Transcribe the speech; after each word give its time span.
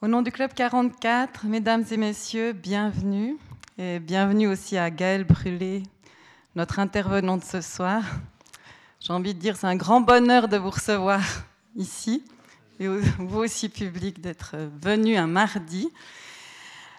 Au 0.00 0.06
nom 0.06 0.22
du 0.22 0.30
Club 0.30 0.54
44, 0.54 1.46
mesdames 1.46 1.84
et 1.90 1.96
messieurs, 1.96 2.52
bienvenue. 2.52 3.36
Et 3.78 3.98
bienvenue 3.98 4.46
aussi 4.46 4.78
à 4.78 4.90
Gaëlle 4.90 5.24
Brûlé, 5.24 5.82
notre 6.54 6.78
intervenante 6.78 7.42
ce 7.42 7.60
soir. 7.60 8.04
J'ai 9.00 9.12
envie 9.12 9.34
de 9.34 9.40
dire, 9.40 9.56
c'est 9.56 9.66
un 9.66 9.74
grand 9.74 10.00
bonheur 10.00 10.46
de 10.46 10.56
vous 10.56 10.70
recevoir 10.70 11.20
ici, 11.74 12.22
et 12.78 12.86
vous 12.86 13.38
aussi, 13.38 13.68
public, 13.68 14.20
d'être 14.20 14.54
venu 14.80 15.16
un 15.16 15.26
mardi. 15.26 15.88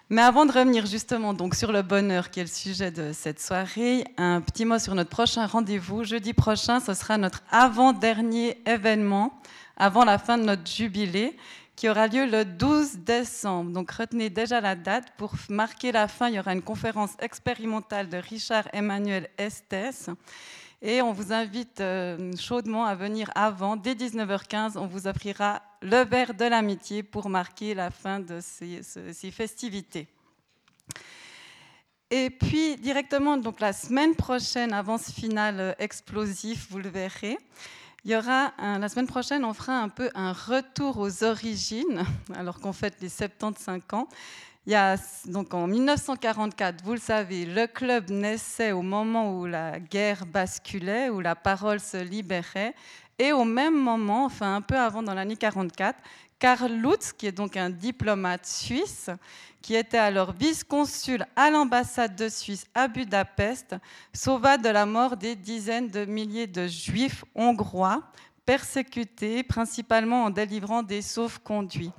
Mais 0.09 0.21
avant 0.21 0.45
de 0.45 0.51
revenir 0.51 0.85
justement 0.85 1.33
donc 1.33 1.55
sur 1.55 1.71
le 1.71 1.83
bonheur 1.83 2.29
qui 2.29 2.41
est 2.41 2.43
le 2.43 2.49
sujet 2.49 2.91
de 2.91 3.13
cette 3.13 3.39
soirée, 3.39 4.03
un 4.17 4.41
petit 4.41 4.65
mot 4.65 4.77
sur 4.77 4.93
notre 4.93 5.09
prochain 5.09 5.45
rendez-vous. 5.45 6.03
Jeudi 6.03 6.33
prochain, 6.33 6.81
ce 6.81 6.93
sera 6.93 7.17
notre 7.17 7.43
avant-dernier 7.49 8.61
événement 8.65 9.39
avant 9.77 10.03
la 10.03 10.17
fin 10.17 10.37
de 10.37 10.43
notre 10.43 10.69
jubilé 10.69 11.37
qui 11.79 11.87
aura 11.87 12.07
lieu 12.07 12.25
le 12.25 12.43
12 12.43 12.97
décembre. 13.05 13.71
Donc 13.71 13.91
retenez 13.91 14.29
déjà 14.29 14.59
la 14.59 14.75
date. 14.75 15.13
Pour 15.15 15.31
marquer 15.47 15.93
la 15.93 16.09
fin, 16.09 16.27
il 16.27 16.35
y 16.35 16.39
aura 16.39 16.51
une 16.51 16.61
conférence 16.61 17.11
expérimentale 17.19 18.09
de 18.09 18.17
Richard 18.17 18.67
Emmanuel 18.73 19.29
Estes. 19.37 20.11
Et 20.81 21.01
on 21.01 21.13
vous 21.13 21.31
invite 21.31 21.79
euh, 21.79 22.33
chaudement 22.35 22.83
à 22.83 22.95
venir 22.95 23.31
avant, 23.33 23.77
dès 23.77 23.93
19h15, 23.93 24.77
on 24.77 24.87
vous 24.87 25.07
offrira 25.07 25.61
le 25.81 26.03
verre 26.03 26.33
de 26.33 26.43
l'amitié 26.43 27.01
pour 27.01 27.29
marquer 27.29 27.73
la 27.73 27.91
fin 27.91 28.19
de 28.19 28.41
ces, 28.41 29.31
festivités. 29.31 30.09
Et 32.11 32.29
puis 32.29 32.75
directement, 32.75 33.37
donc 33.37 33.61
la 33.61 33.71
semaine 33.71 34.15
prochaine, 34.15 34.73
avance 34.73 35.11
finale 35.11 35.59
euh, 35.61 35.73
explosif, 35.79 36.67
vous 36.71 36.79
le 36.79 36.89
verrez. 36.89 37.37
Il 38.05 38.11
y 38.11 38.15
aura, 38.15 38.53
la 38.57 38.87
semaine 38.87 39.07
prochaine, 39.07 39.43
on 39.43 39.53
fera 39.53 39.77
un 39.79 39.89
peu 39.89 40.09
un 40.15 40.31
retour 40.31 40.99
aux 40.99 41.23
origines, 41.25 42.05
alors 42.33 42.59
qu'on 42.61 42.71
fête 42.71 42.95
les 43.01 43.09
75 43.09 43.81
ans. 43.91 44.07
Il 44.65 44.71
y 44.71 44.75
a, 44.75 44.95
donc 45.25 45.53
en 45.53 45.67
1944, 45.67 46.83
vous 46.83 46.93
le 46.93 46.99
savez, 46.99 47.45
le 47.45 47.67
club 47.67 48.09
naissait 48.09 48.71
au 48.71 48.81
moment 48.81 49.37
où 49.37 49.45
la 49.45 49.79
guerre 49.79 50.25
basculait, 50.25 51.09
où 51.09 51.19
la 51.19 51.35
parole 51.35 51.81
se 51.81 51.97
libérait. 51.97 52.73
Et 53.17 53.33
au 53.33 53.43
même 53.43 53.77
moment, 53.77 54.25
enfin 54.25 54.55
un 54.55 54.61
peu 54.61 54.77
avant, 54.77 55.03
dans 55.03 55.13
l'année 55.13 55.35
44, 55.35 55.97
Karl 56.39 56.71
Lutz, 56.71 57.11
qui 57.11 57.27
est 57.27 57.33
donc 57.33 57.57
un 57.57 57.69
diplomate 57.69 58.45
suisse, 58.45 59.09
qui 59.61 59.75
était 59.75 59.97
alors 59.97 60.31
vice-consul 60.31 61.25
à 61.35 61.49
l'ambassade 61.49 62.15
de 62.15 62.29
Suisse 62.29 62.65
à 62.73 62.87
Budapest, 62.87 63.75
sauva 64.13 64.57
de 64.57 64.69
la 64.69 64.85
mort 64.85 65.17
des 65.17 65.35
dizaines 65.35 65.89
de 65.89 66.05
milliers 66.05 66.47
de 66.47 66.67
juifs 66.67 67.25
hongrois 67.35 68.03
persécutés, 68.45 69.43
principalement 69.43 70.23
en 70.23 70.29
délivrant 70.29 70.81
des 70.81 71.01
sauf-conduits. 71.01 71.91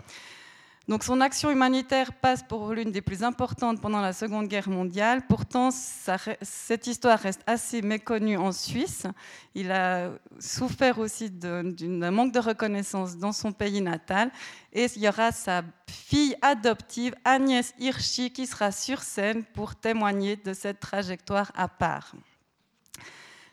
Donc 0.88 1.04
son 1.04 1.20
action 1.20 1.50
humanitaire 1.50 2.12
passe 2.12 2.42
pour 2.42 2.72
l'une 2.72 2.90
des 2.90 3.02
plus 3.02 3.22
importantes 3.22 3.80
pendant 3.80 4.00
la 4.00 4.12
Seconde 4.12 4.48
Guerre 4.48 4.68
mondiale. 4.68 5.22
Pourtant, 5.28 5.70
cette 5.70 6.86
histoire 6.86 7.18
reste 7.18 7.42
assez 7.46 7.80
méconnue 7.80 8.36
en 8.36 8.50
Suisse. 8.50 9.06
Il 9.54 9.70
a 9.70 10.10
souffert 10.40 10.98
aussi 10.98 11.30
d'un 11.30 12.10
manque 12.10 12.32
de 12.32 12.40
reconnaissance 12.40 13.16
dans 13.16 13.32
son 13.32 13.52
pays 13.52 13.80
natal. 13.80 14.32
Et 14.72 14.86
il 14.96 15.02
y 15.02 15.08
aura 15.08 15.30
sa 15.30 15.62
fille 15.86 16.34
adoptive, 16.42 17.14
Agnès 17.24 17.72
Hirschi, 17.78 18.32
qui 18.32 18.46
sera 18.46 18.72
sur 18.72 19.02
scène 19.02 19.44
pour 19.44 19.76
témoigner 19.76 20.36
de 20.36 20.52
cette 20.52 20.80
trajectoire 20.80 21.52
à 21.54 21.68
part. 21.68 22.14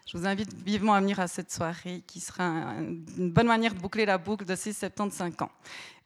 Je 0.07 0.17
vous 0.17 0.25
invite 0.25 0.53
vivement 0.53 0.93
à 0.93 1.01
venir 1.01 1.19
à 1.19 1.27
cette 1.27 1.51
soirée 1.51 2.01
qui 2.07 2.21
sera 2.21 2.45
une 3.17 3.29
bonne 3.29 3.47
manière 3.47 3.75
de 3.75 3.79
boucler 3.79 4.05
la 4.05 4.17
boucle 4.17 4.45
de 4.45 4.55
ces 4.55 4.71
75 4.71 5.33
ans. 5.41 5.51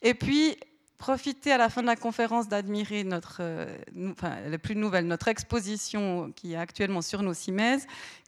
Et 0.02 0.16
puis, 0.16 0.58
profiter 1.02 1.52
à 1.52 1.58
la 1.58 1.70
fin 1.70 1.82
de 1.82 1.88
la 1.88 1.96
conférence 1.96 2.48
d'admirer 2.48 3.04
notre, 3.04 3.38
euh, 3.40 3.76
enfin, 4.12 4.36
la 4.48 4.60
plus 4.60 4.76
nouvelle, 4.76 5.08
notre 5.08 5.30
exposition 5.30 6.32
qui 6.36 6.54
est 6.54 6.58
actuellement 6.58 7.02
sur 7.02 7.24
nos 7.24 7.34
CIMES, 7.34 7.80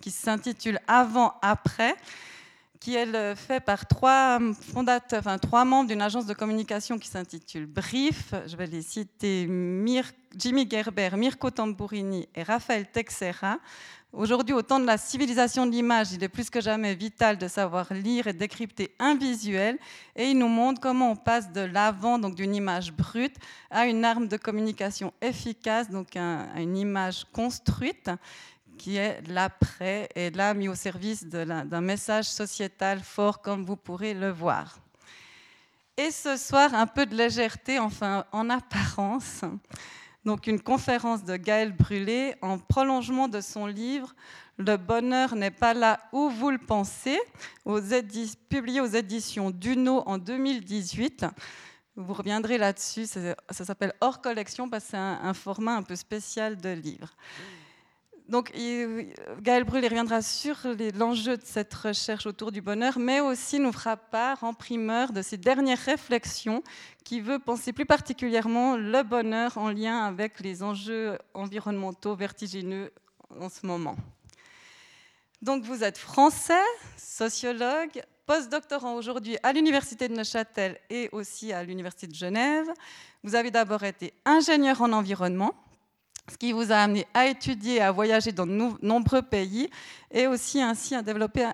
qui 0.02 0.10
s'intitule 0.10 0.80
Avant-après, 0.88 1.96
qui 2.80 2.96
est 2.96 3.36
faite 3.36 3.64
par 3.64 3.86
trois 3.86 4.40
fondateurs, 4.74 5.20
enfin, 5.20 5.38
trois 5.38 5.66
membres 5.66 5.88
d'une 5.88 6.02
agence 6.02 6.26
de 6.26 6.34
communication 6.34 6.98
qui 6.98 7.08
s'intitule 7.08 7.68
Brief. 7.68 8.34
Je 8.48 8.58
vais 8.58 8.66
les 8.66 8.82
citer 8.82 9.48
Jimmy 10.36 10.68
Gerber, 10.68 11.12
Mirko 11.16 11.52
Tamburini 11.52 12.28
et 12.34 12.42
Raphaël 12.42 12.88
Texera. 12.92 13.60
Aujourd'hui, 14.14 14.54
au 14.54 14.62
temps 14.62 14.80
de 14.80 14.86
la 14.86 15.00
civilisation 15.00 15.66
de 15.66 15.72
l'image, 15.72 16.12
il 16.12 16.24
est 16.24 16.30
plus 16.30 16.52
que 16.52 16.62
jamais 16.62 16.94
vital 16.94 17.40
de 17.40 17.48
savoir 17.48 17.92
lire 17.92 18.28
et 18.28 18.34
décrypter 18.34 18.94
un 19.00 19.16
visuel. 19.16 19.80
Et 20.16 20.26
il 20.26 20.38
nous 20.38 20.48
montre 20.48 20.80
comment 20.80 21.10
on 21.10 21.16
passe 21.16 21.52
de 21.52 21.62
l'avant, 21.62 22.20
donc 22.20 22.36
d'une 22.36 22.54
image 22.54 22.94
brute, 22.94 23.36
à 23.72 23.88
une 23.88 24.06
arme 24.06 24.28
de 24.28 24.38
communication 24.38 25.12
efficace, 25.20 25.90
donc 25.90 26.16
à 26.16 26.46
une 26.62 26.78
image 26.78 27.26
construite, 27.34 28.12
qui 28.78 28.98
est 28.98 29.20
l'après, 29.28 30.08
et 30.14 30.30
là 30.30 30.54
mis 30.54 30.68
au 30.68 30.76
service 30.76 31.26
d'un 31.26 31.82
message 31.82 32.26
sociétal 32.26 33.00
fort, 33.00 33.42
comme 33.42 33.66
vous 33.66 33.78
pourrez 33.78 34.14
le 34.14 34.30
voir. 34.30 34.78
Et 35.98 36.12
ce 36.12 36.38
soir, 36.38 36.76
un 36.76 36.86
peu 36.86 37.08
de 37.08 37.16
légèreté, 37.16 37.80
enfin 37.80 38.26
en 38.32 38.52
apparence 38.52 39.42
donc 40.26 40.48
une 40.48 40.62
conférence 40.62 41.24
de 41.24 41.36
Gaël 41.36 41.74
Brûlé 41.74 42.36
en 42.42 42.58
prolongement 42.58 43.28
de 43.28 43.42
son 43.42 43.66
livre 43.66 44.16
Le 44.58 44.78
bonheur 44.78 45.36
n'est 45.36 45.52
pas 45.52 45.74
là 45.74 46.00
où 46.12 46.30
vous 46.30 46.50
le 46.50 46.60
pensez, 46.60 47.20
publié 48.50 48.82
aux 48.82 48.88
éditions 48.88 49.52
Duno 49.52 50.04
en 50.06 50.18
2018. 50.18 51.26
Vous 51.96 52.14
reviendrez 52.14 52.58
là-dessus, 52.58 53.06
ça, 53.06 53.36
s'appelle 53.52 53.94
Hors 54.02 54.22
collection 54.22 54.70
parce 54.70 54.86
que 54.86 54.92
c'est 54.92 54.98
un, 54.98 55.34
format 55.34 55.76
un 55.76 55.84
peu 55.84 55.96
spécial 55.96 56.58
de 56.58 56.70
livre. 56.70 57.14
Donc, 58.30 58.52
Gaël 59.42 59.66
Brûlé 59.66 59.88
reviendra 59.88 60.22
sur 60.22 60.56
l'enjeu 60.96 61.36
de 61.36 61.44
cette 61.44 61.74
recherche 61.74 62.26
autour 62.26 62.52
du 62.52 62.62
bonheur, 62.62 62.98
mais 62.98 63.20
aussi 63.20 63.60
nous 63.60 63.74
fera 63.74 63.98
part 63.98 64.44
en 64.46 64.54
primeur 64.54 65.12
de 65.12 65.22
ses 65.22 65.38
dernières 65.38 65.80
réflexions 65.80 66.64
qui 67.04 67.20
veut 67.20 67.40
penser 67.40 67.74
plus 67.74 67.86
particulièrement 67.86 68.78
le 68.78 69.04
bonheur 69.04 69.58
en 69.58 69.70
lien 69.70 70.06
avec 70.06 70.40
les 70.40 70.64
enjeux 70.64 71.18
environnementaux 71.34 72.16
vertigineux 72.16 72.92
en 73.40 73.50
ce 73.50 73.66
moment. 73.66 73.98
Donc, 75.42 75.64
vous 75.64 75.84
êtes 75.84 75.98
français, 75.98 76.54
sociologue, 76.96 78.02
postdoctorant 78.26 78.96
aujourd'hui 78.96 79.38
à 79.44 79.52
l'Université 79.52 80.08
de 80.08 80.16
Neuchâtel 80.16 80.80
et 80.90 81.10
aussi 81.12 81.52
à 81.52 81.62
l'Université 81.62 82.08
de 82.08 82.16
Genève. 82.16 82.72
Vous 83.22 83.36
avez 83.36 83.52
d'abord 83.52 83.84
été 83.84 84.14
ingénieur 84.24 84.82
en 84.82 84.94
environnement 84.94 85.54
ce 86.32 86.38
qui 86.38 86.54
vous 86.54 86.72
a 86.72 86.78
amené 86.78 87.06
à 87.14 87.28
étudier, 87.28 87.82
à 87.82 87.92
voyager 87.92 88.32
dans 88.32 88.48
de 88.48 88.76
nombreux 88.82 89.22
pays 89.22 89.70
et 90.12 90.28
aussi 90.28 90.62
ainsi 90.62 90.96
à 90.96 91.02
développer, 91.02 91.46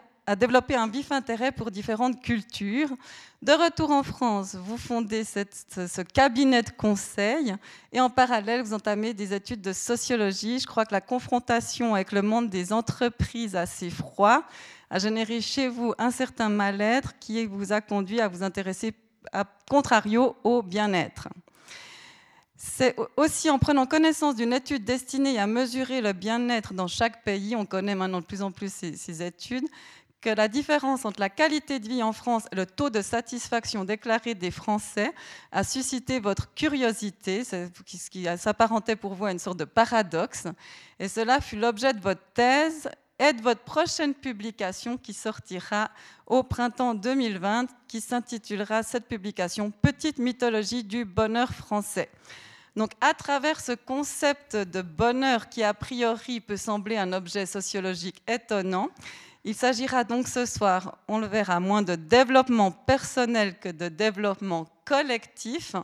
un 0.76 0.88
vif 0.88 1.12
intérêt 1.12 1.52
pour 1.52 1.72
différentes 1.72 2.22
cultures. 2.22 2.90
De 3.42 3.54
retour 3.54 3.90
en 3.90 4.04
France, 4.04 4.56
vous 4.56 4.78
fondez 4.78 5.24
ce 5.24 6.02
cabinet 6.02 6.62
de 6.62 6.70
conseil 6.70 7.56
et 7.92 8.00
en 8.00 8.10
parallèle, 8.10 8.62
vous 8.62 8.74
entamez 8.74 9.14
des 9.14 9.34
études 9.34 9.62
de 9.62 9.74
sociologie. 9.74 10.60
Je 10.60 10.68
crois 10.68 10.86
que 10.86 10.94
la 10.94 11.02
confrontation 11.02 11.96
avec 11.96 12.12
le 12.12 12.22
monde 12.22 12.50
des 12.50 12.72
entreprises 12.74 13.56
assez 13.56 13.90
froid 13.90 14.44
a 14.92 15.00
généré 15.00 15.42
chez 15.42 15.68
vous 15.68 15.94
un 15.98 16.12
certain 16.12 16.50
mal-être 16.50 17.18
qui 17.20 17.46
vous 17.46 17.72
a 17.72 17.82
conduit 17.82 18.22
à 18.22 18.28
vous 18.28 18.44
intéresser, 18.44 18.94
à 19.32 19.46
contrario, 19.70 20.36
au 20.44 20.62
bien-être. 20.62 21.30
C'est 22.62 22.94
aussi 23.16 23.50
en 23.50 23.58
prenant 23.58 23.86
connaissance 23.86 24.36
d'une 24.36 24.52
étude 24.52 24.84
destinée 24.84 25.40
à 25.40 25.48
mesurer 25.48 26.02
le 26.02 26.12
bien-être 26.12 26.74
dans 26.74 26.88
chaque 26.88 27.24
pays, 27.24 27.56
on 27.56 27.66
connaît 27.66 27.96
maintenant 27.96 28.20
de 28.20 28.26
plus 28.26 28.42
en 28.42 28.52
plus 28.52 28.70
ces, 28.70 29.24
études, 29.24 29.66
que 30.20 30.30
la 30.30 30.50
différence 30.50 31.06
entre 31.06 31.22
la 31.22 31.30
qualité 31.30 31.80
de 31.80 31.88
vie 31.88 32.04
en 32.04 32.12
France 32.12 32.44
et 32.52 32.58
le 32.58 32.66
taux 32.66 32.90
de 32.90 33.02
satisfaction 33.02 33.86
déclaré 33.86 34.36
des 34.36 34.52
Français 34.52 35.14
a 35.54 35.64
suscité 35.64 36.20
votre 36.20 36.54
curiosité, 36.54 37.46
ce 37.46 37.70
qui 38.10 38.28
s'apparentait 38.38 38.98
pour 38.98 39.14
vous 39.14 39.24
à 39.24 39.32
une 39.32 39.40
sorte 39.40 39.60
de 39.60 39.64
paradoxe. 39.64 40.44
Et 41.00 41.08
cela 41.08 41.40
fut 41.40 41.56
l'objet 41.56 41.94
de 41.94 42.02
votre 42.02 42.26
thèse 42.34 42.90
et 43.20 43.32
de 43.32 43.42
votre 43.42 43.62
prochaine 43.62 44.14
publication 44.14 44.98
qui 44.98 45.14
sortira 45.14 45.92
au 46.28 46.44
printemps 46.44 46.94
2020, 46.94 47.68
qui 47.88 48.02
s'intitulera 48.02 48.84
cette 48.84 49.08
publication 49.08 49.72
Petite 49.72 50.18
mythologie 50.18 50.84
du 50.84 51.06
bonheur 51.06 51.54
français. 51.54 52.10
Donc 52.80 52.92
à 53.02 53.14
travers 53.14 53.60
ce 53.60 53.74
concept 53.74 54.56
de 54.56 54.82
bonheur 54.82 55.50
qui 55.50 55.64
a 55.64 55.74
priori 55.74 56.40
peut 56.40 56.56
sembler 56.56 56.96
un 56.96 57.12
objet 57.12 57.46
sociologique 57.46 58.22
étonnant, 58.26 58.88
il 59.44 59.54
s'agira 59.54 60.06
donc 60.06 60.30
ce 60.30 60.46
soir, 60.46 60.98
on 61.10 61.18
le 61.18 61.28
verra, 61.28 61.60
moins 61.60 61.82
de 61.82 61.96
développement 61.96 62.72
personnel 62.72 63.60
que 63.60 63.68
de 63.68 63.90
développement 63.90 64.66
collectif, 64.86 65.76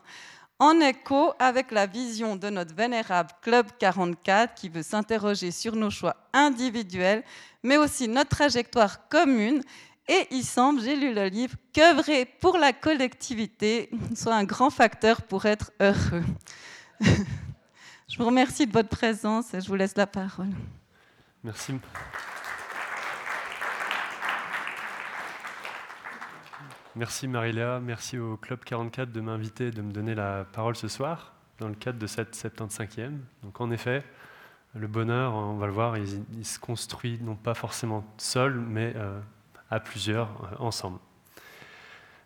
en 0.57 0.79
écho 0.79 1.33
avec 1.37 1.71
la 1.71 1.85
vision 1.85 2.37
de 2.37 2.49
notre 2.49 2.73
vénérable 2.73 3.31
Club 3.41 3.67
44 3.77 4.55
qui 4.55 4.69
veut 4.69 4.81
s'interroger 4.81 5.51
sur 5.51 5.75
nos 5.75 5.89
choix 5.89 6.15
individuels, 6.31 7.25
mais 7.61 7.75
aussi 7.75 8.07
notre 8.07 8.29
trajectoire 8.29 9.09
commune 9.09 9.61
Et 10.07 10.27
il 10.31 10.45
semble, 10.45 10.79
j'ai 10.79 10.95
lu 10.95 11.13
le 11.13 11.25
livre, 11.25 11.57
qu'œuvrer 11.73 12.23
pour 12.23 12.57
la 12.57 12.71
collectivité 12.71 13.89
soit 14.15 14.35
un 14.35 14.45
grand 14.45 14.69
facteur 14.69 15.23
pour 15.23 15.45
être 15.45 15.73
heureux. 15.81 16.23
je 18.07 18.17
vous 18.17 18.25
remercie 18.25 18.67
de 18.67 18.71
votre 18.71 18.89
présence 18.89 19.53
et 19.53 19.61
je 19.61 19.67
vous 19.67 19.75
laisse 19.75 19.95
la 19.95 20.07
parole. 20.07 20.51
Merci. 21.43 21.73
Merci 26.95 27.27
Mariléa, 27.27 27.81
merci 27.81 28.17
au 28.17 28.37
Club 28.37 28.63
44 28.63 29.11
de 29.11 29.19
m'inviter 29.19 29.69
de 29.71 29.81
me 29.81 29.91
donner 29.91 30.15
la 30.15 30.45
parole 30.45 30.77
ce 30.77 30.87
soir 30.87 31.33
dans 31.59 31.67
le 31.67 31.75
cadre 31.75 31.99
de 31.99 32.07
cette 32.07 32.35
75e. 32.35 33.17
Donc 33.43 33.59
en 33.59 33.69
effet, 33.71 34.03
le 34.73 34.87
bonheur, 34.87 35.33
on 35.33 35.55
va 35.55 35.67
le 35.67 35.73
voir, 35.73 35.97
il, 35.97 36.45
se 36.45 36.59
construit 36.59 37.19
non 37.21 37.35
pas 37.35 37.53
forcément 37.53 38.05
seul, 38.17 38.55
mais 38.55 38.93
euh, 38.95 39.19
à 39.69 39.79
plusieurs 39.79 40.29
euh, 40.29 40.55
ensemble. 40.59 40.99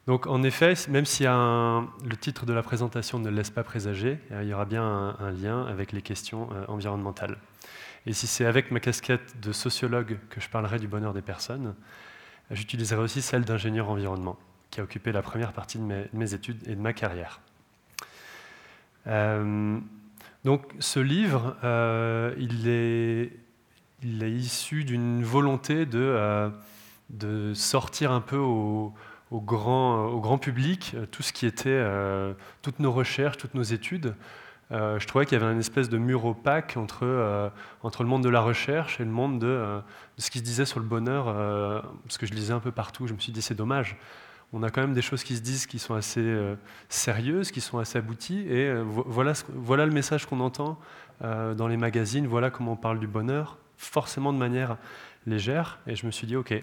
Donc 0.10 0.26
en 0.26 0.42
effet, 0.42 0.74
même 0.88 1.06
si 1.06 1.26
le 1.26 2.16
titre 2.20 2.48
de 2.48 2.54
la 2.54 2.64
présentation 2.64 3.20
ne 3.20 3.30
laisse 3.30 3.52
pas 3.52 3.64
présager, 3.64 4.18
il 4.32 4.48
y 4.48 4.56
aura 4.56 4.66
bien 4.66 4.84
un, 5.20 5.30
lien 5.30 5.68
avec 5.68 5.92
les 5.92 6.02
questions 6.02 6.50
euh, 6.52 6.66
environnementales. 6.68 7.38
Et 8.08 8.14
si 8.14 8.26
c'est 8.26 8.46
avec 8.46 8.72
ma 8.72 8.80
casquette 8.80 9.40
de 9.40 9.52
sociologue 9.52 10.18
que 10.32 10.42
je 10.42 10.50
parlerai 10.50 10.80
du 10.80 10.88
bonheur 10.88 11.14
des 11.14 11.22
personnes, 11.22 11.76
j'utiliserai 12.50 13.00
aussi 13.00 13.22
celle 13.22 13.46
d'ingénieur 13.46 13.88
environnement 13.88 14.40
qui 14.72 14.80
a 14.80 14.84
occupé 14.84 15.12
la 15.12 15.22
première 15.22 15.54
partie 15.54 15.78
de 15.78 16.08
mes, 16.12 16.34
études 16.34 16.68
et 16.68 16.74
de 16.74 16.82
ma 16.82 16.94
carrière. 16.94 17.40
Euh, 19.06 19.78
donc 20.44 20.74
ce 20.80 21.00
livre, 21.00 21.56
euh, 21.64 22.34
il, 22.40 22.68
est, 22.68 23.32
issu 24.02 24.86
d'une 24.86 25.24
volonté 25.24 25.88
euh, 25.94 26.50
de, 27.12 27.54
sortir 27.54 28.12
un 28.12 28.22
peu 28.22 28.38
au, 28.38 28.92
grand, 29.31 30.08
au, 30.08 30.20
grand, 30.20 30.38
public 30.38 30.96
tout 31.12 31.24
ce 31.24 31.34
qui 31.34 31.46
était, 31.46 31.84
toutes 32.62 32.80
nos 32.80 32.92
recherches, 32.92 33.38
toutes 33.38 33.54
nos 33.54 33.64
études. 33.64 34.16
je 34.72 35.06
trouvais 35.06 35.26
qu'il 35.26 35.40
y 35.40 35.42
avait 35.42 35.52
une 35.54 35.60
espèce 35.60 35.90
de 35.90 35.98
mur 35.98 36.26
opaque 36.26 36.78
entre, 36.78 37.52
entre 37.84 38.04
le 38.04 38.10
monde 38.10 38.24
de 38.24 38.30
la 38.30 38.42
recherche 38.42 39.00
et 39.00 39.04
le 39.04 39.12
monde 39.12 39.40
de, 39.40 39.81
ce 40.18 40.31
qui 40.31 40.40
se 40.40 40.44
disait 40.44 40.66
sur 40.66 40.80
le 40.80 40.86
bonheur, 40.86 41.26
parce 42.04 42.18
que 42.18 42.26
je 42.26 42.34
lisais 42.34 42.54
un 42.54 42.60
peu 42.60 42.72
partout, 42.72 43.06
je 43.06 43.14
me 43.14 43.20
suis 43.20 43.31
dit 43.31 43.42
c'est 43.42 43.56
dommage 43.56 43.98
on 44.54 44.64
a 44.64 44.70
quand 44.70 44.81
même 44.81 44.94
des 44.94 45.02
choses 45.02 45.24
qui 45.24 45.36
se 45.36 45.42
disent 45.42 45.68
qui 45.68 45.80
sont 45.80 45.94
assez 45.94 46.22
euh, 46.22 46.56
sérieuses, 46.90 47.52
qui 47.52 47.62
sont 47.62 47.78
assez 47.78 47.98
abouties. 47.98 48.46
Et 48.50 48.68
euh, 48.68 48.84
voilà, 48.84 49.34
voilà, 49.54 49.86
le 49.86 49.92
message 49.92 50.26
qu'on 50.26 50.40
entend 50.40 50.80
euh, 51.24 51.54
dans 51.54 51.68
les 51.68 51.78
magazines, 51.78 52.26
voilà 52.26 52.50
comment 52.50 52.74
on 52.74 52.78
parle 52.78 53.00
du 53.00 53.08
bonheur, 53.08 53.58
forcément 53.78 54.34
de 54.34 54.38
manière 54.38 54.78
légère. 55.28 55.80
Et 55.86 55.96
je 55.96 56.06
me 56.06 56.12
suis 56.12 56.26
dit, 56.26 56.36
OK, 56.36 56.54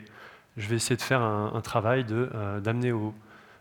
je 0.57 0.69
vais 0.69 0.77
essayer 0.77 0.97
de 0.97 1.03
faire 1.03 1.23
un, 1.23 1.61
travail 1.61 2.05
d'amener 2.05 2.93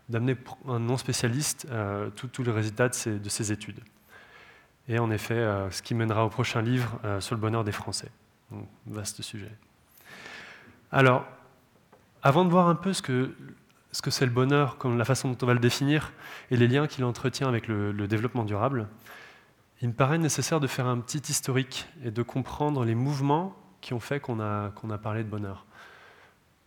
d'amener 0.08 0.36
un 0.68 0.78
non 0.78 0.96
spécialiste 0.96 1.66
tous 2.14 2.42
les 2.42 2.52
résultats 2.52 2.88
de 2.88 3.28
ces, 3.28 3.52
études. 3.52 3.80
Et 4.88 4.98
en 4.98 5.10
effet, 5.10 5.44
ce 5.70 5.82
qui 5.82 5.94
mènera 5.94 6.24
au 6.24 6.28
prochain 6.28 6.62
livre 6.62 6.98
sur 7.20 7.34
le 7.34 7.40
bonheur 7.40 7.64
des 7.64 7.72
Français. 7.72 8.10
vaste 8.86 9.22
sujet. 9.22 9.52
Alors, 10.92 11.26
avant 12.22 12.44
de 12.44 12.50
voir 12.50 12.68
un 12.68 12.76
peu 12.76 12.92
ce 12.92 13.02
que 13.02 13.34
ce 13.96 14.02
que 14.02 14.10
c'est 14.10 14.26
le 14.26 14.32
bonheur, 14.32 14.76
comme 14.76 14.98
la 14.98 15.06
façon 15.06 15.30
dont 15.30 15.38
on 15.42 15.46
va 15.46 15.54
le 15.54 15.58
définir, 15.58 16.12
et 16.50 16.56
les 16.58 16.68
liens 16.68 16.86
qu'il 16.86 17.02
entretient 17.04 17.48
avec 17.48 17.66
le, 17.66 17.92
développement 18.06 18.44
durable, 18.44 18.88
il 19.80 19.88
me 19.88 19.94
paraît 19.94 20.18
nécessaire 20.18 20.60
de 20.60 20.66
faire 20.66 20.86
un 20.86 20.98
petit 20.98 21.22
historique 21.30 21.88
et 22.04 22.10
de 22.10 22.22
comprendre 22.22 22.84
les 22.84 22.94
mouvements 22.94 23.56
qui 23.80 23.94
ont 23.94 24.00
fait 24.00 24.20
qu'on 24.20 24.38
a, 24.40 24.70
qu'on 24.70 24.90
a 24.90 24.98
parlé 24.98 25.24
de 25.24 25.28
bonheur. 25.28 25.65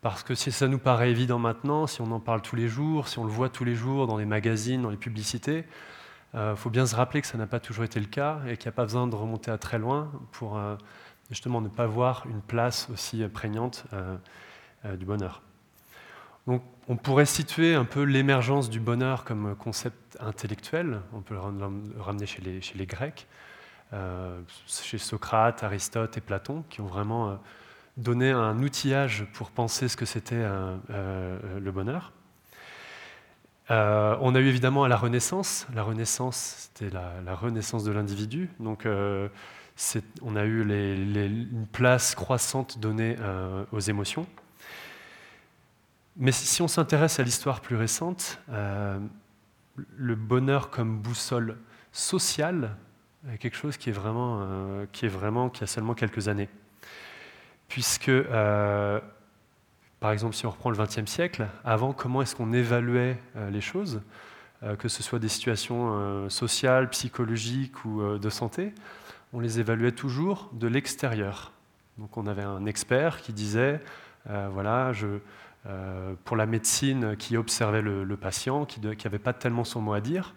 Parce 0.02 0.24
que 0.24 0.34
si 0.34 0.52
ça 0.52 0.68
nous 0.68 0.80
paraît 0.80 1.12
évident 1.12 1.40
maintenant, 1.40 1.86
si 1.86 2.02
on 2.02 2.12
en 2.12 2.22
parle 2.22 2.42
tous 2.42 2.56
les 2.56 2.70
jours, 2.70 3.10
si 3.10 3.20
on 3.20 3.26
le 3.26 3.32
voit 3.32 3.50
tous 3.50 3.66
les 3.66 3.76
jours 3.76 4.08
dans 4.08 4.18
les 4.18 4.26
magazines, 4.26 4.82
dans 4.82 4.90
les 4.90 4.98
publicités, 4.98 5.66
il 6.34 6.40
euh, 6.40 6.56
faut 6.56 6.70
bien 6.70 6.86
se 6.86 6.96
rappeler 6.96 7.22
que 7.22 7.28
ça 7.28 7.38
n'a 7.38 7.48
pas 7.48 7.60
toujours 7.60 7.84
été 7.84 8.00
le 8.00 8.06
cas 8.06 8.40
et 8.48 8.56
qu'il 8.56 8.68
n'y 8.70 8.74
a 8.74 8.76
pas 8.76 8.84
besoin 8.84 9.08
de 9.08 9.16
remonter 9.16 9.52
à 9.52 9.58
très 9.58 9.78
loin 9.78 10.12
pour 10.32 10.58
euh, 10.58 10.76
justement 11.30 11.60
ne 11.60 11.68
pas 11.68 11.88
voir 11.88 12.26
une 12.30 12.42
place 12.42 12.88
aussi 12.94 13.28
prégnante 13.28 13.86
euh, 13.94 14.16
du 14.96 15.06
bonheur. 15.06 15.42
Donc, 16.48 16.64
on 16.88 16.96
pourrait 16.96 17.26
situer 17.26 17.76
un 17.76 17.86
peu 17.86 18.04
l'émergence 18.04 18.70
du 18.70 18.80
bonheur 18.80 19.26
comme 19.26 19.56
concept 19.56 20.18
intellectuel, 20.22 21.02
on 21.14 21.22
peut 21.22 21.36
le 21.36 22.02
ramener 22.02 22.26
chez 22.26 22.42
les, 22.42 22.86
Grecs, 22.88 23.28
chez 24.66 24.98
Socrate, 24.98 25.64
Aristote 25.64 26.18
et 26.18 26.22
Platon, 26.22 26.64
qui 26.70 26.82
ont 26.82 26.88
vraiment 26.88 27.38
euh, 28.00 28.04
donné 28.04 28.32
un 28.32 28.58
outillage 28.60 29.26
pour 29.34 29.52
penser 29.52 29.88
ce 29.88 29.98
que 29.98 30.06
c'était 30.06 30.36
euh, 30.36 31.40
le 31.60 31.72
bonheur. 31.72 32.14
on 33.70 34.36
a 34.36 34.40
eu 34.40 34.48
évidemment 34.48 34.84
à 34.84 34.88
la 34.88 34.98
Renaissance, 34.98 35.68
la 35.74 35.84
Renaissance 35.84 36.70
c'était 36.74 36.94
la, 36.94 37.36
renaissance 37.36 37.84
de 37.84 37.92
l'individu, 37.92 38.50
donc 38.60 38.86
on 38.86 40.36
a 40.36 40.46
eu 40.46 40.62
une 40.62 41.68
place 41.72 42.16
croissante 42.16 42.80
donnée 42.80 43.16
aux 43.72 43.80
émotions. 43.80 44.26
Mais 46.20 46.34
si 46.34 46.62
on 46.62 46.68
s'intéresse 46.68 47.18
à 47.22 47.24
l'histoire 47.24 47.62
plus 47.62 47.78
récente, 47.78 48.40
euh, 48.50 49.00
le 49.96 50.16
bonheur 50.16 50.70
comme 50.70 51.00
boussole 51.00 51.58
sociale 51.94 52.76
est 53.32 53.38
quelque 53.38 53.56
chose 53.56 53.78
qui 53.78 53.90
est 53.90 53.94
vraiment, 53.94 54.42
euh, 54.42 54.86
qui 54.92 55.06
est 55.06 55.10
vraiment, 55.10 55.50
qui 55.50 55.64
a 55.64 55.68
seulement 55.68 55.94
quelques 55.94 56.28
années. 56.28 56.50
Puisque, 57.70 58.10
euh, 58.10 59.00
par 60.00 60.12
exemple, 60.12 60.36
si 60.36 60.46
on 60.46 60.52
reprend 60.52 60.70
le 60.70 60.78
XXe 60.78 61.06
siècle, 61.06 61.48
avant, 61.64 61.94
comment 61.94 62.22
est-ce 62.22 62.36
qu'on 62.36 62.52
évaluait 62.52 63.18
les 63.52 63.62
choses, 63.62 64.02
que 64.78 64.90
ce 64.90 65.04
soit 65.04 65.20
des 65.20 65.30
situations 65.30 66.30
sociales, 66.30 66.90
psychologiques 66.90 67.86
ou 67.86 68.18
de 68.18 68.30
santé, 68.30 68.74
on 69.32 69.40
les 69.40 69.60
évaluait 69.60 69.92
toujours 69.92 70.50
de 70.54 70.68
l'extérieur. 70.68 71.52
Donc 71.98 72.18
on 72.18 72.28
avait 72.28 72.44
un 72.44 72.66
expert 72.66 73.22
qui 73.22 73.34
disait, 73.34 73.80
voilà, 74.26 74.94
euh, 75.68 76.14
pour 76.24 76.38
la 76.38 76.46
médecine 76.46 77.18
qui 77.18 77.36
observait 77.36 77.82
le, 77.82 78.16
patient, 78.16 78.66
qui 78.66 78.80
n'avait 78.80 79.20
pas 79.20 79.34
tellement 79.34 79.66
son 79.66 79.82
mot 79.82 79.94
à 79.94 80.00
dire. 80.00 80.34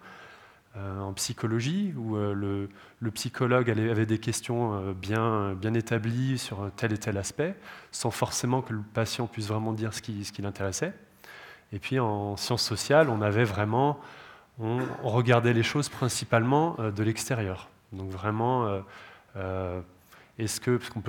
Euh, 0.75 1.01
en 1.01 1.13
psychologie, 1.13 1.93
où 1.95 2.15
euh, 2.15 2.67
le, 2.99 3.11
psychologue 3.11 3.69
avait 3.69 4.07
des 4.07 4.17
questions 4.17 4.91
bien, 4.93 5.53
bien 5.53 5.75
établies 5.75 6.39
sur 6.39 6.71
tel 6.75 6.93
et 6.93 6.97
tel 6.97 7.17
aspect, 7.17 7.55
sans 7.91 8.09
forcément 8.09 8.63
que 8.63 8.73
le 8.73 8.81
patient 8.81 9.27
puisse 9.27 9.47
vraiment 9.47 9.73
dire 9.73 9.93
ce 9.93 10.01
qui, 10.01 10.41
l'intéressait. 10.41 10.93
Et 11.73 11.79
puis 11.79 11.99
en 11.99 12.37
sciences 12.37 12.63
sociales, 12.63 13.09
on 13.09 13.21
avait 13.21 13.43
vraiment, 13.43 13.99
on, 14.59 14.79
regardait 15.03 15.53
les 15.53 15.63
choses 15.63 15.89
principalement 15.89 16.75
de 16.79 17.03
l'extérieur. 17.03 17.69
Donc 17.91 18.09
vraiment, 18.09 18.81
est-ce 20.39 20.59
que, 20.59 20.77
parce 20.77 20.89
qu'on 20.89 21.03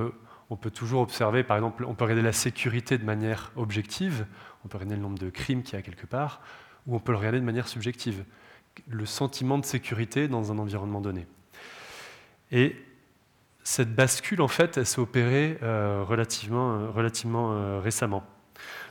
on 0.50 0.56
peut 0.56 0.70
toujours 0.70 1.00
observer, 1.00 1.42
par 1.42 1.56
exemple, 1.56 1.84
on 1.84 1.94
peut 1.94 2.04
regarder 2.04 2.22
la 2.22 2.32
sécurité 2.32 2.98
de 2.98 3.04
manière 3.04 3.50
objective, 3.56 4.26
on 4.64 4.68
peut 4.68 4.78
regarder 4.78 4.96
le 4.96 5.02
nombre 5.02 5.18
de 5.18 5.30
crimes 5.30 5.62
qu'il 5.62 5.74
y 5.74 5.78
a 5.78 5.82
quelque 5.82 6.06
part, 6.06 6.40
ou 6.86 6.94
on 6.94 7.00
peut 7.00 7.12
le 7.12 7.18
regarder 7.18 7.40
de 7.40 7.44
manière 7.44 7.68
subjective, 7.68 8.24
le 8.88 9.06
sentiment 9.06 9.58
de 9.58 9.64
sécurité 9.64 10.28
dans 10.28 10.52
un 10.52 10.58
environnement 10.58 11.00
donné. 11.00 11.26
Et 12.50 12.76
cette 13.62 13.94
bascule, 13.94 14.42
en 14.42 14.48
fait, 14.48 14.76
elle 14.76 14.86
s'est 14.86 15.00
opérée 15.00 15.58
euh, 15.62 16.04
relativement, 16.06 16.74
euh, 16.74 16.90
euh, 16.96 17.80
récemment. 17.80 18.24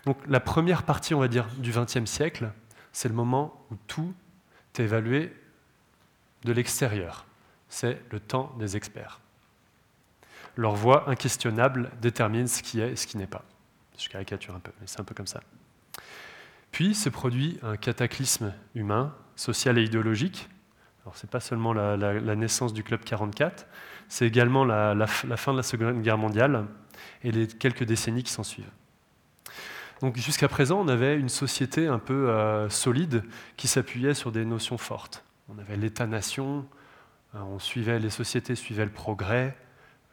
Donc 0.06 0.18
la 0.28 0.40
première 0.40 0.84
partie, 0.84 1.14
on 1.14 1.20
va 1.20 1.28
dire, 1.28 1.48
du 1.58 1.72
XXe 1.72 2.06
siècle, 2.06 2.52
c'est 2.92 3.08
le 3.08 3.16
moment 3.16 3.66
où 3.72 3.76
tout 3.88 4.14
est 4.74 4.82
évalué 4.82 5.32
de 6.44 6.52
l'extérieur. 6.52 7.26
C'est 7.70 8.02
le 8.12 8.20
temps 8.20 8.54
des 8.60 8.76
experts 8.76 9.20
leur 10.56 10.76
voix 10.76 11.10
inquestionnable 11.10 11.92
détermine 12.02 12.48
ce 12.48 12.62
qui 12.62 12.80
est 12.80 12.92
et 12.92 12.96
ce 12.96 13.08
qui 13.08 13.18
n'est 13.18 13.28
pas. 13.28 13.44
Je 13.98 14.10
caricature 14.10 14.56
un 14.56 14.60
peu, 14.60 14.72
mais 14.80 14.88
c'est 14.88 15.00
un 15.00 15.04
peu 15.04 15.16
comme 15.16 15.28
ça. 15.28 15.42
Puis 16.72 16.96
se 16.96 17.10
produit 17.10 17.60
un 17.62 17.78
cataclysme 17.78 18.54
humain, 18.76 19.14
social 19.36 19.78
et 19.78 19.84
idéologique. 19.84 20.50
Alors 21.04 21.18
c'est 21.18 21.30
pas 21.30 21.40
seulement 21.40 21.74
la, 21.74 22.36
naissance 22.36 22.74
du 22.74 22.84
Club 22.84 23.04
44, 23.04 23.68
c'est 24.08 24.26
également 24.26 24.64
la, 24.64 25.08
fin 25.08 25.52
de 25.52 25.58
la 25.58 25.64
Seconde 25.64 26.02
Guerre 26.02 26.18
mondiale 26.18 26.66
et 27.24 27.32
les 27.32 27.48
quelques 27.48 27.84
décennies 27.84 28.24
qui 28.24 28.32
s'en 28.32 28.44
suivent. 28.44 28.72
Donc 30.02 30.18
jusqu'à 30.18 30.48
présent, 30.48 30.80
on 30.80 30.88
avait 30.88 31.18
une 31.18 31.30
société 31.30 31.88
un 31.88 32.00
peu 32.00 32.30
euh, 32.30 32.70
solide 32.70 33.24
qui 33.58 33.68
s'appuyait 33.68 34.14
sur 34.14 34.32
des 34.32 34.46
notions 34.46 34.78
fortes. 34.78 35.24
On 35.50 35.58
avait 35.60 35.78
l'État-nation, 35.78 36.66
euh, 37.36 37.40
on 37.40 37.60
suivait 37.60 38.00
les 38.00 38.10
sociétés 38.10 38.56
suivaient 38.56 38.86
le 38.86 38.92
progrès, 38.92 39.58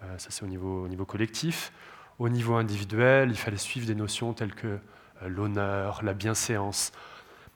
euh, 0.03 0.19
ça 0.19 0.31
c'est 0.31 0.45
au 0.45 0.49
niveau, 0.49 1.05
collectif. 1.07 1.73
Au 2.19 2.29
niveau 2.29 2.55
individuel, 2.57 3.31
il 3.31 3.37
fallait 3.37 3.57
suivre 3.57 3.87
des 3.87 3.95
notions 3.95 4.33
telles 4.33 4.55
que 4.55 4.79
l'honneur, 5.27 6.03
la 6.03 6.15
bienséance. 6.15 6.93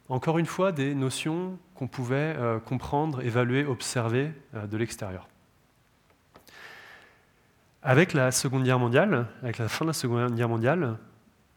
Encore 0.09 0.39
une 0.39 0.47
fois, 0.47 0.73
des 0.73 0.95
notions 0.95 1.59
qu'on 1.75 1.89
pouvait 1.89 2.35
euh, 2.37 2.59
comprendre, 2.59 3.23
évaluer, 3.23 3.65
observer 3.65 4.33
de 4.53 4.77
l'extérieur. 4.77 5.29
Avec 7.83 8.13
la 8.15 8.31
Seconde 8.31 8.65
Guerre 8.65 8.79
mondiale, 8.79 9.27
avec 9.43 9.59
la 9.59 9.69
fin 9.69 9.85
de 9.85 9.91
la 9.91 9.95
Seconde 9.95 10.35
Guerre 10.35 10.49
mondiale, 10.49 10.99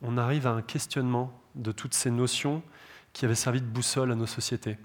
on 0.01 0.17
arrive 0.17 0.45
à 0.45 0.51
un 0.51 0.61
questionnement 0.61 1.31
de 1.55 1.71
toutes 1.71 1.93
ces 1.93 2.11
notions 2.11 2.61
qui 3.13 3.25
avaient 3.25 3.35
servi 3.35 3.61
de 3.61 3.65
boussole 3.65 4.11
à 4.11 4.15
nos 4.15 4.25
sociétés. 4.25 4.77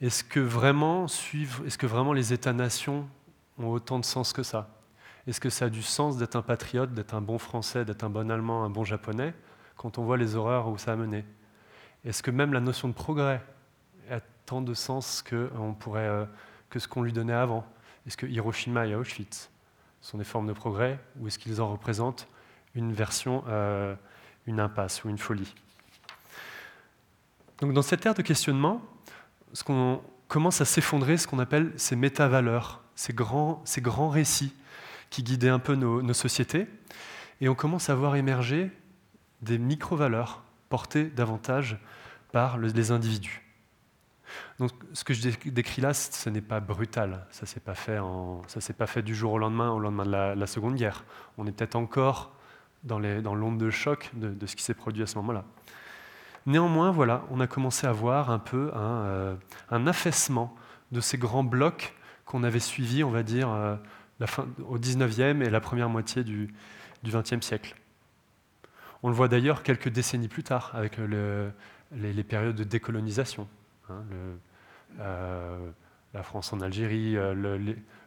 Est-ce 0.00 0.24
que 0.24 0.40
vraiment 0.40 1.06
est-ce 1.06 1.78
que 1.78 1.86
vraiment 1.86 2.12
les 2.12 2.32
États-nations 2.32 3.08
ont 3.58 3.68
autant 3.68 3.98
de 3.98 4.04
sens 4.04 4.32
que 4.32 4.42
ça? 4.42 4.68
Est-ce 5.26 5.40
que 5.40 5.50
ça 5.50 5.64
a 5.64 5.68
du 5.68 5.82
sens 5.82 6.16
d'être 6.16 6.36
un 6.36 6.42
patriote, 6.42 6.94
d'être 6.94 7.14
un 7.14 7.20
bon 7.20 7.38
Français, 7.38 7.84
d'être 7.84 8.04
un 8.04 8.10
bon 8.10 8.30
Allemand, 8.30 8.64
un 8.64 8.70
bon 8.70 8.84
Japonais, 8.84 9.34
quand 9.76 9.98
on 9.98 10.04
voit 10.04 10.16
les 10.16 10.36
horreurs 10.36 10.68
où 10.68 10.78
ça 10.78 10.92
a 10.92 10.96
mené? 10.96 11.24
Est-ce 12.06 12.22
que 12.22 12.30
même 12.30 12.52
la 12.52 12.60
notion 12.60 12.88
de 12.88 12.94
progrès 12.94 13.42
a 14.10 14.20
tant 14.46 14.62
de 14.62 14.74
sens 14.74 15.22
que, 15.22 15.50
euh, 15.96 16.24
que 16.70 16.78
ce 16.78 16.86
qu'on 16.86 17.02
lui 17.02 17.12
donnait 17.12 17.32
avant? 17.32 17.66
Est-ce 18.06 18.16
que 18.16 18.26
Hiroshima 18.26 18.86
et 18.86 18.94
Auschwitz 18.94 19.50
sont 20.00 20.16
des 20.16 20.24
formes 20.24 20.46
de 20.46 20.52
progrès 20.52 21.00
ou 21.18 21.26
est-ce 21.26 21.38
qu'ils 21.38 21.60
en 21.60 21.68
représentent 21.68 22.28
une 22.76 22.92
version, 22.92 23.42
euh, 23.48 23.96
une 24.46 24.60
impasse 24.60 25.02
ou 25.02 25.08
une 25.08 25.18
folie? 25.18 25.52
Donc 27.58 27.72
dans 27.72 27.82
cette 27.82 28.06
ère 28.06 28.14
de 28.14 28.22
questionnement, 28.22 28.80
ce 29.52 29.64
qu'on 29.64 30.00
commence 30.28 30.60
à 30.60 30.64
s'effondrer, 30.64 31.16
ce 31.16 31.26
qu'on 31.26 31.40
appelle 31.40 31.72
ces 31.76 31.96
méta-valeurs, 31.96 32.82
ces 32.94 33.14
grands, 33.14 33.62
ces 33.64 33.80
grands 33.80 34.10
récits 34.10 34.54
qui 35.10 35.24
guidaient 35.24 35.48
un 35.48 35.58
peu 35.58 35.74
nos, 35.74 36.12
sociétés, 36.12 36.66
et 37.40 37.48
on 37.48 37.54
commence 37.54 37.90
à 37.90 37.94
voir 37.94 38.14
émerger 38.16 38.70
des 39.42 39.58
micro-valeurs 39.58 40.42
portées 40.68 41.04
davantage 41.04 41.78
par 42.32 42.58
les 42.58 42.90
individus. 42.90 43.46
Donc, 44.58 44.70
ce 44.92 45.04
que 45.04 45.14
je 45.14 45.30
décris 45.46 45.82
là, 45.82 45.94
ce 45.94 46.30
n'est 46.30 46.40
pas 46.40 46.60
brutal. 46.60 47.26
Ça 47.30 47.42
ne 47.42 47.46
s'est 47.46 47.60
pas, 47.60 47.74
fait 47.74 47.98
pas 48.76 48.86
fait 48.86 49.02
du 49.02 49.14
jour 49.14 49.32
au 49.32 49.38
lendemain, 49.38 49.70
au 49.70 49.78
lendemain 49.78 50.04
de 50.04 50.38
la, 50.38 50.46
Seconde 50.46 50.74
Guerre. 50.74 51.04
On 51.38 51.46
est 51.46 51.52
peut-être 51.52 51.76
encore 51.76 52.32
dans 52.84 52.98
l'onde 52.98 53.58
de 53.58 53.70
choc 53.70 54.10
de, 54.14 54.46
ce 54.46 54.56
qui 54.56 54.62
s'est 54.62 54.74
produit 54.74 55.02
à 55.02 55.06
ce 55.06 55.16
moment-là. 55.16 55.44
Néanmoins, 56.46 56.92
voilà, 56.92 57.24
on 57.30 57.40
a 57.40 57.48
commencé 57.48 57.86
à 57.86 57.92
voir 57.92 58.30
un 58.30 58.38
peu 58.38 58.70
un, 58.74 59.02
euh, 59.04 59.36
affaissement 59.70 60.54
de 60.92 61.00
ces 61.00 61.18
grands 61.18 61.42
blocs 61.42 61.94
qu'on 62.24 62.44
avait 62.44 62.60
suivis, 62.60 63.02
on 63.02 63.10
va 63.10 63.24
dire, 63.24 63.50
euh, 63.50 63.76
au 64.68 64.78
19e 64.78 65.42
et 65.42 65.50
la 65.50 65.60
première 65.60 65.88
moitié 65.88 66.22
du, 66.22 66.54
du 67.02 67.10
20e 67.10 67.42
siècle. 67.42 67.74
On 69.06 69.08
le 69.08 69.14
voit 69.14 69.28
d'ailleurs 69.28 69.62
quelques 69.62 69.88
décennies 69.88 70.26
plus 70.26 70.42
tard, 70.42 70.72
avec 70.74 70.98
les, 71.92 72.24
périodes 72.24 72.56
de 72.56 72.64
décolonisation. 72.64 73.46
Hein, 73.88 74.02
euh, 74.98 75.70
la 76.12 76.24
France 76.24 76.52
en 76.52 76.60
Algérie, 76.60 77.16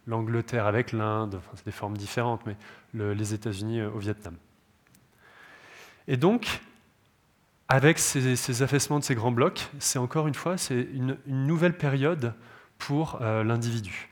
l'Angleterre 0.07 0.65
avec 0.65 0.91
l'Inde, 0.91 1.35
enfin, 1.35 1.51
c'est 1.55 1.63
des 1.63 1.71
formes 1.71 1.95
différentes, 1.95 2.41
mais 2.45 2.57
les 2.93 3.33
États-Unis 3.33 3.81
au 3.81 3.97
Vietnam. 3.97 4.35
Et 6.09 6.17
donc, 6.17 6.59
avec 7.69 7.97
ces, 7.97 8.61
affaissements 8.61 8.99
de 8.99 9.05
ces 9.05 9.15
grands 9.15 9.31
blocs, 9.31 9.69
c'est 9.79 9.99
encore 9.99 10.27
une 10.27 10.35
fois 10.35 10.57
une, 10.69 11.17
nouvelle 11.27 11.77
période 11.77 12.33
pour 12.77 13.19
euh, 13.21 13.45
l'individu. 13.45 14.08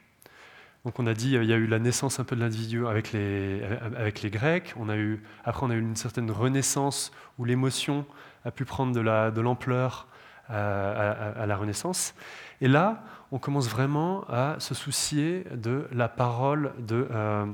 Donc 0.88 1.00
on 1.00 1.06
a 1.06 1.13
dit, 1.13 1.34
il 1.34 1.44
y 1.44 1.51
a 1.51 1.58
eu 1.58 1.67
la 1.67 1.79
naissance 1.79 2.22
un 2.22 2.24
peu 2.24 2.38
de 2.38 2.39
l'individu 2.39 2.88
avec 2.88 3.12
les, 3.12 3.62
avec 3.98 4.22
les 4.22 4.29
Grecs, 4.29 4.74
on 4.77 4.88
a 4.88 4.96
eu, 4.96 5.22
après 5.44 5.65
on 5.65 5.70
a 5.70 5.74
eu 5.74 5.82
une 5.82 5.98
certaine 5.98 6.32
renaissance 6.32 7.12
où 7.38 7.44
l'émotion 7.44 8.06
a 8.46 8.51
pu 8.51 8.63
prendre 8.63 8.94
de 8.94 9.41
l'ampleur 9.41 10.08
euh, 10.50 11.34
à, 11.36 11.46
la 11.46 11.58
Renaissance. 11.58 12.15
Et 12.62 12.70
là, 12.70 13.03
on 13.34 13.38
commence 13.38 13.67
vraiment 13.67 14.24
à 14.29 14.56
se 14.62 14.74
soucier 14.74 15.44
de 15.51 15.89
la 15.91 16.08
parole 16.08 16.72
de, 16.79 17.06
euh, 17.12 17.46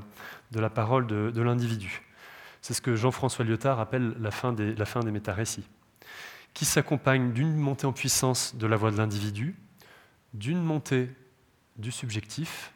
l'individu. 1.34 2.02
C'est 2.62 2.72
ce 2.72 2.80
que 2.80 2.94
Jean-François 2.94 3.44
Lyotard 3.44 3.80
appelle 3.80 4.14
la 4.20 4.30
fin 4.30 4.52
des, 4.52 4.76
la 4.76 4.84
fin 4.84 5.00
des 5.00 5.10
métarécits 5.10 5.66
qui 6.52 6.64
s'accompagne 6.64 7.32
d'une 7.32 7.56
montée 7.56 7.88
en 7.88 7.92
puissance 7.92 8.54
de 8.54 8.68
la 8.68 8.76
voix 8.76 8.92
de 8.92 8.96
l'individu, 8.96 9.56
d'une 10.34 10.62
montée 10.62 11.10
du 11.76 11.90
subjectif 11.90 12.70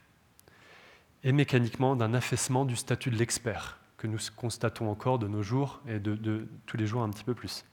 et 1.28 1.32
mécaniquement 1.32 1.94
d'un 1.94 2.14
affaissement 2.14 2.64
du 2.64 2.74
statut 2.74 3.10
de 3.10 3.16
l'expert 3.16 3.76
que 3.98 4.06
nous 4.06 4.16
constatons 4.34 4.90
encore 4.90 5.18
de 5.18 5.28
nos 5.28 5.42
jours 5.42 5.82
et 5.86 5.98
de, 5.98 6.48
tous 6.64 6.78
les 6.78 6.86
jours 6.86 7.02
un 7.02 7.10
petit 7.10 7.22
peu 7.22 7.34
plus. 7.34 7.66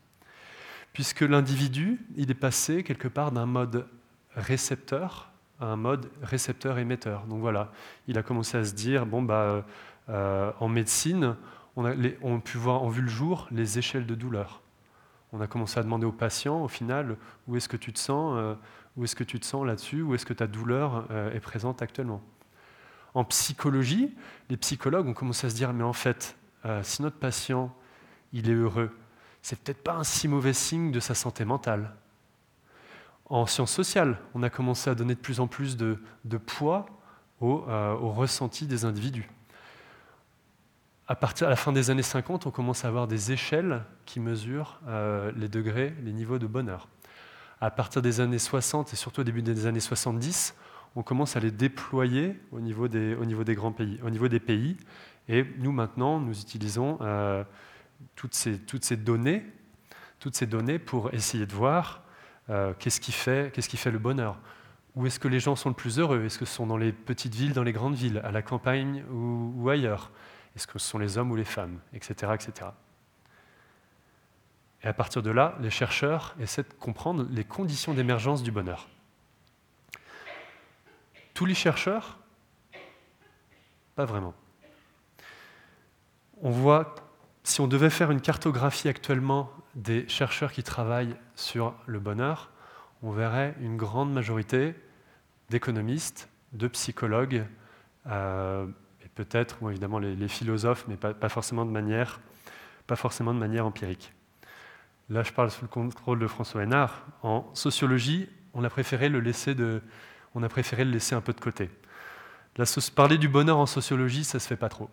Puisque 0.91 1.21
l'individu, 1.21 2.05
il 2.17 2.29
est 2.29 2.33
passé 2.33 2.83
quelque 2.83 3.07
part 3.07 3.31
d'un 3.31 3.45
mode 3.45 3.87
récepteur 4.35 5.31
à 5.61 5.67
un 5.67 5.77
mode 5.77 6.09
récepteur-émetteur. 6.21 7.27
Donc 7.27 7.39
voilà, 7.39 7.71
il 8.09 8.17
a 8.17 8.23
commencé 8.23 8.57
à 8.57 8.65
se 8.65 8.73
dire, 8.73 9.05
bon, 9.05 9.21
bah, 9.21 9.63
euh, 10.09 10.51
en 10.59 10.67
médecine, 10.67 11.37
on 11.77 11.85
a, 11.85 11.93
on 12.21 12.35
a 12.35 12.41
pu 12.41 12.57
voir 12.57 12.83
en 12.83 12.89
vue 12.89 13.03
le 13.03 13.07
jour 13.07 13.47
les 13.51 13.79
échelles 13.79 14.05
de 14.05 14.15
douleur 14.15 14.61
on 15.35 15.41
a 15.41 15.47
commencé 15.47 15.79
à 15.79 15.83
demander 15.83 16.05
aux 16.05 16.13
patients, 16.13 16.63
au 16.63 16.67
final, 16.67 17.17
où 17.47 17.57
est-ce 17.57 17.67
que 17.67 17.77
tu 17.77 17.91
te 17.91 17.99
sens, 17.99 18.35
euh, 18.37 18.55
où 18.95 19.03
est-ce 19.03 19.15
que 19.15 19.23
tu 19.23 19.39
te 19.39 19.45
sens 19.45 19.65
là-dessus, 19.65 20.01
où 20.01 20.15
est-ce 20.15 20.25
que 20.25 20.33
ta 20.33 20.47
douleur 20.47 21.05
euh, 21.11 21.33
est 21.33 21.41
présente 21.41 21.81
actuellement. 21.81 22.21
En 23.15 23.23
psychologie, 23.23 24.13
les 24.49 24.57
psychologues 24.57 25.07
ont 25.07 25.13
commencé 25.13 25.47
à 25.47 25.49
se 25.49 25.55
dire, 25.55 25.73
mais 25.73 25.83
en 25.83 25.93
fait, 25.93 26.37
euh, 26.65 26.83
si 26.83 27.01
notre 27.01 27.17
patient, 27.17 27.75
il 28.33 28.49
est 28.49 28.53
heureux, 28.53 28.95
c'est 29.41 29.59
peut-être 29.59 29.83
pas 29.83 29.93
un 29.93 30.03
si 30.03 30.27
mauvais 30.27 30.53
signe 30.53 30.91
de 30.91 30.99
sa 30.99 31.15
santé 31.15 31.45
mentale. 31.45 31.95
En 33.25 33.47
sciences 33.47 33.71
sociales, 33.71 34.19
on 34.35 34.43
a 34.43 34.51
commencé 34.51 34.89
à 34.89 34.95
donner 34.95 35.15
de 35.15 35.19
plus 35.19 35.39
en 35.39 35.47
plus 35.47 35.77
de, 35.77 35.97
poids 36.45 36.85
au, 37.41 37.63
au 37.67 38.11
ressenti 38.11 38.67
des 38.67 38.85
individus 38.85 39.27
à 41.07 41.15
partir 41.15 41.47
à 41.47 41.49
la 41.49 41.55
fin 41.55 41.71
des 41.71 41.89
années 41.89 42.01
50, 42.01 42.47
on 42.47 42.51
commence 42.51 42.83
à 42.83 42.87
avoir 42.87 43.07
des 43.07 43.31
échelles 43.31 43.83
qui 44.05 44.19
mesurent 44.19 44.79
euh, 44.87 45.31
les 45.35 45.47
degrés, 45.47 45.93
les 46.03 46.11
niveaux 46.11 46.39
de 46.39 46.47
bonheur. 46.47 46.87
À 47.61 47.69
partir 47.69 48.01
des 48.01 48.19
années 48.19 48.39
60 48.39 48.91
et 48.93 48.95
surtout 48.95 49.21
au 49.21 49.23
début 49.23 49.41
des 49.41 49.67
années 49.67 49.79
70, 49.79 50.55
on 50.95 51.03
commence 51.03 51.35
à 51.35 51.39
les 51.39 51.51
déployer 51.51 52.39
au 52.51 52.59
niveau 52.59 52.87
des, 52.87 53.15
grands 53.55 53.71
pays, 53.71 53.99
au 54.03 54.09
niveau 54.09 54.27
des 54.27 54.39
pays. 54.39 54.77
Et 55.27 55.45
nous 55.57 55.71
maintenant, 55.71 56.19
nous 56.19 56.39
utilisons 56.39 56.97
euh, 57.01 57.43
toutes, 58.15 58.33
ces, 58.33 58.57
données, 58.95 59.45
toutes 60.19 60.35
ces 60.35 60.45
données 60.45 60.79
pour 60.79 61.13
essayer 61.13 61.45
de 61.45 61.53
voir 61.53 62.03
euh, 62.49 62.73
qu'est-ce 62.79 63.01
qui, 63.01 63.11
fait, 63.11 63.51
le 63.91 63.99
bonheur. 63.99 64.39
Où 64.95 65.05
est-ce 65.05 65.19
que 65.19 65.27
les 65.27 65.41
gens 65.41 65.55
sont 65.55 65.69
le 65.69 65.75
plus 65.75 65.99
heureux? 65.99 66.23
Est-ce 66.23 66.39
que 66.39 66.45
ce 66.45 66.53
sont 66.53 66.67
dans 66.67 66.77
les 66.77 66.93
petites 66.93 67.35
villes, 67.35 67.53
dans 67.53 67.63
les 67.63 67.73
grandes 67.73 67.95
villes, 67.95 68.21
à 68.23 68.31
la 68.31 68.41
campagne 68.41 69.03
ou, 69.11 69.53
ou 69.57 69.69
ailleurs? 69.69 70.11
Est-ce 70.55 70.67
que 70.67 70.79
ce 70.79 70.87
sont 70.87 70.99
les 70.99 71.17
hommes 71.17 71.31
ou 71.31 71.35
les 71.35 71.43
femmes? 71.43 71.79
Etc. 71.93 72.31
etc. 72.33 72.69
Et 74.83 74.87
à 74.87 74.93
partir 74.93 75.21
de 75.21 75.31
là, 75.31 75.57
les 75.59 75.71
chercheurs 75.71 76.35
essaient 76.39 76.63
de 76.63 76.73
comprendre 76.79 77.25
les 77.29 77.43
conditions 77.43 77.93
d'émergence 77.93 78.43
du 78.43 78.51
bonheur. 78.51 78.87
Tous 81.35 81.45
les 81.45 81.53
chercheurs? 81.53 82.17
Pas 83.95 84.05
vraiment. 84.05 84.33
On 86.41 86.49
voit, 86.49 86.95
si 87.43 87.59
on 87.59 87.67
devait 87.67 87.89
faire 87.89 88.09
une 88.09 88.21
cartographie 88.21 88.87
actuellement 88.87 89.51
des 89.75 90.07
chercheurs 90.07 90.53
qui 90.53 90.63
travaillent 90.63 91.17
sur 91.35 91.75
le 91.87 91.99
bonheur, 91.99 92.51
on 93.03 93.11
verrait 93.11 93.53
une 93.59 93.75
grande 93.75 94.13
majorité 94.13 94.75
d'économistes, 95.49 96.29
de 96.53 96.69
psychologues, 96.69 97.45
euh, 98.07 98.65
peut-être, 99.15 99.61
ou 99.61 99.69
évidemment 99.69 99.99
les, 99.99 100.29
philosophes, 100.29 100.85
mais 100.87 100.95
pas, 100.95 101.29
forcément 101.29 101.65
de 101.65 101.71
manière, 101.71 102.21
pas 102.87 102.95
forcément 102.95 103.33
de 103.33 103.39
manière 103.39 103.65
empirique. 103.65 104.13
Là, 105.09 105.21
je 105.21 105.33
parle 105.33 105.51
sous 105.51 105.63
le 105.63 105.67
contrôle 105.67 106.19
de 106.19 106.27
François 106.27 106.63
Hénard. 106.63 107.05
En 107.23 107.53
sociologie, 107.53 108.29
on 108.53 108.63
a 108.63 108.69
préféré 108.69 109.09
le 109.09 109.19
laisser, 109.19 109.53
de, 109.53 109.81
on 110.35 110.43
a 110.43 110.49
préféré 110.49 110.83
le 110.83 110.91
laisser 110.91 111.15
un 111.15 111.21
peu 111.21 111.33
de 111.33 111.39
côté. 111.39 111.69
parler 112.93 113.17
du 113.17 113.29
bonheur 113.29 113.57
en 113.57 113.65
sociologie, 113.65 114.23
ça 114.23 114.37
ne 114.37 114.41
se 114.41 114.47
fait 114.47 114.57
pas 114.57 114.69
trop. 114.69 114.89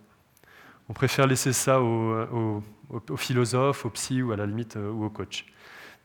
On 0.89 0.93
préfère 0.93 1.27
laisser 1.27 1.53
ça 1.53 1.81
aux, 1.81 2.63
philosophes, 3.17 3.85
aux 3.85 3.89
psy 3.91 4.21
ou 4.21 4.31
à 4.31 4.37
la 4.37 4.45
limite 4.45 4.77
euh, 4.77 4.89
ou 4.89 5.05
aux 5.05 5.09
coachs. 5.09 5.45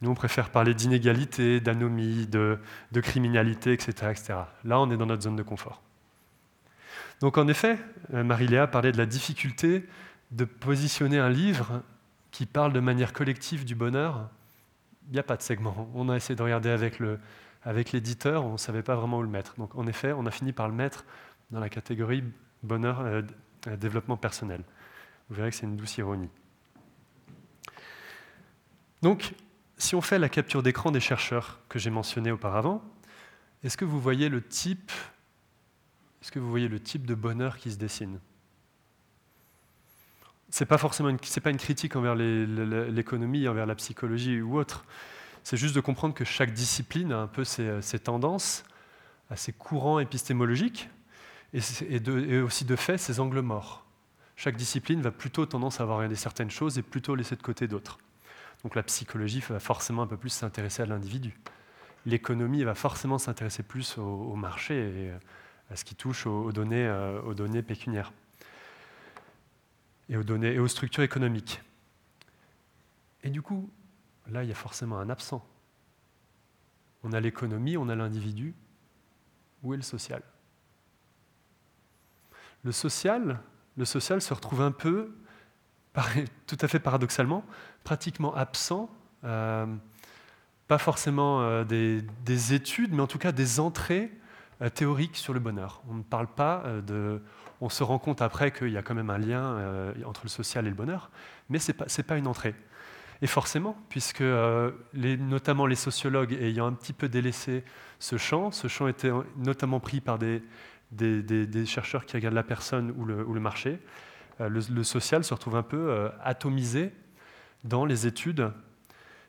Nous, 0.01 0.11
on 0.11 0.15
préfère 0.15 0.51
parler 0.51 0.75
d'inégalité, 0.75 1.61
d'anomie, 1.61 2.27
de, 2.29 2.59
criminalité, 2.95 3.73
etc., 3.73 3.91
etc. 4.11 4.35
Là, 4.65 4.79
on 4.81 4.91
est 4.91 4.97
dans 4.97 5.07
notre 5.07 5.23
zone 5.23 5.35
de 5.35 5.43
confort. 5.43 5.83
Donc 7.21 7.37
en 7.37 7.49
effet, 7.49 7.79
euh, 8.15 8.23
Marie-Léa 8.23 8.69
parlait 8.69 8.93
de 8.93 8.99
la 8.99 9.07
difficulté 9.07 9.85
de 10.31 10.45
positionner 10.45 11.19
un 11.19 11.31
livre 11.31 11.83
qui 12.31 12.47
parle 12.47 12.73
de 12.73 12.81
manière 12.81 13.13
collective 13.13 13.65
du 13.65 13.75
bonheur. 13.75 14.29
Il 15.09 15.15
n'y 15.15 15.19
a 15.19 15.25
pas 15.25 15.37
de 15.37 15.43
segment. 15.43 15.91
On 15.95 16.09
a 16.09 16.17
essayé 16.17 16.37
de 16.37 16.43
regarder 16.43 16.69
avec, 16.69 17.01
l'éditeur, 17.67 18.45
on 18.45 18.53
ne 18.53 18.57
savait 18.57 18.83
pas 18.83 18.97
vraiment 18.97 19.19
où 19.19 19.23
le 19.23 19.29
mettre. 19.29 19.55
Donc 19.57 19.75
en 19.75 19.87
effet, 19.87 20.13
on 20.13 20.27
a 20.27 20.31
fini 20.31 20.53
par 20.53 20.69
le 20.69 20.75
mettre 20.75 21.05
dans 21.51 21.61
la 21.61 21.69
catégorie 21.69 22.25
bonheur, 22.63 23.01
euh, 23.01 23.23
euh, 23.67 23.77
développement 23.77 24.17
personnel. 24.17 24.63
Vous 25.29 25.37
verrez 25.37 25.51
que 25.51 25.57
c'est 25.57 25.67
une 25.67 25.77
douce 25.77 25.99
ironie. 25.99 26.31
Donc, 29.03 29.35
si 29.77 29.95
on 29.95 30.01
fait 30.01 30.19
la 30.19 30.29
capture 30.29 30.63
d'écran 30.63 30.91
des 30.91 31.01
chercheurs 31.01 31.61
que 31.69 31.79
j'ai 31.79 31.91
mentionnés 31.91 32.33
auparavant, 32.33 32.83
est-ce 33.63 33.77
que 33.77 33.85
vous 33.85 34.01
voyez 34.01 34.29
le 34.29 34.43
type 34.43 34.91
est-ce 36.21 36.33
que 36.33 36.39
vous 36.39 36.51
voyez 36.51 36.69
le 36.69 36.81
type 36.81 37.07
de 37.07 37.15
bonheur 37.15 37.59
qui 37.59 37.71
se 37.71 37.77
dessine? 37.77 38.19
C'est 40.51 40.67
pas 40.67 40.79
forcément 40.79 41.15
c'est 41.23 41.41
pas 41.41 41.51
une 41.51 41.59
critique 41.59 41.95
envers 41.95 42.15
l'économie, 42.15 43.47
envers 43.47 43.67
la 43.67 43.75
psychologie 43.75 44.41
ou 44.41 44.59
autre. 44.59 44.85
C'est 45.45 45.57
juste 45.57 45.75
de 45.75 45.81
comprendre 45.81 46.15
que 46.15 46.25
chaque 46.25 46.53
discipline 46.53 47.13
a 47.13 47.19
un 47.19 47.27
peu 47.27 47.45
ses, 47.45 47.99
tendances, 47.99 48.65
a 49.31 49.37
ses 49.37 49.53
courants 49.53 49.99
épistémologiques 49.99 50.89
et, 51.53 52.41
aussi 52.41 52.65
de 52.65 52.77
fait 52.77 52.99
ses 52.99 53.21
angles 53.21 53.41
morts. 53.41 53.85
Chaque 54.37 54.57
discipline 54.57 55.01
va 55.01 55.11
plutôt 55.11 55.47
tendance 55.47 55.81
à 55.81 55.83
avoir 55.83 55.99
regardé 55.99 56.17
certaines 56.17 56.51
choses 56.51 56.79
et 56.79 56.83
plutôt 56.83 57.15
laisser 57.15 57.37
de 57.37 57.43
côté 57.43 57.67
d'autres. 57.67 57.99
Donc 58.63 58.75
la 58.75 58.83
psychologie 58.83 59.41
va 59.49 59.61
forcément 59.61 60.03
un 60.03 60.07
peu 60.07 60.17
plus 60.17 60.31
s'intéresser 60.31 60.83
à 60.83 60.87
l'individu. 60.87 61.37
L'économie 62.07 62.63
va 62.65 62.75
forcément 62.75 63.19
s'intéresser 63.19 63.63
plus 63.63 63.99
au, 63.99 64.35
marché 64.35 64.75
et 64.75 65.11
à 65.71 65.77
ce 65.77 65.85
qui 65.85 65.95
touche 65.95 66.27
aux, 66.27 66.53
données, 66.53 66.87
euh, 66.87 67.21
aux 67.23 67.35
données 67.35 67.63
pécuniaires 67.63 68.13
et 70.09 70.17
aux 70.17 70.23
données 70.23 70.55
et 70.55 70.59
aux 70.59 70.69
structures 70.69 71.03
économiques. 71.03 71.61
Et 73.25 73.31
du 73.31 73.43
coup, 73.43 73.71
là, 74.31 74.45
il 74.45 74.49
y 74.49 74.53
a 74.53 74.57
forcément 74.57 74.99
un 74.99 75.11
absent. 75.11 75.47
On 77.03 77.13
a 77.13 77.21
l'économie, 77.21 77.77
on 77.77 77.89
a 77.89 77.95
l'individu. 77.95 78.55
Où 79.63 79.75
est 79.75 79.77
le 79.77 79.83
social? 79.83 80.23
Le 82.65 82.73
social, 82.73 83.41
le 83.77 83.85
social 83.85 84.21
se 84.21 84.35
retrouve 84.35 84.63
un 84.63 84.73
peu, 84.73 85.15
tout 86.47 86.59
à 86.61 86.69
fait 86.69 86.81
paradoxalement, 86.81 87.45
pratiquement 87.85 88.35
absent, 88.35 88.91
euh, 89.25 89.67
pas 90.67 90.79
forcément 90.79 91.41
euh, 91.41 91.65
des, 91.65 92.55
études, 92.55 92.93
mais 92.93 93.01
en 93.01 93.07
tout 93.07 93.19
cas 93.19 93.33
des 93.33 93.61
entrées 93.61 94.13
euh, 94.61 94.69
théoriques 94.69 95.17
sur 95.17 95.33
le 95.33 95.41
bonheur. 95.41 95.83
On 95.89 95.95
ne 95.95 96.03
parle 96.03 96.27
pas 96.27 96.65
de, 96.87 97.23
on 97.61 97.69
se 97.69 97.83
rend 97.83 97.99
compte 97.99 98.23
après 98.23 98.51
qu'il 98.51 98.71
y 98.71 98.77
a 98.77 98.83
quand 98.83 98.95
même 98.95 99.11
un 99.11 99.19
lien 99.19 99.93
entre 100.05 100.23
le 100.25 100.29
social 100.29 100.67
et 100.67 100.71
le 100.71 100.77
bonheur, 100.77 101.11
mais 101.49 101.59
ce 101.59 101.73
n'est 101.73 102.05
pas, 102.05 102.17
une 102.17 102.27
entrée. 102.27 102.55
Et 103.21 103.27
forcément, 103.27 103.77
puisque 103.89 104.21
euh, 104.21 104.71
notamment 104.95 105.67
les 105.67 105.75
sociologues 105.75 106.35
ayant 106.35 106.67
un 106.67 106.73
petit 106.73 106.93
peu 106.93 107.09
délaissé 107.09 107.65
ce 107.99 108.17
champ, 108.17 108.53
ce 108.53 108.69
champ 108.69 108.87
était 108.87 109.11
notamment 109.37 109.81
pris 109.81 110.01
par 110.01 110.19
des, 110.19 110.43
des, 110.93 111.67
chercheurs 111.67 112.07
qui 112.07 112.17
regardent 112.17 112.35
la 112.35 112.45
personne 112.45 112.93
ou 112.97 113.05
le, 113.05 113.25
ou 113.25 113.35
le 113.35 113.41
marché, 113.41 113.81
euh, 114.41 114.49
le, 114.49 114.83
social 114.85 115.25
se 115.25 115.35
retrouve 115.35 115.57
un 115.57 115.65
peu 115.65 116.11
atomisé 116.23 116.93
dans 117.65 117.85
les 117.85 118.07
études, 118.07 118.53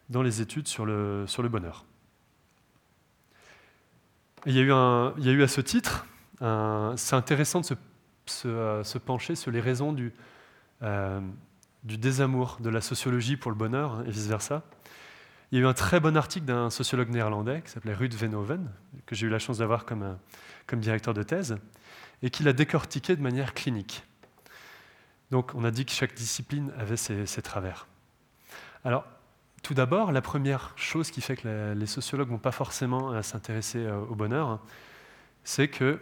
dans 0.10 0.22
les 0.22 0.42
études 0.42 0.68
sur, 0.68 0.86
le, 0.86 1.26
sur 1.26 1.42
le 1.42 1.50
bonheur. 1.50 1.86
il, 4.46 4.56
y 4.56 4.60
a 4.60 4.62
eu 4.62 4.72
un, 4.72 5.14
il 5.18 5.26
y 5.26 5.30
a 5.30 5.32
eu 5.32 5.42
à 5.42 5.48
ce 5.48 5.62
titre, 5.62 6.06
c'est 6.40 7.16
intéressant 7.16 7.62
de 7.62 7.66
se 7.66 7.74
euh, 8.46 8.84
se, 8.84 8.98
pencher 8.98 9.36
sur 9.36 9.52
les 9.52 9.60
raisons 9.60 9.92
du, 9.92 10.14
euh, 10.84 11.20
du 11.84 11.98
désamour 11.98 12.58
de 12.60 12.70
la 12.70 12.82
sociologie 12.82 13.38
pour 13.38 13.52
le 13.52 13.58
bonheur 13.58 13.96
hein, 13.96 14.04
et 14.06 14.12
vice-versa. 14.12 14.64
Il 15.52 15.58
y 15.58 15.62
a 15.62 15.66
eu 15.66 15.68
un 15.68 15.74
très 15.74 16.00
bon 16.00 16.16
article 16.16 16.46
d'un 16.46 16.70
sociologue 16.70 17.10
néerlandais 17.10 17.62
qui 17.62 17.72
s'appelait 17.72 17.94
Ruud 17.94 18.14
Venhoven, 18.14 18.70
que 19.06 19.16
j'ai 19.16 19.28
eu 19.28 19.30
la 19.30 19.40
chance 19.40 19.60
d'avoir 19.60 19.86
comme, 19.86 20.04
euh, 20.04 20.14
comme 20.68 20.80
directeur 20.80 21.14
de 21.14 21.24
thèse, 21.24 21.58
et 22.22 22.30
qui 22.30 22.44
l'a 22.44 22.54
décortiqué 22.54 23.16
de 23.16 23.22
manière 23.22 23.54
clinique. 23.54 24.04
Donc 25.32 25.54
on 25.56 25.64
a 25.64 25.72
dit 25.72 25.86
que 25.86 25.92
chaque 25.92 26.14
discipline 26.14 26.72
avait 26.78 26.98
ses, 26.98 27.42
travers. 27.42 27.88
Alors, 28.84 29.06
tout 29.64 29.74
d'abord, 29.74 30.12
la 30.12 30.22
première 30.22 30.74
chose 30.76 31.12
qui 31.12 31.22
fait 31.22 31.36
que 31.36 31.74
les 31.74 31.86
sociologues 31.86 32.28
ne 32.28 32.34
vont 32.34 32.40
pas 32.40 32.52
forcément 32.52 33.22
s'intéresser 33.22 33.88
au 34.10 34.16
bonheur, 34.16 34.60
c'est 35.44 35.68
que 35.68 36.00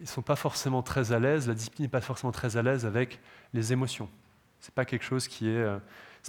ne 0.00 0.06
sont 0.06 0.22
pas 0.22 0.36
forcément 0.36 0.82
très 0.82 1.12
à 1.12 1.18
l'aise, 1.18 1.48
la 1.48 1.54
discipline 1.54 1.84
n'est 1.84 1.90
pas 1.90 2.00
forcément 2.00 2.32
très 2.32 2.56
à 2.56 2.62
l'aise 2.62 2.86
avec 2.86 3.20
les 3.52 3.72
émotions. 3.72 4.08
Ce 4.62 4.68
n'est 4.68 4.74
pas, 4.74 4.84
quelque 4.84 5.04
chose 5.04 5.26
qui 5.26 5.48
est, 5.48 5.56
euh, 5.56 5.78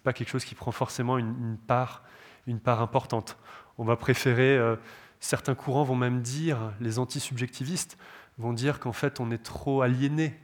pas 0.04 0.12
quelque 0.12 0.30
chose 0.30 0.44
qui 0.44 0.56
prend 0.56 0.72
forcément 0.72 1.20
une, 1.20 1.58
part, 1.68 2.04
une 2.48 2.60
part 2.60 2.82
importante. 2.82 3.38
On 3.78 3.84
va 3.84 3.96
préférer, 3.96 4.58
euh, 4.58 4.76
certains 5.20 5.54
courants 5.54 5.84
vont 5.84 5.96
même 5.96 6.22
dire, 6.22 6.74
les 6.82 6.98
anti-subjectivistes 6.98 7.96
vont 8.40 8.52
dire 8.52 8.80
qu'en 8.80 8.92
fait 8.92 9.20
on 9.20 9.30
est 9.30 9.44
trop 9.44 9.84
aliéné 9.84 10.36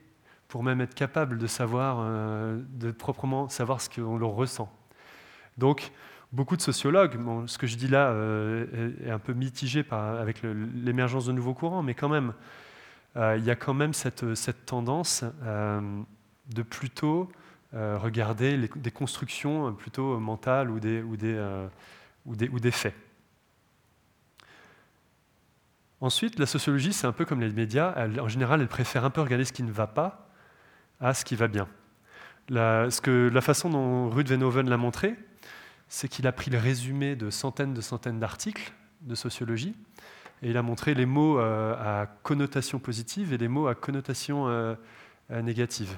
pour 0.49 0.61
même 0.61 0.81
être 0.81 0.93
capable 0.93 1.39
de 1.39 1.47
savoir, 1.47 1.97
euh, 2.01 2.61
de 2.73 2.91
proprement 2.91 3.49
savoir 3.49 3.81
ce 3.81 3.89
qu'on 3.89 4.19
ressent. 4.29 4.71
Donc, 5.57 5.91
beaucoup 6.31 6.57
de 6.57 6.61
sociologues, 6.61 7.17
ce 7.47 7.57
que 7.57 7.65
je 7.65 7.75
dis 7.75 7.87
là 7.87 8.13
est, 9.03 9.09
un 9.09 9.17
peu 9.17 9.33
mitigé 9.33 9.83
avec 9.91 10.43
l'émergence 10.43 11.25
de 11.25 11.31
nouveaux 11.31 11.55
courants, 11.55 11.81
mais 11.81 11.95
quand 11.95 12.07
même, 12.07 12.33
il 13.15 13.43
y 13.43 13.49
a 13.49 13.55
quand 13.55 13.73
même 13.73 13.93
cette, 13.93 14.65
tendance 14.65 15.25
euh, 15.43 15.81
de 16.53 16.61
plutôt 16.61 17.29
euh, 17.73 17.97
regarder 17.97 18.69
des 18.75 18.91
constructions 18.91 19.73
plutôt 19.73 20.19
mentales 20.19 20.69
ou 20.69 20.79
des, 20.79 21.01
ou 21.01 21.15
des, 22.35 22.71
faits. 22.71 22.95
Ensuite, 26.01 26.39
la 26.39 26.45
sociologie, 26.45 26.93
c'est 26.93 27.07
un 27.07 27.11
peu 27.11 27.25
comme 27.25 27.41
les 27.41 27.49
médias. 27.49 27.93
en 28.19 28.27
général, 28.27 28.61
elle 28.61 28.67
préfère 28.67 29.05
un 29.05 29.09
peu 29.09 29.21
regarder 29.21 29.45
ce 29.45 29.53
qui 29.53 29.63
ne 29.63 29.71
va 29.71 29.87
pas 29.87 30.29
à 30.99 31.13
ce 31.13 31.23
qui 31.23 31.35
va 31.35 31.47
bien. 31.47 31.67
La, 32.49 32.89
ce 32.89 33.01
que, 33.01 33.29
la 33.31 33.41
façon 33.41 33.69
dont 33.69 34.09
Ruud 34.09 34.27
Venhoven 34.27 34.69
l'a 34.69 34.77
montré, 34.77 35.15
c'est 35.87 36.07
qu'il 36.07 36.27
a 36.27 36.31
pris 36.31 36.51
le 36.51 36.57
résumé 36.57 37.15
de 37.15 37.29
centaines 37.29 37.73
de 37.73 37.81
centaines 37.81 38.19
d'articles 38.19 38.73
de 39.01 39.15
sociologie 39.15 39.75
et 40.41 40.49
il 40.49 40.57
a 40.57 40.61
montré 40.61 40.93
les 40.93 41.05
mots 41.05 41.39
euh, 41.39 41.73
à 41.73 42.07
connotation 42.23 42.79
positive 42.79 43.33
et 43.33 43.37
les 43.37 43.47
mots 43.47 43.67
à 43.67 43.75
connotation 43.75 44.47
euh, 44.47 44.75
euh, 45.31 45.41
négative. 45.41 45.97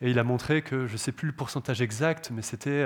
Et 0.00 0.10
il 0.10 0.18
a 0.18 0.24
montré 0.24 0.62
que, 0.62 0.86
je 0.86 0.92
ne 0.92 0.98
sais 0.98 1.12
plus 1.12 1.26
le 1.26 1.32
pourcentage 1.34 1.80
exact, 1.80 2.30
mais 2.30 2.42
c'était, 2.42 2.84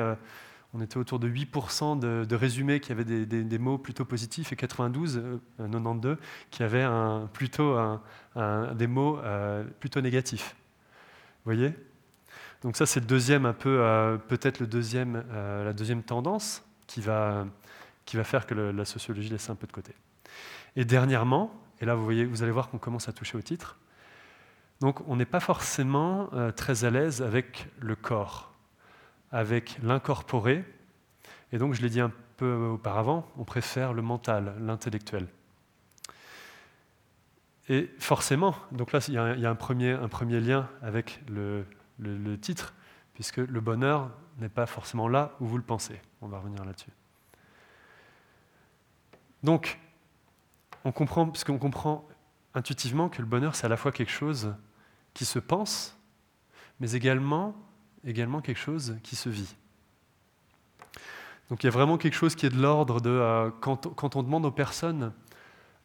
on 0.72 0.80
était 0.80 0.96
autour 0.96 1.18
de 1.18 1.28
8% 1.28 1.98
de, 1.98 2.34
résumés 2.34 2.78
qui 2.78 2.92
avaient 2.92 3.04
des, 3.04 3.58
mots 3.58 3.78
plutôt 3.78 4.04
positifs 4.04 4.52
et 4.52 4.56
92, 4.56 5.40
92 5.58 6.16
qui 6.50 6.62
avaient 6.62 6.86
plutôt 7.32 7.76
des 8.36 8.86
mots 8.86 9.18
plutôt 9.80 10.00
négatifs. 10.00 10.54
Vous 11.44 11.52
voyez? 11.52 11.74
Donc 12.62 12.76
ça, 12.76 12.86
c'est 12.86 13.00
le 13.00 13.06
deuxième, 13.06 13.44
un 13.46 13.54
peu, 13.54 14.18
peut-être 14.28 14.60
le 14.60 14.68
deuxième, 14.68 15.24
la 15.32 15.72
deuxième 15.72 16.04
tendance 16.04 16.62
qui 16.86 17.00
va, 17.00 17.46
qui 18.04 18.16
va 18.16 18.24
faire 18.24 18.46
que 18.46 18.54
la 18.54 18.84
sociologie 18.84 19.28
laisse 19.28 19.50
un 19.50 19.54
peu 19.54 19.66
de 19.66 19.72
côté. 19.72 19.94
Et 20.76 20.84
dernièrement, 20.84 21.52
et 21.80 21.84
là 21.84 21.94
vous, 21.94 22.04
voyez, 22.04 22.24
vous 22.24 22.42
allez 22.42 22.52
voir 22.52 22.68
qu'on 22.68 22.78
commence 22.78 23.08
à 23.08 23.12
toucher 23.12 23.38
au 23.38 23.42
titre, 23.42 23.78
donc 24.80 25.06
on 25.08 25.16
n'est 25.16 25.26
pas 25.26 25.40
forcément 25.40 26.30
euh, 26.32 26.52
très 26.52 26.84
à 26.84 26.90
l'aise 26.90 27.22
avec 27.22 27.68
le 27.78 27.96
corps, 27.96 28.52
avec 29.30 29.78
l'incorporé, 29.82 30.64
et 31.52 31.58
donc 31.58 31.74
je 31.74 31.82
l'ai 31.82 31.90
dit 31.90 32.00
un 32.00 32.12
peu 32.36 32.54
auparavant, 32.72 33.26
on 33.36 33.44
préfère 33.44 33.92
le 33.92 34.02
mental, 34.02 34.54
l'intellectuel. 34.60 35.26
Et 37.68 37.90
forcément, 37.98 38.56
donc 38.72 38.92
là 38.92 39.00
il 39.06 39.14
y 39.14 39.18
a, 39.18 39.50
un, 39.50 39.54
premier, 39.54 40.40
lien 40.40 40.68
avec 40.82 41.22
le, 41.28 41.64
le 41.98 42.38
titre, 42.38 42.74
puisque 43.14 43.36
le 43.36 43.60
bonheur 43.60 44.10
n'est 44.38 44.48
pas 44.48 44.66
forcément 44.66 45.08
là 45.08 45.36
où 45.40 45.46
vous 45.46 45.56
le 45.56 45.62
pensez. 45.62 46.00
On 46.22 46.28
va 46.28 46.38
revenir 46.38 46.64
là-dessus. 46.64 46.90
Donc, 49.42 49.78
on 50.84 50.92
comprend, 50.92 51.26
parce 51.26 51.44
qu'on 51.44 51.58
comprend 51.58 52.06
intuitivement 52.54 53.08
que 53.08 53.20
le 53.20 53.26
bonheur, 53.26 53.54
c'est 53.54 53.66
à 53.66 53.68
la 53.68 53.76
fois 53.76 53.92
quelque 53.92 54.10
chose 54.10 54.54
qui 55.14 55.24
se 55.24 55.38
pense, 55.38 55.98
mais 56.78 56.92
également, 56.92 57.54
également 58.04 58.40
quelque 58.40 58.58
chose 58.58 58.96
qui 59.02 59.16
se 59.16 59.28
vit. 59.28 59.54
Donc 61.48 61.62
il 61.62 61.66
y 61.66 61.68
a 61.68 61.72
vraiment 61.72 61.98
quelque 61.98 62.14
chose 62.14 62.34
qui 62.34 62.46
est 62.46 62.50
de 62.50 62.60
l'ordre 62.60 63.00
de 63.00 63.10
euh, 63.10 63.50
quand, 63.60 64.16
on 64.16 64.22
demande 64.22 64.44
aux 64.44 64.52
personnes 64.52 65.12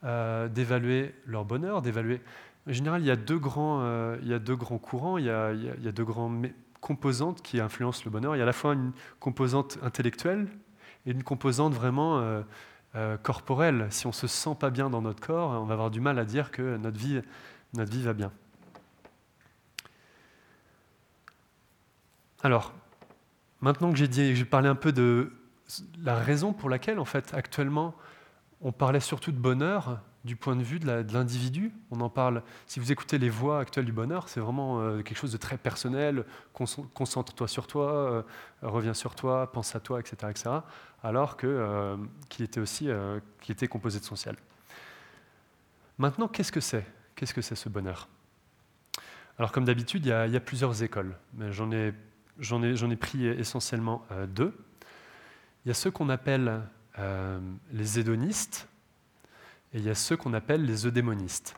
euh, 0.03 0.47
d'évaluer 0.47 1.15
leur 1.25 1.43
bonheur, 1.43 1.81
d'évaluer. 1.81 2.21
En 2.69 2.73
général, 2.73 3.01
il 3.01 3.07
y 3.07 3.11
a 3.11 3.15
deux 3.15 3.39
grands, 3.39 3.81
euh, 3.81 4.17
il 4.21 4.27
y 4.27 4.33
a 4.33 4.39
deux 4.39 4.55
grands 4.55 4.77
courants, 4.77 5.17
il 5.17 5.25
y 5.25 5.29
a, 5.29 5.53
deux 5.91 6.05
grandes 6.05 6.51
composantes 6.81 7.41
qui 7.41 7.59
influencent 7.59 8.03
le 8.05 8.11
bonheur. 8.11 8.35
Il 8.35 8.39
y 8.39 8.41
a 8.41 8.43
à 8.43 8.47
la 8.47 8.53
fois 8.53 8.73
une 8.73 8.91
composante 9.19 9.79
intellectuelle 9.81 10.47
et 11.05 11.11
une 11.11 11.23
composante 11.23 11.73
vraiment 11.73 12.43
euh, 12.95 13.17
corporel. 13.17 13.87
Si 13.89 14.05
on 14.05 14.11
ne 14.11 14.13
se 14.13 14.27
sent 14.27 14.55
pas 14.57 14.69
bien 14.69 14.89
dans 14.89 15.01
notre 15.01 15.19
corps, 15.19 15.49
on 15.61 15.65
va 15.65 15.73
avoir 15.73 15.91
du 15.91 15.99
mal 15.99 16.17
à 16.17 16.23
dire 16.23 16.49
que 16.49 16.77
notre 16.77 16.97
vie, 16.97 17.21
notre 17.73 17.91
vie 17.91 18.01
va 18.01 18.13
bien. 18.13 18.31
Alors, 22.45 22.73
maintenant 23.61 23.91
que 23.91 23.97
j'ai 23.97 24.07
dit, 24.07 24.35
j'ai 24.35 24.45
parlé 24.45 24.69
un 24.69 24.75
peu 24.75 24.91
de 24.91 25.31
la 26.03 26.13
raison 26.15 26.53
pour 26.53 26.69
laquelle, 26.69 26.99
en 26.99 27.05
fait, 27.05 27.33
actuellement, 27.33 27.95
on 28.61 28.71
parlait 28.71 28.99
surtout 28.99 29.31
de 29.31 29.37
bonheur 29.37 29.99
du 30.25 30.35
point 30.35 30.55
de 30.55 30.61
vue 30.61 30.79
de 30.79 31.13
l'individu. 31.13 31.71
On 31.89 32.01
en 32.01 32.09
parle. 32.09 32.43
Si 32.67 32.79
vous 32.79 32.91
écoutez 32.91 33.17
les 33.17 33.29
voix 33.29 33.59
actuelles 33.59 33.85
du 33.85 33.91
bonheur, 33.91 34.29
c'est 34.29 34.39
vraiment 34.39 34.79
euh, 34.79 35.01
quelque 35.01 35.17
chose 35.17 35.31
de 35.31 35.37
très 35.37 35.57
personnel. 35.57 36.23
Concentre-toi 36.53 37.47
sur 37.47 37.65
toi, 37.65 37.91
euh, 37.91 38.21
reviens 38.61 38.93
sur 38.93 39.15
toi, 39.15 39.51
pense 39.51 39.75
à 39.75 39.79
toi, 39.79 39.99
etc., 39.99 40.27
etc 40.29 40.61
alors 41.05 41.37
euh, 41.43 41.97
qu'il 42.29 42.43
était 42.43 42.59
aussi 42.59 42.89
euh, 42.89 43.19
était 43.47 43.67
composé 43.67 43.99
de 43.99 44.05
social. 44.05 44.35
Maintenant, 45.99 46.27
qu'est-ce 46.27 46.51
que 46.51 46.59
c'est? 46.59 46.85
Qu'est-ce 47.15 47.33
que 47.33 47.41
c'est 47.41 47.55
ce 47.55 47.69
bonheur? 47.69 48.09
Alors 49.37 49.51
comme 49.51 49.65
d'habitude, 49.65 50.05
il, 50.05 50.09
y, 50.09 50.11
a 50.35 50.39
plusieurs 50.39 50.81
écoles, 50.81 51.15
mais 51.33 51.51
j'en 51.51 51.71
ai, 51.71 51.93
ai, 52.39 52.95
pris 52.95 53.25
essentiellement 53.27 54.05
deux. 54.29 54.53
Il 55.65 55.69
y 55.69 55.71
a 55.71 55.73
ceux 55.73 55.91
qu'on 55.91 56.09
appelle 56.09 56.61
les 57.71 57.99
hédonistes 57.99 58.67
et 59.73 59.79
il 59.79 59.83
y 59.83 59.89
a 59.89 59.95
ceux 59.95 60.15
qu'on 60.15 60.33
appelle 60.33 60.65
les 60.65 60.87
eudémonistes. 60.87 61.55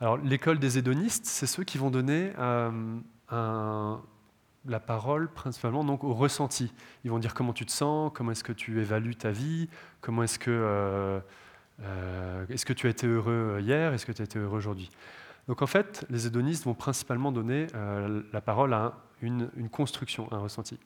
Alors 0.00 0.16
l'école 0.16 0.58
des 0.58 0.78
hédonistes, 0.78 1.26
c'est 1.26 1.46
ceux 1.46 1.64
qui 1.64 1.78
vont 1.78 1.90
donner 1.90 2.32
un, 2.38 4.00
la 4.66 4.80
parole 4.80 5.28
principalement 5.28 5.84
donc 5.84 6.04
au 6.04 6.14
ressenti. 6.14 6.72
Ils 7.04 7.10
vont 7.10 7.18
dire 7.18 7.34
comment 7.34 7.52
tu 7.52 7.66
te 7.66 7.72
sens, 7.72 8.10
comment 8.14 8.32
est-ce 8.32 8.44
que 8.44 8.52
tu 8.52 8.80
évalues 8.80 9.16
ta 9.16 9.30
vie, 9.30 9.68
comment 10.00 10.22
est-ce 10.22 10.38
que, 10.38 10.50
euh, 10.50 11.20
euh, 11.82 12.46
est-ce 12.48 12.66
que 12.66 12.72
tu 12.72 12.86
as 12.86 12.90
été 12.90 13.06
heureux 13.06 13.58
hier, 13.60 13.92
est-ce 13.92 14.06
que 14.06 14.12
tu 14.12 14.22
as 14.22 14.24
été 14.24 14.38
heureux 14.38 14.58
aujourd'hui. 14.58 14.90
Donc 15.50 15.62
en 15.62 15.66
fait, 15.66 16.06
les 16.10 16.28
hédonistes 16.28 16.62
vont 16.62 16.74
principalement 16.74 17.32
donner 17.32 17.66
euh, 17.74 18.22
la 18.32 18.40
parole 18.40 18.72
à 18.72 18.92
une, 19.20 19.50
construction, 19.68 20.32
un 20.32 20.38
ressenti. 20.38 20.78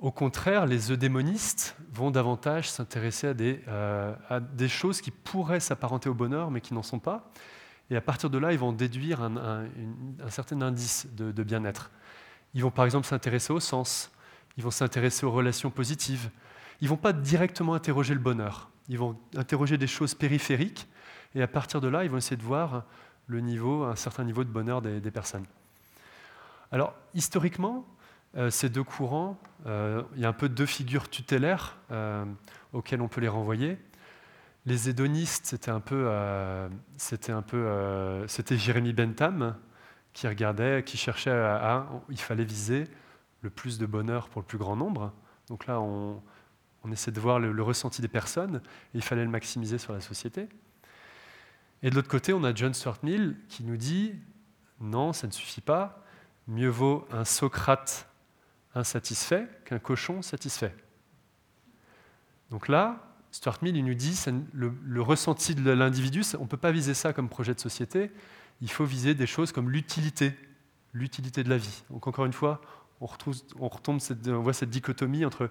Au 0.00 0.12
contraire, 0.12 0.66
les 0.66 0.92
eudémonistes 0.92 1.74
vont 1.90 2.10
davantage 2.10 2.70
s'intéresser 2.70 3.32
des, 3.32 3.62
à 3.66 4.40
des 4.40 4.68
choses 4.68 5.00
qui 5.00 5.10
pourraient 5.10 5.60
s'apparenter 5.60 6.10
au 6.10 6.14
bonheur, 6.14 6.50
mais 6.50 6.60
qui 6.60 6.74
n'en 6.74 6.82
sont 6.82 6.98
pas. 6.98 7.32
Et 7.88 7.96
à 7.96 8.02
partir 8.02 8.28
de 8.28 8.36
là, 8.36 8.52
ils 8.52 8.58
vont 8.58 8.74
déduire 8.74 9.22
un, 9.22 9.64
certain 10.28 10.60
indice 10.60 11.08
de 11.16 11.42
bien-être. 11.42 11.90
Ils 12.52 12.62
vont 12.62 12.70
par 12.70 12.84
exemple 12.84 13.06
s'intéresser 13.06 13.54
au 13.54 13.60
sens, 13.60 14.12
ils 14.58 14.62
vont 14.62 14.70
s'intéresser 14.70 15.24
aux 15.24 15.32
relations 15.32 15.70
positives. 15.70 16.28
Ils 16.82 16.84
ne 16.84 16.90
vont 16.90 16.98
pas 16.98 17.14
directement 17.14 17.72
interroger 17.72 18.12
le 18.12 18.20
bonheur. 18.20 18.68
Ils 18.90 18.98
vont 18.98 19.18
interroger 19.34 19.78
des 19.78 19.86
choses 19.86 20.14
périphériques 20.14 20.86
et 21.34 21.42
à 21.42 21.48
partir 21.48 21.80
de 21.80 21.88
là, 21.88 22.04
ils 22.04 22.10
vont 22.10 22.18
essayer 22.18 22.36
de 22.36 22.42
voir 22.42 22.84
le 23.28 23.40
niveau, 23.40 23.84
un 23.84 23.94
certain 23.94 24.24
niveau 24.24 24.42
de 24.42 24.48
bonheur 24.48 24.82
des, 24.82 25.10
personnes. 25.10 25.44
Alors, 26.72 26.94
historiquement, 27.14 27.86
euh, 28.36 28.50
ces 28.50 28.68
deux 28.68 28.82
courants, 28.82 29.38
euh, 29.66 30.02
il 30.16 30.22
y 30.22 30.24
a 30.24 30.28
un 30.28 30.32
peu 30.32 30.48
deux 30.48 30.66
figures 30.66 31.08
tutélaires 31.08 31.76
euh, 31.90 32.24
auxquelles 32.72 33.00
on 33.00 33.08
peut 33.08 33.20
les 33.20 33.28
renvoyer. 33.28 33.78
Les 34.66 34.88
hédonistes, 34.88 35.46
c'était 35.46 35.70
un 35.70 35.80
peu, 35.80 36.10
c'était 36.98 38.58
Jérémy 38.58 38.92
Bentham, 38.92 39.56
qui 40.12 40.26
regardait, 40.26 40.82
qui 40.82 40.96
cherchait 40.98 41.30
à, 41.30 41.86
il 42.10 42.18
fallait 42.18 42.44
viser 42.44 42.84
le 43.42 43.50
plus 43.50 43.78
de 43.78 43.86
bonheur 43.86 44.28
pour 44.28 44.42
le 44.42 44.46
plus 44.46 44.58
grand 44.58 44.76
nombre. 44.76 45.12
Donc 45.48 45.66
là, 45.66 45.80
on, 45.80 46.20
essaie 46.92 47.12
de 47.12 47.20
voir 47.20 47.38
le, 47.38 47.62
ressenti 47.62 48.02
des 48.02 48.08
personnes, 48.08 48.62
et 48.94 48.98
il 48.98 49.02
fallait 49.02 49.24
le 49.24 49.30
maximiser 49.30 49.78
sur 49.78 49.92
la 49.92 50.00
société. 50.00 50.48
Et 51.82 51.90
de 51.90 51.94
l'autre 51.94 52.08
côté, 52.08 52.32
on 52.32 52.44
a 52.44 52.54
John 52.54 52.74
Stuart 52.74 52.98
Mill 53.02 53.36
qui 53.48 53.62
nous 53.64 53.76
dit, 53.76 54.14
non, 54.80 55.12
ça 55.12 55.26
ne 55.26 55.32
suffit 55.32 55.60
pas, 55.60 56.04
mieux 56.46 56.68
vaut 56.68 57.06
un 57.12 57.24
Socrate 57.24 58.08
insatisfait 58.74 59.48
qu'un 59.64 59.78
cochon 59.78 60.22
satisfait. 60.22 60.74
Donc 62.50 62.68
là, 62.68 63.08
Stuart 63.30 63.58
Mill 63.62 63.76
il 63.76 63.84
nous 63.84 63.94
dit, 63.94 64.18
le, 64.52 65.02
ressenti 65.02 65.54
de 65.54 65.70
l'individu, 65.70 66.22
on 66.38 66.42
ne 66.42 66.48
peut 66.48 66.56
pas 66.56 66.72
viser 66.72 66.94
ça 66.94 67.12
comme 67.12 67.28
projet 67.28 67.54
de 67.54 67.60
société, 67.60 68.10
il 68.60 68.70
faut 68.70 68.84
viser 68.84 69.14
des 69.14 69.26
choses 69.26 69.52
comme 69.52 69.70
l'utilité, 69.70 70.34
l'utilité 70.92 71.44
de 71.44 71.50
la 71.50 71.58
vie. 71.58 71.84
Donc 71.90 72.06
encore 72.06 72.24
une 72.24 72.32
fois, 72.32 72.60
on, 73.00 73.06
retrouve, 73.06 73.36
on 73.58 73.68
voit 74.40 74.52
cette 74.52 74.70
dichotomie 74.70 75.24
entre 75.24 75.50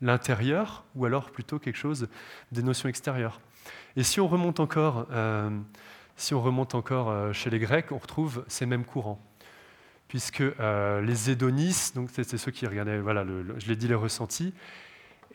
l'intérieur 0.00 0.84
ou 0.94 1.06
alors 1.06 1.30
plutôt 1.30 1.58
quelque 1.58 1.76
chose 1.76 2.08
des 2.50 2.62
notions 2.62 2.88
extérieures. 2.88 3.40
Et 3.96 4.02
si 4.02 4.20
on 4.20 4.28
remonte 4.28 4.60
encore, 4.60 5.06
euh, 5.10 5.50
si 6.16 6.34
on 6.34 6.42
remonte 6.42 6.74
encore 6.74 7.10
euh, 7.10 7.32
chez 7.32 7.50
les 7.50 7.58
Grecs, 7.58 7.92
on 7.92 7.98
retrouve 7.98 8.44
ces 8.48 8.66
mêmes 8.66 8.84
courants. 8.84 9.20
Puisque 10.08 10.40
euh, 10.40 11.00
les 11.00 11.30
hédonistes, 11.30 11.94
donc 11.94 12.10
c'est 12.12 12.36
ceux 12.36 12.50
qui 12.50 12.66
regardaient, 12.66 13.00
voilà, 13.00 13.24
je 13.24 13.66
l'ai 13.68 13.76
dit, 13.76 13.88
les 13.88 13.94
ressentis, 13.94 14.54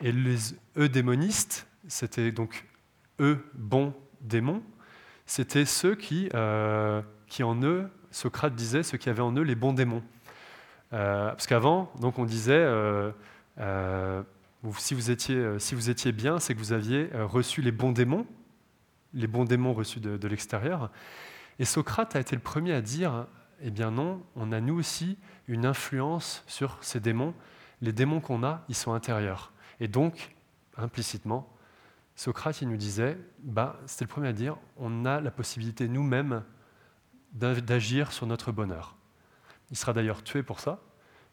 et 0.00 0.12
les 0.12 0.54
eudémonistes, 0.76 1.66
c'était 1.88 2.30
donc 2.30 2.64
eux, 3.20 3.44
bons 3.54 3.92
démons, 4.20 4.62
c'était 5.26 5.64
ceux 5.64 5.94
qui, 5.94 6.28
qui 7.26 7.42
en 7.42 7.62
eux, 7.62 7.90
Socrate 8.10 8.54
disait, 8.54 8.82
ceux 8.82 8.98
qui 8.98 9.10
avaient 9.10 9.20
en 9.20 9.36
eux 9.36 9.42
les 9.42 9.56
bons 9.56 9.72
démons. 9.72 10.02
Parce 10.90 11.46
qu'avant, 11.48 11.92
donc 12.00 12.18
on 12.18 12.24
disait, 12.24 12.64
euh, 14.64 15.58
si, 15.58 15.74
vous 15.74 15.90
étiez, 15.90 16.12
bien, 16.12 16.38
c'est 16.38 16.54
que 16.54 16.58
vous 16.58 16.72
aviez 16.72 17.10
reçu 17.14 17.62
les 17.62 17.72
bons 17.72 17.92
démons, 17.92 18.26
les 19.14 19.26
bons 19.26 19.44
démons 19.44 19.72
reçus 19.72 20.00
de, 20.00 20.16
de 20.16 20.28
l'extérieur. 20.28 20.90
Et 21.58 21.64
Socrate 21.64 22.16
a 22.16 22.20
été 22.20 22.36
le 22.36 22.42
premier 22.42 22.72
à 22.72 22.80
dire, 22.80 23.26
eh 23.60 23.70
bien 23.70 23.90
non, 23.90 24.22
on 24.36 24.52
a 24.52 24.60
nous 24.60 24.74
aussi 24.74 25.18
une 25.46 25.66
influence 25.66 26.44
sur 26.46 26.78
ces 26.80 27.00
démons. 27.00 27.34
Les 27.80 27.92
démons 27.92 28.20
qu'on 28.20 28.42
a, 28.42 28.64
ils 28.68 28.74
sont 28.74 28.92
intérieurs. 28.92 29.52
Et 29.80 29.88
donc, 29.88 30.34
implicitement, 30.76 31.52
Socrate, 32.16 32.62
il 32.62 32.68
nous 32.68 32.76
disait, 32.76 33.16
bah, 33.44 33.78
c'était 33.86 34.04
le 34.04 34.08
premier 34.08 34.28
à 34.28 34.32
dire, 34.32 34.56
on 34.76 35.04
a 35.04 35.20
la 35.20 35.30
possibilité 35.30 35.88
nous-mêmes 35.88 36.42
d'agir 37.32 38.10
sur 38.10 38.26
notre 38.26 38.50
bonheur. 38.50 38.96
Il 39.70 39.76
sera 39.76 39.92
d'ailleurs 39.92 40.24
tué 40.24 40.42
pour 40.42 40.60
ça, 40.60 40.80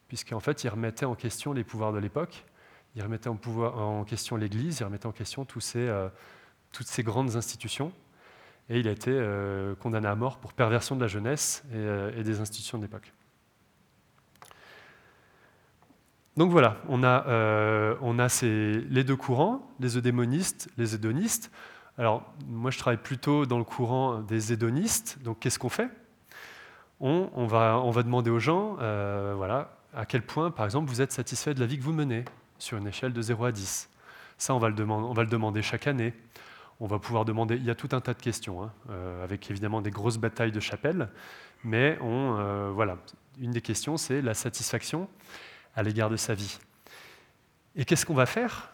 puisqu'en 0.08 0.40
fait, 0.40 0.64
il 0.64 0.70
remettait 0.70 1.06
en 1.06 1.16
question 1.16 1.54
les 1.54 1.64
pouvoirs 1.64 1.94
de 1.94 1.98
l'époque, 1.98 2.46
il 2.96 3.04
remettait 3.04 3.30
en, 3.30 4.04
question 4.06 4.38
l'Église, 4.38 4.80
il 4.80 4.84
remettait 4.86 5.06
en 5.06 5.12
question 5.12 5.46
euh, 5.76 6.10
toutes 6.72 6.88
ces 6.88 7.04
grandes 7.04 7.36
institutions, 7.36 7.92
et 8.70 8.80
il 8.80 8.88
a 8.88 8.92
été 8.92 9.12
euh, 9.12 9.76
condamné 9.76 10.08
à 10.08 10.16
mort 10.16 10.38
pour 10.38 10.54
perversion 10.54 10.96
de 10.96 11.02
la 11.02 11.08
jeunesse 11.08 11.64
et, 11.72 11.76
euh, 11.76 12.24
des 12.24 12.40
institutions 12.40 12.78
de 12.78 12.84
l'époque. 12.84 13.12
Donc 16.38 16.52
voilà, 16.52 16.78
on 16.90 17.04
a, 17.04 18.28
les 18.44 19.04
deux 19.04 19.16
courants, 19.16 19.72
les 19.80 19.98
eudémonistes, 19.98 20.70
les 20.78 20.94
hédonistes. 20.94 21.50
Alors 21.98 22.24
moi 22.48 22.72
je 22.72 22.78
travaille 22.78 23.02
plutôt 23.02 23.46
dans 23.46 23.58
le 23.58 23.64
courant 23.64 24.20
des 24.20 24.52
hédonistes, 24.52 25.18
donc 25.24 25.40
qu'est-ce 25.40 25.60
qu'on 25.60 25.70
fait? 25.70 25.90
On, 27.00 27.46
va, 27.46 27.82
demander 28.04 28.30
aux 28.32 28.40
gens 28.40 28.78
à 28.80 30.06
quel 30.06 30.24
point, 30.24 30.52
par 30.52 30.66
exemple, 30.66 30.90
vous 30.90 31.02
êtes 31.02 31.14
satisfait 31.14 31.54
de 31.54 31.62
la 31.62 31.66
vie 31.66 31.78
que 31.78 31.84
vous 31.84 31.94
menez 31.94 32.26
sur 32.58 32.78
une 32.78 32.88
échelle 32.88 33.14
de 33.14 33.22
0 33.22 33.46
à 33.46 33.52
10. 33.52 33.90
Ça, 34.38 34.54
on 34.54 34.60
va 34.60 34.70
le, 34.70 34.76
demander, 35.26 35.62
chaque 35.62 35.88
année. 35.88 36.14
On 36.80 36.88
va 36.88 37.00
pouvoir 37.00 37.26
demander, 37.26 37.56
il 37.56 37.64
y 37.64 37.70
a 37.70 37.76
tout 37.76 37.90
un 37.94 38.02
tas 38.02 38.14
de 38.14 38.22
questions, 38.22 38.64
hein, 38.64 38.72
euh, 38.90 39.24
avec 39.24 39.50
évidemment 39.50 39.82
des 39.82 39.92
grosses 39.92 40.18
batailles 40.18 40.52
de 40.52 40.60
chapelle, 40.60 41.10
mais 41.64 41.98
on, 42.02 42.72
voilà, 42.74 42.98
une 43.40 43.52
des 43.52 43.62
questions, 43.62 43.98
c'est 43.98 44.22
la 44.22 44.34
satisfaction 44.34 45.08
à 45.76 45.84
l'égard 45.84 46.10
de 46.10 46.18
sa 46.18 46.34
vie. 46.34 46.60
Et 47.76 47.86
qu'est-ce 47.86 48.06
qu'on 48.06 48.14
va 48.14 48.26
faire? 48.26 48.72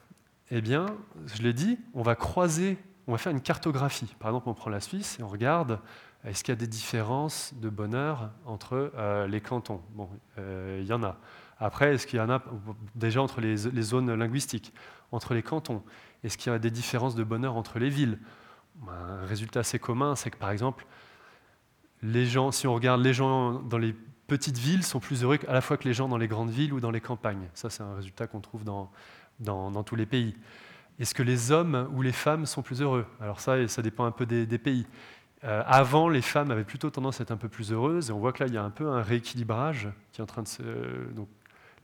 Eh 0.49 0.61
bien, 0.61 0.85
je 1.27 1.41
l'ai 1.41 1.53
dit, 1.53 1.79
on 1.93 2.01
va 2.01 2.15
croiser, 2.15 2.77
on 3.07 3.13
va 3.13 3.17
faire 3.17 3.31
une 3.31 3.41
cartographie. 3.41 4.13
Par 4.19 4.29
exemple, 4.29 4.49
on 4.49 4.53
prend 4.53 4.69
la 4.69 4.81
Suisse 4.81 5.17
et 5.19 5.23
on 5.23 5.27
regarde 5.27 5.79
est-ce 6.23 6.43
qu'il 6.43 6.51
y 6.51 6.57
a 6.57 6.59
des 6.59 6.67
différences 6.67 7.53
de 7.55 7.69
bonheur 7.69 8.29
entre 8.45 8.91
euh, 8.95 9.27
les 9.27 9.41
cantons? 9.41 9.81
Bon, 9.93 10.07
euh, 10.37 10.79
il 10.81 10.87
y 10.87 10.93
en 10.93 11.03
a. 11.03 11.17
Après, 11.61 11.93
est-ce 11.93 12.07
qu'il 12.07 12.17
y 12.17 12.21
en 12.21 12.29
a 12.29 12.41
déjà 12.95 13.21
entre 13.21 13.39
les, 13.39 13.55
zones 13.55 14.11
linguistiques, 14.13 14.73
entre 15.11 15.35
les 15.35 15.43
cantons? 15.43 15.83
Est-ce 16.23 16.35
qu'il 16.37 16.51
y 16.51 16.55
a 16.55 16.59
des 16.59 16.71
différences 16.71 17.13
de 17.13 17.23
bonheur 17.23 17.55
entre 17.55 17.77
les 17.77 17.89
villes? 17.89 18.17
Un 18.89 19.25
résultat 19.27 19.59
assez 19.59 19.77
commun, 19.77 20.15
c'est 20.15 20.31
que 20.31 20.37
par 20.37 20.49
exemple, 20.49 20.87
si 22.51 22.67
on 22.67 22.73
regarde 22.73 23.01
les 23.01 23.13
gens 23.13 23.53
dans 23.53 23.77
les 23.77 23.95
petites 24.25 24.57
villes 24.57 24.83
sont 24.83 24.99
plus 24.99 25.23
heureux 25.23 25.37
à 25.47 25.53
la 25.53 25.61
fois 25.61 25.77
que 25.77 25.87
les 25.87 25.93
gens 25.93 26.07
dans 26.07 26.17
les 26.17 26.27
grandes 26.27 26.49
villes 26.49 26.73
ou 26.73 26.79
dans 26.79 26.89
les 26.89 27.01
campagnes. 27.01 27.47
Ça, 27.53 27.69
c'est 27.69 27.83
un 27.83 27.95
résultat 27.95 28.25
qu'on 28.25 28.39
trouve 28.39 28.63
dans, 28.63 29.83
tous 29.83 29.95
les 29.95 30.07
pays. 30.07 30.35
Est-ce 30.99 31.13
que 31.13 31.21
les 31.21 31.51
hommes 31.51 31.89
ou 31.93 32.01
les 32.01 32.11
femmes 32.11 32.47
sont 32.47 32.63
plus 32.63 32.81
heureux? 32.81 33.05
Alors 33.19 33.39
ça, 33.39 33.67
ça 33.67 33.83
dépend 33.83 34.05
un 34.05 34.11
peu 34.11 34.25
des, 34.25 34.57
pays. 34.57 34.87
Euh, 35.43 35.61
avant, 35.67 36.09
les 36.09 36.21
femmes 36.21 36.49
avaient 36.49 36.63
plutôt 36.63 36.89
tendance 36.89 37.19
à 37.19 37.23
être 37.23 37.31
un 37.31 37.37
peu 37.37 37.49
plus 37.49 37.71
heureuses, 37.71 38.09
et 38.09 38.13
on 38.13 38.19
voit 38.19 38.33
que 38.33 38.43
là, 38.43 38.47
il 38.47 38.53
y 38.55 38.57
a 38.57 38.63
un 38.63 38.69
peu 38.71 38.87
un 38.87 39.01
rééquilibrage 39.01 39.89
qui 40.11 40.21
est 40.21 40.23
en 40.23 40.27
train 40.27 40.43
de 40.43 40.47
se... 40.47 40.63
Donc, 41.13 41.27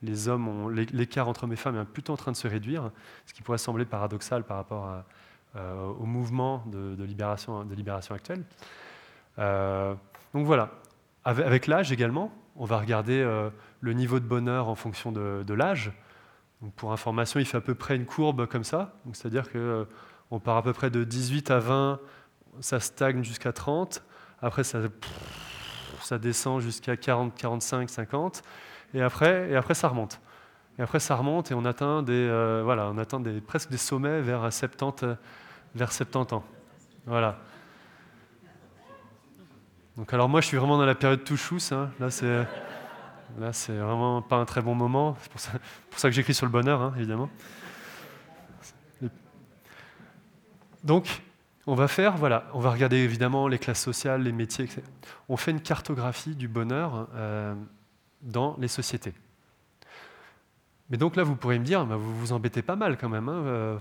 les 0.02 0.28
hommes 0.28 0.48
ont 0.48 0.68
l'écart 0.68 1.28
entre 1.28 1.46
hommes 1.46 1.54
et 1.54 1.58
femmes 1.58 1.78
est 1.78 1.86
plutôt 1.86 2.14
en 2.14 2.18
train 2.18 2.32
de 2.32 2.38
se 2.38 2.48
réduire, 2.48 2.92
ce 3.26 3.34
qui 3.34 3.42
pourrait 3.42 3.58
sembler 3.58 3.86
paradoxal 3.86 4.44
par 4.44 4.58
rapport 4.58 5.04
euh, 5.56 5.86
au 5.86 6.06
mouvement 6.06 6.64
de, 6.68 7.04
libération, 7.04 7.64
de 7.66 7.74
libération 7.74 8.14
actuel. 8.14 8.44
Euh, 9.40 9.96
donc 10.34 10.46
voilà, 10.46 10.72
avec 11.24 11.68
l'âge 11.68 11.92
également, 11.92 12.32
on 12.58 12.66
va 12.66 12.80
regarder 12.80 13.22
euh, 13.22 13.50
le 13.82 13.94
niveau 13.94 14.20
de 14.20 14.26
bonheur 14.26 14.68
en 14.68 14.76
fonction 14.76 15.12
de, 15.12 15.54
l'âge. 15.54 15.92
Pour 16.76 16.92
information, 16.92 17.40
il 17.40 17.46
fait 17.46 17.58
à 17.58 17.62
peu 17.62 17.76
près 17.76 17.96
une 17.96 18.06
courbe 18.06 18.48
comme 18.48 18.64
ça. 18.64 19.00
C'est-à-dire 19.14 19.52
qu'on 19.52 19.58
euh, 19.60 20.40
part 20.44 20.58
à 20.58 20.64
peu 20.64 20.74
près 20.74 20.90
de 20.90 21.04
18 21.04 21.52
à 21.52 21.60
20, 21.60 22.00
ça 22.60 22.80
stagne 22.80 23.24
jusqu'à 23.24 23.54
30. 23.54 24.04
Après, 24.42 24.64
ça 24.64 24.80
descend 26.18 26.62
jusqu'à 26.62 26.98
40, 26.98 27.36
45, 27.36 27.90
50. 27.90 28.42
Et 28.94 29.02
après, 29.02 29.50
et 29.50 29.56
après, 29.56 29.74
ça 29.74 29.88
remonte. 29.88 30.20
Et 30.80 30.82
après, 30.82 31.00
ça 31.00 31.16
remonte 31.16 31.52
et 31.52 31.54
on 31.54 31.66
atteint, 31.66 32.04
des, 32.04 32.14
euh, 32.14 32.62
voilà, 32.64 32.90
on 32.90 32.98
atteint 32.98 33.20
des, 33.20 33.42
presque 33.42 33.70
des 33.70 33.78
sommets 33.78 34.22
vers 34.22 34.42
70, 34.52 35.18
vers 35.76 35.92
70 35.92 36.34
ans. 36.34 36.44
Voilà. 37.06 37.40
Donc 39.96 40.14
alors 40.14 40.30
moi, 40.30 40.42
je 40.42 40.48
suis 40.48 40.58
vraiment 40.58 40.78
dans 40.78 40.86
la 40.86 40.94
période 40.94 41.24
tout. 41.24 41.38
Hein. 41.72 41.90
Là, 42.00 42.12
c'est 42.12 42.46
là, 43.40 43.52
c'est 43.54 43.76
vraiment 43.76 44.22
pas 44.22 44.38
un 44.38 44.46
très 44.46 44.62
bon 44.62 44.76
moment. 44.76 45.18
C'est 45.22 45.32
pour 45.32 45.40
ça, 45.40 45.52
pour 45.90 46.00
ça 46.00 46.10
que 46.10 46.16
j'écris 46.16 46.36
sur 46.36 46.46
le 46.46 46.52
bonheur, 46.52 46.82
hein, 46.82 46.94
évidemment. 46.98 47.30
Donc, 50.84 51.24
on 51.66 51.76
va 51.76 51.88
faire, 51.88 52.16
voilà, 52.16 52.46
on 52.54 52.60
va 52.60 52.70
regarder 52.70 52.98
évidemment 52.98 53.48
les 53.48 53.58
classes 53.58 53.82
sociales, 53.82 54.22
les 54.22 54.32
métiers, 54.32 54.66
etc. 54.66 54.84
On 55.28 55.36
fait 55.36 55.52
une 55.52 55.60
cartographie 55.60 56.36
du 56.36 56.48
bonheur 56.48 57.08
euh, 57.16 57.56
dans 58.22 58.56
les 58.60 58.68
sociétés. 58.68 59.14
Mais 60.90 60.98
donc 60.98 61.16
là, 61.16 61.24
vous 61.24 61.36
pourrez 61.36 61.60
me 61.60 61.66
dire, 61.66 61.86
bah, 61.86 61.96
vous 61.96 62.18
vous 62.18 62.32
embêtez 62.32 62.62
pas 62.62 62.76
mal 62.76 62.98
quand 62.98 63.10
même. 63.10 63.30
Hein, 63.30 63.44
euh, 63.46 63.78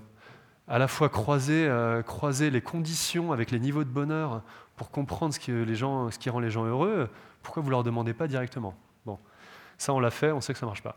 à 0.68 0.78
la 0.78 0.88
fois 0.88 1.08
croiser, 1.08 1.66
euh, 1.68 2.02
croiser 2.02 2.50
les 2.50 2.60
conditions 2.60 3.32
avec 3.32 3.50
les 3.50 3.60
niveaux 3.60 3.84
de 3.84 3.88
bonheur 3.88 4.42
pour 4.74 4.90
comprendre 4.90 5.32
ce 5.32 5.38
qui, 5.38 5.52
rend 6.30 6.40
les 6.40 6.50
gens 6.50 6.64
heureux, 6.64 7.08
pourquoi 7.42 7.62
vous 7.62 7.68
ne 7.68 7.72
leur 7.72 7.84
demandez 7.84 8.12
pas 8.12 8.26
directement? 8.26 8.74
Bon, 9.06 9.18
ça 9.78 9.94
on 9.94 10.00
l'a 10.00 10.10
fait, 10.10 10.32
on 10.32 10.40
sait 10.40 10.52
que 10.52 10.58
ça 10.58 10.66
ne 10.66 10.70
marche 10.70 10.82
pas. 10.82 10.96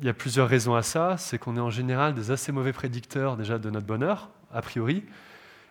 Il 0.00 0.06
y 0.06 0.08
a 0.08 0.14
plusieurs 0.14 0.48
raisons 0.48 0.74
à 0.74 0.82
ça. 0.82 1.16
C'est 1.18 1.38
qu'on 1.38 1.56
est 1.56 1.60
en 1.60 1.70
général 1.70 2.14
des 2.14 2.30
assez 2.30 2.52
mauvais 2.52 2.72
prédicteurs 2.72 3.36
déjà 3.36 3.58
de 3.58 3.70
notre 3.70 3.86
bonheur, 3.86 4.30
a 4.52 4.60
priori, 4.62 5.04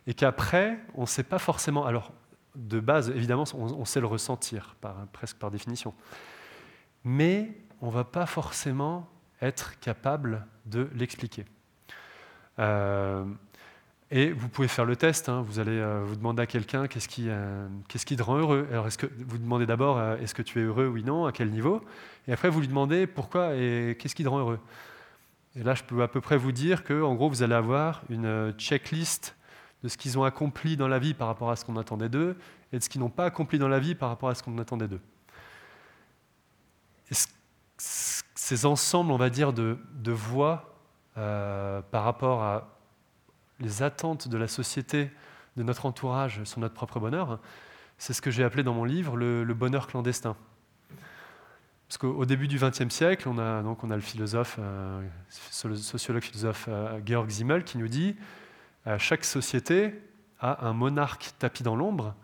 et 0.07 0.13
qu'après, 0.13 0.79
on 0.95 1.01
ne 1.01 1.07
sait 1.07 1.23
pas 1.23 1.39
forcément. 1.39 1.85
Alors, 1.85 2.11
de 2.55 2.79
base, 2.79 3.09
évidemment, 3.09 3.45
on, 3.53 3.85
sait 3.85 3.99
le 3.99 4.07
ressentir, 4.07 4.75
presque 5.11 5.37
par 5.37 5.51
définition. 5.51 5.93
Mais 7.03 7.51
on 7.81 7.87
ne 7.87 7.91
va 7.91 8.03
pas 8.03 8.25
forcément 8.25 9.07
être 9.41 9.79
capable 9.79 10.45
de 10.65 10.89
l'expliquer. 10.95 11.45
Euh, 12.59 13.25
et 14.11 14.31
vous 14.31 14.47
pouvez 14.47 14.67
faire 14.67 14.85
le 14.85 14.95
test. 14.95 15.27
Hein. 15.27 15.43
Vous 15.47 15.59
allez 15.59 15.71
euh, 15.71 16.03
vous 16.05 16.15
demander 16.15 16.43
à 16.43 16.45
quelqu'un 16.45 16.87
qu'est-ce 16.87 17.07
qui, 17.07 17.25
euh, 17.27 17.67
qu'est-ce 17.87 18.05
te 18.05 18.21
rend 18.21 18.37
heureux. 18.37 18.67
Alors, 18.71 18.87
est-ce 18.87 18.97
que 18.97 19.07
vous 19.27 19.37
demandez 19.37 19.65
d'abord 19.65 20.01
est-ce 20.21 20.35
que 20.35 20.43
tu 20.43 20.59
es 20.59 20.63
heureux, 20.63 20.87
oui, 20.87 21.03
non, 21.03 21.25
à 21.25 21.31
quel 21.31 21.49
niveau? 21.49 21.83
Et 22.27 22.33
après, 22.33 22.49
vous 22.49 22.61
lui 22.61 22.67
demandez 22.67 23.07
pourquoi 23.07 23.55
et 23.55 23.97
qu'est-ce 23.99 24.15
qui 24.15 24.23
te 24.23 24.29
rend 24.29 24.39
heureux. 24.39 24.59
Et 25.55 25.63
là, 25.63 25.73
je 25.73 25.83
peux 25.83 26.01
à 26.03 26.07
peu 26.07 26.21
près 26.21 26.37
vous 26.37 26.51
dire 26.51 26.83
que, 26.83 27.01
en 27.01 27.15
gros, 27.15 27.29
vous 27.29 27.43
allez 27.43 27.55
avoir 27.55 28.03
une 28.09 28.53
checklist 28.57 29.35
de 29.83 29.89
ce 29.89 29.97
qu'ils 29.97 30.17
ont 30.17 30.23
accompli 30.23 30.77
dans 30.77 30.87
la 30.87 30.99
vie 30.99 31.13
par 31.13 31.27
rapport 31.27 31.51
à 31.51 31.55
ce 31.55 31.65
qu'on 31.65 31.77
attendait 31.77 32.09
d'eux 32.09 32.37
et 32.71 32.79
de 32.79 32.83
ce 32.83 32.89
qu'ils 32.89 33.01
n'ont 33.01 33.09
pas 33.09 33.25
accompli 33.25 33.59
dans 33.59 33.67
la 33.67 33.79
vie 33.79 33.95
par 33.95 34.09
rapport 34.09 34.29
à 34.29 34.35
ce 34.35 34.43
qu'on 34.43 34.57
attendait 34.57 34.87
d'eux. 34.87 35.01
ces 37.77 38.65
ensembles, 38.65 39.11
on 39.11 39.17
va 39.17 39.29
dire, 39.29 39.53
de, 39.53 39.77
voix 40.05 40.73
euh, 41.17 41.81
par 41.91 42.03
rapport 42.03 42.43
à 42.43 42.69
les 43.59 43.83
attentes 43.83 44.27
de 44.27 44.37
la 44.37 44.47
société, 44.47 45.11
de 45.57 45.63
notre 45.63 45.85
entourage 45.85 46.43
sur 46.43 46.59
notre 46.59 46.73
propre 46.73 46.99
bonheur, 46.99 47.39
c'est 47.97 48.13
ce 48.13 48.21
que 48.21 48.31
j'ai 48.31 48.43
appelé 48.43 48.63
dans 48.63 48.73
mon 48.73 48.85
livre 48.85 49.15
le 49.17 49.53
bonheur 49.53 49.87
clandestin. 49.87 50.35
Parce 51.93 51.97
qu'au 52.11 52.25
début 52.25 52.47
du 52.47 52.57
XXe 52.57 52.89
siècle, 52.89 53.29
on 53.29 53.37
a, 53.37 53.61
donc 53.61 53.83
on 53.83 53.91
a 53.91 53.95
le 53.95 54.01
philosophe, 54.01 54.57
euh, 54.57 55.07
sociologue 55.29 56.23
philosophe 56.23 56.65
euh, 56.67 56.99
Georg 57.05 57.29
Simmel 57.29 57.63
qui 57.63 57.77
nous 57.77 57.87
dit 57.87 58.15
chaque 58.97 59.25
société 59.25 60.01
a 60.39 60.67
un 60.67 60.73
monarque 60.73 61.31
tapis 61.39 61.63
dans 61.63 61.75
l'ombre 61.75 62.15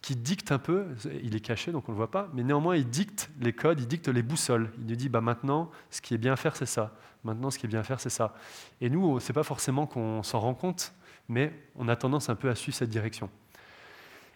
qui 0.00 0.16
dicte 0.16 0.52
un 0.52 0.58
peu, 0.58 0.86
il 1.22 1.34
est 1.34 1.40
caché 1.40 1.72
donc 1.72 1.88
on 1.88 1.92
ne 1.92 1.96
le 1.96 1.98
voit 1.98 2.10
pas, 2.10 2.28
mais 2.32 2.42
néanmoins 2.42 2.76
il 2.76 2.88
dicte 2.88 3.30
les 3.40 3.52
codes, 3.52 3.80
il 3.80 3.88
dicte 3.88 4.08
les 4.08 4.22
boussoles. 4.22 4.70
Il 4.78 4.86
nous 4.86 4.96
dit 4.96 5.08
bah, 5.08 5.20
maintenant 5.20 5.70
ce 5.90 6.00
qui 6.00 6.14
est 6.14 6.18
bien 6.18 6.32
à 6.32 6.36
faire 6.36 6.56
c'est 6.56 6.66
ça, 6.66 6.92
maintenant 7.24 7.50
ce 7.50 7.58
qui 7.58 7.66
est 7.66 7.68
bien 7.68 7.80
à 7.80 7.84
faire 7.84 8.00
c'est 8.00 8.10
ça. 8.10 8.34
Et 8.80 8.90
nous, 8.90 9.18
ce 9.20 9.28
n'est 9.28 9.34
pas 9.34 9.42
forcément 9.42 9.86
qu'on 9.86 10.22
s'en 10.22 10.40
rend 10.40 10.54
compte, 10.54 10.92
mais 11.28 11.52
on 11.76 11.88
a 11.88 11.96
tendance 11.96 12.28
un 12.28 12.36
peu 12.36 12.48
à 12.48 12.54
suivre 12.54 12.76
cette 12.76 12.90
direction. 12.90 13.28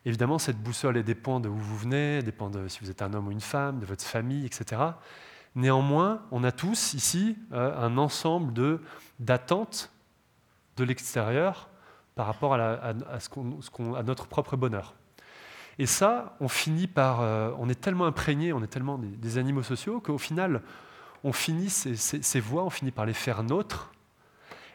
Évidemment, 0.05 0.39
cette 0.39 0.61
boussole 0.61 1.01
dépend 1.05 1.39
de 1.39 1.49
où 1.49 1.57
vous 1.57 1.77
venez, 1.77 2.23
dépend 2.23 2.51
de 2.51 2.67
si 2.67 2.81
vous 2.81 2.91
êtes 2.91 3.03
un 3.03 3.13
homme 3.15 3.29
ou 3.29 3.31
une 3.31 3.41
femme, 3.41 3.79
de 3.79 3.87
votre 3.87 4.05
famille, 4.05 4.45
etc. 4.45 4.83
Néanmoins, 5.55 6.23
on 6.33 6.43
a 6.45 6.51
tous 6.51 6.95
ici 6.95 7.37
euh, 7.53 7.79
un 7.79 7.99
ensemble 7.99 8.81
d'attentes 9.21 9.93
de, 10.77 10.85
l'extérieur 10.85 11.69
par 12.15 12.27
rapport 12.27 12.55
à, 12.55 12.93
notre 14.05 14.27
propre 14.27 14.57
bonheur. 14.57 14.95
Et 15.79 15.87
ça, 15.87 16.37
on 16.41 16.49
finit 16.49 16.87
par, 16.87 17.21
euh, 17.21 17.51
on 17.59 17.69
est 17.69 17.81
tellement 17.81 18.07
imprégné, 18.07 18.53
on 18.53 18.63
est 18.63 18.69
tellement 18.69 18.99
des, 18.99 19.39
animaux 19.39 19.63
sociaux 19.63 20.01
qu'au 20.01 20.19
final, 20.19 20.63
on 21.25 21.33
finit 21.33 21.71
ces, 21.71 22.41
voix, 22.41 22.65
on 22.65 22.71
finit 22.71 22.91
par 22.91 23.07
les 23.07 23.15
faire 23.15 23.43
nôtres. 23.43 23.91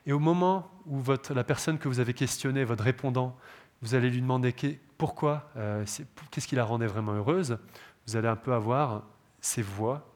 Et 0.06 0.13
au 0.13 0.19
moment 0.19 0.71
où 0.86 1.02
la 1.30 1.43
personne 1.43 1.78
que 1.78 1.88
vous 1.88 2.00
avez 2.00 2.13
questionnée, 2.13 2.63
votre 2.63 2.84
répondant, 2.84 3.38
vous 3.82 3.93
allez 3.93 4.10
lui 4.10 4.21
demander 4.21 4.56
pourquoi, 4.97 5.52
euh, 5.58 5.86
qu'est-ce 6.32 6.47
qui 6.47 6.56
la 6.56 6.63
rendait 6.63 6.88
vraiment 6.88 7.13
heureuse, 7.13 7.60
vous 8.08 8.15
allez 8.15 8.28
un 8.28 8.36
peu 8.36 8.54
avoir 8.54 9.04
ces 9.39 9.62
voix 9.62 10.08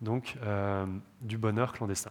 donc, 0.00 0.36
euh, 0.42 0.86
du 1.20 1.38
bonheur 1.38 1.72
clandestin. 1.72 2.10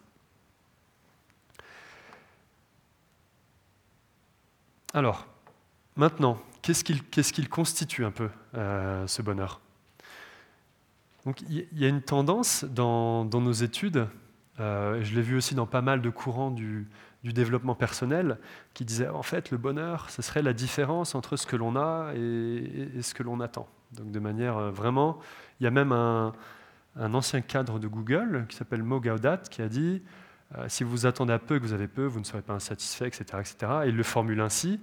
Alors, 4.93 5.28
maintenant, 5.95 6.38
qu'est-ce 6.62 6.84
qu'il 7.34 7.50
constitue 7.50 8.06
un 8.06 8.12
peu 8.12 8.30
euh, 8.56 9.06
ce 9.08 9.21
bonheur? 9.21 9.62
Il 11.50 11.67
y 11.73 11.86
a 11.86 11.89
une 11.89 12.02
tendance 12.02 12.63
dans, 12.63 13.26
nos 13.26 13.52
études, 13.52 14.08
je 14.58 15.13
l'ai 15.13 15.21
vu 15.21 15.36
aussi 15.36 15.56
dans 15.56 15.65
pas 15.65 15.82
mal 15.82 16.02
de 16.02 16.10
courants 16.10 16.52
du, 16.52 16.88
développement 17.23 17.76
personnel 17.76 18.38
qui 18.73 18.86
disait 18.86 19.10
en 19.10 19.23
fait 19.23 19.52
le 19.52 19.58
bonheur, 19.58 20.10
ce 20.10 20.21
serait 20.21 20.41
la 20.41 20.54
différence 20.54 21.13
entre 21.13 21.36
ce 21.36 21.45
que 21.45 21.58
l'on 21.58 21.76
a 21.76 22.13
et, 22.15 23.02
ce 23.02 23.13
que 23.13 23.21
l'on 23.23 23.41
attend. 23.41 23.67
Donc 23.91 24.12
de 24.12 24.19
manière 24.19 24.58
euh, 24.58 24.71
vraiment, 24.71 25.19
il 25.60 25.65
y 25.65 25.67
a 25.67 25.71
même 25.71 25.91
un, 25.91 26.34
ancien 26.97 27.41
cadre 27.41 27.80
de 27.80 27.88
Google 27.88 28.45
qui 28.47 28.56
s'appelle 28.56 28.84
Mo 28.84 29.00
Gaudat 29.00 29.38
qui 29.38 29.62
a 29.62 29.67
dit 29.67 30.02
euh, 30.02 30.27
si 30.68 30.84
vous 30.84 31.06
attendez 31.06 31.34
à 31.34 31.40
peu 31.40 31.60
que 31.60 31.64
vous 31.64 31.74
avez 31.74 31.88
peu, 31.88 32.06
vous 32.06 32.20
ne 32.20 32.26
serez 32.26 32.42
pas 32.42 32.54
insatisfait, 32.54 33.08
etc., 33.08 33.24
etc. 33.40 33.56
Et 33.86 33.90
il 33.90 33.96
le 33.96 34.04
formule 34.04 34.42
ainsi 34.42 34.80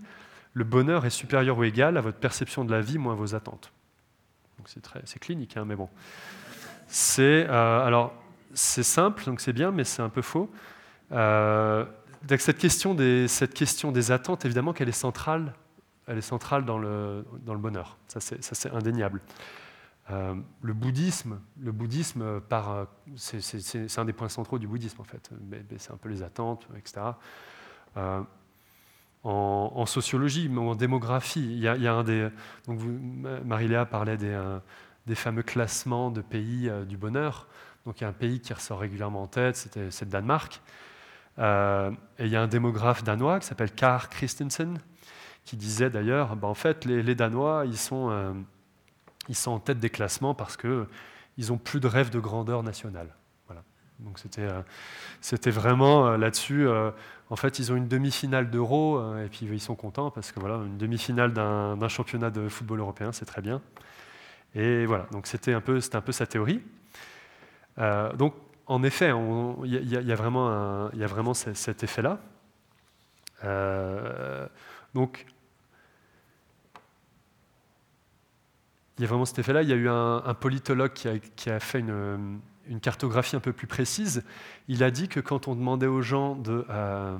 le 0.56 0.62
bonheur 0.62 1.04
est 1.04 1.10
supérieur 1.10 1.58
ou 1.58 1.64
égal 1.64 1.96
à 1.96 2.00
votre 2.00 2.18
perception 2.18 2.64
de 2.64 2.70
la 2.70 2.80
vie 2.80 2.96
moins 2.96 3.14
vos 3.14 3.34
attentes. 3.34 3.72
Donc 4.56 4.68
c'est 4.68 4.80
très, 4.80 5.00
c'est 5.04 5.18
clinique, 5.18 5.56
hein, 5.56 5.64
mais 5.66 5.74
bon. 5.74 5.88
C'est 6.86 7.46
euh, 7.48 7.84
alors 7.84 8.14
c'est 8.52 8.84
simple, 8.84 9.24
donc 9.24 9.40
c'est 9.40 9.52
bien, 9.52 9.72
mais 9.72 9.82
c'est 9.82 10.02
un 10.02 10.10
peu 10.10 10.22
faux 10.22 10.48
cette 12.38 12.58
question, 12.58 12.94
des, 12.94 13.28
cette 13.28 13.54
question 13.54 13.92
des 13.92 14.10
attentes, 14.10 14.44
évidemment 14.44 14.72
qu'elle 14.72 14.88
est 14.88 14.92
centrale, 14.92 15.52
elle 16.06 16.18
est 16.18 16.22
centrale 16.22 16.64
dans 16.64 16.78
le, 16.78 17.24
dans 17.44 17.54
le 17.54 17.60
bonheur. 17.60 17.96
Ça, 18.08 18.20
c'est 18.20 18.70
indéniable. 18.72 19.20
Euh, 20.10 20.34
le 20.60 20.74
bouddhisme, 20.74 21.40
le 21.58 21.72
bouddhisme 21.72 22.40
par, 22.40 22.86
c'est 23.16 23.98
un 23.98 24.04
des 24.04 24.12
points 24.12 24.28
centraux 24.28 24.58
du 24.58 24.66
bouddhisme 24.66 25.00
en 25.00 25.04
fait. 25.04 25.30
C'est 25.78 25.92
un 25.92 25.96
peu 25.96 26.08
les 26.08 26.22
attentes, 26.22 26.66
etc. 26.76 27.00
Euh, 27.96 28.20
en, 29.22 29.86
sociologie, 29.86 30.50
mais 30.50 30.60
en 30.60 30.74
démographie, 30.74 31.40
il 31.40 31.58
y 31.58 31.68
a, 31.68 31.94
un 31.94 32.04
des. 32.04 32.28
Marie-Léa 33.44 33.86
parlait 33.86 34.18
des, 34.18 34.28
euh, 34.28 34.58
fameux 35.14 35.42
classements 35.42 36.10
de 36.10 36.20
pays 36.20 36.70
du 36.86 36.98
bonheur. 36.98 37.48
Donc 37.86 38.00
il 38.00 38.04
y 38.04 38.06
a 38.06 38.10
un 38.10 38.12
pays 38.12 38.40
qui 38.40 38.52
ressort 38.52 38.80
régulièrement 38.80 39.22
en 39.22 39.26
tête, 39.26 39.56
c'est 39.56 40.04
le 40.04 40.10
Danemark. 40.10 40.60
Euh, 41.38 41.90
et 42.18 42.24
il 42.24 42.30
y 42.30 42.36
a 42.36 42.42
un 42.42 42.46
démographe 42.46 43.02
danois 43.02 43.40
qui 43.40 43.46
s'appelle 43.46 43.72
Karl 43.72 44.08
Christensen, 44.08 44.78
qui 45.44 45.56
disait 45.56 45.90
d'ailleurs, 45.90 46.36
bah, 46.36 46.48
en 46.48 46.54
fait, 46.54 46.84
les, 46.84 47.14
Danois, 47.14 47.64
ils 47.66 47.76
sont, 47.76 48.10
euh, 48.10 48.32
ils 49.28 49.34
sont 49.34 49.52
en 49.52 49.58
tête 49.58 49.78
des 49.78 49.90
classements 49.90 50.34
parce 50.34 50.56
qu'ils 50.56 50.86
n'ont 51.48 51.58
plus 51.58 51.80
de 51.80 51.86
rêve 51.86 52.10
de 52.10 52.18
grandeur 52.18 52.62
nationale. 52.62 53.14
Voilà. 53.46 53.62
Donc 54.00 54.18
c'était, 54.18 54.42
euh, 54.42 55.50
vraiment 55.50 56.16
là-dessus. 56.16 56.68
en 57.30 57.36
fait, 57.36 57.58
ils 57.58 57.72
ont 57.72 57.76
une 57.76 57.88
demi-finale 57.88 58.50
d'Euro 58.50 59.16
et 59.18 59.28
puis 59.28 59.46
ils 59.50 59.60
sont 59.60 59.74
contents 59.74 60.10
parce 60.10 60.32
que 60.32 60.40
voilà, 60.40 60.56
une 60.56 60.78
demi-finale 60.78 61.32
d'un, 61.32 61.88
championnat 61.88 62.30
de 62.30 62.48
football 62.48 62.80
européen, 62.80 63.12
c'est 63.12 63.26
très 63.26 63.42
bien. 63.42 63.60
Et 64.54 64.86
voilà, 64.86 65.06
donc 65.10 65.26
c'était 65.26 65.52
un 65.52 65.60
peu, 65.60 65.80
un 65.92 66.00
peu 66.00 66.12
sa 66.12 66.26
théorie. 66.26 66.62
donc 68.16 68.34
en 68.66 68.82
effet, 68.82 69.12
il 69.64 69.90
y, 69.90 70.12
a 70.12 70.14
vraiment, 70.14 71.34
cet 71.34 71.82
effet-là. 71.82 72.18
Euh, 73.44 74.46
donc, 74.94 75.26
il 78.98 79.02
y 79.02 79.04
a 79.04 79.08
vraiment 79.08 79.24
cet 79.24 79.38
effet-là. 79.38 79.62
Il 79.62 79.68
y 79.68 79.72
a 79.72 79.76
eu 79.76 79.88
un, 79.88 80.34
politologue 80.34 80.92
qui 80.92 81.50
a, 81.50 81.60
fait 81.60 81.80
une, 81.80 82.40
cartographie 82.80 83.36
un 83.36 83.40
peu 83.40 83.52
plus 83.52 83.66
précise. 83.66 84.24
Il 84.68 84.82
a 84.82 84.90
dit 84.90 85.08
que 85.08 85.20
quand 85.20 85.48
on 85.48 85.54
demandait 85.54 85.86
aux 85.86 86.02
gens 86.02 86.40
euh, 86.48 87.18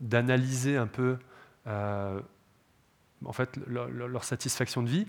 d'analyser 0.00 0.76
un 0.76 0.86
peu 0.86 1.16
euh, 1.66 2.20
en 3.24 3.32
fait, 3.32 3.58
leur, 3.66 4.24
satisfaction 4.24 4.82
de 4.82 4.88
vie, 4.88 5.06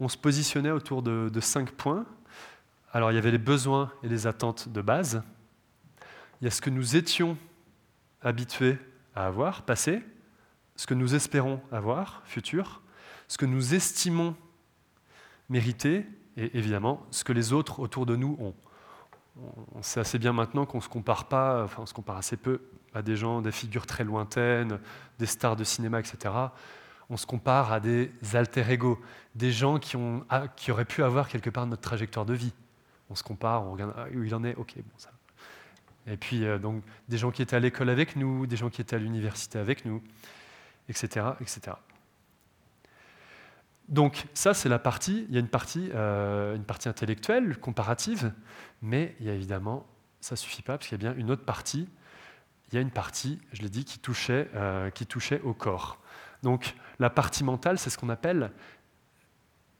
on 0.00 0.08
se 0.08 0.16
positionnait 0.16 0.72
autour 0.72 1.02
de 1.02 1.40
cinq 1.40 1.70
points. 1.70 2.04
Alors 2.92 3.12
il 3.12 3.14
y 3.14 3.18
avait 3.18 3.30
les 3.30 3.38
besoins 3.38 3.92
et 4.02 4.08
les 4.08 4.26
attentes 4.26 4.68
de 4.68 4.80
base. 4.80 5.22
Il 6.40 6.44
y 6.44 6.48
a 6.48 6.50
ce 6.50 6.60
que 6.60 6.70
nous 6.70 6.96
étions 6.96 7.36
habitués 8.22 8.78
à 9.14 9.26
avoir, 9.26 9.62
passé, 9.62 10.02
ce 10.76 10.86
que 10.86 10.94
nous 10.94 11.14
espérons 11.14 11.60
avoir, 11.72 12.22
futur, 12.24 12.82
ce 13.28 13.38
que 13.38 13.46
nous 13.46 13.74
estimons 13.74 14.36
mérité 15.48 16.06
et 16.36 16.56
évidemment 16.56 17.06
ce 17.10 17.24
que 17.24 17.32
les 17.32 17.52
autres 17.52 17.80
autour 17.80 18.06
de 18.06 18.16
nous 18.16 18.36
ont. 18.40 18.54
On 19.74 19.82
sait 19.82 20.00
assez 20.00 20.18
bien 20.18 20.32
maintenant 20.32 20.64
qu'on 20.64 20.78
ne 20.78 20.82
se 20.82 20.88
compare 20.88 21.28
pas, 21.28 21.64
enfin 21.64 21.82
on 21.82 21.86
se 21.86 21.92
compare 21.92 22.16
assez 22.16 22.36
peu 22.36 22.62
à 22.94 23.02
des 23.02 23.16
gens, 23.16 23.42
des 23.42 23.52
figures 23.52 23.86
très 23.86 24.04
lointaines, 24.04 24.80
des 25.18 25.26
stars 25.26 25.56
de 25.56 25.64
cinéma, 25.64 26.00
etc. 26.00 26.34
On 27.10 27.18
se 27.18 27.26
compare 27.26 27.72
à 27.72 27.80
des 27.80 28.10
alter 28.32 28.64
ego, 28.70 28.98
des 29.34 29.52
gens 29.52 29.78
qui, 29.78 29.96
ont, 29.96 30.24
ah, 30.30 30.48
qui 30.48 30.72
auraient 30.72 30.86
pu 30.86 31.02
avoir 31.02 31.28
quelque 31.28 31.50
part 31.50 31.66
notre 31.66 31.82
trajectoire 31.82 32.24
de 32.24 32.32
vie. 32.32 32.54
On 33.10 33.14
se 33.14 33.22
compare, 33.22 33.64
on 33.64 33.72
regarde 33.72 33.92
ah, 33.96 34.06
où 34.14 34.22
il 34.24 34.34
en 34.34 34.42
est, 34.42 34.54
ok, 34.54 34.74
bon 34.76 34.94
ça. 34.96 35.10
Et 36.06 36.16
puis 36.16 36.44
euh, 36.44 36.58
donc 36.58 36.82
des 37.08 37.18
gens 37.18 37.30
qui 37.30 37.42
étaient 37.42 37.56
à 37.56 37.60
l'école 37.60 37.90
avec 37.90 38.16
nous, 38.16 38.46
des 38.46 38.56
gens 38.56 38.70
qui 38.70 38.80
étaient 38.80 38.96
à 38.96 38.98
l'université 38.98 39.58
avec 39.58 39.84
nous, 39.84 40.02
etc., 40.88 41.26
etc. 41.40 41.76
Donc 43.88 44.26
ça, 44.34 44.52
c'est 44.52 44.68
la 44.68 44.78
partie, 44.78 45.26
il 45.28 45.34
y 45.34 45.36
a 45.36 45.40
une 45.40 45.48
partie, 45.48 45.90
euh, 45.94 46.56
une 46.56 46.64
partie 46.64 46.88
intellectuelle, 46.88 47.56
comparative, 47.58 48.32
mais 48.82 49.14
il 49.20 49.26
y 49.26 49.30
a 49.30 49.32
évidemment, 49.32 49.86
ça 50.20 50.34
ne 50.34 50.38
suffit 50.38 50.62
pas, 50.62 50.76
parce 50.76 50.88
qu'il 50.88 51.00
y 51.00 51.06
a 51.06 51.10
bien 51.10 51.18
une 51.18 51.30
autre 51.30 51.44
partie, 51.44 51.88
il 52.68 52.74
y 52.74 52.78
a 52.78 52.80
une 52.80 52.90
partie, 52.90 53.38
je 53.52 53.62
l'ai 53.62 53.68
dit, 53.68 53.84
qui 53.84 54.00
touchait, 54.00 54.50
euh, 54.54 54.90
qui 54.90 55.06
touchait 55.06 55.40
au 55.42 55.54
corps. 55.54 56.00
Donc 56.42 56.74
la 56.98 57.10
partie 57.10 57.44
mentale, 57.44 57.78
c'est 57.78 57.90
ce 57.90 57.98
qu'on 57.98 58.08
appelle, 58.08 58.50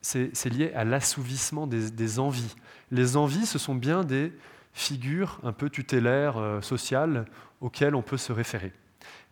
c'est 0.02 0.50
lié 0.50 0.72
à 0.74 0.84
l'assouvissement 0.84 1.66
des, 1.66 2.18
envies. 2.20 2.54
Les 2.92 3.16
envies, 3.16 3.44
ce 3.44 3.58
sont 3.58 3.74
bien 3.74 4.04
des 4.04 4.32
figures 4.72 5.40
un 5.42 5.52
peu 5.52 5.68
tutélaires, 5.68 6.36
euh, 6.36 6.60
sociales, 6.60 7.26
auxquelles 7.60 7.96
on 7.96 8.02
peut 8.02 8.16
se 8.16 8.32
référer. 8.32 8.72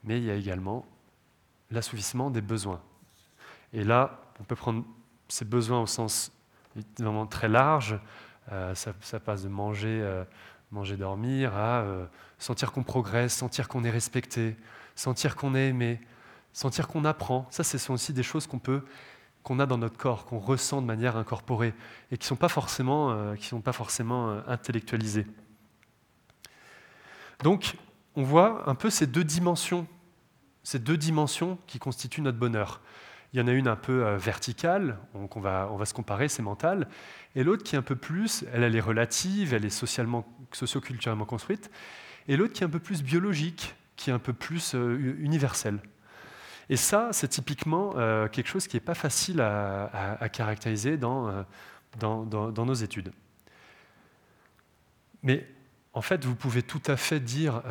Mais 0.02 0.18
il 0.18 0.24
y 0.24 0.32
a 0.32 0.34
également 0.34 0.84
l'assouvissement 1.70 2.28
des 2.28 2.40
besoins. 2.40 2.82
Et 3.72 3.84
là, 3.84 4.23
on 4.40 4.44
peut 4.44 4.56
prendre 4.56 4.84
ces 5.28 5.44
besoins 5.44 5.80
au 5.80 5.86
sens 5.86 6.32
vraiment 6.98 7.26
très 7.26 7.48
large. 7.48 7.98
Euh, 8.52 8.74
ça, 8.74 9.20
passe 9.20 9.42
de 9.42 9.48
manger, 9.48 10.00
euh, 10.02 10.24
manger, 10.70 10.96
dormir, 10.96 11.54
à 11.56 11.80
euh, 11.80 12.06
sentir 12.38 12.72
qu'on 12.72 12.82
progresse, 12.82 13.34
sentir 13.34 13.68
qu'on 13.68 13.84
est 13.84 13.90
respecté, 13.90 14.56
sentir 14.94 15.36
qu'on 15.36 15.54
est 15.54 15.68
aimé, 15.68 16.00
sentir 16.52 16.88
qu'on 16.88 17.04
apprend. 17.04 17.46
Ça, 17.50 17.64
ce 17.64 17.78
sont 17.78 17.94
aussi 17.94 18.12
des 18.12 18.22
choses 18.22 18.46
qu'on 18.46 18.58
peut 18.58 18.84
qu'on 19.42 19.58
a 19.60 19.66
dans 19.66 19.76
notre 19.76 19.98
corps, 19.98 20.24
qu'on 20.24 20.38
ressent 20.38 20.80
de 20.80 20.86
manière 20.86 21.18
incorporée 21.18 21.74
et 22.10 22.16
qui 22.16 22.24
ne 22.24 22.28
sont 22.28 22.36
pas 22.36 22.48
forcément, 22.48 23.34
qui 23.34 23.46
sont 23.46 23.60
pas 23.60 23.74
forcément 23.74 24.40
intellectualisées. 24.46 25.26
Donc, 27.42 27.76
on 28.16 28.22
voit 28.22 28.66
un 28.66 28.74
peu 28.74 28.88
ces 28.88 29.06
deux 29.06 29.22
dimensions, 29.22 29.86
ces 30.62 30.78
deux 30.78 30.96
dimensions 30.96 31.58
qui 31.66 31.78
constituent 31.78 32.22
notre 32.22 32.38
bonheur. 32.38 32.80
Il 33.34 33.40
y 33.40 33.42
en 33.42 33.48
a 33.48 33.52
une 33.52 33.66
un 33.66 33.74
peu 33.74 34.06
euh, 34.06 34.16
verticale, 34.16 34.96
donc 35.12 35.36
on 35.36 35.40
va, 35.40 35.68
on 35.72 35.76
va 35.76 35.86
se 35.86 35.92
comparer, 35.92 36.28
c'est 36.28 36.40
mental, 36.40 36.86
et 37.34 37.42
l'autre 37.42 37.64
qui 37.64 37.74
est 37.74 37.78
un 37.78 37.82
peu 37.82 37.96
plus, 37.96 38.44
elle, 38.52 38.62
elle 38.62 38.76
est 38.76 38.80
relative, 38.80 39.54
elle 39.54 39.64
est 39.64 39.70
socialement, 39.70 40.24
socioculturellement 40.52 41.24
construite, 41.24 41.68
et 42.28 42.36
l'autre 42.36 42.52
qui 42.52 42.62
est 42.62 42.66
un 42.66 42.70
peu 42.70 42.78
plus 42.78 43.02
biologique, 43.02 43.74
qui 43.96 44.10
est 44.10 44.12
un 44.12 44.20
peu 44.20 44.32
plus 44.32 44.76
euh, 44.76 45.16
universel. 45.18 45.80
Et 46.68 46.76
ça, 46.76 47.08
c'est 47.10 47.26
typiquement 47.26 47.94
euh, 47.96 48.28
quelque 48.28 48.46
chose 48.46 48.68
qui 48.68 48.76
n'est 48.76 48.80
pas 48.80 48.94
facile 48.94 49.40
à, 49.40 50.28
caractériser 50.32 50.96
dans, 50.96 51.44
dans, 51.98 52.24
dans, 52.24 52.64
nos 52.64 52.72
études. 52.72 53.10
Mais 55.24 55.44
en 55.92 56.02
fait, 56.02 56.24
vous 56.24 56.36
pouvez 56.36 56.62
tout 56.62 56.82
à 56.86 56.96
fait 56.96 57.20
dire, 57.20 57.62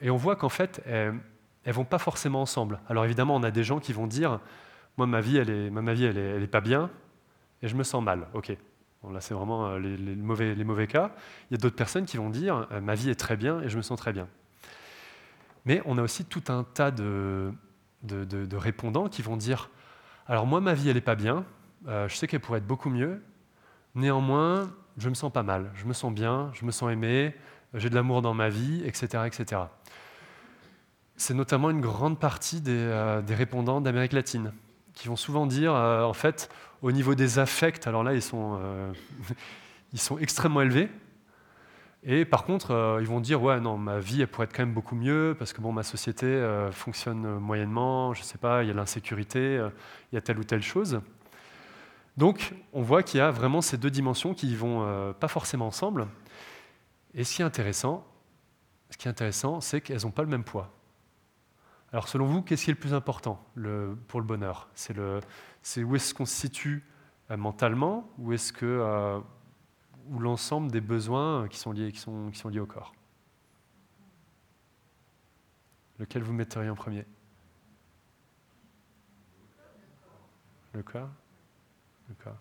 et 0.00 0.10
on 0.10 0.16
voit 0.16 0.34
qu'en 0.34 0.48
fait, 0.48 0.82
elles 0.86 1.20
ne 1.64 1.72
vont 1.72 1.84
pas 1.84 1.98
forcément 1.98 2.42
ensemble. 2.42 2.80
Alors 2.88 3.04
évidemment, 3.04 3.36
on 3.36 3.44
a 3.44 3.52
des 3.52 3.62
gens 3.62 3.78
qui 3.78 3.92
vont 3.92 4.08
dire, 4.08 4.40
moi, 4.96 5.06
ma 5.06 5.20
vie, 5.20 5.36
elle 5.38 5.50
est, 5.50 6.46
pas 6.50 6.60
bien 6.60 6.90
et 7.62 7.68
je 7.68 7.76
me 7.76 7.82
sens 7.82 8.02
mal. 8.02 8.26
Ok. 8.34 8.52
là, 9.10 9.20
c'est 9.20 9.34
vraiment 9.34 9.68
euh, 9.68 9.78
les, 9.78 10.14
mauvais, 10.16 10.86
cas. 10.86 11.12
Il 11.50 11.54
y 11.54 11.56
a 11.56 11.58
d'autres 11.58 11.76
personnes 11.76 12.04
qui 12.04 12.16
vont 12.16 12.30
dire 12.30 12.68
euh, 12.72 12.80
ma 12.80 12.94
vie 12.94 13.10
est 13.10 13.18
très 13.18 13.36
bien 13.36 13.60
et 13.62 13.68
je 13.68 13.76
me 13.76 13.82
sens 13.82 13.98
très 13.98 14.12
bien. 14.12 14.28
Mais 15.64 15.82
on 15.84 15.98
a 15.98 16.02
aussi 16.02 16.24
tout 16.24 16.44
un 16.48 16.64
tas 16.64 16.90
de, 16.90 17.52
répondants 18.52 19.08
qui 19.08 19.22
vont 19.22 19.36
dire 19.36 19.70
alors 20.26 20.46
moi, 20.46 20.60
ma 20.60 20.74
vie, 20.74 20.88
elle 20.88 20.96
est 20.96 21.00
pas 21.00 21.16
bien. 21.16 21.44
Euh, 21.88 22.08
je 22.08 22.14
sais 22.14 22.26
qu'elle 22.26 22.40
pourrait 22.40 22.58
être 22.58 22.66
beaucoup 22.66 22.90
mieux. 22.90 23.22
Néanmoins, 23.94 24.70
je 24.96 25.08
me 25.08 25.14
sens 25.14 25.32
pas 25.32 25.42
mal. 25.42 25.72
Je 25.74 25.86
me 25.86 25.92
sens 25.92 26.12
bien. 26.12 26.50
Je 26.52 26.64
me 26.64 26.70
sens 26.70 26.92
aimé. 26.92 27.34
J'ai 27.74 27.90
de 27.90 27.94
l'amour 27.94 28.22
dans 28.22 28.34
ma 28.34 28.48
vie, 28.48 28.82
etc., 28.84 29.24
etc. 29.26 29.62
C'est 31.16 31.34
notamment 31.34 31.70
une 31.70 31.80
grande 31.80 32.20
partie 32.20 32.60
des 32.60 33.34
répondants 33.34 33.80
d'Amérique 33.80 34.12
latine 34.12 34.52
qui 35.00 35.08
vont 35.08 35.16
souvent 35.16 35.46
dire, 35.46 35.74
euh, 35.74 36.02
en 36.02 36.12
fait, 36.12 36.50
au 36.82 36.92
niveau 36.92 37.14
des 37.14 37.38
affects, 37.38 37.86
alors 37.86 38.04
là, 38.04 38.12
ils 38.12 38.20
sont, 38.20 38.58
euh, 38.62 38.92
ils 39.94 40.00
sont 40.00 40.18
extrêmement 40.18 40.60
élevés. 40.60 40.90
Et 42.02 42.26
par 42.26 42.44
contre, 42.44 42.72
euh, 42.72 42.98
ils 43.00 43.06
vont 43.06 43.20
dire, 43.20 43.42
ouais, 43.42 43.60
non, 43.60 43.78
ma 43.78 43.98
vie, 43.98 44.20
elle 44.20 44.28
pourrait 44.28 44.44
être 44.44 44.54
quand 44.54 44.62
même 44.62 44.74
beaucoup 44.74 44.94
mieux, 44.94 45.34
parce 45.38 45.54
que 45.54 45.62
bon, 45.62 45.72
ma 45.72 45.82
société 45.84 46.46
fonctionne 46.72 47.38
moyennement, 47.38 48.12
je 48.12 48.20
ne 48.20 48.24
sais 48.24 48.36
pas, 48.36 48.62
il 48.62 48.68
y 48.68 48.70
a 48.70 48.74
l'insécurité, 48.74 49.66
il 50.12 50.14
y 50.14 50.18
a 50.18 50.20
telle 50.20 50.38
ou 50.38 50.44
telle 50.44 50.62
chose. 50.62 51.00
Donc, 52.18 52.52
on 52.74 52.82
voit 52.82 53.02
qu'il 53.02 53.18
y 53.18 53.22
a 53.22 53.30
vraiment 53.30 53.62
ces 53.62 53.78
deux 53.78 53.90
dimensions 53.90 54.34
qui 54.34 54.48
ne 54.48 54.56
vont 54.56 55.14
pas 55.18 55.28
forcément 55.28 55.66
ensemble. 55.66 56.08
Et 57.14 57.24
ce 57.24 57.36
qui 57.36 57.42
est 57.42 57.44
intéressant, 57.44 58.06
ce 58.90 58.98
qui 58.98 59.08
est 59.08 59.10
intéressant, 59.10 59.62
c'est 59.62 59.80
qu'elles 59.80 60.02
n'ont 60.02 60.10
pas 60.10 60.22
le 60.22 60.28
même 60.28 60.44
poids. 60.44 60.70
Alors 61.92 62.06
selon 62.06 62.26
vous, 62.26 62.42
qu'est-ce 62.42 62.64
qui 62.64 62.70
est 62.70 62.74
le 62.74 62.78
plus 62.78 62.94
important 62.94 63.44
pour 64.06 64.20
le 64.20 64.26
bonheur? 64.26 64.68
C'est 64.74 65.82
où 65.82 65.96
est-ce 65.96 66.14
qu'on 66.14 66.26
se 66.26 66.34
situe 66.34 66.84
euh, 67.30 67.36
mentalement? 67.36 68.08
Ou 68.18 68.32
est-ce 68.32 68.52
que 68.52 68.64
euh, 68.64 69.18
l'ensemble 70.18 70.70
des 70.70 70.80
besoins 70.80 71.48
qui 71.48 71.58
sont, 71.58 71.72
liés, 71.72 71.90
qui, 71.90 71.98
sont, 71.98 72.30
qui 72.30 72.38
sont 72.38 72.48
liés 72.48 72.60
au 72.60 72.66
corps? 72.66 72.94
Lequel 75.98 76.22
vous 76.22 76.32
metteriez 76.32 76.70
en 76.70 76.76
premier? 76.76 77.04
Le 80.72 80.82
corps. 80.84 81.10
Le 82.08 82.14
corps. 82.14 82.38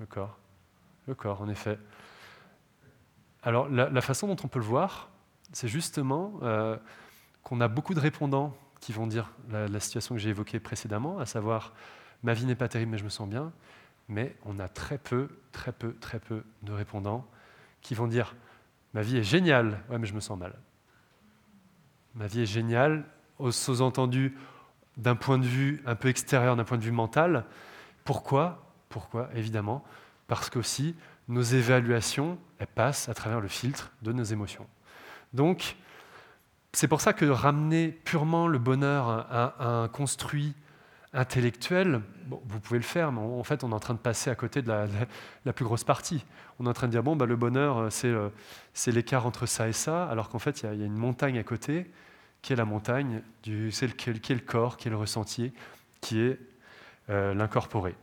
Le 0.00 0.06
corps. 0.06 0.38
Le 1.06 1.14
corps, 1.14 1.42
en 1.42 1.48
effet. 1.48 1.78
Alors 3.42 3.68
la, 3.68 4.00
façon 4.00 4.26
dont 4.26 4.36
on 4.42 4.48
peut 4.48 4.58
le 4.58 4.64
voir, 4.64 5.10
c'est 5.52 5.68
justement... 5.68 6.32
Euh, 6.42 6.78
qu'on 7.48 7.60
a 7.62 7.68
beaucoup 7.68 7.94
de 7.94 8.00
répondants 8.00 8.54
qui 8.80 8.92
vont 8.92 9.06
dire 9.06 9.32
la, 9.50 9.80
situation 9.80 10.14
que 10.14 10.20
j'ai 10.20 10.28
évoquée 10.28 10.60
précédemment, 10.60 11.18
à 11.18 11.24
savoir 11.24 11.72
ma 12.22 12.34
vie 12.34 12.44
n'est 12.44 12.54
pas 12.54 12.68
terrible 12.68 12.92
mais 12.92 12.98
je 12.98 13.04
me 13.04 13.08
sens 13.08 13.26
bien, 13.26 13.52
mais 14.08 14.36
on 14.44 14.58
a 14.58 14.68
très 14.68 14.98
peu, 14.98 15.28
très 15.50 15.72
peu, 15.72 15.94
très 15.94 16.18
peu 16.18 16.44
de 16.62 16.72
répondants 16.72 17.26
qui 17.80 17.94
vont 17.94 18.06
dire 18.06 18.36
ma 18.92 19.00
vie 19.00 19.16
est 19.16 19.22
géniale, 19.22 19.82
ouais 19.88 19.98
mais 19.98 20.06
je 20.06 20.12
me 20.12 20.20
sens 20.20 20.38
mal. 20.38 20.54
Ma 22.14 22.26
vie 22.26 22.42
est 22.42 22.46
géniale, 22.46 23.04
aux 23.38 23.50
sous-entendus 23.50 24.36
d'un 24.98 25.16
point 25.16 25.38
de 25.38 25.46
vue 25.46 25.82
un 25.86 25.94
peu 25.94 26.08
extérieur, 26.08 26.54
d'un 26.54 26.64
point 26.64 26.76
de 26.76 26.82
vue 26.82 26.92
mental. 26.92 27.44
Pourquoi? 28.04 28.62
Pourquoi? 28.90 29.30
Évidemment, 29.34 29.84
parce 30.26 30.50
qu'aussi 30.50 30.94
nos 31.28 31.42
évaluations, 31.42 32.38
passent 32.74 33.08
à 33.08 33.14
travers 33.14 33.40
le 33.40 33.48
filtre 33.48 33.92
de 34.02 34.12
nos 34.12 34.24
émotions. 34.24 34.66
Donc, 35.32 35.76
c'est 36.72 36.88
pour 36.88 37.00
ça 37.00 37.12
que 37.12 37.24
ramener 37.24 37.88
purement 37.88 38.46
le 38.46 38.58
bonheur 38.58 39.08
à, 39.08 39.82
un 39.82 39.88
construit 39.88 40.54
intellectuel, 41.14 42.02
vous 42.28 42.60
pouvez 42.60 42.78
le 42.78 42.84
faire, 42.84 43.10
mais 43.12 43.20
en 43.20 43.42
fait, 43.42 43.64
on 43.64 43.70
est 43.70 43.74
en 43.74 43.80
train 43.80 43.94
de 43.94 43.98
passer 43.98 44.28
à 44.28 44.34
côté 44.34 44.60
de 44.60 44.68
la, 44.68 45.52
plus 45.52 45.64
grosse 45.64 45.84
partie. 45.84 46.24
On 46.58 46.66
est 46.66 46.68
en 46.68 46.74
train 46.74 46.86
de 46.86 46.92
dire, 46.92 47.02
bon, 47.02 47.16
bah, 47.16 47.24
le 47.24 47.36
bonheur, 47.36 47.78
euh, 47.78 47.88
euh, 48.04 48.28
c'est 48.74 48.92
l'écart 48.92 49.24
entre 49.24 49.46
ça 49.46 49.68
et 49.68 49.72
ça, 49.72 50.06
alors 50.08 50.28
qu'en 50.28 50.38
fait, 50.38 50.62
il 50.62 50.78
y, 50.78 50.82
a 50.82 50.86
une 50.86 50.96
montagne 50.96 51.38
à 51.38 51.42
côté, 51.42 51.90
qui 52.42 52.52
est 52.52 52.56
la 52.56 52.66
montagne, 52.66 53.22
du, 53.42 53.70
qui, 53.96 54.10
est 54.10 54.34
le 54.34 54.40
corps, 54.40 54.76
qui 54.76 54.88
est 54.88 54.90
le 54.90 54.96
ressenti, 54.96 55.52
qui 56.00 56.20
est 56.20 56.38
euh, 57.08 57.32
l'incorporé. 57.32 57.94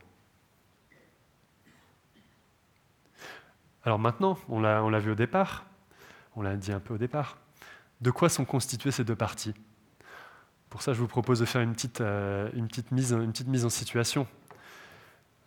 Alors 3.84 4.00
maintenant, 4.00 4.36
on 4.48 4.58
l'a 4.58 4.98
vu 4.98 5.12
au 5.12 5.14
départ, 5.14 5.64
on 6.34 6.42
l'a 6.42 6.56
dit 6.56 6.72
un 6.72 6.80
peu 6.80 6.94
au 6.94 6.98
départ, 6.98 7.38
de 8.00 8.10
quoi 8.10 8.28
sont 8.28 8.44
constituées 8.44 8.90
ces 8.90 9.04
deux 9.04 9.16
parties? 9.16 9.54
Pour 10.68 10.82
ça, 10.82 10.92
je 10.92 11.00
vous 11.00 11.06
propose 11.06 11.40
de 11.40 11.44
faire 11.44 11.62
une 11.62 11.72
petite, 11.72 12.00
euh, 12.00 12.50
mise, 12.90 13.64
en 13.64 13.70
situation. 13.70 14.26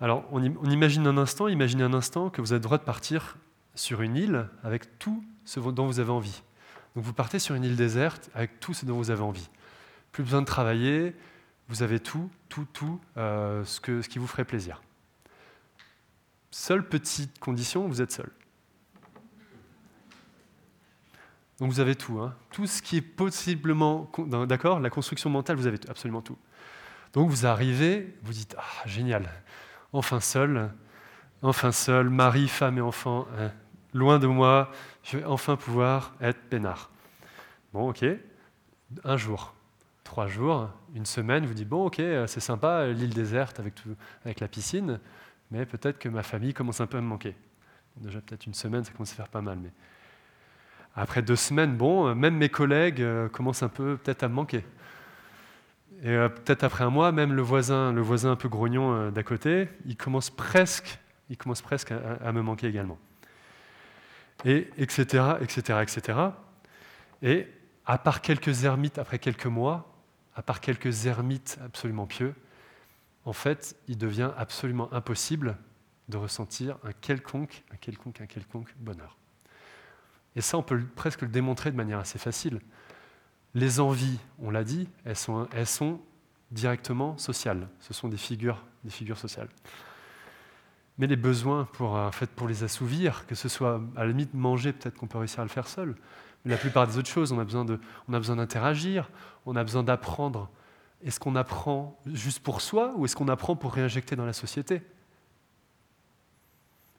Alors, 0.02 0.26
on, 0.32 0.41
imagine 0.41 1.06
un 1.08 1.18
instant, 1.18 1.47
imaginez 1.47 1.84
un 1.84 1.93
instant 1.93 2.30
que 2.30 2.41
vous 2.41 2.54
avez 2.54 2.60
le 2.60 2.64
droit 2.64 2.78
de 2.78 2.84
partir 2.84 3.38
sur 3.76 4.02
une 4.02 4.16
île 4.16 4.47
avec 4.64 4.97
tout 4.97 5.24
ce 5.45 5.60
dont 5.60 5.86
vous 5.86 6.00
avez 6.00 6.12
envie. 6.12 6.41
Donc 6.95 7.04
vous 7.04 7.14
partez 7.14 7.38
sur 7.38 7.56
une 7.56 7.64
île 7.64 7.76
déserte 7.76 8.30
avec 8.34 8.60
tout 8.60 8.74
ce 8.74 8.86
dont 8.86 8.95
vous 8.95 9.12
avez 9.12 9.22
envie. 9.22 9.50
Plus 10.12 10.24
besoin 10.24 10.41
de 10.41 10.47
travailler, 10.47 11.16
vous 11.68 11.84
avez 11.84 12.00
tout, 12.00 12.30
tout, 12.47 12.66
tout 12.74 13.00
euh, 13.18 13.64
ce 13.66 14.08
qui 14.08 14.20
vous 14.20 14.28
ferait 14.28 14.45
plaisir. 14.45 14.82
Seule 16.50 16.88
petite 16.88 17.38
condition, 17.39 17.88
vous 17.88 18.02
êtes 18.02 18.12
seul. 18.12 18.32
Donc 21.60 21.72
vous 21.72 21.80
avez 21.80 21.95
tout, 21.95 22.20
hein. 22.20 22.34
tout 22.51 22.68
ce 22.68 22.82
qui 22.82 22.97
est 22.97 23.01
possiblement, 23.01 24.10
d'accord, 24.47 24.80
la 24.80 24.89
construction 24.89 25.30
mentale, 25.30 25.57
vous 25.57 25.68
avez 25.68 25.80
absolument 25.89 26.22
tout. 26.22 26.38
Donc 27.14 27.30
vous 27.30 27.45
arrivez, 27.45 28.16
vous 28.24 28.32
dites, 28.32 28.55
ah 28.57 28.88
génial, 28.88 29.30
enfin 29.91 30.22
seul, 30.22 30.72
enfin 31.41 31.72
seul, 31.72 32.10
mari, 32.10 32.47
femme 32.47 32.78
et 32.78 32.82
enfant, 32.82 33.28
hein, 33.38 33.51
loin 33.93 34.20
de 34.20 34.28
moi, 34.28 34.72
je 35.03 35.18
vais 35.18 35.26
enfin 35.26 35.57
pouvoir 35.57 36.14
être 36.22 36.39
peinard. 36.49 36.91
Bon, 37.74 37.89
ok, 37.89 38.05
un 39.03 39.18
jour, 39.18 39.53
trois 40.03 40.28
jours, 40.28 40.70
une 40.95 41.05
semaine, 41.05 41.45
vous 41.45 41.53
dites, 41.53 41.68
bon, 41.68 41.88
ok, 41.88 42.01
c'est 42.28 42.39
sympa, 42.39 42.88
l'île 42.88 43.14
déserte 43.14 43.60
avec, 43.60 43.74
avec 44.24 44.39
la 44.39 44.47
piscine, 44.47 44.99
mais 45.51 45.66
peut-être 45.66 45.99
que 45.99 46.07
ma 46.07 46.24
famille 46.24 46.53
commence 46.53 46.80
un 46.80 46.88
peu 46.88 46.97
à 46.97 47.01
me 47.01 47.07
manquer. 47.07 47.36
Déjà, 47.97 48.22
peut-être 48.22 48.45
une 48.45 48.53
semaine, 48.53 48.86
ça 48.86 48.93
commence 48.93 49.12
à 49.12 49.16
faire 49.16 49.28
pas 49.28 49.41
mal, 49.41 49.57
mais 49.62 49.72
après 51.00 51.22
deux 51.22 51.36
semaines, 51.38 51.78
bon, 51.78 52.14
même 52.14 52.36
mes 52.36 52.50
collègues 52.50 53.02
euh, 53.02 53.30
commencent 53.30 53.64
un 53.64 53.70
peu 53.70 53.97
peut-être 53.97 54.24
à 54.24 54.28
me 54.28 54.34
manquer. 54.34 54.66
Et 56.04 56.10
euh, 56.10 56.28
peut-être 56.28 56.64
après 56.64 56.84
un 56.84 56.89
mois, 56.89 57.12
même 57.12 57.34
le 57.34 57.41
voisin, 57.41 57.93
le 57.93 58.02
voisin 58.02 58.32
un 58.32 58.36
peu 58.36 58.50
grognon 58.50 58.93
euh, 58.93 59.12
d'à 59.12 59.24
côté, 59.24 59.70
il 59.86 59.95
commence 59.95 60.30
presque, 60.30 61.00
il 61.30 61.38
commence 61.38 61.62
presque 61.62 61.91
à, 61.91 62.32
me 62.34 62.41
manquer 62.41 62.68
également. 62.68 62.97
Et 64.43 64.70
etc., 64.78 65.36
etc., 65.41 65.80
etc. 65.82 66.20
Et 67.22 67.47
à 67.86 67.97
part 67.97 68.22
quelques 68.22 68.66
ermites, 68.66 68.97
après 68.97 69.20
quelques 69.20 69.45
mois, 69.45 69.93
à 70.36 70.41
part 70.41 70.60
quelques 70.60 71.06
ermites 71.06 71.60
absolument 71.64 72.08
pieux, 72.08 72.34
en 73.26 73.34
fait, 73.34 73.76
il 73.88 73.97
devient 73.97 74.32
absolument 74.38 74.91
impossible 74.93 75.58
de 76.08 76.18
ressentir 76.18 76.78
un 76.84 76.93
quelconque, 76.93 77.64
un 77.72 77.78
quelconque, 77.78 78.22
un 78.22 78.26
quelconque 78.26 78.74
bonheur. 78.80 79.18
Et 80.40 80.42
ça, 80.42 80.58
on 80.58 80.64
peut 80.64 80.82
presque 80.96 81.24
le 81.24 81.28
démontrer 81.28 81.70
de 81.70 81.76
manière 81.76 82.00
assez 82.00 82.18
facile. 82.18 82.62
Les 83.56 83.82
envies, 83.82 84.20
on 84.42 84.52
l'a 84.52 84.64
dit, 84.64 84.88
elles 85.04 85.18
sont, 85.18 86.00
directement 86.50 87.18
sociales. 87.18 87.68
Ce 87.82 87.94
sont 87.94 88.08
des 88.08 88.16
figures, 88.16 88.64
des 88.86 88.90
figures 88.90 89.18
sociales. 89.18 89.50
Mais 90.98 91.08
les 91.08 91.18
besoins, 91.18 91.66
pour, 91.74 91.96
en 91.96 92.12
fait, 92.14 92.30
pour 92.30 92.48
les 92.48 92.64
assouvir, 92.64 93.28
que 93.28 93.36
ce 93.36 93.50
soit 93.50 93.82
à 93.98 94.06
la 94.06 94.08
limite 94.08 94.34
manger, 94.34 94.72
peut-être 94.72 94.96
qu'on 94.96 95.08
peut 95.08 95.18
réussir 95.18 95.42
à 95.42 95.44
le 95.44 95.50
faire 95.50 95.68
seul. 95.68 95.94
Mais 96.46 96.52
la 96.52 96.58
plupart 96.58 96.88
des 96.88 96.98
autres 96.98 97.10
choses, 97.10 97.34
on 97.34 97.40
a 97.40 97.44
besoin, 97.44 97.66
de, 97.66 97.78
on 98.08 98.14
a 98.14 98.18
besoin 98.18 98.38
d'interagir, 98.38 99.10
on 99.46 99.58
a 99.58 99.64
besoin 99.66 99.84
d'apprendre. 99.84 100.50
Est-ce 101.04 101.20
qu'on 101.20 101.36
apprend 101.36 102.00
juste 102.06 102.40
pour 102.40 102.62
soi 102.62 102.94
ou 102.96 103.04
est-ce 103.04 103.18
qu'on 103.18 103.28
apprend 103.28 103.58
pour 103.58 103.74
réinjecter 103.74 104.16
dans 104.16 104.26
la 104.26 104.32
société? 104.32 104.84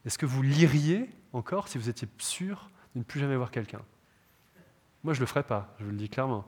Est-ce 0.04 0.18
que 0.18 0.26
vous 0.26 0.42
liriez 0.42 1.08
encore 1.32 1.68
si 1.68 1.78
vous 1.78 1.88
étiez 1.88 2.06
sûr 2.18 2.68
de 2.94 3.00
ne 3.00 3.04
plus 3.04 3.20
jamais 3.20 3.36
voir 3.36 3.50
quelqu'un. 3.50 3.80
Moi, 5.04 5.14
je 5.14 5.18
ne 5.18 5.22
le 5.22 5.26
ferai 5.26 5.42
pas, 5.42 5.74
je 5.78 5.84
vous 5.84 5.90
le 5.90 5.96
dis 5.96 6.08
clairement. 6.08 6.44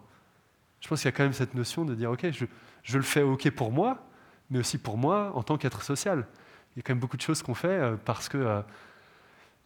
Je 0.80 0.88
pense 0.88 1.00
qu'il 1.00 1.08
y 1.08 1.14
a 1.14 1.16
quand 1.16 1.22
même 1.22 1.32
cette 1.32 1.54
notion 1.54 1.84
de 1.84 1.94
dire, 1.94 2.10
OK, 2.10 2.26
je, 2.30 2.96
le 2.96 3.02
fais 3.02 3.22
OK 3.22 3.48
pour 3.50 3.70
moi, 3.70 4.04
mais 4.50 4.58
aussi 4.58 4.78
pour 4.78 4.98
moi 4.98 5.32
en 5.34 5.42
tant 5.42 5.56
qu'être 5.56 5.82
social. 5.82 6.26
Il 6.74 6.78
y 6.78 6.80
a 6.80 6.82
quand 6.82 6.92
même 6.92 7.00
beaucoup 7.00 7.16
de 7.16 7.22
choses 7.22 7.42
qu'on 7.42 7.54
fait 7.54 7.68
euh, 7.68 7.96
parce 7.96 8.28
que 8.28 8.38
euh, 8.38 8.62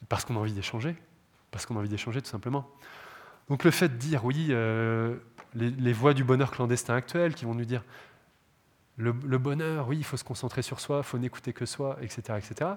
parce 0.09 0.25
qu'on 0.25 0.37
a 0.37 0.39
envie 0.39 0.53
d'échanger, 0.53 0.95
parce 1.51 1.65
qu'on 1.65 1.77
a 1.77 1.79
envie 1.79 1.89
d'échanger 1.89 2.21
tout 2.21 2.29
simplement. 2.29 2.69
Donc 3.49 3.65
le 3.65 3.71
fait 3.71 3.89
de 3.89 3.97
dire, 3.97 4.25
oui, 4.25 4.49
euh, 4.51 5.17
les, 5.55 5.93
voix 5.93 6.13
du 6.13 6.23
bonheur 6.23 6.51
clandestin 6.51 6.95
actuel 6.95 7.35
qui 7.35 7.45
vont 7.45 7.55
nous 7.55 7.65
dire, 7.65 7.83
le, 8.99 9.15
le 9.25 9.39
bonheur, 9.39 9.89
oui, 9.89 9.99
il 9.99 10.05
faut 10.05 10.17
se 10.17 10.25
concentrer 10.25 10.63
sur 10.63 10.81
soi, 10.81 10.99
il 10.99 11.05
faut 11.05 11.19
n'écouter 11.19 11.53
que 11.53 11.65
soi, 11.65 11.97
etc., 12.03 12.39
etc. 12.39 12.71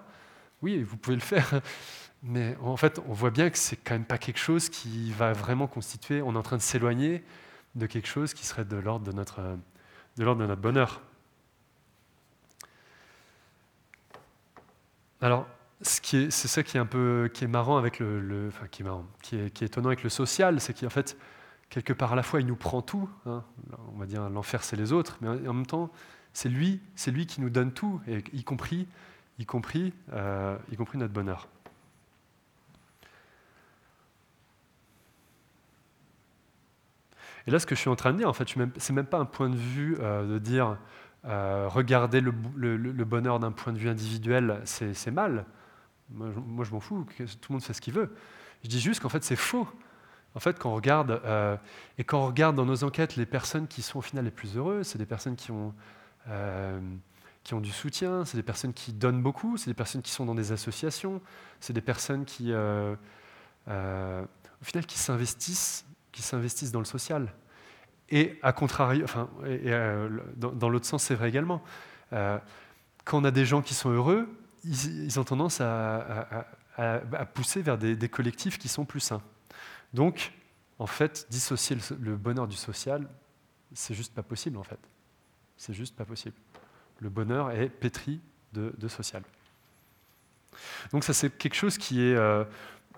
Oui, 0.62 0.84
vous 0.84 0.98
pouvez 0.98 1.16
le 1.16 1.22
faire, 1.22 1.62
mais 2.24 2.58
en 2.62 2.78
fait, 2.78 3.00
on 3.08 3.14
voit 3.14 3.32
bien 3.32 3.50
que 3.50 3.58
c'est 3.58 3.78
quand 3.78 3.94
même 3.94 4.06
pas 4.06 4.18
quelque 4.18 4.40
chose 4.40 4.70
qui 4.70 5.12
va 5.12 5.34
vraiment 5.34 5.68
constituer. 5.68 6.22
On 6.22 6.34
est 6.34 6.38
en 6.38 6.44
train 6.44 6.58
de 6.58 6.62
s'éloigner 6.62 7.24
de 7.76 7.86
quelque 7.86 8.08
chose 8.08 8.34
qui 8.34 8.46
serait 8.46 8.66
de 8.66 8.76
l'ordre 8.76 9.06
de 9.06 9.12
notre, 9.12 9.42
de 10.18 10.24
l'ordre 10.24 10.42
de 10.42 10.48
notre 10.48 10.62
bonheur. 10.62 11.02
Alors, 15.22 15.48
c'est 15.82 16.32
ça 16.32 16.64
qui 16.64 16.78
est 16.78 16.80
un 16.80 16.86
peu 16.86 17.30
qui 17.34 17.46
est 17.46 17.48
marrant 17.48 17.78
avec 17.78 18.00
le, 18.00 18.52
qui 18.72 18.84
est 18.84 18.86
qui 19.22 19.36
est, 19.38 19.50
qui 19.52 19.64
est, 19.64 19.68
étonnant 19.68 19.88
avec 19.88 20.04
le 20.04 20.10
social, 20.10 20.60
c'est 20.60 20.78
qu'en 20.78 20.90
fait 20.90 21.18
quelque 21.70 21.94
part 21.94 22.14
à 22.14 22.16
la 22.16 22.24
fois 22.24 22.42
il 22.42 22.48
nous 22.48 22.56
prend 22.56 22.82
tout. 22.82 23.10
Hein. 23.26 23.44
on 23.94 23.98
va 23.98 24.06
dire 24.06 24.30
l'enfer 24.30 24.64
c'est 24.64 24.76
les 24.76 24.92
autres, 24.92 25.18
mais 25.22 25.30
en 25.48 25.54
même 25.54 25.66
temps 25.66 25.90
c'est 26.34 26.50
lui, 26.50 26.82
c'est 26.96 27.12
lui 27.12 27.26
qui 27.26 27.42
nous 27.42 27.50
donne 27.50 27.72
tout, 27.72 28.02
y 28.34 28.44
compris, 28.44 28.88
y 29.40 29.46
compris, 29.46 29.94
euh, 30.14 30.58
y 30.72 30.76
compris 30.76 30.98
notre 30.98 31.14
bonheur. 31.14 31.48
Et 37.48 37.52
là, 37.52 37.58
ce 37.58 37.66
que 37.66 37.74
je 37.74 37.80
suis 37.80 37.90
en 37.90 37.96
train 37.96 38.12
de 38.12 38.18
dire, 38.18 38.30
en 38.30 38.34
fait, 38.34 38.48
ce 38.48 38.60
n'est 38.60 38.96
même 38.96 39.06
pas 39.06 39.18
un 39.18 39.26
point 39.26 39.50
de 39.50 39.56
vue 39.56 39.98
euh, 40.02 40.34
de 40.34 40.38
dire 40.38 40.78
euh, 41.26 41.68
regarder 41.68 42.22
le, 42.22 42.32
bonheur 42.32 43.40
d'un 43.40 43.52
point 43.52 43.74
de 43.74 43.78
vue 43.78 43.90
individuel, 43.90 44.62
c'est 44.66 45.12
mal. 45.12 45.46
Moi, 46.12 46.64
je, 46.64 46.72
m'en 46.72 46.80
fous, 46.80 47.06
tout 47.18 47.52
le 47.52 47.54
monde 47.54 47.64
fait 47.64 47.74
ce 47.74 47.82
qu'il 47.82 47.94
veut. 47.94 48.14
Je 48.64 48.70
dis 48.70 48.80
juste 48.80 49.02
qu'en 49.02 49.10
fait, 49.10 49.24
c'est 49.24 49.36
faux. 49.36 49.68
En 50.36 50.40
fait, 50.40 50.60
quand 50.60 50.72
on 50.72 50.76
regarde, 50.76 51.22
euh, 51.26 51.58
et 51.98 52.04
quand 52.04 52.20
on 52.20 52.28
regarde 52.28 52.56
dans 52.56 52.66
nos 52.66 52.84
enquêtes 52.84 53.16
les 53.16 53.26
personnes 53.26 53.68
qui 53.68 53.82
sont 53.82 54.00
au 54.00 54.02
final 54.02 54.26
les 54.26 54.32
plus 54.32 54.58
heureuses, 54.58 54.88
c'est 54.88 54.98
des 55.00 55.06
personnes 55.06 55.36
qui 55.36 55.52
ont, 55.52 55.74
qui 57.50 57.56
ont 57.56 57.62
du 57.62 57.72
soutien, 57.72 58.26
c'est 58.26 58.38
des 58.38 58.44
personnes 58.44 58.74
qui 58.74 58.94
donnent 58.94 59.22
beaucoup, 59.22 59.58
c'est 59.58 59.70
des 59.70 59.76
personnes 59.76 60.02
qui 60.02 60.12
sont 60.12 60.26
dans 60.26 60.36
des 60.36 60.52
associations, 60.52 61.22
c'est 61.60 61.74
des 61.74 61.82
personnes 61.82 62.26
qui, 62.26 62.54
au 62.54 62.96
final, 63.68 64.86
qui 64.86 64.98
s'investissent 64.98 65.86
qui 66.12 66.22
s'investissent 66.22 66.72
dans 66.72 66.80
le 66.80 66.86
social. 66.86 67.34
Et 68.10 68.40
à 68.42 68.54
contrario, 68.54 69.04
enfin, 69.04 69.30
euh, 69.44 70.10
dans, 70.36 70.70
l'autre 70.70 70.86
sens, 70.86 71.04
c'est 71.04 71.16
vrai 71.16 71.30
également. 71.30 71.64
Euh, 72.14 72.40
quand 73.06 73.20
on 73.20 73.24
a 73.24 73.32
des 73.32 73.46
gens 73.46 73.62
qui 73.62 73.74
sont 73.74 73.90
heureux, 73.92 74.28
ils, 74.64 75.20
ont 75.20 75.24
tendance 75.24 75.62
à, 75.62 76.46
pousser 77.34 77.62
vers 77.62 77.78
des, 77.78 78.10
collectifs 78.10 78.58
qui 78.58 78.68
sont 78.68 78.86
plus 78.86 79.00
sains. 79.00 79.22
Donc, 79.94 80.34
en 80.80 80.88
fait, 80.88 81.28
dissocier 81.30 81.78
le, 82.00 82.16
bonheur 82.16 82.48
du 82.48 82.56
social, 82.56 83.08
c'est 83.74 83.94
juste 83.94 84.14
pas 84.14 84.24
possible, 84.24 84.58
en 84.58 84.64
fait. 84.64 84.80
C'est 85.56 85.74
juste 85.74 85.96
pas 85.96 86.06
possible. 86.06 86.36
Le 87.00 87.10
bonheur 87.10 87.52
est 87.52 87.70
pétri 87.70 88.20
de, 88.54 88.88
social. 88.88 89.24
Donc 90.92 91.04
ça, 91.04 91.14
c'est 91.14 91.30
quelque 91.38 91.56
chose 91.56 91.78
qui 91.78 92.02
est... 92.02 92.16
Euh, 92.16 92.44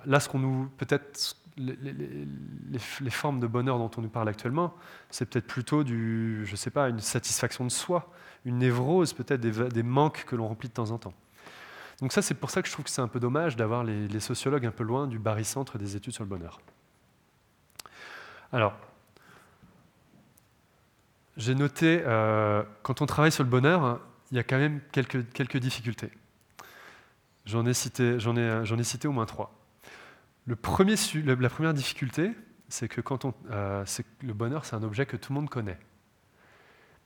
là, 0.06 0.20
ce 0.20 0.30
qu'on 0.30 0.40
nous... 0.40 0.70
Peut-être 0.78 1.36
les, 1.58 3.10
formes 3.10 3.40
de 3.40 3.48
bonheur 3.48 3.78
dont 3.78 3.92
on 3.98 4.02
nous 4.02 4.10
parle 4.10 4.30
actuellement, 4.30 4.74
c'est 5.10 5.30
peut-être 5.30 5.48
plutôt 5.48 5.84
du, 5.84 6.46
je 6.46 6.56
sais 6.56 6.70
pas, 6.70 6.90
une 6.90 7.00
satisfaction 7.00 7.66
de 7.66 7.70
soi, 7.70 8.12
une 8.46 8.58
névrose, 8.58 9.14
peut-être 9.14 9.42
des, 9.42 9.84
manques 9.84 10.26
que 10.26 10.36
l'on 10.36 10.48
remplit 10.48 10.70
de 10.70 10.74
temps 10.74 10.92
en 10.92 10.98
temps. 10.98 11.14
Donc 12.00 12.14
ça, 12.14 12.22
c'est 12.22 12.34
pour 12.34 12.50
ça 12.50 12.62
que 12.62 12.68
je 12.68 12.74
trouve 12.74 12.86
que 12.86 12.92
c'est 12.92 13.02
un 13.02 13.08
peu 13.08 13.20
dommage 13.20 13.56
d'avoir 13.56 13.84
les, 13.84 14.20
sociologues 14.20 14.66
un 14.66 14.72
peu 14.72 14.84
loin 14.84 15.08
du 15.08 15.20
barycentre 15.20 15.78
des 15.78 15.96
études 15.96 16.14
sur 16.14 16.24
le 16.24 16.30
bonheur. 16.30 16.60
Alors, 18.52 18.74
j'ai 21.42 21.56
noté, 21.56 22.04
euh, 22.06 22.64
quand 22.84 23.02
on 23.02 23.08
travaille 23.08 23.32
sur 23.32 23.44
le 23.44 23.50
bonheur, 23.50 24.00
il 24.32 24.38
y 24.38 24.40
a 24.40 24.44
quand 24.44 24.60
même 24.60 24.80
quelques, 24.92 25.28
quelques 25.32 25.58
difficultés. 25.58 26.12
J'en 27.46 27.66
ai, 27.66 27.74
cité, 27.74 28.20
j'en, 28.20 28.38
ai, 28.38 28.64
j'en 28.64 28.78
ai 28.78 28.84
cité 28.84 29.08
au 29.08 29.12
moins 29.12 29.26
trois. 29.26 29.52
La 30.46 30.56
première 30.56 31.74
difficulté, 31.74 32.32
c'est 32.70 32.88
que 32.88 33.02
quand 33.02 33.26
on, 33.26 33.34
euh, 33.50 33.84
le 34.22 34.34
bonheur, 34.34 34.66
c'est 34.66 34.76
un 34.76 34.84
objet 34.84 35.08
que 35.08 35.18
tout 35.18 35.34
le 35.34 35.40
monde 35.40 35.50
connaît. 35.50 35.80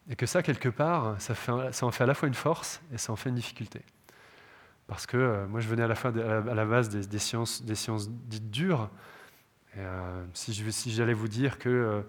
Et 0.09 0.17
que 0.17 0.25
ça, 0.25 0.43
quelque 0.43 0.69
part, 0.69 1.15
ça, 1.19 1.33
en 1.85 1.91
fait 1.91 2.03
à 2.03 2.07
la 2.07 2.13
fois 2.13 2.27
une 2.27 2.35
force 2.35 2.81
et 2.93 2.97
ça 2.97 3.13
en 3.13 3.15
fait 3.15 3.29
une 3.29 3.35
difficulté. 3.35 3.81
Parce 4.87 5.05
que 5.07 5.17
euh, 5.17 5.47
moi, 5.47 5.61
je 5.61 5.69
venais 5.69 5.83
à 5.83 5.87
la, 5.87 5.95
à 5.95 6.53
la 6.53 6.65
base 6.65 6.89
des, 6.89 7.19
sciences, 7.19 7.63
des 7.63 7.75
sciences 7.75 8.09
dites 8.09 8.51
dures. 8.51 8.89
Et, 9.75 9.79
euh, 9.79 10.25
si, 10.33 10.91
j'allais 10.91 11.13
vous 11.13 11.29
dire 11.29 11.57
que 11.57 12.03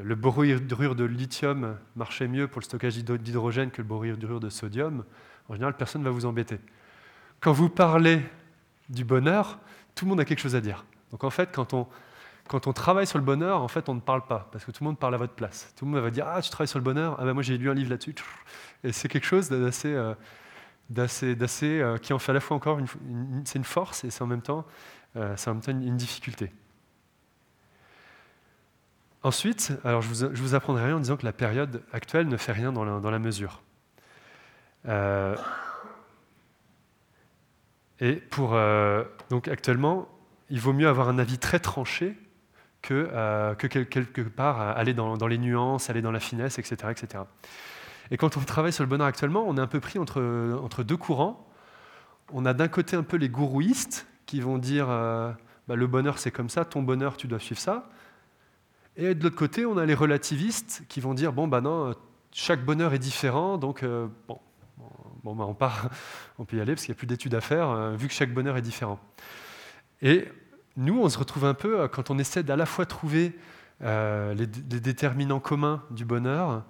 le 0.00 0.14
borure 0.14 0.94
de 0.94 1.04
lithium 1.04 1.76
marchait 1.96 2.28
mieux 2.28 2.48
pour 2.48 2.60
le 2.60 2.64
stockage 2.64 2.96
d'hydrogène 2.96 3.70
que 3.70 3.82
le 3.82 3.88
borure 3.88 4.40
de 4.40 4.48
sodium, 4.48 5.04
en 5.48 5.54
général, 5.54 5.76
personne 5.76 6.02
ne 6.02 6.06
va 6.06 6.12
vous 6.12 6.26
embêter. 6.26 6.58
Quand 7.40 7.52
vous 7.52 7.68
parlez 7.68 8.22
du 8.88 9.04
bonheur, 9.04 9.58
tout 9.94 10.04
le 10.04 10.10
monde 10.10 10.20
a 10.20 10.24
quelque 10.24 10.40
chose 10.40 10.54
à 10.54 10.60
dire. 10.60 10.84
Donc 11.10 11.24
en 11.24 11.30
fait, 11.30 11.50
quand 11.52 11.74
on, 11.74 12.72
travaille 12.72 13.06
sur 13.06 13.18
le 13.18 13.24
bonheur, 13.24 13.62
en 13.62 13.68
fait, 13.68 13.88
on 13.88 13.94
ne 13.94 14.00
parle 14.00 14.24
pas, 14.26 14.48
parce 14.50 14.64
que 14.64 14.70
tout 14.70 14.82
le 14.82 14.88
monde 14.88 14.98
parle 14.98 15.14
à 15.14 15.18
votre 15.18 15.34
place. 15.34 15.74
Tout 15.76 15.84
le 15.84 15.90
monde 15.90 16.00
va 16.00 16.10
dire 16.10 16.26
Ah, 16.26 16.40
tu 16.40 16.50
travailles 16.50 16.68
sur 16.68 16.78
le 16.78 16.84
bonheur 16.84 17.16
Ah, 17.18 17.24
ben 17.24 17.34
moi 17.34 17.42
j'ai 17.42 17.58
lu 17.58 17.70
un 17.70 17.74
livre 17.74 17.90
là-dessus. 17.90 18.14
Et 18.84 18.92
c'est 18.92 19.08
quelque 19.08 19.26
chose 19.26 19.48
d'assez. 19.48 19.92
Euh, 19.92 20.14
d'assez, 20.90 21.34
d'assez 21.34 21.80
euh, 21.80 21.96
qui 21.96 22.12
en 22.12 22.18
fait 22.18 22.32
à 22.32 22.34
la 22.34 22.40
fois 22.40 22.56
encore 22.56 22.78
une, 22.78 23.42
c'est 23.44 23.58
une 23.58 23.64
force 23.64 24.04
et 24.04 24.10
c'est 24.10 24.22
en 24.22 24.26
même 24.26 24.42
temps, 24.42 24.66
euh, 25.16 25.34
c'est 25.36 25.48
en 25.50 25.54
même 25.54 25.62
temps 25.62 25.72
une, 25.72 25.96
difficulté. 25.96 26.52
Ensuite, 29.22 29.72
alors 29.84 30.02
je 30.02 30.12
je 30.12 30.42
vous 30.42 30.54
apprendrai 30.54 30.86
rien 30.86 30.96
en 30.96 31.00
disant 31.00 31.16
que 31.16 31.24
la 31.24 31.32
période 31.32 31.82
actuelle 31.92 32.28
ne 32.28 32.36
fait 32.36 32.52
rien 32.52 32.72
dans 32.72 33.10
la, 33.10 33.18
mesure. 33.18 33.62
Et 38.02 38.14
pour, 38.16 38.54
euh, 38.54 39.04
donc 39.30 39.46
actuellement, 39.46 40.08
il 40.50 40.60
vaut 40.60 40.72
mieux 40.72 40.88
avoir 40.88 41.08
un 41.08 41.20
avis 41.20 41.38
très 41.38 41.60
tranché 41.60 42.18
que, 42.82 43.08
euh, 43.12 43.54
que 43.54 43.68
quelque 43.68 44.20
part 44.22 44.60
aller 44.60 44.92
dans, 44.92 45.14
les 45.28 45.38
nuances, 45.38 45.88
aller 45.88 46.02
dans 46.02 46.10
la 46.10 46.18
finesse, 46.18 46.58
etc. 46.58 46.90
etc. 46.90 47.22
Et 48.10 48.16
quand 48.16 48.36
on 48.36 48.40
travaille 48.40 48.72
sur 48.72 48.82
le 48.82 48.90
bonheur 48.90 49.06
actuellement, 49.06 49.44
on 49.46 49.56
est 49.56 49.60
un 49.60 49.68
peu 49.68 49.78
pris 49.78 50.00
entre, 50.00 50.82
deux 50.82 50.96
courants. 50.96 51.48
On 52.32 52.44
a 52.44 52.54
d'un 52.54 52.66
côté 52.66 52.96
un 52.96 53.04
peu 53.04 53.16
les 53.16 53.28
gourouistes 53.28 54.08
qui 54.26 54.40
vont 54.40 54.58
dire 54.58 54.86
euh, 54.90 55.30
bah, 55.68 55.76
le 55.76 55.86
bonheur 55.86 56.18
c'est 56.18 56.32
comme 56.32 56.48
ça, 56.48 56.64
ton 56.64 56.82
bonheur 56.82 57.16
tu 57.16 57.28
dois 57.28 57.38
suivre 57.38 57.60
ça. 57.60 57.88
Et 58.96 59.14
de 59.14 59.22
l'autre 59.22 59.36
côté, 59.36 59.64
on 59.66 59.78
a 59.78 59.86
les 59.86 59.94
relativistes 59.94 60.84
qui 60.88 61.00
vont 61.00 61.14
dire 61.14 61.32
bon 61.32 61.48
bah 61.48 61.60
non, 61.60 61.94
chaque 62.30 62.64
bonheur 62.64 62.92
est 62.94 62.98
différent, 62.98 63.58
donc 63.58 63.82
euh, 63.82 64.08
bon, 64.28 64.38
bon 65.24 65.34
bah, 65.34 65.44
on 65.46 65.54
part, 65.54 65.88
on 66.38 66.44
peut 66.44 66.56
y 66.56 66.60
aller 66.60 66.74
parce 66.74 66.84
qu'il 66.84 66.92
n'y 66.92 66.96
a 66.96 66.98
plus 66.98 67.06
d'études 67.06 67.34
à 67.34 67.40
faire, 67.40 67.70
euh, 67.70 67.96
vu 67.96 68.08
que 68.08 68.14
chaque 68.14 68.32
bonheur 68.32 68.56
est 68.56 68.62
différent. 68.62 69.00
Et 70.02 70.28
nous, 70.76 71.00
on 71.00 71.08
se 71.08 71.18
retrouve 71.18 71.44
un 71.44 71.54
peu 71.54 71.86
quand 71.88 72.10
on 72.10 72.18
essaie 72.18 72.42
d'à 72.42 72.56
la 72.56 72.66
fois 72.66 72.86
trouver 72.86 73.36
les, 73.80 74.34
les, 74.34 74.46
déterminants 74.46 75.40
communs 75.40 75.82
du 75.90 76.04
bonheur, 76.04 76.64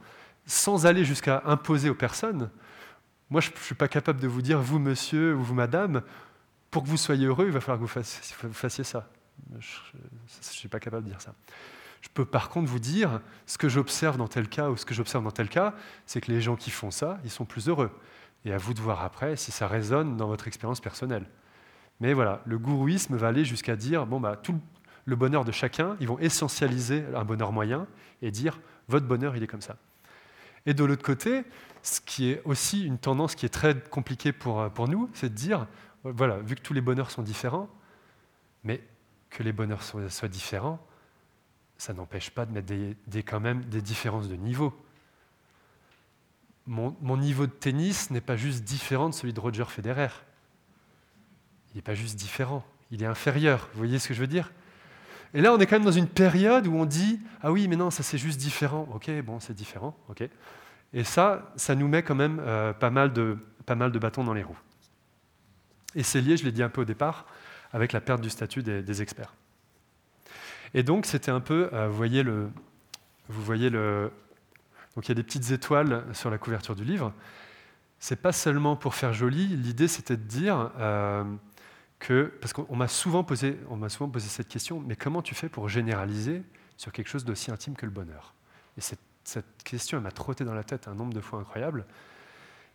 sans 0.47 0.87
aller 0.87 1.05
jusqu'à 1.05 1.43
imposer 1.45 1.91
aux 1.91 1.95
personnes. 1.95 2.51
Moi, 3.31 3.41
je 3.41 3.51
ne 3.51 3.57
suis 3.57 3.75
pas 3.75 3.89
capable 3.89 4.21
de 4.21 4.29
vous 4.29 4.43
dire, 4.43 4.61
vous 4.61 4.79
monsieur 4.79 5.35
ou 5.35 5.43
vous 5.43 5.55
madame, 5.55 6.03
pour 6.71 6.83
que 6.83 6.89
vous 6.89 6.97
soyez 6.97 7.27
heureux, 7.27 7.47
il 7.47 7.53
va 7.53 7.61
falloir 7.61 7.79
que 7.79 7.83
vous 7.83 8.53
fassiez, 8.55 8.85
ça. 8.85 9.09
Je 9.59 9.69
ne 9.99 10.43
suis 10.43 10.69
pas 10.69 10.81
capable 10.81 11.05
de 11.05 11.11
dire 11.11 11.21
ça. 11.21 11.35
Je 12.03 12.09
peux 12.13 12.25
par 12.25 12.51
contre 12.51 12.69
vous 12.69 12.79
dire, 12.79 13.21
ce 13.47 13.57
que 13.57 13.69
j'observe 13.69 14.19
dans 14.19 14.29
tel 14.29 14.49
cas 14.49 14.69
ou 14.69 14.77
ce 14.77 14.85
que 14.85 14.93
j'observe 14.93 15.25
dans 15.25 15.31
tel 15.31 15.49
cas, 15.49 15.75
c'est 16.05 16.21
que 16.21 16.31
les 16.31 16.41
gens 16.41 16.57
qui 16.57 16.71
font 16.71 16.91
ça, 16.91 17.19
ils 17.25 17.31
sont 17.31 17.45
plus 17.45 17.69
heureux. 17.69 17.91
Et 18.45 18.53
à 18.53 18.59
vous 18.59 18.75
de 18.75 18.81
voir 18.81 19.03
après 19.03 19.37
si 19.37 19.53
ça 19.53 19.67
résonne 19.69 20.17
dans 20.17 20.27
votre 20.27 20.49
expérience 20.49 20.81
personnelle. 20.81 21.25
Mais 22.01 22.13
voilà, 22.13 22.43
le 22.45 22.59
gourouisme 22.59 23.17
va 23.17 23.29
aller 23.29 23.45
jusqu'à 23.45 23.77
dire, 23.77 24.07
bon, 24.07 24.21
bah, 24.21 24.37
tout 24.37 24.61
le 25.05 25.17
bonheur 25.17 25.45
de 25.45 25.53
chacun, 25.53 25.97
ils 26.01 26.09
vont 26.09 26.19
essentialiser 26.19 27.05
un 27.15 27.25
bonheur 27.25 27.53
moyen 27.53 27.87
et 28.21 28.31
dire, 28.31 28.59
votre 28.89 29.07
bonheur, 29.07 29.37
il 29.37 29.43
est 29.43 29.47
comme 29.47 29.63
ça. 29.63 29.77
Et 30.67 30.75
de 30.75 30.85
l'autre 30.85 31.03
côté, 31.03 31.45
ce 31.83 32.01
qui 32.01 32.31
est 32.31 32.43
aussi 32.45 32.85
une 32.85 32.99
tendance 32.99 33.35
qui 33.35 33.47
est 33.47 33.51
très 33.51 33.79
compliquée 33.79 34.33
pour, 34.33 34.61
euh, 34.61 34.69
pour 34.69 34.89
nous, 34.89 35.11
c'est 35.15 35.29
de 35.29 35.35
dire, 35.35 35.67
voilà, 36.05 36.39
vu 36.39 36.55
que 36.55 36.61
tous 36.61 36.75
les 36.75 36.81
bonheurs 36.81 37.11
sont 37.11 37.23
différents, 37.23 37.69
mais 38.65 38.81
que 39.31 39.43
les 39.43 39.53
bonheurs 39.53 39.83
soient, 39.83 40.29
différents, 40.29 40.85
ça 41.83 41.93
n'empêche 41.93 42.31
pas 42.31 42.47
de 42.47 42.53
mettre 42.53 42.69
des, 42.69 43.23
quand 43.25 43.41
même 43.41 43.65
des 43.65 43.83
différences 43.83 44.29
de 44.29 44.37
niveau. 44.37 44.73
Mon, 46.69 47.17
niveau 47.17 47.49
de 47.49 47.51
tennis 47.51 48.13
n'est 48.13 48.21
pas 48.21 48.37
juste 48.37 48.63
différent 48.63 49.09
de 49.09 49.15
celui 49.15 49.33
de 49.33 49.41
Roger 49.41 49.65
Federer. 49.65 50.11
Il 51.73 51.79
n'est 51.79 51.83
pas 51.83 51.97
juste 51.97 52.15
différent, 52.15 52.65
il 52.93 53.03
est 53.03 53.07
inférieur. 53.07 53.69
Vous 53.73 53.79
voyez 53.79 53.99
ce 53.99 54.07
que 54.07 54.15
je 54.15 54.21
veux 54.21 54.29
dire? 54.29 54.53
Et 55.35 55.41
là, 55.41 55.53
on 55.53 55.59
est 55.59 55.67
quand 55.67 55.75
même 55.75 55.85
dans 55.85 55.91
une 55.91 56.07
période 56.07 56.69
où 56.69 56.75
on 56.77 56.85
dit 56.85 57.19
Ah 57.43 57.51
oui, 57.51 57.67
mais 57.67 57.75
non, 57.75 57.91
ça 57.91 58.05
c'est 58.05 58.19
juste 58.19 58.39
différent. 58.39 58.89
Ok, 58.95 59.11
bon, 59.23 59.41
c'est 59.41 59.55
différent. 59.55 59.97
Ok. 60.09 60.23
Et 60.93 61.03
ça, 61.03 61.53
ça 61.57 61.75
nous 61.75 61.89
met 61.89 62.05
quand 62.05 62.15
même 62.15 62.41
euh, 62.47 62.73
pas, 62.73 62.91
mal 62.91 63.13
de, 63.13 63.39
pas 63.67 63.75
mal 63.75 63.91
de 63.91 63.99
bâtons 63.99 64.23
dans 64.23 64.35
les 64.35 64.45
roues. 64.45 64.61
Et 65.97 66.05
c'est 66.05 66.21
lié, 66.21 66.37
je 66.37 66.45
l'ai 66.45 66.53
dit 66.53 66.63
un 66.63 66.69
peu 66.69 66.83
au 66.83 66.85
départ, 66.85 67.27
avec 67.73 67.91
la 67.91 68.01
perte 68.01 68.21
du 68.21 68.31
statut 68.31 68.63
des, 68.63 69.03
experts. 69.03 69.35
Et 70.75 70.83
donc, 70.83 71.07
c'était 71.07 71.31
un 71.31 71.41
peu, 71.41 71.69
euh, 71.73 71.89
vous 71.89 71.97
voyez 71.97 72.23
le. 72.23 72.51
Vous 73.29 73.43
voyez 73.43 73.71
le 73.71 74.11
donc 74.95 75.07
il 75.07 75.09
y 75.09 75.13
a 75.13 75.15
des 75.15 75.23
petites 75.23 75.51
étoiles 75.51 76.05
sur 76.13 76.31
la 76.31 76.39
couverture 76.39 76.75
du 76.75 76.85
livre. 76.85 77.13
C'est 77.99 78.21
pas 78.21 78.33
seulement 78.33 78.77
pour 78.77 78.95
faire 78.95 79.13
joli, 79.13 79.47
l'idée 79.47 79.89
c'était 79.89 80.17
de 80.17 80.23
dire. 80.23 80.71
Euh, 80.79 81.25
parce 82.41 82.53
qu'on 82.53 82.75
m'a 82.75 82.89
souvent, 82.89 83.23
posé, 83.23 83.59
souvent 83.89 84.11
posé 84.11 84.29
cette 84.29 84.49
question, 84.49 84.81
mais 84.81 84.97
comment 84.97 85.23
tu 85.23 85.37
fais 85.37 85.49
pour 85.49 85.69
généraliser 85.69 86.43
sur 86.77 86.91
quelque 86.91 87.09
chose 87.09 87.25
d'aussi 87.25 87.53
intime 87.53 87.77
que 87.77 87.87
le 87.87 87.93
bonheur? 87.93 88.35
Et 88.77 88.81
cette, 88.81 88.99
question, 89.63 89.99
elle 89.99 90.03
m'a 90.03 90.11
trotté 90.11 90.45
dans 90.45 90.55
la 90.55 90.65
tête 90.65 90.89
un 90.89 90.95
nombre 90.95 91.15
de 91.15 91.21
fois 91.21 91.39
incroyable. 91.39 91.87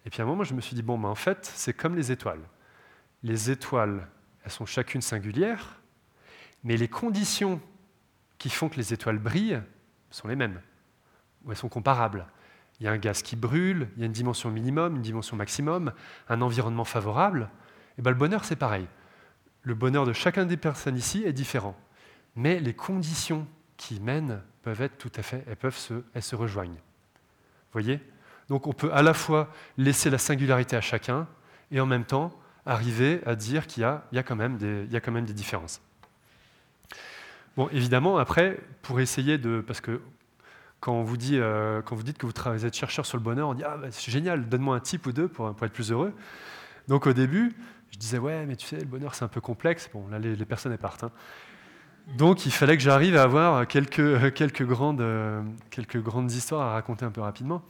Et 0.05 0.09
puis 0.09 0.21
à 0.21 0.23
un 0.23 0.27
moment, 0.27 0.45
je 0.45 0.53
me 0.53 0.61
suis 0.61 0.75
dit, 0.75 0.81
bon, 0.81 0.97
ben, 0.97 1.09
en 1.09 1.15
fait, 1.15 1.51
c'est 1.55 1.73
comme 1.73 1.95
les 1.95 2.09
étoiles. 2.09 2.39
Les 3.21 3.51
étoiles, 3.51 4.07
elles 4.45 4.51
sont 4.51 4.65
chacune 4.65 5.01
singulières, 5.01 5.81
mais 6.63 6.77
les 6.77 6.87
conditions 6.87 7.59
qui 8.38 8.49
font 8.49 8.69
que 8.69 8.77
les 8.77 8.93
étoiles 8.93 9.19
brillent 9.19 9.61
sont 10.09 10.27
les 10.27 10.35
mêmes, 10.35 10.61
ou 11.43 11.51
elles 11.51 11.57
sont 11.57 11.69
comparables. 11.69 12.27
Il 12.79 12.85
y 12.85 12.88
a 12.88 12.91
un 12.91 12.97
gaz 12.97 13.21
qui 13.21 13.35
brûle, 13.35 13.89
il 13.95 14.01
y 14.01 14.03
a 14.03 14.05
une 14.05 14.11
dimension 14.11 14.51
minimum, 14.51 14.95
une 14.95 15.01
dimension 15.01 15.35
maximum, 15.35 15.91
un 16.29 16.41
environnement 16.41 16.85
favorable. 16.85 17.49
Et 17.97 18.01
ben, 18.01 18.11
le 18.11 18.17
bonheur, 18.17 18.45
c'est 18.45 18.55
pareil 18.55 18.88
le 19.67 19.75
bonheur 19.75 20.05
de 20.05 20.13
chacun 20.13 20.45
des 20.45 20.55
personnes 20.55 20.95
ici 20.95 21.23
est 21.25 21.33
différent. 21.33 21.75
Mais 22.35 22.59
les 22.59 22.73
conditions 22.73 23.45
qui 23.75 23.99
mènent 23.99 24.41
peuvent 24.61 24.81
être 24.81 24.97
tout 24.97 25.11
à 25.17 25.21
fait, 25.21 25.43
elles 25.47 25.57
peuvent 25.57 25.77
se, 25.77 25.93
elles 26.13 26.23
se 26.23 26.38
rejoignent. 26.38 26.79
Voyez? 27.73 27.99
Donc 28.47 28.65
on 28.65 28.71
peut 28.71 28.93
à 28.93 29.01
la 29.01 29.13
fois 29.13 29.51
laisser 29.77 30.09
la 30.09 30.17
singularité 30.17 30.77
à 30.77 30.81
chacun 30.81 31.27
et 31.69 31.81
en 31.81 31.85
même 31.85 32.05
temps 32.05 32.33
arriver 32.65 33.21
à 33.25 33.35
dire 33.35 33.67
qu'il 33.67 33.83
y 33.83 33.85
y 33.85 34.15
y 34.15 34.19
a 34.19 34.23
quand 34.23 34.35
même 34.38 34.57
des 34.57 35.33
différences. 35.33 35.81
Bon, 37.57 37.67
évidemment, 37.69 38.17
après, 38.17 38.59
pour 38.83 38.99
essayer 38.99 39.37
de... 39.37 39.61
Parce 39.65 39.81
que 39.81 39.99
quand 40.79 41.01
vous, 41.01 41.17
euh, 41.33 41.81
dites 42.03 42.17
que 42.19 42.27
vous, 42.27 42.65
êtes 42.65 42.75
chercheur 42.75 43.05
sur 43.05 43.17
le 43.17 43.23
bonheur, 43.23 43.49
on 43.49 43.55
dit 43.55 43.63
Ah, 43.63 43.77
bah, 43.77 43.87
c'est 43.89 44.11
génial, 44.11 44.47
donne-moi 44.47 44.75
un 44.75 44.79
type 44.79 45.07
ou 45.07 45.11
deux 45.11 45.27
pour, 45.27 45.49
être 45.49 45.73
plus 45.73 45.91
heureux. 45.91 46.13
Donc 46.87 47.07
au 47.07 47.13
début, 47.13 47.55
je 47.91 47.97
disais, 47.97 48.19
ouais, 48.19 48.45
mais 48.45 48.55
tu 48.55 48.67
sais, 48.67 48.77
le 48.77 48.85
bonheur, 48.85 49.15
c'est 49.15 49.25
un 49.25 49.27
peu 49.27 49.41
complexe. 49.41 49.89
Bon, 49.91 50.07
là, 50.09 50.19
les, 50.19 50.35
personnes, 50.45 50.77
partent. 50.77 51.03
Hein. 51.03 51.11
Donc, 52.15 52.45
il 52.45 52.51
fallait 52.51 52.77
que 52.77 52.83
j'arrive 52.83 53.17
à 53.17 53.23
avoir 53.23 53.67
quelques, 53.67 54.33
quelques, 54.33 54.63
grandes, 54.63 55.03
quelques 55.71 56.01
grandes 56.01 56.31
histoires 56.31 56.61
à 56.61 56.73
raconter 56.73 57.05
un 57.05 57.11
peu 57.11 57.21
rapidement. 57.21 57.63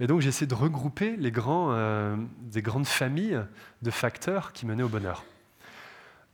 Et 0.00 0.06
donc, 0.06 0.22
j'ai 0.22 0.28
essayé 0.28 0.46
de 0.46 0.54
regrouper 0.54 1.16
les 1.16 1.32
euh, 1.36 2.16
grandes 2.56 2.86
familles 2.86 3.40
de 3.82 3.90
facteurs 3.90 4.52
qui 4.52 4.66
menaient 4.66 4.82
au 4.82 4.88
bonheur. 4.88 5.24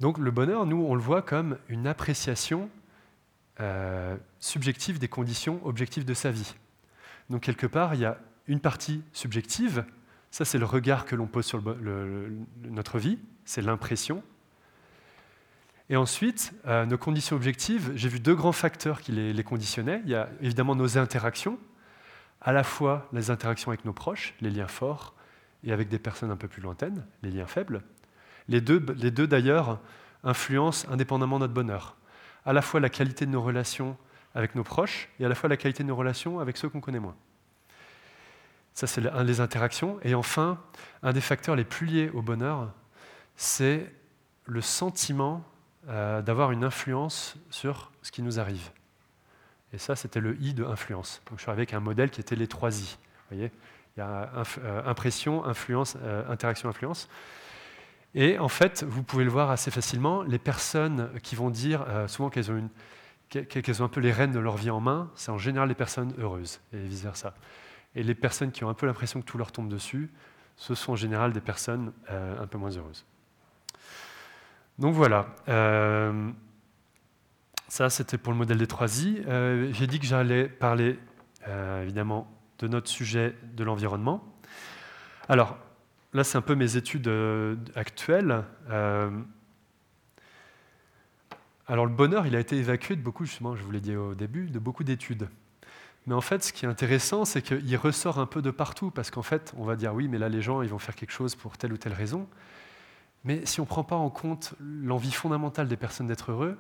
Donc, 0.01 0.19
le 0.19 0.31
bonheur, 0.31 0.67
nous, 0.67 0.83
on 0.83 0.95
le 0.95 1.01
voit 1.01 1.23
comme 1.23 1.59
une 1.69 1.87
appréciation 1.87 2.71
euh, 3.61 4.17
subjective 4.41 4.99
des 4.99 5.09
conditions 5.09 5.61
objectives 5.65 6.05
de 6.05 6.15
sa 6.15 6.31
vie. 6.31 6.55
Donc, 7.31 7.43
quelque 7.43 7.67
part, 7.67 7.95
il 7.95 8.01
y 8.01 8.05
a 8.05 8.19
une 8.47 8.61
partie 8.61 9.03
subjective 9.13 9.85
ça, 10.37 10.45
c'est 10.45 10.59
le 10.59 10.67
regard 10.67 11.07
que 11.07 11.17
l'on 11.17 11.27
pose 11.27 11.47
sur 11.47 11.63
notre 12.65 12.99
vie, 12.99 13.19
c'est 13.47 13.63
l'impression. 13.63 14.23
Et 15.89 15.97
ensuite, 15.97 16.53
euh, 16.67 16.85
nos 16.85 16.99
conditions 16.99 17.37
objectives, 17.37 17.93
j'ai 17.95 18.11
vu 18.11 18.21
deux 18.21 18.35
grands 18.35 18.53
facteurs 18.53 19.01
qui 19.01 19.13
les, 19.13 19.45
conditionnaient. 19.45 20.03
Il 20.05 20.11
y 20.11 20.15
a 20.15 20.29
évidemment 20.43 20.75
nos 20.75 20.99
interactions, 20.99 21.59
à 22.43 22.53
la 22.53 22.65
fois 22.65 23.09
les 23.15 23.31
interactions 23.31 23.71
avec 23.71 23.87
nos 23.87 23.95
proches, 23.95 24.35
les 24.43 24.51
liens 24.51 24.69
forts, 24.69 25.15
et 25.65 25.73
avec 25.73 25.89
des 25.89 25.99
personnes 25.99 26.31
un 26.31 26.37
peu 26.37 26.49
plus 26.49 26.61
lointaines, 26.61 27.07
les 27.23 27.31
liens 27.31 27.47
faibles. 27.47 27.83
Les 28.49 28.61
deux, 28.61 28.85
les 28.97 29.11
deux 29.11 29.27
d'ailleurs, 29.27 29.81
influencent 30.23 30.87
indépendamment 30.91 31.39
notre 31.39 31.55
bonheur. 31.55 31.97
À 32.47 32.53
la 32.53 32.63
fois 32.63 32.81
la 32.81 32.89
qualité 32.89 33.27
de 33.27 33.31
nos 33.31 33.43
relations 33.43 33.97
avec 34.35 34.55
nos 34.55 34.65
proches, 34.65 35.09
et 35.21 35.25
à 35.25 35.29
la 35.29 35.35
fois 35.35 35.49
la 35.49 35.57
qualité 35.57 35.83
de 35.83 35.89
nos 35.89 35.97
relations 35.97 36.41
avec 36.41 36.57
ceux 36.57 36.69
qu'on 36.69 36.81
connaît 36.81 37.01
moins. 37.01 37.17
Ça, 38.75 38.87
c'est 38.87 39.07
un 39.09 39.25
des 39.25 39.41
interactions. 39.41 39.99
Et 40.03 40.15
enfin, 40.15 40.61
un 41.03 41.15
des 41.15 41.23
facteurs 41.23 41.57
les 41.57 41.65
plus 41.65 41.87
liés 41.87 42.11
au 42.13 42.21
bonheur, 42.21 42.71
c'est 43.35 43.91
le 44.45 44.61
sentiment 44.61 45.43
euh, 45.89 46.21
d'avoir 46.21 46.53
une 46.53 46.63
influence 46.63 47.37
sur 47.49 47.91
ce 48.03 48.13
qui 48.13 48.21
nous 48.21 48.39
arrive. 48.39 48.71
Et 49.73 49.79
ça, 49.79 49.97
c'était 49.97 50.21
le 50.21 50.41
I 50.43 50.53
de 50.53 50.65
influence. 50.65 51.23
Donc, 51.31 51.39
je 51.39 51.43
suis 51.43 51.51
arrivé 51.51 51.63
avec 51.63 51.73
un 51.73 51.81
modèle 51.81 52.11
qui 52.11 52.21
était 52.21 52.37
les 52.37 52.49
trois 52.49 52.79
I. 52.79 52.99
Vous 53.31 53.37
voyez 53.37 53.51
Il 53.97 54.01
y 54.01 54.03
a 54.03 54.31
euh, 54.59 54.83
impression, 54.85 55.45
influence, 55.47 55.97
euh, 56.03 56.29
interaction, 56.31 56.69
influence. 56.69 57.09
Et 58.17 58.39
en 58.39 58.49
fait, 58.49 58.83
vous 58.83 59.03
pouvez 59.03 59.25
le 59.25 59.31
voir 59.31 59.51
assez 59.51 59.71
facilement, 59.71 60.23
les 60.23 60.39
personnes 60.39 61.11
qui 61.23 61.37
vont 61.37 61.51
dire 61.51 61.87
souvent 62.09 62.31
qu'elles 62.31 62.51
ont, 62.51 62.71
un 63.85 63.89
peu 63.89 64.01
les 64.01 64.11
rênes 64.11 64.33
de 64.33 64.39
leur 64.39 64.57
vie 64.57 64.71
en 64.71 64.81
main, 64.81 65.11
c'est 65.15 65.31
en 65.31 65.37
général 65.37 65.69
les 65.69 65.75
personnes 65.75 66.15
heureuses, 66.19 66.61
et 66.73 66.79
vice-versa. 66.79 67.35
Et 67.95 68.03
les 68.03 68.15
personnes 68.15 68.53
qui 68.53 68.65
ont 68.65 68.71
un 68.71 68.75
peu 68.75 68.87
l'impression 68.87 69.21
que 69.21 69.27
tout 69.27 69.37
leur 69.37 69.53
tombe 69.53 69.69
dessus, 69.69 70.11
ce 70.57 70.75
sont 70.75 70.93
en 70.93 70.97
général 70.97 71.33
des 71.33 71.41
personnes 71.41 71.93
euh, 72.11 72.43
un 72.43 72.47
peu 72.47 72.59
moins 72.59 72.71
heureuses. 72.71 73.05
Donc 74.79 74.95
voilà. 74.95 75.27
Euh, 75.49 76.31
ça, 77.69 77.91
c'était 77.91 78.19
pour 78.19 78.33
le 78.33 78.39
modèle 78.39 78.59
des 78.59 78.67
trois 78.67 78.99
I. 79.01 79.23
Euh, 79.27 79.71
j'ai 79.73 79.87
dit 79.87 80.01
que 80.01 80.07
j'allais 80.07 80.49
parler 80.49 80.99
évidemment 81.83 82.29
de 82.59 82.67
notre 82.67 82.89
sujet 82.89 83.37
de 83.55 83.63
l'environnement. 83.63 84.25
Alors, 85.29 85.57
là, 86.17 86.25
c'est 86.25 86.39
un 86.39 86.43
peu 86.43 86.55
mes 86.55 86.77
études 86.77 87.11
actuelles. 87.75 88.43
alors, 91.69 91.87
le 91.87 91.93
bonheur, 91.93 92.27
il 92.27 92.35
a 92.35 92.41
été 92.41 92.57
évacué 92.57 92.97
de 92.97 93.03
beaucoup, 93.03 93.25
justement, 93.25 93.55
je 93.55 93.63
vous 93.63 93.71
l'ai 93.71 93.81
dit 93.81 93.95
au 93.97 94.15
début, 94.15 94.51
de 94.51 94.59
beaucoup 94.59 94.85
d'études. 94.85 95.29
Mais 96.07 96.15
en 96.15 96.21
fait, 96.21 96.45
ce 96.45 96.53
qui 96.53 96.65
est 96.65 96.69
intéressant, 96.69 97.25
c'est 97.25 97.43
qu'il 97.43 97.77
ressort 97.77 98.19
un 98.19 98.27
peu 98.27 98.41
de 98.41 98.51
partout, 98.51 98.91
parce 98.91 99.11
qu'en 99.11 99.23
fait, 99.23 99.53
on 99.57 99.65
va 99.65 99.75
dire 99.77 99.93
oui, 99.93 100.07
mais 100.09 100.19
là, 100.19 100.29
les 100.29 100.41
gens, 100.41 100.63
ils 100.63 100.69
vont 100.69 100.79
faire 100.79 100.95
quelque 100.95 101.11
chose 101.11 101.35
pour 101.35 101.59
telle 101.59 101.73
ou 101.73 101.77
telle 101.77 101.93
raison. 101.93 102.29
Mais 103.25 103.45
si 103.45 103.59
on 103.59 103.65
ne 103.65 103.69
prend 103.69 103.83
pas 103.83 103.97
en 103.97 104.09
compte 104.09 104.55
l'envie 104.61 105.11
fondamentale 105.11 105.67
des 105.67 105.77
personnes 105.77 106.07
d'être 106.07 106.31
heureux, 106.31 106.57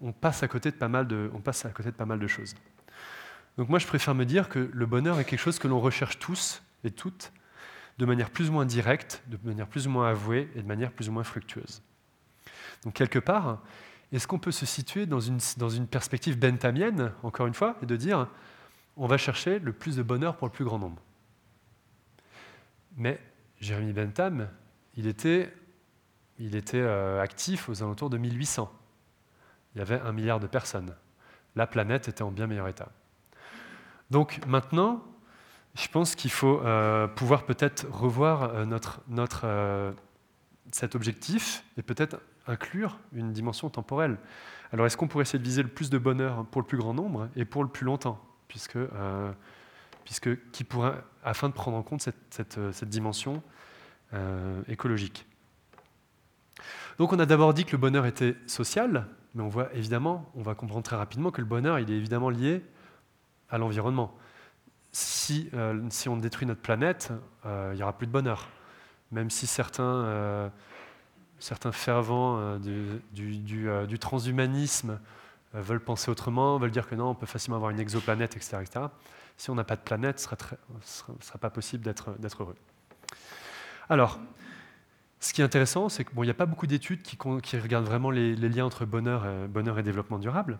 on 0.00 0.12
passe, 0.12 0.42
à 0.42 0.48
côté 0.48 0.72
de 0.72 0.76
pas 0.76 0.88
mal 0.88 1.06
de, 1.06 1.30
on 1.34 1.40
passe 1.40 1.64
à 1.64 1.70
côté 1.70 1.90
de 1.90 1.96
pas 1.96 2.06
mal 2.06 2.18
de 2.18 2.26
choses. 2.26 2.56
Donc 3.56 3.68
moi, 3.68 3.78
je 3.78 3.86
préfère 3.86 4.14
me 4.16 4.24
dire 4.24 4.48
que 4.48 4.70
le 4.72 4.86
bonheur 4.86 5.20
est 5.20 5.24
quelque 5.24 5.40
chose 5.40 5.60
que 5.60 5.68
l'on 5.68 5.80
recherche 5.80 6.18
tous 6.18 6.62
et 6.82 6.90
toutes, 6.90 7.32
de 8.00 8.06
manière 8.06 8.30
plus 8.30 8.48
ou 8.48 8.54
moins 8.54 8.64
directe, 8.64 9.22
de 9.26 9.38
manière 9.44 9.66
plus 9.66 9.86
ou 9.86 9.90
moins 9.90 10.08
avouée 10.08 10.50
et 10.54 10.62
de 10.62 10.66
manière 10.66 10.90
plus 10.90 11.10
ou 11.10 11.12
moins 11.12 11.22
fructueuse. 11.22 11.82
Donc 12.82 12.94
quelque 12.94 13.18
part, 13.18 13.62
est-ce 14.10 14.26
qu'on 14.26 14.38
peut 14.38 14.52
se 14.52 14.64
situer 14.64 15.04
dans 15.04 15.20
une, 15.20 15.38
perspective 15.86 16.38
benthamienne, 16.38 17.12
encore 17.22 17.46
une 17.46 17.52
fois, 17.52 17.76
et 17.82 17.86
de 17.86 17.96
dire, 17.96 18.26
on 18.96 19.06
va 19.06 19.18
chercher 19.18 19.58
le 19.58 19.74
plus 19.74 19.96
de 19.96 20.02
bonheur 20.02 20.38
pour 20.38 20.46
le 20.46 20.52
plus 20.52 20.64
grand 20.64 20.78
nombre? 20.78 21.02
Mais 22.96 23.20
Jérémy 23.60 23.92
Bentham, 23.92 24.48
il 24.96 25.06
était, 25.06 25.52
il 26.38 26.56
était 26.56 26.80
euh, 26.80 27.20
actif 27.20 27.68
aux 27.68 27.82
alentours 27.82 28.08
de 28.08 28.16
1800. 28.16 28.72
Il 29.74 29.78
y 29.78 29.82
avait 29.82 30.00
un 30.00 30.12
milliard 30.12 30.40
de 30.40 30.46
personnes. 30.46 30.96
La 31.54 31.66
planète 31.66 32.08
était 32.08 32.22
en 32.22 32.30
bien 32.30 32.46
meilleur 32.46 32.66
état. 32.66 32.88
Donc 34.10 34.40
maintenant, 34.46 35.04
je 35.80 35.88
pense 35.88 36.14
qu'il 36.14 36.30
faut 36.30 36.60
euh, 36.60 37.06
pouvoir 37.06 37.44
peut-être 37.44 37.86
revoir 37.90 38.42
euh, 38.42 38.64
notre, 38.64 39.00
notre, 39.08 39.94
cet 40.72 40.94
objectif 40.94 41.64
et 41.76 41.82
peut-être 41.82 42.20
inclure 42.46 42.98
une 43.12 43.32
dimension 43.32 43.70
temporelle. 43.70 44.18
Alors 44.72 44.86
est-ce 44.86 44.96
qu'on 44.96 45.08
pourrait 45.08 45.22
essayer 45.22 45.38
de 45.38 45.44
viser 45.44 45.62
le 45.62 45.68
plus 45.68 45.90
de 45.90 45.98
bonheur 45.98 46.44
pour 46.46 46.60
le 46.60 46.66
plus 46.66 46.78
grand 46.78 46.94
nombre 46.94 47.28
et 47.36 47.44
pour 47.44 47.64
le 47.64 47.70
plus 47.70 47.84
longtemps? 47.84 48.20
Puisque, 48.48 48.76
euh, 48.76 49.32
qui 50.52 50.64
pourrait, 50.64 50.94
afin 51.22 51.48
de 51.48 51.54
prendre 51.54 51.76
en 51.76 51.82
compte 51.82 52.02
cette, 52.02 52.58
euh, 52.58 52.72
dimension 52.82 53.42
euh, 54.12 54.62
écologique. 54.68 55.26
Donc 56.98 57.12
on 57.12 57.18
a 57.18 57.26
d'abord 57.26 57.54
dit 57.54 57.64
que 57.64 57.72
le 57.72 57.78
bonheur 57.78 58.06
était 58.06 58.36
social, 58.46 59.06
mais 59.34 59.42
on 59.42 59.48
voit 59.48 59.72
évidemment, 59.74 60.30
on 60.34 60.42
va 60.42 60.54
comprendre 60.54 60.82
très 60.82 60.96
rapidement 60.96 61.30
que 61.30 61.40
le 61.40 61.46
bonheur, 61.46 61.78
il 61.78 61.90
est 61.90 61.96
évidemment 61.96 62.30
lié 62.30 62.64
à 63.48 63.58
l'environnement. 63.58 64.16
Si, 64.92 65.50
si, 65.90 66.08
on 66.08 66.16
détruit 66.16 66.46
notre 66.46 66.62
planète, 66.62 67.12
il 67.44 67.76
n'y 67.76 67.82
aura 67.82 67.96
plus 67.96 68.06
de 68.06 68.12
bonheur. 68.12 68.48
Même 69.12 69.30
si 69.30 69.46
certains 69.46 70.50
certains 71.40 71.72
fervents 71.72 72.38
euh, 72.38 72.58
du, 73.12 73.68
euh, 73.68 73.86
transhumanisme 73.98 75.00
euh, 75.54 75.62
veulent 75.62 75.80
penser 75.80 76.10
autrement, 76.10 76.58
veulent 76.58 76.70
dire 76.70 76.86
que 76.86 76.94
non, 76.94 77.10
on 77.10 77.14
peut 77.14 77.26
facilement 77.26 77.56
avoir 77.56 77.70
une 77.70 77.80
exoplanète, 77.80 78.36
etc. 78.36 78.58
etc. 78.60 78.86
Si 79.36 79.50
on 79.50 79.54
n'a 79.54 79.64
pas 79.64 79.76
de 79.76 79.80
planète, 79.80 80.20
ce 80.20 80.28
ne 80.28 81.14
sera, 81.22 81.38
pas 81.38 81.50
possible 81.50 81.82
d'être 81.82 82.42
heureux. 82.42 82.56
Alors, 83.88 84.20
ce 85.18 85.32
qui 85.32 85.40
est 85.40 85.44
intéressant, 85.44 85.88
c'est 85.88 86.04
qu'il 86.04 86.20
n'y 86.20 86.30
a 86.30 86.34
pas 86.34 86.46
beaucoup 86.46 86.66
d'études 86.66 87.02
qui, 87.02 87.16
regardent 87.58 87.86
vraiment 87.86 88.10
les, 88.10 88.36
liens 88.36 88.66
entre 88.66 88.84
bonheur, 88.84 89.26
et 89.78 89.82
développement 89.82 90.18
durable. 90.18 90.58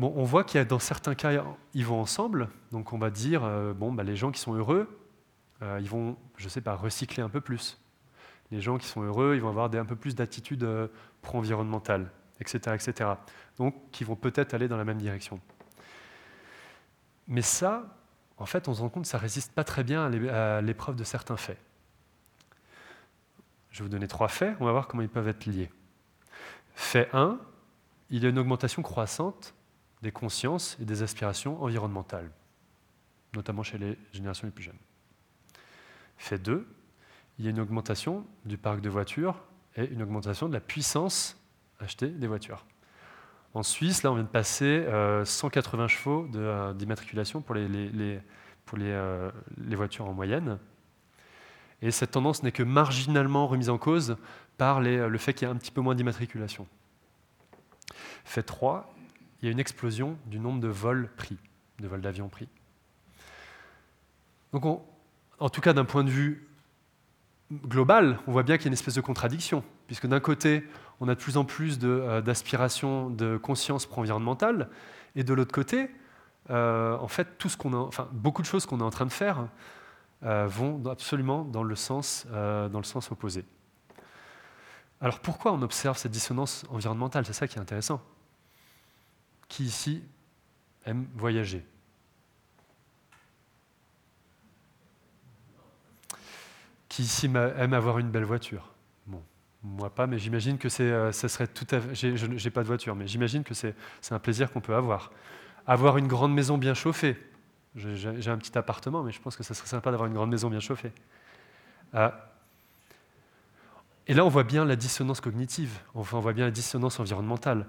On 0.00 0.24
voit 0.24 0.44
qu'il 0.44 0.58
y 0.58 0.60
a 0.60 0.64
dans 0.64 0.78
certains 0.78 1.14
cas, 1.14 1.44
ils 1.74 1.86
vont 1.86 2.00
ensemble. 2.00 2.48
Donc 2.72 2.92
on 2.92 2.98
va 2.98 3.10
dire, 3.10 3.42
bon, 3.76 3.92
bah, 3.92 4.02
les 4.02 4.16
gens 4.16 4.30
qui 4.30 4.40
sont 4.40 4.54
heureux, 4.54 4.88
ils 5.62 5.88
vont, 5.88 6.16
je 6.36 6.48
sais 6.48 6.60
pas, 6.60 6.74
recycler 6.74 7.22
un 7.22 7.28
peu 7.28 7.40
plus 7.40 7.78
les 8.50 8.60
gens 8.60 8.78
qui 8.78 8.86
sont 8.86 9.02
heureux, 9.02 9.34
ils 9.34 9.40
vont 9.40 9.48
avoir 9.48 9.72
un 9.74 9.84
peu 9.84 9.96
plus 9.96 10.14
d'attitude 10.14 10.62
euh, 10.62 10.88
pro-environnementale, 11.22 12.10
etc., 12.40 12.58
etc. 12.74 13.10
Donc, 13.58 13.74
qui 13.90 14.04
vont 14.04 14.16
peut-être 14.16 14.54
aller 14.54 14.68
dans 14.68 14.76
la 14.76 14.84
même 14.84 14.98
direction. 14.98 15.40
Mais 17.26 17.42
ça, 17.42 17.84
en 18.36 18.46
fait, 18.46 18.68
on 18.68 18.74
se 18.74 18.80
rend 18.80 18.88
compte 18.88 19.04
que 19.04 19.08
ça 19.08 19.18
ne 19.18 19.22
résiste 19.22 19.52
pas 19.52 19.64
très 19.64 19.82
bien 19.82 20.04
à 20.06 20.60
l'épreuve 20.60 20.96
de 20.96 21.04
certains 21.04 21.36
faits. 21.36 21.58
Je 23.70 23.78
vais 23.78 23.84
vous 23.84 23.90
donner 23.90 24.06
trois 24.06 24.28
faits, 24.28 24.56
on 24.60 24.66
va 24.66 24.72
voir 24.72 24.86
comment 24.86 25.02
ils 25.02 25.08
peuvent 25.08 25.28
être 25.28 25.46
liés. 25.46 25.70
Fait 26.74 27.08
1, 27.12 27.38
il 28.10 28.22
y 28.22 28.26
a 28.26 28.28
une 28.28 28.38
augmentation 28.38 28.82
croissante 28.82 29.54
des 30.04 30.12
consciences 30.12 30.76
et 30.80 30.84
des 30.84 31.02
aspirations 31.02 31.60
environnementales, 31.62 32.30
notamment 33.34 33.62
chez 33.62 33.78
les 33.78 33.98
générations 34.12 34.46
les 34.46 34.52
plus 34.52 34.64
jeunes. 34.64 34.78
Fait 36.18 36.38
2, 36.38 36.68
il 37.38 37.44
y 37.46 37.48
a 37.48 37.50
une 37.50 37.58
augmentation 37.58 38.26
du 38.44 38.58
parc 38.58 38.82
de 38.82 38.90
voitures 38.90 39.42
et 39.76 39.86
une 39.86 40.02
augmentation 40.02 40.46
de 40.46 40.52
la 40.52 40.60
puissance 40.60 41.40
achetée 41.80 42.08
des 42.08 42.26
voitures. 42.26 42.66
En 43.54 43.62
Suisse, 43.62 44.02
là, 44.02 44.12
on 44.12 44.14
vient 44.14 44.24
de 44.24 44.28
passer 44.28 44.84
180 45.24 45.84
euh, 45.84 45.88
chevaux 45.88 46.28
euh, 46.34 46.74
d'immatriculation 46.74 47.40
pour, 47.40 47.54
les, 47.54 48.20
euh, 48.74 49.30
les, 49.56 49.76
voitures 49.76 50.06
en 50.06 50.12
moyenne. 50.12 50.58
Et 51.80 51.90
cette 51.90 52.10
tendance 52.10 52.42
n'est 52.42 52.52
que 52.52 52.62
marginalement 52.62 53.46
remise 53.46 53.70
en 53.70 53.78
cause 53.78 54.16
par 54.58 54.80
le 54.80 55.18
fait 55.18 55.32
qu'il 55.32 55.48
y 55.48 55.50
a 55.50 55.54
un 55.54 55.56
petit 55.56 55.70
peu 55.70 55.80
moins 55.80 55.94
d'immatriculation. 55.94 56.66
Fait 58.24 58.42
3, 58.42 58.93
il 59.44 59.48
y 59.48 59.50
a 59.50 59.52
une 59.52 59.60
explosion 59.60 60.16
du 60.24 60.38
nombre 60.38 60.58
de 60.58 60.68
vols 60.68 61.10
pris, 61.18 61.36
de 61.78 61.86
vols 61.86 62.00
d'avions 62.00 62.30
pris. 62.30 62.48
Donc, 64.54 64.64
en 65.38 65.48
tout 65.50 65.60
cas, 65.60 65.74
d'un 65.74 65.84
point 65.84 66.02
de 66.02 66.08
vue 66.08 66.48
global, 67.52 68.18
on 68.26 68.32
voit 68.32 68.42
bien 68.42 68.56
qu'il 68.56 68.64
y 68.64 68.68
a 68.68 68.70
une 68.70 68.72
espèce 68.72 68.94
de 68.94 69.02
contradiction, 69.02 69.62
puisque 69.86 70.06
d'un 70.06 70.20
côté, 70.20 70.66
on 70.98 71.08
a 71.08 71.14
de 71.14 71.20
plus 71.20 71.36
en 71.36 71.44
plus 71.44 71.78
euh, 71.82 72.22
d'aspirations 72.22 73.10
de, 73.10 73.32
de, 73.32 73.36
conscience 73.36 73.84
pro-environnementale, 73.84 74.70
et 75.14 75.24
de 75.24 75.34
l'autre 75.34 75.52
côté, 75.52 75.90
euh, 76.48 76.96
en 76.96 77.08
fait, 77.08 77.36
tout 77.36 77.50
ce 77.50 77.58
enfin, 77.66 78.08
beaucoup 78.12 78.40
de 78.40 78.46
choses 78.46 78.64
qu'on 78.64 78.80
est 78.80 78.84
en 78.84 78.90
train 78.90 79.04
de 79.04 79.12
faire 79.12 79.48
euh, 80.22 80.46
vont 80.46 80.82
absolument 80.86 81.44
dans 81.44 81.64
le, 81.64 81.74
sens, 81.74 82.26
dans 82.32 82.78
le 82.78 82.84
sens 82.84 83.12
opposé. 83.12 83.44
Alors 85.02 85.20
pourquoi 85.20 85.52
on 85.52 85.60
observe 85.60 85.98
cette 85.98 86.12
dissonance 86.12 86.64
environnementale? 86.70 87.26
C'est 87.26 87.34
ça 87.34 87.46
qui 87.46 87.58
est 87.58 87.60
intéressant. 87.60 88.00
Qui 89.48 89.64
ici 89.64 90.02
aime 90.86 91.06
voyager 91.14 91.64
qui 96.88 97.02
ici 97.02 97.26
aime 97.26 97.72
avoir 97.72 97.98
une 97.98 98.10
belle 98.10 98.24
voiture 98.24 98.74
moi 99.64 99.88
pas, 99.90 100.06
mais 100.06 100.18
j'imagine 100.18 100.58
que 100.58 100.68
c'est, 100.68 100.82
euh, 100.82 101.10
ça 101.10 101.28
serait 101.28 101.46
tout 101.46 101.66
à 101.70 101.80
fait. 101.80 102.50
Pas 102.50 102.62
de 102.62 102.66
voiture, 102.66 102.94
mais 102.94 103.08
j'imagine 103.08 103.42
que 103.42 103.54
c'est, 103.54 103.74
un 104.10 104.18
plaisir 104.18 104.52
qu'on 104.52 104.60
peut 104.60 104.74
avoir. 104.74 105.10
Avoir 105.66 105.96
une 105.96 106.06
grande 106.06 106.34
maison 106.34 106.58
bien 106.58 106.74
chauffée. 106.74 107.16
J'ai, 107.74 108.28
un 108.28 108.38
petit 108.38 108.56
appartement, 108.56 109.02
mais 109.02 109.10
je 109.10 109.20
pense 109.20 109.36
que 109.36 109.42
ça 109.42 109.54
serait 109.54 109.66
sympa 109.66 109.90
d'avoir 109.90 110.06
une 110.06 110.14
grande 110.14 110.30
maison 110.30 110.48
bien 110.48 110.60
chauffée. 110.60 110.92
Euh, 111.94 112.10
et 114.06 114.14
là, 114.14 114.24
on 114.24 114.28
voit 114.28 114.44
bien 114.44 114.64
la 114.64 114.76
dissonance 114.76 115.20
cognitive, 115.20 115.80
on 115.94 116.02
voit 116.02 116.34
bien 116.34 116.44
la 116.44 116.50
dissonance 116.50 117.00
environnementale. 117.00 117.66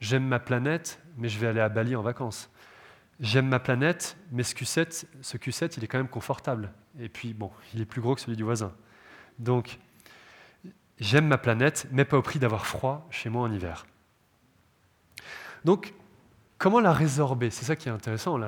J'aime 0.00 0.26
ma 0.26 0.38
planète, 0.38 1.00
mais 1.16 1.28
je 1.28 1.38
vais 1.38 1.48
aller 1.48 1.60
à 1.60 1.68
Bali 1.68 1.96
en 1.96 2.02
vacances. 2.02 2.50
J'aime 3.20 3.48
ma 3.48 3.58
planète, 3.58 4.16
mais 4.30 4.44
ce 4.44 4.54
Q7, 4.54 5.04
ce 5.20 5.36
Q7, 5.36 5.74
il 5.76 5.84
est 5.84 5.88
quand 5.88 5.98
même 5.98 6.08
confortable. 6.08 6.72
Et 7.00 7.08
puis, 7.08 7.34
bon, 7.34 7.50
il 7.74 7.80
est 7.80 7.84
plus 7.84 8.00
gros 8.00 8.14
que 8.14 8.20
celui 8.20 8.36
du 8.36 8.44
voisin. 8.44 8.72
Donc, 9.40 9.78
j'aime 11.00 11.26
ma 11.26 11.38
planète, 11.38 11.88
mais 11.90 12.04
pas 12.04 12.16
au 12.16 12.22
prix 12.22 12.38
d'avoir 12.38 12.66
froid 12.66 13.08
chez 13.10 13.28
moi 13.28 13.42
en 13.42 13.52
hiver. 13.52 13.86
Donc, 15.64 15.94
comment 16.58 16.78
la 16.78 16.92
résorber? 16.92 17.50
C'est 17.50 17.64
ça 17.64 17.74
qui 17.74 17.88
est 17.88 17.92
intéressant. 17.92 18.38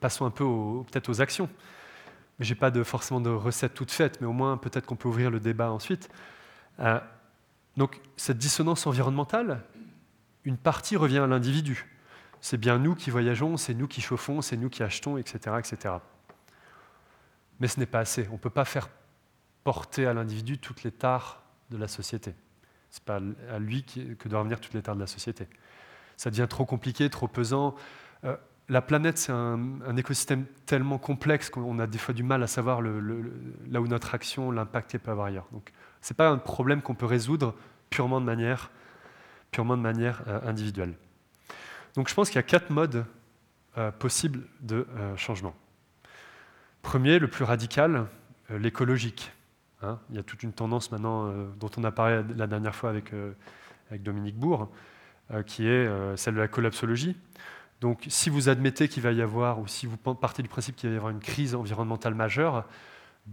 Passons 0.00 0.26
un 0.26 0.30
peu 0.30 0.44
peut-être 0.90 1.08
aux 1.08 1.20
actions. 1.20 1.48
Je 2.40 2.52
n'ai 2.52 2.58
pas 2.58 2.72
forcément 2.84 3.20
de 3.20 3.30
recette 3.30 3.74
toute 3.74 3.90
faite, 3.90 4.20
mais 4.20 4.26
au 4.26 4.32
moins 4.32 4.56
peut-être 4.56 4.86
qu'on 4.86 4.96
peut 4.96 5.08
ouvrir 5.08 5.30
le 5.30 5.38
débat 5.40 5.70
ensuite. 5.70 6.08
Euh, 6.80 7.00
donc, 7.76 8.00
cette 8.16 8.38
dissonance 8.38 8.86
environnementale, 8.86 9.62
une 10.48 10.56
partie 10.56 10.96
revient 10.96 11.18
à 11.18 11.26
l'individu 11.26 11.86
c'est 12.40 12.56
bien 12.56 12.78
nous 12.78 12.94
qui 12.94 13.10
voyageons, 13.10 13.56
c'est 13.56 13.74
nous 13.74 13.88
qui 13.88 14.00
chauffons, 14.00 14.40
c'est 14.42 14.56
nous 14.56 14.68
qui 14.68 14.82
achetons, 14.82 15.18
etc. 15.18 15.56
etc. 15.58 15.94
Mais 17.60 17.68
ce 17.68 17.80
n'est 17.80 17.86
pas 17.86 18.00
assez. 18.00 18.26
On 18.30 18.34
ne 18.34 18.38
peut 18.38 18.50
pas 18.50 18.64
faire 18.64 18.88
porter 19.64 20.06
à 20.06 20.14
l'individu 20.14 20.58
toutes 20.58 20.82
les 20.82 20.92
tares 20.92 21.42
de 21.70 21.76
la 21.76 21.88
société. 21.88 22.34
Ce 22.90 22.98
n'est 22.98 23.04
pas 23.04 23.20
à 23.52 23.58
lui 23.58 23.84
que 23.84 24.28
doivent 24.28 24.44
venir 24.44 24.60
toutes 24.60 24.74
les 24.74 24.82
tares 24.82 24.94
de 24.94 25.00
la 25.00 25.06
société. 25.06 25.48
Ça 26.16 26.30
devient 26.30 26.46
trop 26.48 26.64
compliqué, 26.64 27.10
trop 27.10 27.28
pesant. 27.28 27.74
Euh, 28.24 28.36
la 28.68 28.82
planète, 28.82 29.18
c'est 29.18 29.32
un, 29.32 29.96
écosystème 29.96 30.44
tellement 30.66 30.98
complexe 30.98 31.50
qu'on 31.50 31.78
a 31.78 31.86
des 31.86 31.98
fois 31.98 32.14
du 32.14 32.22
mal 32.22 32.42
à 32.42 32.46
savoir 32.46 32.82
là 32.82 33.80
où 33.80 33.86
notre 33.86 34.14
action, 34.14 34.50
l'impact 34.50 34.98
peut 34.98 35.10
avoir 35.10 35.26
ailleurs. 35.26 35.48
Donc, 35.52 35.72
ce 36.02 36.12
n'est 36.12 36.16
pas 36.16 36.28
un 36.28 36.38
problème 36.38 36.82
qu'on 36.82 36.94
peut 36.94 37.06
résoudre 37.06 37.54
purement 37.88 38.20
de 38.20 38.26
manière, 38.26 38.70
purement 39.50 39.76
de 39.76 39.82
manière 39.82 40.22
euh, 40.28 40.40
individuelle. 40.46 40.94
Donc 41.94 42.08
je 42.08 42.14
pense 42.14 42.28
qu'il 42.28 42.36
y 42.36 42.40
a 42.40 42.44
quatre 42.44 42.70
modes 42.70 43.04
euh, 43.76 43.90
possibles 43.90 44.42
de 44.60 44.86
euh, 44.96 45.16
changement. 45.16 45.54
Premier, 46.82 47.18
le 47.18 47.28
plus 47.28 47.44
radical, 47.44 48.06
l'écologique. 48.50 49.32
Hein. 49.82 49.98
il 50.10 50.16
y 50.16 50.18
a 50.18 50.22
toute 50.22 50.42
une 50.42 50.52
tendance 50.52 50.90
maintenant 50.90 51.32
dont 51.60 51.70
on 51.76 51.84
a 51.84 51.92
parlé 51.92 52.22
la 52.36 52.46
dernière 52.46 52.74
fois 52.74 52.88
avec, 52.90 53.12
avec 53.90 54.02
Dominique 54.02 54.36
Bourg, 54.36 54.70
qui 55.44 55.66
est 55.66 56.16
celle 56.16 56.34
de 56.34 56.40
la 56.40 56.48
collapsologie. 56.48 57.16
Donc 57.80 58.06
si 58.08 58.30
vous 58.30 58.48
admettez 58.48 58.88
qu'il 58.88 59.02
va 59.02 59.12
y 59.12 59.20
avoir, 59.20 59.58
ou 59.58 59.66
si 59.66 59.86
vous 59.86 59.96
partez 59.96 60.42
du 60.42 60.48
principe 60.48 60.76
qu'il 60.76 60.88
va 60.88 60.94
y 60.94 60.96
avoir 60.96 61.10
une 61.10 61.20
crise 61.20 61.54
environnementale 61.54 62.14
majeure, 62.14 62.64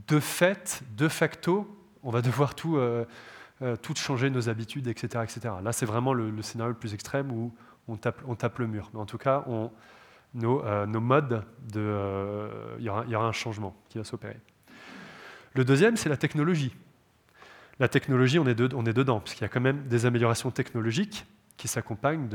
de 0.08 0.20
fait, 0.20 0.82
de 0.98 1.08
facto, 1.08 1.66
on 2.04 2.10
va 2.10 2.22
devoir 2.22 2.56
tout, 2.56 2.78
tout 3.82 3.96
changer 3.96 4.30
nos 4.30 4.50
habitudes, 4.50 4.88
etc. 4.88 5.24
etc. 5.24 5.56
Là, 5.64 5.72
c'est 5.72 5.86
vraiment 5.86 6.14
le, 6.14 6.42
scénario 6.42 6.74
le 6.74 6.78
plus 6.78 6.94
extrême 6.94 7.32
où 7.32 7.54
on 7.88 7.96
tape, 7.96 8.60
le 8.60 8.68
mur. 8.68 8.90
Mais 8.94 9.00
en 9.00 9.06
tout 9.06 9.18
cas, 9.18 9.46
nos, 10.34 11.02
modes 11.02 11.44
de... 11.72 12.50
Il 12.80 12.84
y, 12.84 12.90
aura 12.90 13.28
un 13.28 13.32
changement 13.32 13.76
qui 13.90 13.98
va 13.98 14.04
s'opérer. 14.04 14.40
Le 15.54 15.64
deuxième, 15.64 15.96
c'est 15.96 16.10
la 16.10 16.18
technologie. 16.18 16.76
La 17.80 17.88
technologie, 17.88 18.40
on 18.40 18.48
est, 18.48 18.74
on 18.74 18.84
dedans, 18.84 19.20
puisqu'il 19.20 19.44
y 19.44 19.46
a 19.46 19.50
quand 19.50 19.62
même 19.62 19.88
des 19.88 20.06
améliorations 20.06 20.52
technologiques 20.52 21.26
qui 21.58 21.68
s'accompagnent 21.68 22.28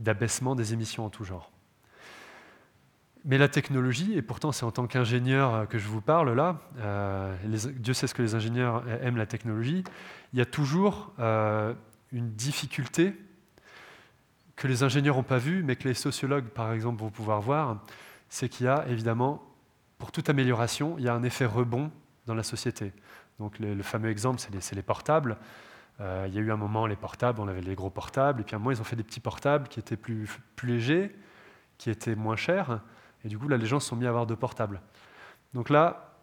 d'abaissement 0.00 0.54
des 0.54 0.72
émissions 0.72 1.04
en 1.04 1.10
tout 1.10 1.24
genre. 1.24 1.50
Mais 3.26 3.38
la 3.38 3.48
technologie, 3.48 4.12
et 4.16 4.22
pourtant 4.22 4.52
c'est 4.52 4.66
en 4.66 4.70
tant 4.70 4.86
qu'ingénieur 4.86 5.54
euh, 5.54 5.64
que 5.64 5.78
je 5.78 5.88
vous 5.88 6.02
parle 6.02 6.34
là, 6.34 6.60
euh, 6.78 7.34
Dieu 7.76 7.94
sait 7.94 8.06
ce 8.06 8.14
que 8.14 8.20
les 8.20 8.34
ingénieurs 8.34 8.84
aiment 9.02 9.16
la 9.16 9.26
technologie, 9.26 9.82
il 10.34 10.38
y 10.38 10.42
a 10.42 10.44
toujours 10.44 11.12
euh, 11.18 11.72
une 12.12 12.30
difficulté 12.32 13.14
que 14.56 14.68
les 14.68 14.82
ingénieurs 14.82 15.16
n'ont 15.16 15.22
pas 15.22 15.38
vue, 15.38 15.62
mais 15.62 15.74
que 15.74 15.88
les 15.88 15.94
sociologues 15.94 16.48
par 16.48 16.72
exemple 16.72 17.00
vont 17.00 17.10
pouvoir 17.10 17.40
voir, 17.40 17.82
c'est 18.28 18.50
qu'il 18.50 18.66
y 18.66 18.68
a 18.68 18.84
évidemment, 18.88 19.42
pour 19.96 20.12
toute 20.12 20.28
amélioration, 20.28 20.96
il 20.98 21.04
y 21.04 21.08
a 21.08 21.14
un 21.14 21.22
effet 21.22 21.46
rebond 21.46 21.90
dans 22.26 22.34
la 22.34 22.42
société. 22.42 22.92
Donc 23.38 23.58
le, 23.58 23.82
fameux 23.82 24.10
exemple, 24.10 24.38
c'est 24.38 24.52
les, 24.52 24.76
les, 24.76 24.82
portables. 24.82 25.38
il 25.98 26.34
y 26.34 26.38
a 26.38 26.40
eu 26.40 26.52
un 26.52 26.56
moment, 26.56 26.86
les 26.86 26.94
portables, 26.94 27.40
on 27.40 27.48
avait 27.48 27.62
les 27.62 27.74
gros 27.74 27.90
portables, 27.90 28.42
et 28.42 28.44
puis 28.44 28.54
à 28.54 28.56
un 28.56 28.60
moment, 28.60 28.70
ils 28.70 28.80
ont 28.80 28.84
fait 28.84 28.96
des 28.96 29.02
petits 29.02 29.18
portables 29.18 29.66
qui 29.66 29.80
étaient 29.80 29.96
plus 29.96 30.28
légers, 30.62 31.16
qui 31.78 31.90
étaient 31.90 32.14
moins 32.14 32.36
chers. 32.36 32.80
Et 33.24 33.28
du 33.28 33.38
coup, 33.38 33.48
là, 33.48 33.56
les 33.56 33.66
gens 33.66 33.80
se 33.80 33.88
sont 33.88 33.96
mis 33.96 34.06
à 34.06 34.10
avoir 34.10 34.26
de 34.26 34.34
portables. 34.34 34.80
Donc 35.54 35.70
là, 35.70 36.14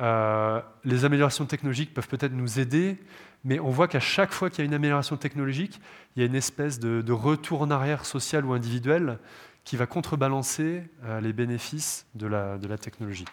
euh, 0.00 0.60
les 0.84 1.04
améliorations 1.04 1.46
technologiques 1.46 1.92
peuvent 1.92 2.08
peut-être 2.08 2.32
nous 2.32 2.60
aider, 2.60 3.02
mais 3.44 3.58
on 3.58 3.70
voit 3.70 3.88
qu'à 3.88 4.00
chaque 4.00 4.32
fois 4.32 4.50
qu'il 4.50 4.60
y 4.60 4.62
a 4.62 4.64
une 4.66 4.74
amélioration 4.74 5.16
technologique, 5.16 5.80
il 6.14 6.20
y 6.20 6.22
a 6.22 6.26
une 6.26 6.36
espèce 6.36 6.78
de, 6.78 7.12
retour 7.12 7.62
en 7.62 7.70
arrière 7.70 8.04
social 8.04 8.44
ou 8.44 8.52
individuel 8.52 9.18
qui 9.64 9.76
va 9.76 9.86
contrebalancer 9.86 10.88
euh, 11.04 11.20
les 11.20 11.32
bénéfices 11.32 12.06
de 12.14 12.26
la, 12.26 12.58
technologie. 12.78 13.24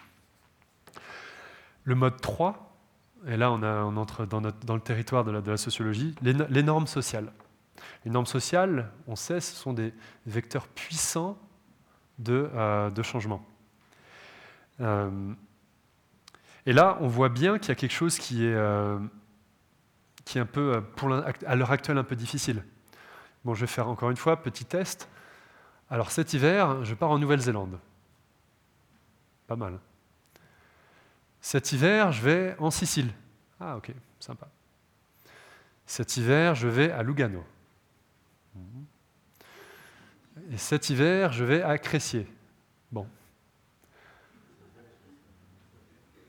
Le 1.84 1.94
mode 1.94 2.20
3, 2.20 2.76
et 3.28 3.36
là 3.36 3.52
on, 3.52 3.96
entre 3.96 4.26
dans, 4.26 4.40
le 4.40 4.80
territoire 4.80 5.24
de 5.24 5.30
la, 5.30 5.40
de 5.40 5.50
la 5.50 5.56
sociologie, 5.56 6.14
les, 6.22 6.32
les, 6.32 6.62
normes 6.62 6.88
sociales. 6.88 7.32
Les 8.04 8.10
normes 8.10 8.26
sociales, 8.26 8.90
on 9.06 9.14
sait, 9.14 9.40
ce 9.40 9.54
sont 9.54 9.72
des 9.72 9.94
vecteurs 10.26 10.66
puissants 10.66 11.38
euh, 12.28 12.90
de, 12.90 13.02
changement. 13.02 13.44
Euh, 14.80 15.34
et 16.64 16.72
là, 16.72 16.96
on 17.00 17.08
voit 17.08 17.28
bien 17.28 17.58
qu'il 17.58 17.68
y 17.68 17.72
a 17.72 17.74
quelque 17.74 17.92
chose 17.92 18.18
qui 18.18 18.46
est, 18.46 18.54
euh, 18.54 18.98
qui 20.24 20.38
est 20.38 20.40
un 20.40 20.46
peu, 20.46 20.82
à 21.46 21.56
l'heure 21.56 21.70
actuelle, 21.70 21.98
un 21.98 22.04
peu 22.04 22.16
difficile. 22.16 22.62
Bon, 23.44 23.54
je 23.54 23.60
vais 23.60 23.66
faire 23.66 23.88
encore 23.88 24.10
une 24.10 24.16
fois, 24.16 24.42
petit 24.42 24.64
test. 24.64 25.08
Alors 25.90 26.10
cet 26.10 26.32
hiver, 26.32 26.84
je 26.84 26.94
pars 26.94 27.10
en 27.10 27.18
Nouvelle-Zélande. 27.18 27.78
Pas 29.46 29.56
mal. 29.56 29.78
Cet 31.40 31.70
hiver, 31.72 32.12
je 32.12 32.22
vais 32.22 32.56
en 32.58 32.70
Sicile. 32.70 33.12
Ah 33.60 33.76
ok, 33.76 33.92
sympa. 34.18 34.48
Cet 35.84 36.16
hiver, 36.16 36.54
je 36.54 36.66
vais 36.66 36.90
à 36.90 37.02
Lugano. 37.02 37.44
Et 40.52 40.58
cet 40.58 40.90
hiver, 40.90 41.32
je 41.32 41.44
vais 41.44 41.62
à 41.62 41.76
Cressier. 41.78 42.26
Bon. 42.92 43.06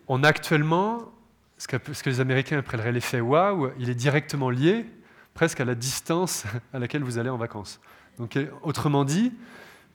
On 0.08 0.24
actuellement, 0.24 1.12
ce 1.58 1.68
que, 1.68 2.10
les 2.10 2.20
Américains 2.20 2.60
appelleraient 2.60 2.92
l'effet 2.92 3.20
waouh, 3.20 3.72
il 3.78 3.90
est 3.90 3.96
directement 3.96 4.50
lié 4.50 4.86
presque 5.34 5.60
à 5.60 5.66
la 5.66 5.76
distance 5.76 6.46
à 6.74 6.80
laquelle 6.80 7.04
vous 7.04 7.20
allez 7.20 7.30
en 7.30 7.38
vacances. 7.38 7.80
Donc, 8.18 8.40
autrement 8.64 9.06
dit, 9.06 9.32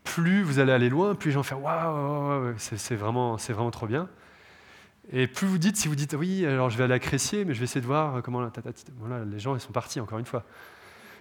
plus 0.05 0.43
vous 0.43 0.61
allez 0.61 0.73
aller 0.73 0.89
loin, 0.89 1.15
plus 1.15 1.31
les 1.31 1.35
gens 1.35 1.43
font 1.43 1.57
waouh, 1.57 2.55
c'est 2.59 2.95
vraiment, 2.95 3.37
vraiment 3.37 3.71
trop 3.71 3.87
bien. 3.87 4.09
Et 5.11 5.27
plus 5.27 5.49
vous 5.49 5.59
dites, 5.59 5.77
si 5.77 5.89
vous 5.89 5.97
dites 5.97 6.15
oui, 6.15 6.47
alors 6.47 6.71
je 6.71 6.79
vais 6.79 6.85
aller 6.85 6.95
à 6.95 7.01
Cressier, 7.01 7.45
mais 7.45 7.55
je 7.55 7.59
vais 7.59 7.65
essayer 7.65 7.81
de 7.81 7.87
voir 7.87 8.23
comment. 8.23 8.49
Voilà, 8.99 9.25
les 9.25 9.41
gens 9.41 9.57
ils 9.57 9.61
sont 9.61 9.73
partis 9.73 9.99
encore 9.99 10.19
une 10.19 10.27
fois. 10.27 10.45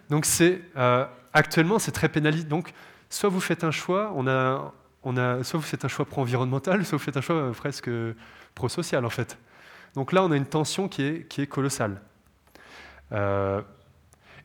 Donc 0.09 0.27
euh, 0.41 1.05
actuellement 1.33 1.79
c'est 1.79 1.91
très 1.91 2.09
pénalisant. 2.09 2.47
Donc 2.47 2.73
soit 3.11 3.29
vous 3.29 3.39
faites 3.39 3.63
un 3.63 3.69
choix, 3.71 4.11
on 4.15 4.25
a, 4.27 4.73
soit 5.43 5.59
vous 5.59 5.65
faites 5.65 5.85
un 5.85 5.87
choix 5.87 6.05
pro-environnemental, 6.05 6.83
soit 6.87 6.97
vous 6.97 7.03
faites 7.03 7.17
un 7.17 7.21
choix 7.21 7.35
euh, 7.35 7.51
presque 7.51 7.89
pro-social 8.55 9.05
en 9.05 9.09
fait. 9.09 9.37
Donc 9.93 10.11
là 10.11 10.23
on 10.23 10.31
a 10.31 10.37
une 10.37 10.45
tension 10.45 10.87
qui 10.87 11.03
est, 11.03 11.47
colossale. 11.47 12.01
Euh, 13.11 13.61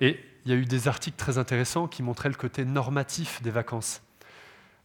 et 0.00 0.20
il 0.44 0.50
y 0.50 0.54
a 0.54 0.58
eu 0.58 0.64
des 0.64 0.88
articles 0.88 1.16
très 1.16 1.38
intéressants 1.38 1.86
qui 1.88 2.02
montraient 2.02 2.28
le 2.28 2.34
côté 2.34 2.64
normatif 2.64 3.40
des 3.42 3.50
vacances. 3.50 4.02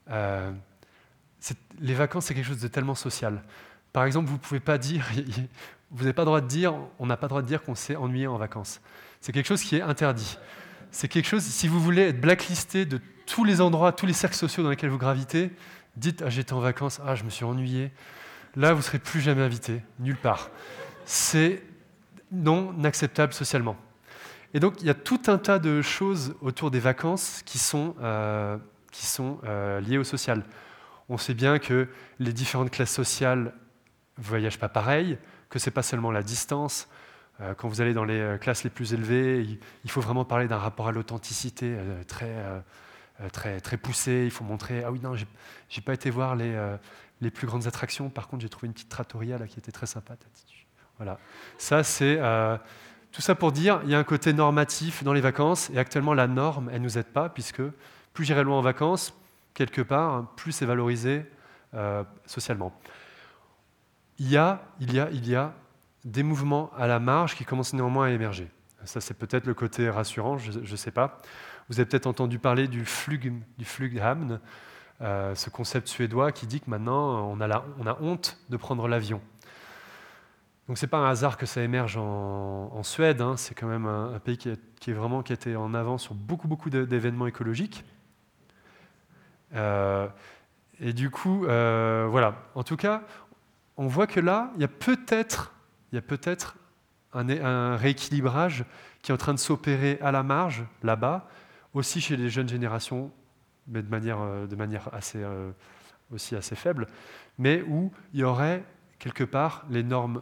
les 0.08 1.94
vacances, 1.94 2.26
c'est 2.26 2.34
quelque 2.34 2.48
chose 2.48 2.62
de 2.62 2.68
tellement 2.68 2.96
social. 2.96 3.44
Par 3.94 4.06
exemple, 4.06 4.30
vous 4.30 4.38
pouvez 4.38 4.60
pas 4.60 4.78
dire, 4.78 5.06
vous 5.92 6.04
n'avez 6.04 6.14
pas 6.14 6.26
droit 6.26 6.42
de 6.42 6.48
dire, 6.48 6.74
on 7.00 7.06
n'a 7.06 7.18
pas 7.18 7.26
le 7.26 7.30
droit 7.30 7.42
de 7.42 7.48
dire 7.48 7.62
qu'on 7.62 7.76
s'est 7.76 7.96
ennuyé 7.96 8.28
en 8.28 8.38
vacances. 8.38 8.80
C'est 9.20 9.32
quelque 9.32 9.48
chose 9.48 9.62
qui 9.62 9.76
est 9.76 9.82
interdit 9.82 10.38
c'est 10.92 11.08
quelque 11.08 11.28
chose, 11.28 11.44
si 11.44 11.68
vous 11.68 11.80
voulez 11.80 12.04
être 12.04 12.22
blacklisté 12.22 12.86
de 12.86 13.00
tous 13.32 13.46
les 13.46 13.62
endroits, 13.62 13.94
tous 13.94 14.06
les 14.06 14.14
cercles 14.14 14.36
sociaux 14.36 14.62
dans 14.62 14.70
lesquels 14.70 14.90
vous 14.90 14.98
gravitez, 14.98 15.52
dites 15.96 16.22
ah, 16.22 16.30
j'étais 16.30 16.52
en 16.52 16.60
vacances, 16.60 17.00
ah 17.06 17.16
je 17.16 17.24
me 17.24 17.30
suis 17.30 17.46
ennuyé. 17.46 17.90
Là, 18.58 18.74
vous 18.74 18.80
ne 18.80 18.84
serez 18.84 19.00
plus 19.00 19.22
jamais 19.22 19.42
invité, 19.42 19.82
nulle 20.00 20.18
part. 20.18 20.50
C'est 21.06 21.64
non 22.34 22.76
acceptable 22.84 23.32
socialement. 23.32 23.78
Et 24.54 24.60
donc, 24.60 24.82
il 24.82 24.88
y 24.88 24.90
a 24.90 24.94
tout 24.94 25.22
un 25.28 25.38
tas 25.38 25.60
de 25.60 25.82
choses 25.82 26.36
autour 26.42 26.72
des 26.72 26.82
vacances 26.82 27.42
qui 27.46 27.58
sont, 27.58 27.96
euh, 28.02 28.58
euh, 29.46 29.80
liées 29.80 29.98
au 29.98 30.04
social. 30.04 30.44
On 31.08 31.18
sait 31.18 31.34
bien 31.34 31.58
que 31.58 31.88
les 32.20 32.34
différentes 32.34 32.70
classes 32.70 32.94
sociales 32.94 33.54
ne 34.18 34.24
voyagent 34.24 34.60
pas 34.60 34.68
pareil, 34.68 35.18
que 35.50 35.58
ce 35.58 35.70
n'est 35.70 35.74
pas 35.74 35.84
seulement 35.84 36.12
la 36.12 36.22
distance, 36.22 36.90
euh, 37.40 37.54
quand 37.54 37.70
vous 37.70 37.80
allez 37.80 37.94
dans 37.94 38.04
les 38.04 38.36
classes 38.42 38.66
les 38.66 38.70
plus 38.70 38.94
élevées, 38.94 39.58
il 39.86 39.90
faut 39.90 40.02
vraiment 40.02 40.26
parler 40.26 40.50
d'un 40.50 40.58
rapport 40.58 40.90
à 40.90 40.92
l'authenticité 40.92 41.78
très, 42.10 42.36
très, 43.30 43.60
très 43.62 43.78
poussé. 43.78 44.24
Il 44.26 44.32
faut 44.32 44.44
montrer, 44.44 44.84
ah 44.84 44.92
oui, 44.92 45.00
non, 45.02 45.16
j'ai 45.16 45.82
pas 45.82 45.94
été 45.94 46.10
voir 46.10 46.36
les, 46.36 46.58
les 47.22 47.32
plus 47.32 47.48
grandes 47.48 47.68
attractions. 47.68 48.10
Par 48.10 48.28
contre, 48.28 48.42
j'ai 48.42 48.50
trouvé 48.50 48.68
une 48.68 48.74
petite 48.74 48.90
trattoria 48.90 49.38
là, 49.38 49.48
qui 49.48 49.60
était 49.60 49.72
très 49.72 49.86
sympa. 49.86 50.16
Voilà. 50.98 51.18
Ça, 51.58 51.84
c'est 51.84 52.20
tout 53.12 53.22
ça 53.22 53.36
pour 53.36 53.52
dire, 53.52 53.82
il 53.84 53.90
y 53.90 53.96
a 53.96 54.00
un 54.00 54.04
côté 54.04 54.32
normatif 54.34 55.04
dans 55.04 55.14
les 55.14 55.22
vacances, 55.22 55.70
et 55.72 55.78
actuellement, 55.78 56.14
la 56.14 56.28
norme, 56.28 56.70
elle 56.72 56.80
ne 56.80 56.86
nous 56.86 56.98
aide 56.98 57.08
pas, 57.08 57.30
puisque 57.30 57.62
plus 58.14 58.26
j'irai 58.26 58.44
loin 58.44 58.58
en 58.58 58.62
vacances, 58.62 59.14
quelque 59.54 59.82
part, 59.82 60.34
plus 60.36 60.52
c'est 60.54 60.66
valorisé 60.66 61.26
socialement. 62.26 62.74
Il 64.20 64.30
y 64.30 64.38
a, 64.38 64.62
il 64.80 64.94
y 64.94 65.00
a, 65.00 65.10
il 65.12 65.28
y 65.28 65.36
a 65.36 65.54
des 66.06 66.24
mouvements 66.24 66.72
à 66.78 66.88
la 66.88 67.00
marge 67.00 67.36
qui 67.36 67.46
commencent 67.46 67.74
néanmoins 67.74 68.08
à 68.08 68.10
émerger. 68.12 68.50
Ça, 68.86 69.02
c'est 69.02 69.14
peut-être 69.14 69.46
le 69.46 69.54
côté 69.54 69.90
rassurant, 69.90 70.38
je 70.38 70.60
ne 70.60 70.76
sais 70.76 70.92
pas. 70.92 71.18
Vous 71.72 71.80
avez 71.80 71.88
peut-être 71.88 72.08
entendu 72.08 72.38
parler 72.38 72.68
du 72.68 72.84
Flug, 72.84 73.32
du 73.58 73.64
Flughamn, 73.64 74.42
euh, 75.00 75.34
ce 75.36 75.50
concept 75.50 75.88
suédois 75.88 76.34
qui 76.34 76.46
dit 76.46 76.60
que 76.60 76.70
maintenant, 76.70 77.32
on 77.32 77.40
a, 77.40 77.64
on 77.80 77.88
a 77.88 77.98
honte 78.02 78.38
de 78.50 78.58
prendre 78.58 78.90
l'avion. 78.90 79.22
Donc 80.68 80.78
ce 80.78 80.86
n'est 80.86 80.90
pas 80.90 80.98
un 80.98 81.10
hasard 81.10 81.38
que 81.38 81.46
ça 81.46 81.62
émerge 81.62 81.96
en, 81.96 82.84
Suède, 82.84 83.22
hein. 83.22 83.38
c'est 83.38 83.56
quand 83.56 83.68
même 83.68 83.86
un, 83.86 84.20
pays 84.20 84.38
qui, 84.38 84.50
est 84.50 84.94
vraiment 84.94 85.24
qui 85.24 85.32
a 85.32 85.36
été 85.36 85.56
en 85.56 85.74
avant 85.74 85.98
sur 85.98 86.14
beaucoup, 86.14 86.50
beaucoup 86.50 86.70
d'événements 86.70 87.28
écologiques. 87.28 87.86
Euh, 89.56 90.10
et 90.82 90.92
du 90.92 91.10
coup, 91.10 91.46
euh, 91.46 92.06
voilà. 92.12 92.36
En 92.54 92.64
tout 92.64 92.76
cas, 92.76 93.04
on 93.78 93.88
voit 93.88 94.08
que 94.08 94.20
là, 94.20 94.52
il 94.56 94.62
y 94.62 94.66
a 94.66 94.68
peut-être 94.68 95.54
il 95.94 95.96
y 95.96 96.00
a 96.00 96.02
peut-être 96.02 96.58
un, 97.14 97.78
rééquilibrage 97.78 98.66
qui 99.02 99.12
est 99.12 99.14
en 99.14 99.18
train 99.18 99.34
de 99.34 99.40
s'opérer 99.40 100.00
à 100.02 100.12
la 100.12 100.22
marge, 100.24 100.66
là-bas, 100.84 101.30
aussi 101.74 102.02
chez 102.02 102.18
les 102.18 102.30
jeunes 102.30 102.50
générations, 102.50 103.12
mais 103.68 103.82
de 103.82 103.90
manière, 103.90 104.20
euh, 104.22 104.48
assez, 104.92 105.22
euh, 105.22 105.52
aussi 106.12 106.36
assez 106.36 106.56
faible, 106.56 106.88
mais 107.38 107.62
où 107.64 107.92
il 108.14 108.22
y 108.22 108.24
aurait 108.24 108.64
quelque 109.00 109.24
part 109.24 109.66
les 109.70 109.84
normes 109.84 110.22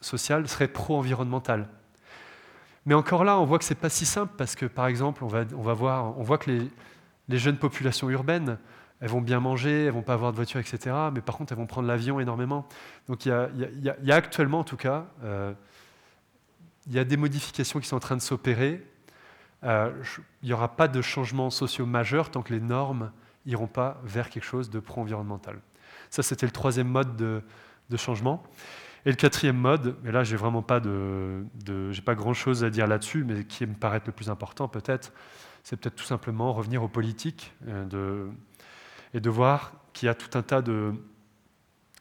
sociales 0.00 0.48
seraient 0.48 0.68
pro-environnementales. 0.68 1.68
Mais 2.86 2.94
encore 2.94 3.24
là, 3.24 3.38
on 3.38 3.44
voit 3.44 3.58
que 3.58 3.64
ce 3.64 3.74
n'est 3.74 3.80
pas 3.80 3.90
si 3.90 4.06
simple 4.06 4.32
parce 4.36 4.54
que, 4.54 4.66
par 4.66 4.86
exemple, 4.86 5.22
on, 5.24 5.26
voit 5.28 6.38
que 6.38 6.50
les, 6.50 6.70
les 7.28 7.38
jeunes 7.38 7.58
populations 7.58 8.08
urbaines 8.08 8.58
elles 9.00 9.08
vont 9.08 9.22
bien 9.22 9.40
manger, 9.40 9.86
elles 9.86 9.92
vont 9.92 10.02
pas 10.02 10.14
avoir 10.14 10.30
de 10.30 10.36
voiture, 10.36 10.60
etc. 10.60 10.94
Mais 11.12 11.22
par 11.22 11.36
contre, 11.36 11.52
elles 11.52 11.58
vont 11.58 11.66
prendre 11.66 11.88
l'avion 11.88 12.20
énormément. 12.20 12.66
Donc 13.08 13.24
il 13.24 13.30
y, 13.30 14.10
a, 14.10 14.14
actuellement, 14.14 14.60
en 14.60 14.64
tout 14.64 14.76
cas, 14.76 15.06
euh, 15.24 15.54
il 16.86 16.92
y 16.92 16.98
a 16.98 17.04
des 17.04 17.16
modifications 17.16 17.80
qui 17.80 17.88
sont 17.88 17.96
en 17.96 18.00
train 18.00 18.16
de 18.16 18.22
s'opérer. 18.22 18.86
Euh, 19.64 19.92
il 20.42 20.46
n'y 20.46 20.52
aura 20.52 20.76
pas 20.76 20.88
de 20.88 21.02
changement 21.02 21.50
sociaux 21.50 21.86
majeur 21.86 22.30
tant 22.30 22.42
que 22.42 22.52
les 22.52 22.60
normes 22.60 23.12
iront 23.46 23.66
pas 23.66 24.00
vers 24.04 24.30
quelque 24.30 24.44
chose 24.44 24.70
de 24.70 24.80
pro-environnemental. 24.80 25.60
Ça, 26.08 26.22
c'était 26.22 26.46
le 26.46 26.52
troisième 26.52 26.88
mode 26.88 27.16
de, 27.16 27.42
changement. 27.96 28.42
Et 29.06 29.10
le 29.10 29.16
quatrième 29.16 29.56
mode, 29.56 29.96
et 30.04 30.12
là, 30.12 30.24
j'ai 30.24 30.36
vraiment 30.36 30.62
pas 30.62 30.80
de, 30.80 31.44
pas 32.04 32.14
grand-chose 32.14 32.64
à 32.64 32.70
dire 32.70 32.86
là-dessus, 32.86 33.24
mais 33.24 33.44
qui 33.44 33.66
me 33.66 33.74
paraît 33.74 34.02
le 34.04 34.12
plus 34.12 34.30
important 34.30 34.68
peut-être, 34.68 35.12
c'est 35.62 35.76
peut-être 35.76 35.96
tout 35.96 36.04
simplement 36.04 36.52
revenir 36.52 36.82
aux 36.82 36.88
politiques 36.88 37.52
euh, 37.68 38.28
et 39.14 39.20
de 39.20 39.30
voir 39.30 39.72
qu'il 39.92 40.06
y 40.06 40.08
a 40.08 40.14
tout 40.14 40.38
un 40.38 40.42
tas 40.42 40.62
de, 40.62 40.94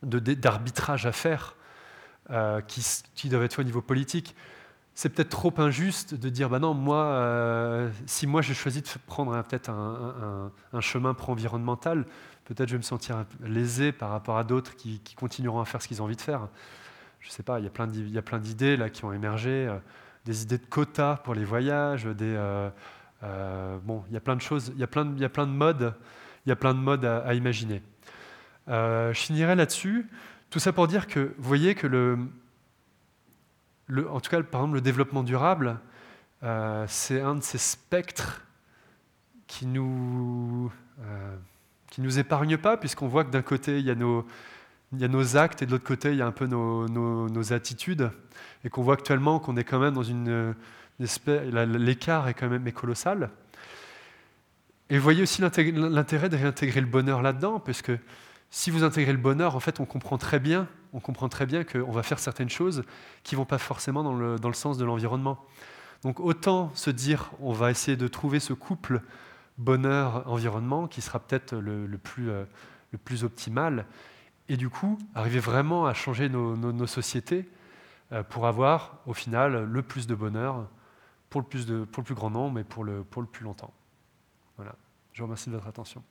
à 0.04 1.12
faire 1.12 1.56
euh, 2.30 2.62
qui, 2.62 2.86
qui, 3.16 3.30
doivent 3.30 3.44
être 3.44 3.54
faits 3.54 3.66
au 3.66 3.68
niveau 3.68 3.82
politique. 3.82 4.36
C'est 4.96 5.10
peut-être 5.10 5.30
trop 5.30 5.54
injuste 5.58 6.14
de 6.14 6.30
dire, 6.30 6.50
bah 6.50 6.60
non, 6.60 6.74
moi, 6.74 7.04
euh, 7.04 7.90
si 8.06 8.28
moi 8.28 8.42
j'ai 8.42 8.54
choisi 8.54 8.82
de 8.82 8.88
prendre 9.08 9.42
peut-être 9.44 9.70
un, 9.70 10.52
chemin 10.82 11.14
pro-environnemental, 11.14 12.06
peut-être 12.46 12.68
je 12.68 12.74
vais 12.74 12.80
me 12.80 12.84
sentir 12.84 13.26
lésé 13.42 13.92
par 13.92 14.10
rapport 14.10 14.38
à 14.38 14.44
d'autres 14.44 14.76
qui, 14.76 15.02
continueront 15.16 15.62
à 15.62 15.66
faire 15.66 15.82
ce 15.82 15.88
qu'ils 15.88 16.02
ont 16.02 16.06
envie 16.06 16.18
de 16.18 16.22
faire. 16.22 16.48
Je 17.22 17.30
ne 17.30 17.32
sais 17.32 17.44
pas, 17.44 17.60
il 17.60 17.66
y 17.66 17.68
a 18.18 18.22
plein 18.22 18.40
d'idées 18.40 18.76
là 18.76 18.90
qui 18.90 19.06
ont 19.06 19.14
émergé, 19.14 19.68
euh, 19.68 19.78
des 20.26 20.44
idées 20.44 20.58
de 20.58 20.66
quotas 20.66 21.18
pour 21.18 21.34
les 21.34 21.46
voyages, 21.46 22.06
des, 22.06 22.36
bon, 23.84 24.04
il 24.10 24.14
y 24.14 24.18
a 24.18 24.22
plein 24.22 24.36
de 24.36 24.42
choses, 24.42 24.72
il 24.76 24.80
y 24.80 24.84
a 24.84 24.88
plein 24.88 25.06
de, 25.06 25.46
modes, 25.46 25.96
il 26.46 26.50
y 26.50 26.52
a 26.52 26.56
plein 26.58 26.74
de 26.74 26.80
modes 26.80 27.06
à 27.06 27.34
imaginer. 27.34 27.82
Euh, 28.70 29.14
je 29.14 29.20
finirai 29.20 29.56
là-dessus. 29.56 30.08
Tout 30.50 30.60
ça 30.60 30.74
pour 30.74 30.88
dire 30.88 31.08
que 31.08 31.34
vous 31.38 31.48
voyez 31.48 31.76
que 31.76 31.88
le, 31.88 32.18
en 33.90 34.20
tout 34.20 34.30
cas, 34.30 34.42
par 34.44 34.62
exemple, 34.62 34.76
le 34.76 34.82
développement 34.82 35.24
durable, 35.24 35.80
euh, 36.44 36.86
c'est 36.88 37.22
un 37.22 37.36
de 37.36 37.44
ces 37.44 37.58
spectres 37.58 38.42
qui 39.48 39.66
nous 39.66 40.72
euh, 41.02 41.36
nous 42.00 42.20
épargne 42.20 42.58
pas, 42.58 42.78
puisqu'on 42.78 43.08
voit 43.08 43.24
que 43.24 43.32
d'un 43.32 43.42
côté 43.42 43.80
il 43.80 43.86
y 43.86 43.92
a 43.92 43.96
nos 45.08 45.38
actes 45.38 45.62
et 45.62 45.66
de 45.66 45.72
l'autre 45.72 45.84
côté 45.84 46.12
il 46.12 46.18
y 46.18 46.22
a 46.22 46.28
un 46.28 46.32
peu 46.32 46.46
nos, 46.46 47.54
attitudes, 47.54 48.12
et 48.64 48.70
qu'on 48.70 48.84
voit 48.84 48.94
actuellement 48.94 49.40
qu'on 49.40 49.58
est 49.58 49.64
quand 49.64 49.80
même 49.80 49.94
dans 49.94 50.04
une, 50.04 50.56
l'écart 51.00 52.28
est 52.28 52.34
quand 52.34 52.50
même 52.50 52.72
colossal. 52.72 53.30
Et 54.90 54.98
vous 54.98 55.04
voyez 55.04 55.22
aussi 55.22 55.42
l'intérêt 55.42 56.30
de 56.30 56.38
réintégrer 56.38 56.82
le 56.82 56.88
bonheur 56.88 57.22
là-dedans, 57.22 57.60
puisque 57.60 57.92
si 58.50 58.72
vous 58.72 58.84
intégrez 58.84 59.12
le 59.12 59.20
bonheur, 59.20 59.56
en 59.56 59.60
fait, 59.60 59.80
on 59.80 59.86
comprend 59.86 60.18
très 60.18 60.40
bien, 60.40 60.68
on 60.94 61.00
comprend 61.00 61.30
très 61.30 61.46
bien 61.46 61.64
qu'on 61.64 61.92
va 61.92 62.04
faire 62.04 62.20
certaines 62.20 62.50
choses 62.50 62.84
qui 63.24 63.36
ne 63.36 63.40
vont 63.40 63.46
pas 63.46 63.58
forcément 63.58 64.04
dans 64.04 64.16
le, 64.16 64.38
dans 64.38 64.48
le 64.50 64.54
sens 64.54 64.78
de 64.78 64.86
l'environnement. 64.86 65.44
Donc 66.04 66.20
autant 66.20 66.72
se 66.76 66.90
dire, 66.90 67.32
on 67.42 67.52
va 67.52 67.72
essayer 67.72 67.98
de 67.98 68.08
trouver 68.08 68.40
ce 68.40 68.54
couple 68.54 69.02
bonheur-environnement 69.58 70.88
qui 70.88 71.02
sera 71.02 71.20
peut-être 71.20 71.56
le, 71.56 71.86
le, 71.86 71.98
plus, 71.98 72.30
euh, 72.30 72.46
le 72.92 72.98
plus 72.98 73.24
optimal, 73.24 73.86
et 74.48 74.58
du 74.58 74.70
coup, 74.70 74.98
arriver 75.14 75.40
vraiment 75.40 75.86
à 75.86 75.94
changer 75.94 76.28
nos, 76.28 76.56
nos, 76.56 76.88
sociétés 76.88 77.48
euh, 78.12 78.24
pour 78.24 78.48
avoir, 78.48 78.98
au 79.06 79.14
final, 79.14 79.66
le 79.66 79.82
plus 79.84 80.08
de 80.08 80.16
bonheur 80.16 80.68
pour 81.30 81.42
le 81.42 81.48
plus, 81.48 81.68
de, 81.68 81.84
pour 81.84 82.02
le 82.02 82.06
plus 82.06 82.16
grand 82.16 82.32
nombre 82.32 82.60
et 82.60 82.64
pour 82.64 82.84
le, 82.84 83.04
pour 83.04 83.22
le 83.22 83.28
plus 83.28 83.44
longtemps. 83.44 83.72
Voilà. 84.58 84.74
Je 85.14 85.22
vous 85.22 85.28
remercie 85.28 85.50
de 85.50 85.56
votre 85.56 85.68
attention. 85.68 86.04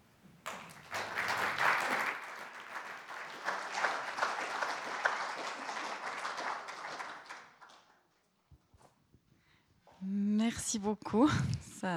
Merci 10.78 10.90
beaucoup. 10.96 11.28
Ça 11.80 11.88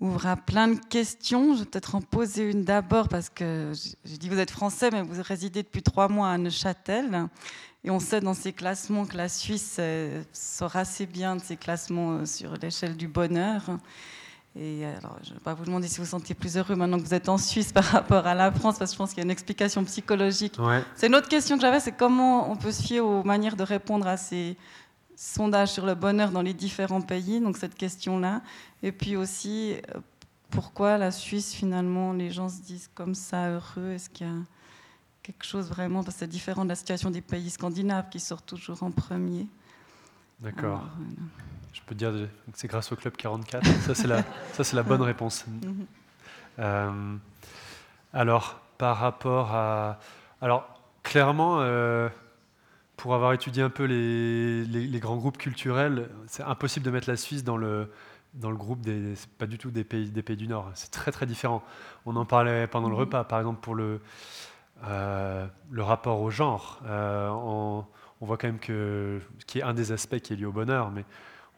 ouvre 0.00 0.26
à 0.26 0.36
plein 0.36 0.68
de 0.68 0.78
questions. 0.78 1.54
Je 1.54 1.60
vais 1.60 1.64
peut-être 1.64 1.94
en 1.94 2.00
poser 2.02 2.50
une 2.50 2.64
d'abord 2.64 3.08
parce 3.08 3.30
que 3.30 3.72
j'ai 4.04 4.18
dit 4.18 4.28
vous 4.28 4.38
êtes 4.38 4.50
français, 4.50 4.90
mais 4.92 5.02
vous 5.02 5.22
résidez 5.22 5.62
depuis 5.62 5.82
trois 5.82 6.08
mois 6.08 6.30
à 6.30 6.38
Neuchâtel. 6.38 7.28
Et 7.84 7.90
on 7.90 8.00
sait 8.00 8.20
dans 8.20 8.34
ces 8.34 8.52
classements 8.52 9.06
que 9.06 9.16
la 9.16 9.28
Suisse 9.28 9.76
euh, 9.78 10.22
sort 10.32 10.76
assez 10.76 11.06
bien 11.06 11.36
de 11.36 11.40
ces 11.40 11.56
classements 11.56 12.18
euh, 12.18 12.26
sur 12.26 12.54
l'échelle 12.56 12.96
du 12.96 13.08
bonheur. 13.08 13.62
Et 14.58 14.84
alors, 14.86 15.18
je 15.22 15.30
ne 15.30 15.34
vais 15.34 15.40
pas 15.40 15.54
vous 15.54 15.64
demander 15.64 15.86
si 15.86 15.98
vous 15.98 16.04
vous 16.04 16.10
sentez 16.10 16.34
plus 16.34 16.56
heureux 16.56 16.74
maintenant 16.74 16.98
que 16.98 17.04
vous 17.04 17.14
êtes 17.14 17.28
en 17.28 17.38
Suisse 17.38 17.72
par 17.74 17.84
rapport 17.84 18.26
à 18.26 18.34
la 18.34 18.50
France, 18.50 18.78
parce 18.78 18.90
que 18.90 18.94
je 18.94 18.98
pense 18.98 19.10
qu'il 19.10 19.18
y 19.18 19.20
a 19.20 19.24
une 19.24 19.30
explication 19.30 19.84
psychologique. 19.84 20.56
C'est 20.94 21.06
une 21.06 21.14
autre 21.14 21.28
question 21.28 21.56
que 21.56 21.62
j'avais, 21.62 21.80
c'est 21.80 21.92
comment 21.92 22.50
on 22.50 22.56
peut 22.56 22.72
se 22.72 22.82
fier 22.82 23.00
aux 23.00 23.22
manières 23.22 23.56
de 23.56 23.62
répondre 23.62 24.06
à 24.06 24.16
ces 24.16 24.56
sondage 25.16 25.72
sur 25.72 25.86
le 25.86 25.94
bonheur 25.94 26.30
dans 26.30 26.42
les 26.42 26.54
différents 26.54 27.00
pays, 27.00 27.40
donc 27.40 27.56
cette 27.56 27.74
question-là. 27.74 28.42
Et 28.82 28.92
puis 28.92 29.16
aussi, 29.16 29.74
euh, 29.74 29.98
pourquoi 30.50 30.98
la 30.98 31.10
Suisse, 31.10 31.54
finalement, 31.54 32.12
les 32.12 32.30
gens 32.30 32.48
se 32.48 32.60
disent 32.60 32.90
comme 32.94 33.14
ça 33.14 33.48
heureux? 33.48 33.92
Est-ce 33.92 34.10
qu'il 34.10 34.26
y 34.26 34.30
a 34.30 34.34
quelque 35.22 35.44
chose 35.44 35.68
vraiment, 35.68 36.04
parce 36.04 36.16
que 36.16 36.20
c'est 36.20 36.26
différent 36.28 36.64
de 36.64 36.68
la 36.68 36.76
situation 36.76 37.10
des 37.10 37.22
pays 37.22 37.50
scandinaves 37.50 38.08
qui 38.10 38.20
sortent 38.20 38.46
toujours 38.46 38.82
en 38.82 38.90
premier? 38.90 39.46
D'accord. 40.40 40.84
Je 41.72 41.80
peux 41.86 41.94
dire 41.94 42.12
que 42.12 42.28
c'est 42.54 42.68
grâce 42.68 42.92
au 42.92 42.96
Club 42.96 43.16
44. 43.16 43.64
ça, 43.64 43.94
c'est 43.94 44.06
la, 44.06 44.22
ça, 44.52 44.64
c'est 44.64 44.76
la 44.76 44.82
bonne 44.82 45.02
réponse. 45.02 45.46
Mhm. 45.46 45.86
Euh, 46.58 47.16
alors, 48.12 48.60
par 48.76 48.98
rapport 48.98 49.54
à... 49.54 49.98
Alors, 50.42 50.68
clairement... 51.02 51.60
Euh, 51.60 52.10
pour 52.96 53.14
avoir 53.14 53.32
étudié 53.32 53.62
un 53.62 53.70
peu 53.70 53.84
les, 53.84 54.98
grands 55.00 55.16
groupes 55.16 55.38
culturels, 55.38 56.08
c'est 56.26 56.42
impossible 56.42 56.84
de 56.84 56.90
mettre 56.90 57.10
la 57.10 57.16
Suisse 57.16 57.44
dans 57.44 57.56
le, 57.56 57.90
dans 58.34 58.50
le 58.50 58.56
groupe 58.56 58.80
des, 58.80 59.14
pas 59.38 59.46
du 59.46 59.58
tout 59.58 59.70
des 59.70 59.84
pays, 59.84 60.10
des 60.10 60.22
pays 60.22 60.36
du 60.36 60.48
Nord. 60.48 60.70
C'est 60.74 60.90
très 60.90 61.12
très 61.12 61.26
différent. 61.26 61.62
On 62.06 62.16
en 62.16 62.24
parlait 62.24 62.66
pendant 62.66 62.88
le 62.88 62.94
mhm. 62.94 63.00
repas, 63.00 63.24
par 63.24 63.38
exemple 63.38 63.60
pour 63.60 63.74
le, 63.74 64.00
euh, 64.84 65.46
le 65.70 65.82
rapport 65.82 66.20
au 66.20 66.30
genre. 66.30 66.80
Euh, 66.86 67.28
on, 67.28 67.84
voit 68.20 68.38
quand 68.38 68.48
même 68.48 68.58
que, 68.58 69.20
qui 69.46 69.58
est 69.58 69.62
un 69.62 69.74
des 69.74 69.92
aspects 69.92 70.18
qui 70.18 70.32
est 70.32 70.36
lié 70.36 70.46
au 70.46 70.52
bonheur, 70.52 70.90
mais 70.90 71.04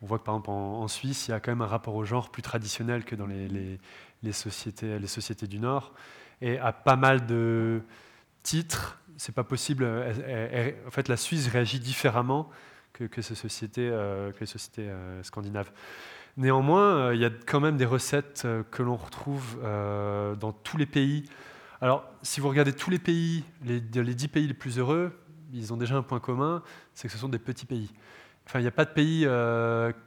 on 0.03 0.07
voit 0.07 0.19
que 0.19 0.25
par 0.25 0.35
exemple 0.35 0.51
en, 0.51 0.89
Suisse, 0.89 1.29
il 1.29 1.31
y 1.31 1.35
a 1.35 1.41
quand 1.41 1.53
même 1.53 1.63
un 1.63 1.67
rapport 1.67 1.95
au 1.95 2.05
genre 2.05 2.31
plus 2.31 2.43
traditionnel 2.43 3.05
que 3.05 3.15
dans 3.15 3.27
les, 3.27 3.79
les 4.23 4.33
sociétés, 4.33 4.99
les 4.99 5.07
sociétés 5.07 5.47
du 5.47 5.61
Nord, 5.61 5.93
et 6.43 6.59
à 6.59 6.73
pas 6.73 6.97
mal 6.97 7.27
de 7.27 7.81
titres 8.43 8.99
c'est 9.19 9.35
pas 9.35 9.45
possible. 9.45 9.85
en 9.85 10.91
fait, 10.91 11.09
la 11.09 11.17
Suisse 11.17 11.49
réagit 11.49 11.81
différemment 11.81 12.49
que, 12.93 13.23
ces 13.23 13.35
sociétés, 13.35 13.89
euh, 13.91 14.33
que 14.33 14.41
les 14.41 14.47
sociétés 14.47 14.89
euh, 14.89 15.23
scandinaves. 15.23 15.71
Néanmoins, 16.37 16.97
euh, 16.97 17.15
il 17.15 17.21
y 17.21 17.25
a 17.25 17.31
quand 17.31 17.61
même 17.61 17.77
des 17.77 17.85
recettes 17.85 18.47
que 18.71 18.83
l'on 18.83 18.97
retrouve 18.97 19.59
dans 19.63 20.53
tous 20.53 20.77
les 20.77 20.87
pays. 20.87 21.29
Alors, 21.81 22.09
si 22.23 22.41
vous 22.41 22.49
regardez 22.49 22.73
tous 22.73 22.91
les 22.91 22.99
pays, 22.99 23.45
les, 23.65 23.81
les 23.81 24.15
10 24.15 24.29
pays 24.29 24.47
les 24.47 24.55
plus 24.55 24.79
heureux, 24.79 25.13
ils 25.53 25.73
ont 25.73 25.77
déjà 25.77 25.97
un 25.97 26.03
point 26.03 26.21
commun, 26.21 26.63
c'est 26.95 27.09
que 27.09 27.13
ce 27.13 27.19
sont 27.19 27.29
des 27.29 27.39
petits 27.39 27.67
pays. 27.67 27.91
Enfin, 28.47 28.61
il 28.61 28.63
n'y 28.63 28.69
a 28.69 28.73
pas 28.73 28.85
de 28.85 28.91
pays 28.91 29.27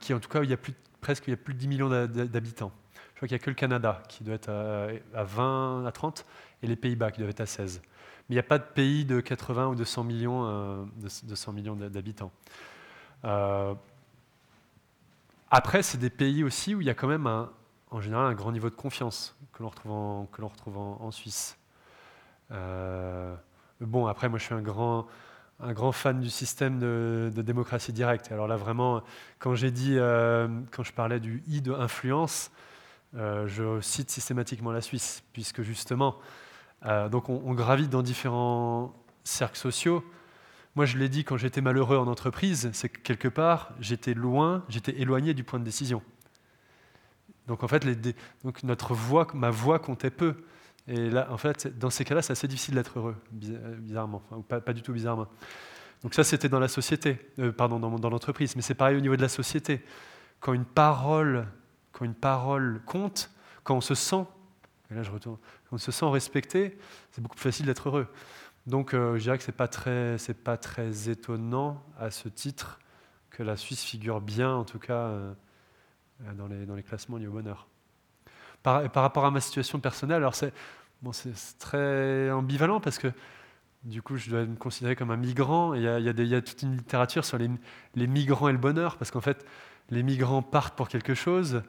qui, 0.00 0.14
en 0.14 0.20
tout 0.20 0.28
cas, 0.28 0.42
il 0.42 0.50
y 0.50 0.54
a 0.54 0.58
presque 1.00 1.24
il 1.26 1.30
y 1.30 1.34
a 1.34 1.36
plus 1.36 1.54
de 1.54 1.58
10 1.58 1.68
millions 1.68 1.88
d'habitants. 1.88 2.72
Je 2.94 3.16
crois 3.16 3.28
qu'il 3.28 3.36
n'y 3.36 3.42
a 3.42 3.44
que 3.44 3.50
le 3.50 3.56
Canada 3.56 4.02
qui 4.08 4.24
doit 4.24 4.34
être 4.34 4.50
à, 4.50 4.88
à 5.14 5.24
20, 5.24 5.86
à 5.86 5.92
30, 5.92 6.26
et 6.62 6.66
les 6.66 6.76
Pays-Bas 6.76 7.10
qui 7.10 7.18
doivent 7.18 7.30
être 7.30 7.40
à 7.40 7.46
16 7.46 7.82
il 8.28 8.34
n'y 8.34 8.38
a 8.38 8.42
pas 8.42 8.58
de 8.58 8.64
pays 8.64 9.04
de 9.04 9.20
80 9.20 9.68
ou 9.68 9.74
de 9.74 9.84
100 9.84 10.04
millions, 10.04 10.46
euh, 10.46 10.84
millions 11.52 11.76
d'habitants. 11.76 12.32
Euh, 13.24 13.74
après, 15.50 15.82
c'est 15.82 15.98
des 15.98 16.10
pays 16.10 16.44
aussi 16.44 16.74
où 16.74 16.80
il 16.80 16.86
y 16.86 16.90
a 16.90 16.94
quand 16.94 17.08
même 17.08 17.26
en 17.90 18.00
général 18.00 18.26
un 18.26 18.34
grand 18.34 18.52
niveau 18.52 18.70
de 18.70 18.74
confiance 18.74 19.36
que 19.52 19.62
l'on 19.62 19.68
retrouve 20.48 20.78
en, 20.78 21.10
Suisse. 21.10 21.58
Euh, 22.52 23.34
bon, 23.80 24.06
après, 24.06 24.28
moi 24.28 24.38
je 24.38 24.44
suis 24.44 24.54
un 24.54 24.62
grand, 24.62 25.06
un 25.60 25.72
grand 25.74 25.92
fan 25.92 26.20
du 26.20 26.30
système 26.30 26.78
de, 26.78 27.30
démocratie 27.36 27.92
directe. 27.92 28.32
Alors 28.32 28.48
là, 28.48 28.56
vraiment, 28.56 29.02
quand 29.38 29.54
j'ai 29.54 29.70
dit, 29.70 29.96
quand 30.70 30.82
je 30.82 30.92
parlais 30.92 31.20
du 31.20 31.42
I 31.48 31.60
de 31.60 31.72
influence, 31.72 32.50
je 33.14 33.78
cite 33.82 34.10
systématiquement 34.10 34.72
la 34.72 34.80
Suisse, 34.80 35.22
puisque 35.34 35.60
justement, 35.60 36.16
euh, 36.86 37.08
donc 37.08 37.28
on, 37.28 37.54
gravite 37.54 37.90
dans 37.90 38.02
différents 38.02 38.94
cercles 39.24 39.58
sociaux. 39.58 40.04
Moi, 40.74 40.86
je 40.86 40.96
l'ai 40.96 41.08
dit 41.08 41.24
quand 41.24 41.36
j'étais 41.36 41.60
malheureux 41.60 41.96
en 41.96 42.06
entreprise, 42.06 42.70
c'est 42.72 42.88
que 42.88 42.98
quelque 42.98 43.28
part, 43.28 43.72
j'étais 43.78 44.14
loin, 44.14 44.64
j'étais 44.68 44.98
éloigné 45.00 45.34
du 45.34 45.44
point 45.44 45.58
de 45.58 45.64
décision. 45.64 46.02
Donc 47.46 47.62
en 47.62 47.68
fait, 47.68 47.86
notre 48.64 48.94
voix, 48.94 49.26
ma 49.34 49.50
voix 49.50 49.78
comptait 49.78 50.10
peu. 50.10 50.44
Et 50.88 51.10
là, 51.10 51.28
en 51.30 51.36
fait, 51.36 51.78
dans 51.78 51.90
ces 51.90 52.04
cas-là, 52.04 52.22
c'est 52.22 52.32
assez 52.32 52.48
difficile 52.48 52.74
d'être 52.74 52.98
heureux, 52.98 53.16
bizarrement, 53.30 54.22
pas, 54.48 54.72
du 54.72 54.82
tout 54.82 54.92
bizarrement. 54.92 55.28
Donc 56.02 56.14
ça, 56.14 56.24
c'était 56.24 56.48
dans 56.48 56.58
la 56.58 56.68
société, 56.68 57.18
euh, 57.38 57.52
pardon, 57.52 57.78
dans, 57.78 57.90
dans 57.98 58.10
l'entreprise, 58.10 58.56
mais 58.56 58.62
c'est 58.62 58.74
pareil 58.74 58.96
au 58.96 59.00
niveau 59.00 59.14
de 59.14 59.22
la 59.22 59.28
société. 59.28 59.84
Quand 60.40 60.52
une 60.52 60.64
parole, 60.64 61.46
quand 61.92 62.04
une 62.04 62.14
parole 62.14 62.80
compte, 62.84 63.30
quand 63.62 63.76
on 63.76 63.80
se 63.80 63.94
sent, 63.94 64.24
et 64.92 64.94
là 64.94 65.02
je 65.02 65.10
retourne, 65.10 65.38
on 65.70 65.78
se 65.78 65.90
sent 65.90 66.06
respecté, 66.06 66.78
c'est 67.10 67.20
beaucoup 67.20 67.36
plus 67.36 67.42
facile 67.42 67.66
d'être 67.66 67.88
heureux. 67.88 68.06
Donc 68.66 68.94
euh, 68.94 69.16
je 69.18 69.22
dirais 69.22 69.38
que 69.38 69.44
ce 69.44 69.50
n'est 69.50 69.56
pas, 69.56 69.68
très, 69.68 70.16
pas 70.44 70.56
très 70.56 71.08
étonnant 71.08 71.82
à 71.98 72.10
ce 72.10 72.28
titre 72.28 72.78
que 73.30 73.42
la 73.42 73.56
Suisse 73.56 73.82
figure 73.82 74.20
bien, 74.20 74.54
en 74.54 74.64
tout 74.64 74.78
cas, 74.78 75.06
euh, 75.08 75.32
dans, 76.34 76.46
les, 76.46 76.66
dans 76.66 76.74
les 76.74 76.82
classements 76.82 77.16
liés 77.16 77.26
au 77.26 77.32
bonheur. 77.32 77.66
Par, 78.62 78.88
par 78.90 79.02
rapport 79.02 79.24
à 79.24 79.30
ma 79.30 79.40
situation 79.40 79.80
personnelle, 79.80 80.18
alors 80.18 80.34
c'est 80.34 80.52
bon, 81.00 81.10
très 81.58 82.30
ambivalent 82.30 82.80
parce 82.80 82.98
que 82.98 83.08
du 83.84 84.00
coup, 84.00 84.16
je 84.16 84.30
dois 84.30 84.44
me 84.44 84.54
considérer 84.54 84.94
comme 84.94 85.10
un 85.10 85.16
migrant. 85.16 85.74
Il 85.74 85.82
y 85.82 85.88
a, 85.88 85.98
il 85.98 86.26
y 86.28 86.34
a, 86.34 86.40
toute 86.40 86.62
une 86.62 86.76
littérature 86.76 87.24
sur 87.24 87.36
les, 87.38 87.50
les, 87.96 88.06
migrants 88.06 88.48
et 88.48 88.52
le 88.52 88.58
bonheur, 88.58 88.96
parce 88.96 89.10
qu'en 89.10 89.20
fait, 89.20 89.44
les 89.90 90.04
migrants 90.04 90.42
partent 90.42 90.76
pour 90.76 90.88
quelque 90.88 91.14
chose, 91.14 91.62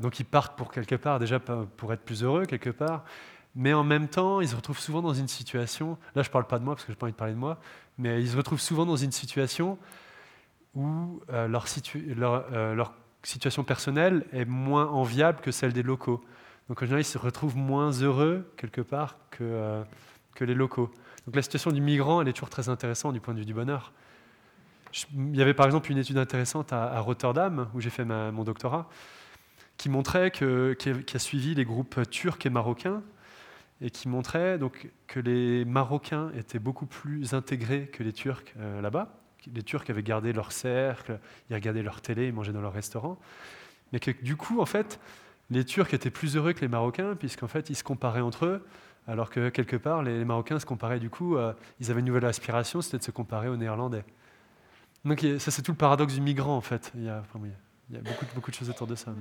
donc 0.00 0.20
ils 0.20 0.24
partent 0.24 0.56
pour 0.56 0.70
quelque 0.70 0.94
part, 0.94 1.18
déjà 1.18 1.38
pour 1.40 1.92
être 1.92 2.02
plus 2.02 2.22
heureux 2.22 2.44
quelque 2.46 2.70
part, 2.70 3.04
mais 3.54 3.72
en 3.72 3.84
même 3.84 4.08
temps, 4.08 4.40
ils 4.40 4.48
se 4.48 4.56
retrouvent 4.56 4.78
souvent 4.78 5.02
dans 5.02 5.14
une 5.14 5.28
situation, 5.28 5.98
là 6.14 6.22
je 6.22 6.28
ne 6.28 6.32
parle 6.32 6.46
pas 6.46 6.58
de 6.58 6.64
moi 6.64 6.74
parce 6.74 6.84
que 6.84 6.92
je 6.92 6.96
n'ai 6.96 6.98
pas 6.98 7.06
envie 7.06 7.12
de 7.12 7.18
parler 7.18 7.34
de 7.34 7.38
moi, 7.38 7.58
mais 7.98 8.20
ils 8.20 8.30
se 8.30 8.36
retrouvent 8.36 8.60
souvent 8.60 8.86
dans 8.86 8.96
une 8.96 9.12
situation 9.12 9.78
où 10.74 11.20
leur, 11.28 12.50
leur 12.74 12.92
situation 13.22 13.64
personnelle 13.64 14.24
est 14.32 14.44
moins 14.44 14.86
enviable 14.88 15.40
que 15.40 15.50
celle 15.50 15.72
des 15.72 15.82
locaux. 15.82 16.24
Donc 16.68 16.82
en 16.82 16.86
général, 16.86 17.02
ils 17.02 17.04
se 17.04 17.18
retrouvent 17.18 17.56
moins 17.56 17.90
heureux 17.90 18.50
quelque 18.56 18.80
part 18.80 19.16
que, 19.30 19.42
euh, 19.42 19.82
que 20.34 20.44
les 20.44 20.54
locaux. 20.54 20.90
Donc 21.26 21.36
la 21.36 21.42
situation 21.42 21.70
du 21.70 21.80
migrant, 21.80 22.20
elle 22.20 22.28
est 22.28 22.32
toujours 22.32 22.50
très 22.50 22.68
intéressante 22.68 23.12
du 23.12 23.20
point 23.20 23.34
de 23.34 23.40
vue 23.40 23.44
du 23.44 23.54
bonheur. 23.54 23.92
il 25.14 25.36
y 25.36 25.42
avait 25.42 25.54
par 25.54 25.66
exemple 25.66 25.90
une 25.90 25.98
étude 25.98 26.18
intéressante 26.18 26.72
à, 26.72 26.98
Rotterdam, 27.00 27.68
où 27.74 27.80
j'ai 27.80 27.90
fait 27.90 28.04
mon 28.04 28.44
doctorat, 28.44 28.88
qui 29.76 29.88
montrait 29.88 30.30
que, 30.30 30.76
a, 31.14 31.18
suivi 31.18 31.54
les 31.54 31.64
groupes 31.64 32.08
turcs 32.10 32.44
et 32.44 32.50
marocains, 32.50 33.02
et 33.80 33.90
qui 33.90 34.08
montrait 34.08 34.58
donc, 34.58 34.88
que 35.06 35.20
les 35.20 35.64
Marocains 35.64 36.30
étaient 36.36 36.58
beaucoup 36.58 36.86
plus 36.86 37.34
intégrés 37.34 37.88
que 37.92 38.02
les 38.02 38.12
Turcs 38.12 38.44
euh, 38.58 38.80
là-bas. 38.80 39.18
Les 39.52 39.62
Turcs 39.62 39.84
avaient 39.88 40.02
gardé 40.02 40.32
leur 40.32 40.52
cercle, 40.52 41.18
ils 41.50 41.54
regardaient 41.54 41.82
leur 41.82 42.00
télé, 42.00 42.28
ils 42.28 42.32
mangeaient 42.32 42.52
dans 42.52 42.62
leur 42.62 42.72
restaurant. 42.72 43.18
Mais 43.92 44.00
que 44.00 44.10
du 44.10 44.36
coup, 44.36 44.60
en 44.60 44.66
fait, 44.66 44.98
les 45.50 45.64
Turcs 45.64 45.92
étaient 45.92 46.10
plus 46.10 46.36
heureux 46.36 46.52
que 46.52 46.60
les 46.60 46.68
Marocains, 46.68 47.14
puisqu'en 47.14 47.48
fait, 47.48 47.68
ils 47.68 47.76
se 47.76 47.84
comparaient 47.84 48.22
entre 48.22 48.46
eux, 48.46 48.66
alors 49.06 49.28
que 49.28 49.50
quelque 49.50 49.76
part, 49.76 50.02
les 50.02 50.24
Marocains 50.24 50.58
se 50.58 50.64
comparaient 50.64 50.98
du 51.00 51.10
coup, 51.10 51.36
ils 51.78 51.90
avaient 51.90 52.00
une 52.00 52.06
nouvelle 52.06 52.24
aspiration, 52.24 52.80
c'était 52.80 52.96
de 52.96 53.02
se 53.02 53.10
comparer 53.10 53.48
aux 53.48 53.56
Néerlandais. 53.56 54.04
Donc 55.04 55.20
ça, 55.38 55.50
c'est 55.50 55.60
tout 55.60 55.72
le 55.72 55.76
paradoxe 55.76 56.14
du 56.14 56.22
migrant, 56.22 56.56
en 56.56 56.62
fait. 56.62 56.90
Il 56.94 57.04
y 57.04 57.10
a, 57.10 57.22
beaucoup 58.34 58.50
de 58.50 58.56
choses 58.56 58.70
autour 58.70 58.86
de 58.86 58.94
ça. 58.94 59.12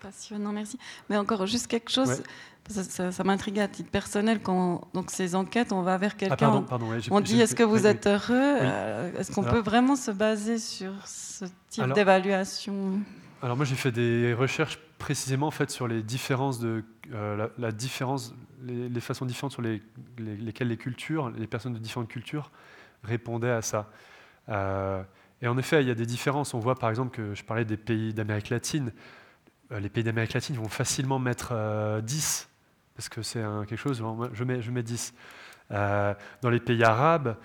Passionnant, 0.00 0.52
merci. 0.52 0.78
Mais 1.08 1.16
encore 1.16 1.46
juste 1.46 1.66
quelque 1.66 1.90
chose, 1.90 2.22
ça, 2.68 3.12
ça, 3.12 3.24
m'intrigue 3.24 3.60
à 3.60 3.68
titre 3.68 3.90
personnel. 3.90 4.40
Quand 4.42 4.88
donc 4.94 5.10
ces 5.10 5.34
enquêtes, 5.34 5.72
on 5.72 5.82
va 5.82 5.98
vers 5.98 6.12
ah, 6.14 6.18
quelqu'un, 6.18 6.64
on, 7.10 7.20
dit 7.20 7.40
est-ce 7.40 7.54
que 7.54 7.62
vous 7.62 7.86
êtes 7.86 8.06
heureux 8.06 8.30
euh, 8.30 9.18
Est-ce 9.18 9.32
qu'on 9.32 9.44
peut 9.44 9.60
vraiment 9.60 9.96
se 9.96 10.10
baser 10.10 10.58
sur 10.58 10.92
ce 11.06 11.44
type 11.68 11.92
d'évaluation? 11.92 13.00
Alors 13.42 13.56
moi 13.56 13.66
j'ai 13.66 13.76
fait 13.76 13.92
des 13.92 14.32
recherches 14.32 14.78
précisément 14.98 15.46
en 15.46 15.52
fait 15.52 15.70
sur 15.70 15.86
les 15.86 16.02
différences 16.02 16.58
de 16.58 16.84
euh, 17.12 17.48
la, 17.58 17.70
différence, 17.70 18.34
les, 18.64 19.00
façons 19.00 19.26
différentes 19.26 19.52
sur 19.52 19.62
les, 19.62 19.82
lesquelles 20.18 20.68
les 20.68 20.78
cultures, 20.78 21.30
les 21.30 21.46
personnes 21.46 21.74
de 21.74 21.78
différentes 21.78 22.08
cultures 22.08 22.50
répondaient 23.04 23.50
à 23.50 23.62
ça. 23.62 23.90
Euh, 24.48 25.02
et 25.42 25.48
en 25.48 25.58
effet, 25.58 25.82
il 25.82 25.88
y 25.88 25.90
a 25.90 25.94
des 25.94 26.06
différences. 26.06 26.54
On 26.54 26.58
voit 26.58 26.76
par 26.76 26.90
exemple 26.90 27.14
que 27.14 27.34
je 27.34 27.44
parlais 27.44 27.64
des 27.64 27.76
pays 27.76 28.14
d'Amérique 28.14 28.48
latine. 28.48 28.92
Euh, 29.72 29.80
les 29.80 29.88
pays 29.88 30.04
d'Amérique 30.04 30.34
latine 30.34 30.56
vont 30.56 30.68
facilement 30.68 31.18
mettre 31.18 32.00
10 32.02 32.48
parce 32.94 33.08
que 33.08 33.22
c'est 33.22 33.42
quelque 33.68 33.76
chose. 33.76 34.02
Je 34.32 34.44
mets, 34.44 34.62
je 34.62 34.70
mets 34.70 34.82
10. 34.82 35.12
dans 35.70 36.50
les 36.50 36.60
pays 36.60 36.82
arabes, 36.82 37.36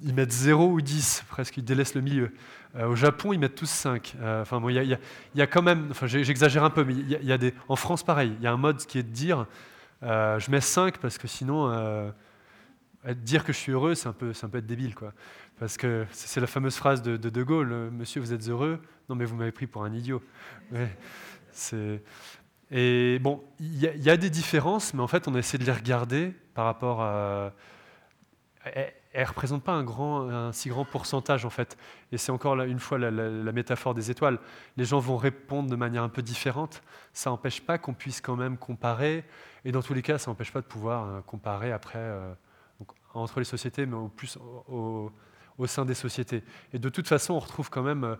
ils 0.00 0.14
mettent 0.14 0.32
0 0.32 0.66
ou 0.66 0.80
10, 0.80 1.24
presque 1.28 1.56
ils 1.56 1.64
délaissent 1.64 1.94
le 1.94 2.00
milieu. 2.00 2.32
Euh, 2.76 2.88
au 2.88 2.96
Japon, 2.96 3.32
ils 3.32 3.38
mettent 3.38 3.54
tous 3.54 3.70
5. 3.70 4.16
Euh, 4.20 4.42
enfin, 4.42 4.62
il 4.68 4.98
y, 5.34 5.42
a 5.42 5.46
quand 5.46 5.62
même, 5.62 5.88
enfin, 5.90 6.06
j'exagère 6.06 6.64
un 6.64 6.70
peu, 6.70 6.84
mais 6.84 7.30
a 7.30 7.38
des, 7.38 7.54
en 7.68 7.76
France, 7.76 8.02
pareil, 8.02 8.34
il 8.38 8.44
y 8.44 8.46
a 8.46 8.52
un 8.52 8.58
mode 8.58 8.78
qui 8.78 8.98
est 8.98 9.02
de 9.02 9.08
dire 9.08 9.46
euh, 10.02 10.38
je 10.38 10.50
mets 10.50 10.60
5 10.60 10.98
parce 10.98 11.16
que 11.16 11.26
sinon, 11.26 12.12
dire 13.14 13.44
que 13.44 13.52
je 13.52 13.58
suis 13.58 13.72
heureux, 13.72 13.94
c'est 13.94 14.08
un, 14.08 14.12
peu, 14.12 14.32
un 14.40 14.48
peu 14.48 14.58
être 14.58 14.66
débile. 14.66 14.94
Quoi. 14.94 15.12
Parce 15.58 15.76
que 15.76 16.04
c'est 16.10 16.40
la 16.40 16.46
fameuse 16.46 16.76
phrase 16.76 17.02
de 17.02 17.16
De, 17.16 17.42
Gaulle 17.42 17.90
Monsieur, 17.92 18.20
vous 18.20 18.32
êtes 18.32 18.48
heureux 18.48 18.80
Non, 19.08 19.14
mais 19.14 19.24
vous 19.24 19.36
m'avez 19.36 19.52
pris 19.52 19.66
pour 19.66 19.84
un 19.84 19.92
idiot. 19.92 20.22
Et 22.70 23.18
bon, 23.20 23.42
il 23.60 23.78
y, 23.78 24.10
a 24.10 24.16
des 24.16 24.30
différences, 24.30 24.92
mais 24.92 25.02
en 25.02 25.06
fait, 25.06 25.28
on 25.28 25.34
a 25.34 25.38
essayé 25.38 25.58
de 25.58 25.64
les 25.64 25.76
regarder 25.76 26.34
par 26.54 26.64
rapport 26.64 27.00
à 27.02 27.52
elle 29.16 29.22
ne 29.22 29.28
représente 29.28 29.64
pas 29.64 29.72
un, 29.72 29.82
grand, 29.82 30.28
un 30.28 30.52
si 30.52 30.68
grand 30.68 30.84
pourcentage 30.84 31.46
en 31.46 31.50
fait. 31.50 31.78
Et 32.12 32.18
c'est 32.18 32.32
encore 32.32 32.60
une 32.60 32.78
fois 32.78 32.98
la, 32.98 33.52
métaphore 33.52 33.94
des 33.94 34.10
étoiles. 34.10 34.38
Les 34.76 34.84
gens 34.84 34.98
vont 34.98 35.16
répondre 35.16 35.70
de 35.70 35.76
manière 35.76 36.02
un 36.02 36.10
peu 36.10 36.20
différente. 36.20 36.82
Ça 37.14 37.30
n'empêche 37.30 37.62
pas 37.62 37.78
qu'on 37.78 37.94
puisse 37.94 38.20
quand 38.20 38.36
même 38.36 38.58
comparer. 38.58 39.24
Et 39.64 39.72
dans 39.72 39.80
tous 39.80 39.94
les 39.94 40.02
cas, 40.02 40.18
ça 40.18 40.30
n'empêche 40.30 40.52
pas 40.52 40.60
de 40.60 40.66
pouvoir 40.66 41.08
euh, 41.08 41.20
comparer 41.22 41.72
après 41.72 41.98
euh, 41.98 42.30
entre 43.14 43.38
les 43.38 43.46
sociétés, 43.46 43.86
mais 43.86 43.96
au 43.96 44.08
plus 44.08 44.36
au, 44.68 45.10
sein 45.64 45.86
des 45.86 45.94
sociétés. 45.94 46.44
Et 46.74 46.78
de 46.78 46.88
toute 46.90 47.08
façon, 47.08 47.32
on 47.34 47.38
retrouve 47.38 47.70
quand 47.70 47.82
même 47.82 48.04
euh, 48.04 48.16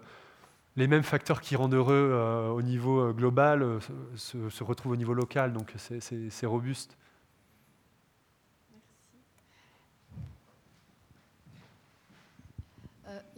les 0.77 0.87
mêmes 0.87 1.03
facteurs 1.03 1.41
qui 1.41 1.57
rendent 1.57 1.75
heureux 1.75 2.53
au 2.55 2.63
niveau 2.63 3.13
global 3.13 3.79
se, 4.17 4.51
se, 4.51 4.65
retrouvent 4.65 4.93
au 4.93 4.97
niveau 4.97 5.15
local. 5.15 5.53
Donc 5.53 5.73
c'est 5.77 6.47
robuste. 6.47 6.97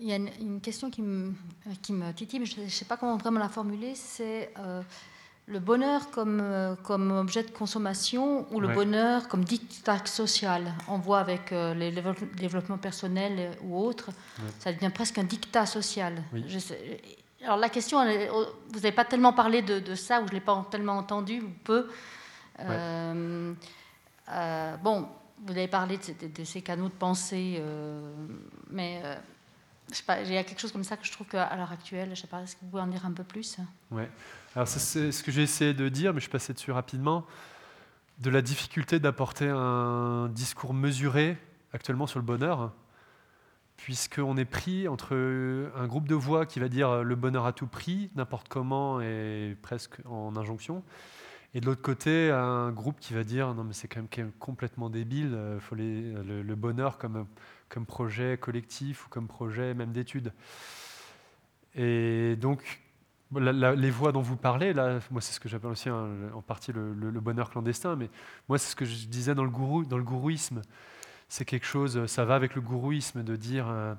Il 0.00 0.06
y 0.06 0.12
a 0.12 0.16
une, 0.16 0.60
question 0.60 0.90
qui 0.90 1.02
me, 1.02 1.32
qui 1.82 1.92
me, 1.92 2.12
titille, 2.12 2.38
mais 2.38 2.46
je 2.46 2.60
ne 2.60 2.68
sais 2.68 2.84
pas 2.84 2.96
comment 2.96 3.16
vraiment 3.16 3.40
la 3.40 3.48
formuler. 3.48 3.96
C'est 3.96 4.52
euh, 4.58 4.80
le 5.46 5.58
bonheur 5.58 6.10
comme, 6.12 6.40
euh, 6.40 6.76
comme 6.76 7.10
objet 7.10 7.42
de 7.42 7.50
consommation 7.50 8.46
ou 8.54 8.60
le 8.60 8.68
bonheur 8.68 9.26
comme 9.26 9.44
dictat 9.44 10.06
social. 10.06 10.72
On 10.86 10.98
voit 10.98 11.18
avec 11.18 11.50
euh, 11.50 11.74
les 11.74 11.90
développements 12.36 12.78
personnels 12.78 13.56
ou 13.64 13.76
autres, 13.76 14.10
ça 14.60 14.72
devient 14.72 14.90
presque 14.94 15.18
un 15.18 15.24
dictat 15.24 15.66
social. 15.66 16.22
Alors 17.42 17.56
la 17.56 17.68
question, 17.68 17.98
oh, 18.32 18.46
vous 18.68 18.80
n'avez 18.80 18.92
pas 18.92 19.04
tellement 19.04 19.32
parlé 19.32 19.62
de, 19.62 19.94
ça, 19.94 20.20
ou 20.20 20.26
je 20.26 20.30
ne 20.30 20.34
l'ai 20.34 20.44
pas 20.44 20.66
tellement 20.70 20.98
entendu, 20.98 21.40
ou 21.40 21.50
peu. 21.64 21.88
bon, 24.82 25.08
vous 25.44 25.52
avez 25.52 25.68
parlé 25.68 25.98
de, 25.98 26.26
de, 26.26 26.44
ces 26.44 26.62
canaux 26.62 26.88
de 26.88 26.94
pensée, 26.94 27.62
mais 28.70 29.02
il 30.24 30.32
y 30.32 30.36
a 30.36 30.44
quelque 30.44 30.60
chose 30.60 30.72
comme 30.72 30.84
ça 30.84 30.96
que 30.96 31.06
je 31.06 31.12
trouve 31.12 31.26
qu'à 31.26 31.54
l'heure 31.56 31.72
actuelle, 31.72 32.10
je 32.14 32.20
sais 32.20 32.26
pas, 32.26 32.42
est-ce 32.42 32.56
que 32.56 32.60
vous 32.62 32.68
pouvez 32.68 32.82
en 32.82 32.88
dire 32.88 33.06
un 33.06 33.12
peu 33.12 33.24
plus? 33.24 33.56
Oui, 33.90 34.02
alors 34.54 34.68
c'est 34.68 35.12
ce 35.12 35.22
que 35.22 35.30
j'ai 35.30 35.42
essayé 35.42 35.74
de 35.74 35.88
dire, 35.88 36.12
mais 36.12 36.20
je 36.20 36.24
suis 36.24 36.32
passé 36.32 36.52
dessus 36.52 36.72
rapidement, 36.72 37.24
de 38.18 38.30
la 38.30 38.42
difficulté 38.42 38.98
d'apporter 38.98 39.48
un 39.48 40.28
discours 40.28 40.74
mesuré 40.74 41.38
actuellement 41.72 42.06
sur 42.06 42.18
le 42.18 42.24
bonheur, 42.24 42.72
puisqu'on 43.78 44.36
est 44.36 44.44
pris 44.44 44.86
entre 44.86 45.16
un 45.74 45.86
groupe 45.86 46.06
de 46.06 46.14
voix 46.14 46.44
qui 46.44 46.60
va 46.60 46.68
dire 46.68 47.02
le 47.02 47.14
bonheur 47.14 47.46
à 47.46 47.54
tout 47.54 47.66
prix, 47.66 48.10
n'importe 48.14 48.48
comment 48.48 49.00
et 49.00 49.56
presque 49.62 50.00
en 50.04 50.36
injonction, 50.36 50.82
et 51.54 51.60
de 51.60 51.66
l'autre 51.66 51.80
côté, 51.80 52.30
un 52.30 52.70
groupe 52.70 53.00
qui 53.00 53.14
va 53.14 53.24
dire 53.24 53.54
non 53.54 53.64
mais 53.64 53.72
c'est 53.72 53.88
quand 53.88 54.00
même 54.00 54.32
complètement 54.38 54.90
débile, 54.90 55.38
il 55.54 55.60
faut 55.60 55.74
le, 55.74 56.54
bonheur 56.54 56.98
comme 56.98 57.86
projet 57.86 58.36
collectif 58.36 59.06
ou 59.06 59.08
comme 59.08 59.26
projet 59.26 59.72
même 59.72 59.92
d'études. 59.92 60.32
Et 61.74 62.36
donc, 62.36 62.80
les 63.32 63.90
voies 63.90 64.12
dont 64.12 64.22
vous 64.22 64.36
parlez, 64.36 64.72
là, 64.72 64.98
moi 65.10 65.20
c'est 65.20 65.32
ce 65.32 65.40
que 65.40 65.48
j'appelle 65.48 65.70
aussi 65.70 65.90
en 65.90 66.42
partie 66.46 66.72
le, 66.72 67.10
bonheur 67.20 67.50
clandestin, 67.50 67.96
mais 67.96 68.10
moi 68.48 68.58
c'est 68.58 68.70
ce 68.70 68.76
que 68.76 68.84
je 68.84 69.06
disais 69.06 69.34
dans 69.34 69.44
le, 69.44 69.50
gourou, 69.50 69.84
dans 69.84 69.98
le 69.98 70.04
gourouisme. 70.04 70.62
C'est 71.28 71.44
quelque 71.44 71.66
chose, 71.66 72.06
ça 72.06 72.24
va 72.24 72.34
avec 72.34 72.54
le 72.54 72.60
gourouisme 72.60 73.22
de 73.22 73.36
dire, 73.36 73.66
euh, 73.68 73.94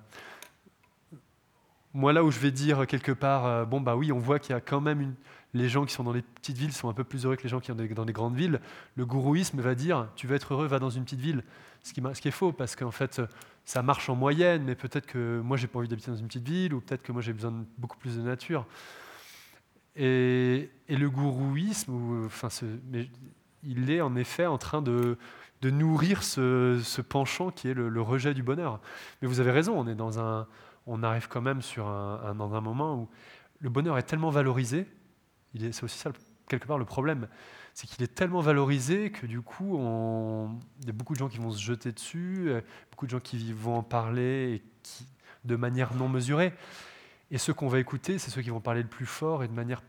moi 1.93 2.11
là 2.11 2.23
où 2.23 2.31
je 2.31 2.39
vais 2.39 2.51
dire 2.51 2.87
quelque 2.87 3.11
part, 3.11 3.45
euh, 3.45 3.65
bon 3.65 3.81
bah 3.81 3.95
oui, 3.95 4.11
on 4.11 4.19
voit 4.19 4.39
qu'il 4.39 4.53
y 4.53 4.57
a 4.57 4.61
quand 4.61 4.81
même 4.81 5.13
les 5.53 5.69
gens 5.69 5.85
qui 5.85 5.93
sont 5.93 6.03
dans 6.03 6.13
les 6.13 6.21
petites 6.21 6.57
villes 6.57 6.73
sont 6.73 6.89
un 6.89 6.93
peu 6.93 7.03
plus 7.03 7.25
heureux 7.25 7.35
que 7.35 7.43
les 7.43 7.49
gens 7.49 7.59
qui 7.59 7.67
sont 7.67 7.75
dans 7.75 8.05
les 8.05 8.13
grandes 8.13 8.35
villes. 8.35 8.59
Le 8.95 9.05
gourouisme 9.05 9.59
va 9.61 9.73
dire, 9.73 10.07
tu 10.15 10.27
veux 10.27 10.35
être 10.35 10.53
heureux, 10.53 10.67
va 10.67 10.79
dans 10.79 10.91
une 10.91 11.03
petite 11.03 11.21
ville. 11.21 11.43
Ce 11.81 11.93
qui, 11.93 12.27
est 12.27 12.31
faux, 12.31 12.51
parce 12.51 12.75
qu'en 12.75 12.91
fait, 12.91 13.21
ça 13.65 13.81
marche 13.81 14.09
en 14.09 14.15
moyenne, 14.15 14.63
mais 14.63 14.75
peut-être 14.75 15.07
que 15.07 15.39
moi, 15.39 15.57
j'ai 15.57 15.67
pas 15.67 15.79
envie 15.79 15.87
d'habiter 15.87 16.11
dans 16.11 16.17
une 16.17 16.27
petite 16.27 16.47
ville, 16.47 16.73
ou 16.73 16.81
peut-être 16.81 17.01
que 17.01 17.11
moi, 17.11 17.21
j'ai 17.21 17.33
besoin 17.33 17.51
de 17.51 17.65
beaucoup 17.77 17.97
plus 17.97 18.17
de 18.17 18.21
nature. 18.21 18.67
Et, 19.95 20.69
le 20.87 21.09
gourouisme, 21.09 22.25
enfin, 22.25 22.49
il 23.63 23.89
est 23.89 24.01
en 24.01 24.15
effet 24.15 24.45
en 24.45 24.57
train 24.57 24.81
de, 24.81 25.17
de 25.61 25.69
nourrir 25.69 26.23
ce, 26.23 27.01
penchant 27.01 27.51
qui 27.51 27.69
est 27.69 27.73
le, 27.73 28.01
rejet 28.01 28.33
du 28.33 28.43
bonheur. 28.43 28.79
Mais 29.21 29.27
vous 29.27 29.39
avez 29.39 29.51
raison, 29.51 29.77
on 29.77 29.87
est 29.87 29.95
dans 29.95 30.19
un, 30.19 30.47
on 30.87 31.03
arrive 31.03 31.27
quand 31.27 31.41
même 31.41 31.61
sur 31.61 31.87
un, 31.87 32.33
dans 32.35 32.53
un 32.53 32.61
moment 32.61 32.95
où 32.95 33.09
le 33.59 33.69
bonheur 33.69 33.97
est 33.97 34.03
tellement 34.03 34.29
valorisé. 34.29 34.87
C'est 35.71 35.83
aussi 35.83 35.97
ça 35.97 36.11
quelque 36.47 36.65
part 36.65 36.77
le 36.79 36.85
problème 36.85 37.27
c'est 37.79 37.87
qu'il 37.87 38.03
est 38.03 38.13
tellement 38.13 38.41
valorisé 38.41 39.09
que 39.09 39.25
du 39.25 39.41
coup, 39.41 39.79
il 40.81 40.85
y 40.85 40.89
a 40.89 40.91
beaucoup 40.91 41.13
de 41.13 41.19
gens 41.19 41.29
qui 41.29 41.37
vont 41.37 41.51
se 41.51 41.61
jeter 41.61 41.93
dessus, 41.93 42.51
beaucoup 42.91 43.05
de 43.05 43.11
gens 43.11 43.21
qui 43.21 43.53
vont 43.53 43.77
en 43.77 43.83
parler 43.83 44.61
de 45.45 45.55
manière 45.55 45.93
non 45.93 46.09
mesurée. 46.09 46.51
Et 47.31 47.37
ceux 47.37 47.53
qu'on 47.53 47.69
va 47.69 47.79
écouter, 47.79 48.17
c'est 48.17 48.31
ceux 48.31 48.41
qui 48.41 48.49
vont 48.49 48.59
parler 48.59 48.81
le 48.81 48.89
plus 48.89 49.05
fort 49.05 49.43
et 49.43 49.47
de 49.47 49.53
manière... 49.53 49.81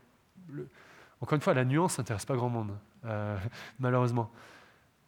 Encore 1.19 1.35
une 1.35 1.41
fois, 1.41 1.53
la 1.53 1.65
nuance 1.65 1.97
n'intéresse 1.97 2.25
pas 2.25 2.35
grand 2.35 2.49
monde, 2.49 2.77
euh, 3.05 3.37
malheureusement. 3.79 4.31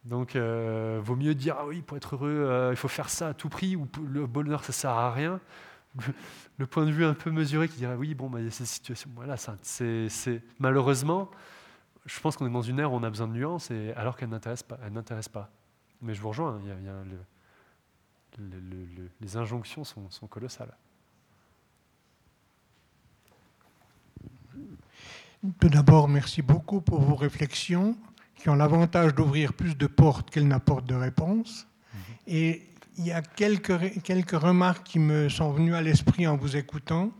Donc, 0.05 0.35
euh, 0.35 0.99
vaut 1.01 1.15
mieux 1.15 1.33
dire, 1.33 1.55
ah 1.59 1.65
oui, 1.65 1.81
pour 1.81 1.95
être 1.95 2.15
heureux, 2.15 2.69
il 2.71 2.75
faut 2.75 2.87
faire 2.87 3.09
ça 3.09 3.29
à 3.29 3.33
tout 3.33 3.49
prix, 3.49 3.75
ou 3.75 3.87
le 4.05 4.27
bonheur, 4.27 4.63
ça 4.63 4.73
sert 4.73 4.91
à 4.91 5.11
rien. 5.11 5.39
le 6.57 6.67
point 6.67 6.85
de 6.85 6.91
vue 6.91 7.05
un 7.05 7.13
peu 7.13 7.31
mesuré 7.31 7.67
qui 7.67 7.77
dirait 7.77 7.95
oui, 7.95 8.13
bon, 8.15 8.29
bah, 8.29 8.39
il 8.39 8.45
y 8.45 8.47
a 8.47 8.51
ces 8.51 8.65
situations. 8.65 9.09
Voilà, 9.15 9.35
c'est, 9.61 10.41
malheureusement, 10.59 11.29
je 12.05 12.19
pense 12.19 12.35
qu'on 12.35 12.47
est 12.47 12.51
dans 12.51 12.61
une 12.61 12.79
ère 12.79 12.91
où 12.91 12.95
on 12.95 13.03
a 13.03 13.09
besoin 13.09 13.27
de 13.27 13.33
nuances, 13.33 13.71
et, 13.71 13.93
alors 13.93 14.17
qu'elle 14.17 14.29
n'intéresse 14.29 14.63
pas, 14.63 14.77
elle 14.83 14.93
n'intéresse 14.93 15.29
pas. 15.29 15.49
Mais 16.01 16.13
je 16.13 16.21
vous 16.21 16.29
rejoins, 16.29 16.59
y 16.65 16.71
a, 16.71 16.95
les 19.21 19.37
injonctions 19.37 19.83
sont, 19.83 20.09
sont 20.09 20.27
colossales. 20.27 20.75
Tout 25.59 25.69
d'abord, 25.69 26.07
merci 26.07 26.41
beaucoup 26.41 26.81
pour 26.81 27.01
vos 27.01 27.15
réflexions 27.15 27.97
qui 28.43 28.49
ont 28.49 28.55
l'avantage 28.55 29.15
d'ouvrir 29.15 29.53
plus 29.53 29.77
de 29.77 29.87
portes 29.87 30.29
qu'elles 30.29 30.49
n'apportent 30.49 30.85
de 30.85 30.95
réponses. 30.95 31.65
Mhm. 31.93 31.99
Et 32.27 32.61
il 32.97 33.05
y 33.05 33.11
a 33.13 33.21
quelques, 33.21 34.01
quelques 34.03 34.37
remarques 34.37 34.85
qui 34.85 34.99
me 34.99 35.29
sont 35.29 35.53
venues 35.53 35.73
à 35.73 35.81
l'esprit 35.81 36.27
en 36.27 36.35
vous 36.35 36.57
écoutant. 36.57 37.11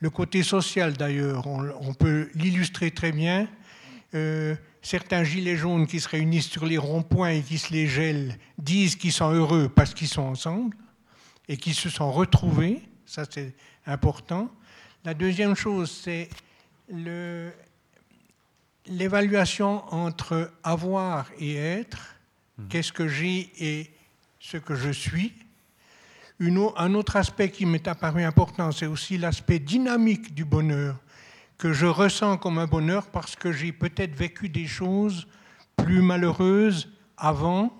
Le 0.00 0.10
côté 0.10 0.42
social, 0.42 0.94
d'ailleurs, 0.94 1.46
on, 1.46 1.94
peut 1.94 2.28
l'illustrer 2.34 2.90
très 2.90 3.12
bien. 3.12 3.46
Euh, 4.14 4.56
certains 4.82 5.22
gilets 5.22 5.56
jaunes 5.56 5.86
qui 5.86 6.00
se 6.00 6.08
réunissent 6.08 6.50
sur 6.50 6.66
les 6.66 6.78
ronds-points 6.78 7.30
et 7.30 7.42
qui 7.42 7.58
se 7.58 7.72
les 7.72 7.86
gèlent 7.86 8.36
disent 8.58 8.96
qu'ils 8.96 9.12
sont 9.12 9.30
heureux 9.30 9.68
parce 9.68 9.94
qu'ils 9.94 10.08
sont 10.08 10.22
ensemble 10.22 10.76
et 11.48 11.56
qu'ils 11.56 11.74
se 11.74 11.88
sont 11.88 12.10
retrouvés. 12.10 12.82
Ça, 13.06 13.22
c'est 13.30 13.54
important. 13.86 14.50
La 15.04 15.14
deuxième 15.14 15.54
chose, 15.54 15.92
c'est 15.92 16.28
l'évaluation 18.88 19.82
entre 19.92 20.50
avoir 20.62 21.26
et 21.38 21.56
être. 21.56 22.16
Hmm. 22.58 22.68
Qu'est-ce 22.68 22.92
que 22.92 23.08
j'ai 23.08 23.50
et 23.58 23.90
ce 24.40 24.56
que 24.56 24.74
je 24.74 24.90
suis. 24.90 25.32
un 26.40 26.94
autre 26.94 27.16
aspect 27.16 27.50
qui 27.50 27.66
m'est 27.66 27.88
apparu 27.88 28.22
important, 28.22 28.70
c'est 28.70 28.86
aussi 28.86 29.18
l'aspect 29.18 29.58
dynamique 29.58 30.34
du 30.34 30.44
bonheur, 30.44 30.96
que 31.58 31.72
je 31.72 31.86
ressens 31.86 32.36
comme 32.36 32.58
un 32.58 32.66
bonheur 32.66 33.06
parce 33.08 33.34
que 33.34 33.52
j'ai 33.52 33.72
peut-être 33.72 34.14
vécu 34.14 34.48
des 34.48 34.66
choses 34.66 35.26
plus 35.76 36.02
malheureuses 36.02 36.92
avant. 37.16 37.76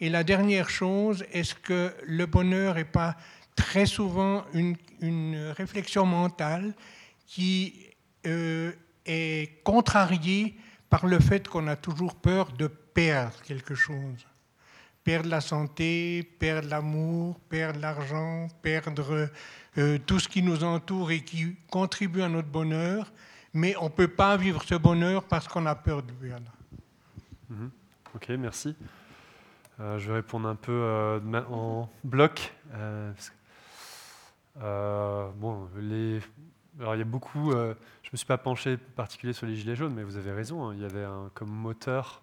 Et 0.00 0.08
la 0.10 0.24
dernière 0.24 0.70
chose, 0.70 1.24
est-ce 1.32 1.54
que 1.54 1.92
le 2.04 2.26
bonheur 2.26 2.74
n'est 2.74 2.84
pas 2.84 3.16
très 3.56 3.86
souvent 3.86 4.44
une, 4.54 4.76
réflexion 5.56 6.04
mentale 6.04 6.74
qui 7.26 7.86
euh, 8.26 8.72
est 9.08 9.62
contrariée 9.64 10.56
par 10.88 11.06
le 11.06 11.18
fait 11.18 11.48
qu'on 11.48 11.66
a 11.66 11.76
toujours 11.76 12.14
peur 12.14 12.52
de 12.52 12.68
perdre 12.68 13.40
quelque 13.42 13.74
chose 13.74 14.26
perdre 15.08 15.30
la 15.30 15.40
santé, 15.40 16.22
perdre 16.38 16.68
l'amour, 16.68 17.40
perdre 17.48 17.80
l'argent, 17.80 18.46
perdre 18.60 19.30
euh, 19.78 19.98
tout 20.04 20.18
ce 20.18 20.28
qui 20.28 20.42
nous 20.42 20.64
entoure 20.64 21.10
et 21.10 21.24
qui 21.24 21.56
contribue 21.70 22.20
à 22.20 22.28
notre 22.28 22.48
bonheur, 22.48 23.10
mais 23.54 23.74
on 23.80 23.84
ne 23.84 23.88
peut 23.88 24.08
pas 24.08 24.36
vivre 24.36 24.62
ce 24.62 24.74
bonheur 24.74 25.24
parce 25.24 25.48
qu'on 25.48 25.64
a 25.64 25.74
peur 25.74 26.02
de 26.02 26.12
perdre. 26.12 26.52
Mhm. 27.48 27.70
Ok, 28.14 28.28
merci. 28.38 28.76
Euh, 29.80 29.98
je 29.98 30.08
vais 30.08 30.16
répondre 30.16 30.46
un 30.46 30.56
peu 30.56 30.72
euh, 30.72 31.20
en 31.50 31.88
bloc. 32.04 32.52
bon, 34.60 35.68
les... 35.80 36.20
Alors, 36.80 36.94
il 36.94 36.98
y 36.98 37.02
a 37.02 37.04
beaucoup. 37.04 37.50
je 37.50 37.56
ne 37.56 37.74
me 38.12 38.16
suis 38.16 38.26
pas 38.26 38.38
penché 38.38 38.76
particulier 38.76 39.32
sur 39.32 39.46
les 39.46 39.56
gilets 39.56 39.76
jaunes, 39.76 39.94
mais 39.94 40.04
vous 40.04 40.16
avez 40.16 40.32
raison. 40.32 40.68
Hein, 40.68 40.74
il 40.74 40.82
y 40.82 40.84
avait 40.84 41.06
comme 41.34 41.50
moteur 41.50 42.22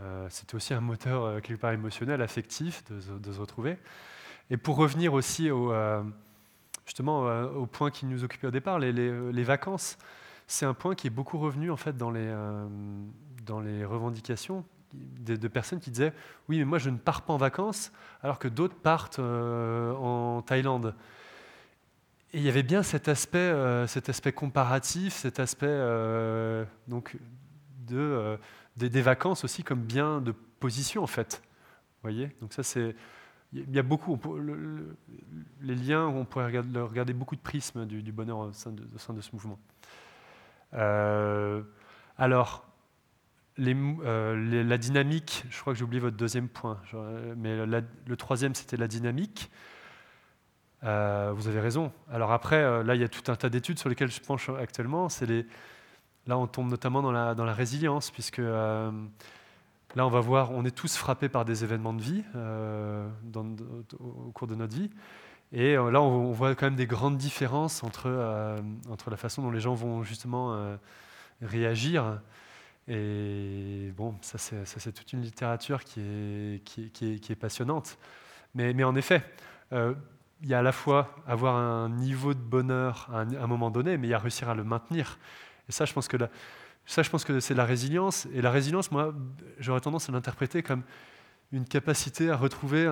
euh, 0.00 0.26
c'était 0.30 0.54
aussi 0.54 0.74
un 0.74 0.80
moteur 0.80 1.24
euh, 1.24 1.40
quelque 1.40 1.60
part 1.60 1.72
émotionnel, 1.72 2.22
affectif, 2.22 2.84
de, 2.90 3.32
se 3.32 3.40
retrouver. 3.40 3.78
Et 4.50 4.56
pour 4.56 4.76
revenir 4.76 5.12
aussi 5.12 5.50
au, 5.50 5.72
euh, 5.72 6.02
justement 6.86 7.26
au 7.44 7.66
point 7.66 7.90
qui 7.90 8.06
nous 8.06 8.24
occupait 8.24 8.46
au 8.46 8.52
départ, 8.52 8.78
les, 8.78 9.44
vacances, 9.44 9.98
c'est 10.46 10.66
un 10.66 10.74
point 10.74 10.94
qui 10.94 11.08
est 11.08 11.10
beaucoup 11.10 11.38
revenu 11.38 11.70
en 11.70 11.76
fait 11.76 11.96
dans 11.96 12.10
les, 12.10 12.32
dans 13.44 13.60
les 13.60 13.84
revendications 13.84 14.64
de, 14.94 15.48
personnes 15.48 15.80
qui 15.80 15.90
disaient 15.90 16.14
oui 16.48 16.58
mais 16.60 16.64
moi 16.64 16.78
je 16.78 16.88
ne 16.88 16.96
pars 16.96 17.20
pas 17.20 17.34
en 17.34 17.36
vacances 17.36 17.92
alors 18.22 18.38
que 18.38 18.48
d'autres 18.48 18.76
partent 18.76 19.18
en 19.18 20.40
Thaïlande. 20.40 20.94
Et 22.32 22.38
il 22.38 22.42
y 22.42 22.48
avait 22.48 22.62
bien 22.62 22.82
cet 22.82 23.08
aspect, 23.08 23.54
cet 23.86 24.08
aspect 24.08 24.32
comparatif, 24.32 25.14
cet 25.14 25.40
aspect 25.40 25.78
donc 26.86 27.16
de 27.86 28.38
des, 28.76 29.02
vacances 29.02 29.44
aussi 29.44 29.64
comme 29.64 29.80
bien 29.80 30.20
de 30.20 30.32
position 30.32 31.02
en 31.02 31.06
fait. 31.06 31.42
Voyez? 32.02 32.30
Donc 32.40 32.52
ça 32.52 32.62
c'est 32.62 32.94
il 33.52 33.74
y 33.74 33.78
a 33.78 33.82
beaucoup, 33.82 34.18
les 35.62 35.74
liens, 35.74 36.06
on 36.06 36.24
pourrait 36.24 36.46
regarder, 36.46 37.12
beaucoup 37.14 37.34
de 37.34 37.40
prismes 37.40 37.86
du, 37.86 38.12
bonheur 38.12 38.38
au 38.38 38.52
sein, 38.52 38.72
de, 38.72 38.98
ce 38.98 39.32
mouvement. 39.32 39.58
Euh, 40.74 41.62
alors, 42.18 42.66
euh, 43.58 44.64
la 44.64 44.78
dynamique, 44.78 45.44
je 45.48 45.60
crois 45.60 45.72
que 45.72 45.78
j'ai 45.78 45.84
oublié 45.84 46.00
votre 46.00 46.16
deuxième 46.16 46.48
point, 46.48 46.78
mais 47.36 47.64
le 47.64 48.16
troisième 48.16 48.54
c'était 48.54 48.76
la 48.76 48.86
dynamique. 48.86 49.50
Euh, 50.84 51.32
vous 51.34 51.48
avez 51.48 51.60
raison. 51.60 51.92
Alors 52.10 52.32
après, 52.32 52.84
là 52.84 52.94
il 52.94 53.00
y 53.00 53.04
a 53.04 53.08
tout 53.08 53.30
un 53.30 53.36
tas 53.36 53.48
d'études 53.48 53.78
sur 53.78 53.88
lesquelles 53.88 54.10
je 54.10 54.20
penche 54.20 54.48
actuellement. 54.48 55.08
Là, 56.28 56.36
on 56.36 56.46
tombe 56.46 56.68
notamment 56.68 57.00
dans 57.00 57.10
la, 57.10 57.54
résilience, 57.54 58.10
puisque 58.10 58.38
euh, 58.38 58.90
là, 59.96 60.06
on 60.06 60.10
va 60.10 60.20
voir, 60.20 60.52
on 60.52 60.62
est 60.66 60.76
tous 60.76 60.94
frappés 60.94 61.30
par 61.30 61.46
des 61.46 61.64
événements 61.64 61.94
de 61.94 62.02
vie 62.02 62.22
euh, 62.36 63.08
au 63.98 64.30
cours 64.32 64.46
de 64.46 64.54
notre 64.54 64.76
vie. 64.76 64.90
Et 65.52 65.74
euh, 65.74 65.90
là, 65.90 66.02
on, 66.02 66.30
voit 66.32 66.54
quand 66.54 66.66
même 66.66 66.76
des 66.76 66.86
grandes 66.86 67.16
différences 67.16 67.82
entre, 67.82 68.58
entre 68.90 69.08
la 69.08 69.16
façon 69.16 69.40
dont 69.40 69.50
les 69.50 69.60
gens 69.60 69.72
vont 69.72 70.02
justement 70.02 70.76
réagir. 71.40 72.20
Et 72.88 73.90
bon, 73.96 74.14
ça, 74.20 74.36
c'est 74.36 74.92
toute 74.92 75.14
une 75.14 75.22
littérature 75.22 75.82
qui 75.82 76.02
est, 76.02 77.40
passionnante. 77.40 77.96
Mais, 78.54 78.84
en 78.84 78.96
effet, 78.96 79.22
il 80.42 80.48
y 80.48 80.54
a 80.54 80.60
à 80.60 80.62
la 80.62 80.72
fois 80.72 81.14
avoir 81.26 81.56
un 81.56 81.88
niveau 81.88 82.34
de 82.34 82.40
bonheur 82.40 83.08
à 83.12 83.20
un 83.20 83.46
moment 83.46 83.70
donné, 83.70 83.96
mais 83.96 84.06
il 84.06 84.10
y 84.10 84.14
a 84.14 84.18
réussir 84.18 84.48
à 84.48 84.54
le 84.54 84.64
maintenir. 84.64 85.18
Et 85.68 85.72
ça, 85.72 85.84
je 85.84 85.92
pense 85.92 86.08
que 86.08 86.16
ça, 86.86 87.02
je 87.02 87.10
pense 87.10 87.24
que 87.24 87.40
c'est 87.40 87.54
la 87.54 87.64
résilience. 87.64 88.26
Et 88.32 88.40
la 88.40 88.50
résilience, 88.50 88.90
moi, 88.90 89.14
j'aurais 89.58 89.80
tendance 89.80 90.08
à 90.08 90.12
l'interpréter 90.12 90.62
comme 90.62 90.82
une 91.52 91.64
capacité 91.64 92.30
à 92.30 92.36
retrouver 92.36 92.86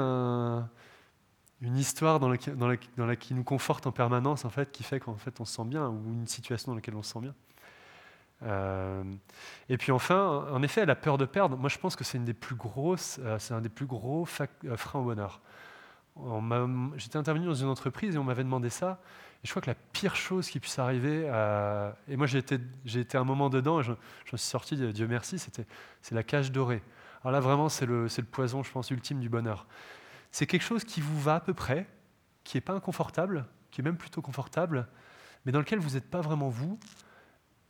une 1.62 1.76
histoire 1.78 2.20
dans 2.20 2.28
laquelle, 2.28 3.18
qui 3.18 3.34
nous 3.34 3.44
conforte 3.44 3.86
en 3.86 3.92
permanence, 3.92 4.44
en 4.44 4.50
fait, 4.50 4.70
qui 4.72 4.82
fait 4.82 5.00
qu'en 5.00 5.16
fait 5.16 5.40
on 5.40 5.44
se 5.44 5.54
sent 5.54 5.64
bien, 5.64 5.88
ou 5.88 6.12
une 6.12 6.26
situation 6.26 6.72
dans 6.72 6.76
laquelle 6.76 6.94
on 6.94 7.02
se 7.02 7.12
sent 7.12 7.20
bien. 7.20 7.34
Euh, 8.42 9.02
et 9.68 9.78
puis 9.78 9.92
enfin, 9.92 10.46
en 10.50 10.62
effet, 10.62 10.84
la 10.84 10.94
peur 10.94 11.16
de 11.16 11.24
perdre, 11.24 11.56
moi 11.56 11.70
je 11.70 11.78
pense 11.78 11.96
que 11.96 12.04
c'est 12.04 12.18
une 12.18 12.24
des 12.24 12.34
plus 12.34 12.56
grosses, 12.56 13.18
euh, 13.22 13.38
c'est 13.38 13.54
un 13.54 13.62
des 13.62 13.70
plus 13.70 13.86
gros 13.86 14.28
euh, 14.40 14.76
freins 14.76 15.00
au 15.00 15.04
bonheur. 15.04 15.40
J'étais 16.96 17.16
intervenu 17.16 17.46
dans 17.46 17.54
une 17.54 17.68
entreprise 17.68 18.14
et 18.14 18.18
on 18.18 18.24
m'avait 18.24 18.44
demandé 18.44 18.70
ça 18.70 19.00
je 19.46 19.52
crois 19.52 19.62
que 19.62 19.70
la 19.70 19.76
pire 19.92 20.16
chose 20.16 20.50
qui 20.50 20.60
puisse 20.60 20.78
arriver, 20.78 21.24
et 22.08 22.16
moi 22.16 22.26
j'ai 22.26 22.38
été, 22.38 22.58
un 23.16 23.24
moment 23.24 23.48
dedans, 23.48 23.80
et 23.80 23.82
je, 23.82 23.92
suis 24.26 24.38
sorti, 24.38 24.76
Dieu 24.76 25.06
merci, 25.06 25.38
c'était, 25.38 25.66
c'est 26.02 26.14
la 26.14 26.22
cage 26.22 26.52
dorée. 26.52 26.82
Alors 27.22 27.32
là 27.32 27.40
vraiment 27.40 27.68
c'est 27.68 27.86
le, 27.86 28.08
c'est 28.08 28.20
le 28.20 28.26
poison, 28.26 28.62
je 28.62 28.70
pense, 28.70 28.90
ultime 28.90 29.20
du 29.20 29.28
bonheur. 29.28 29.66
C'est 30.32 30.46
quelque 30.46 30.62
chose 30.62 30.84
qui 30.84 31.00
vous 31.00 31.18
va 31.20 31.36
à 31.36 31.40
peu 31.40 31.54
près, 31.54 31.86
qui 32.44 32.56
n'est 32.56 32.60
pas 32.60 32.74
inconfortable, 32.74 33.46
qui 33.70 33.80
est 33.80 33.84
même 33.84 33.96
plutôt 33.96 34.20
confortable, 34.20 34.86
mais 35.44 35.52
dans 35.52 35.60
lequel 35.60 35.78
vous 35.78 35.94
n'êtes 35.94 36.10
pas 36.10 36.20
vraiment 36.20 36.48
vous, 36.48 36.78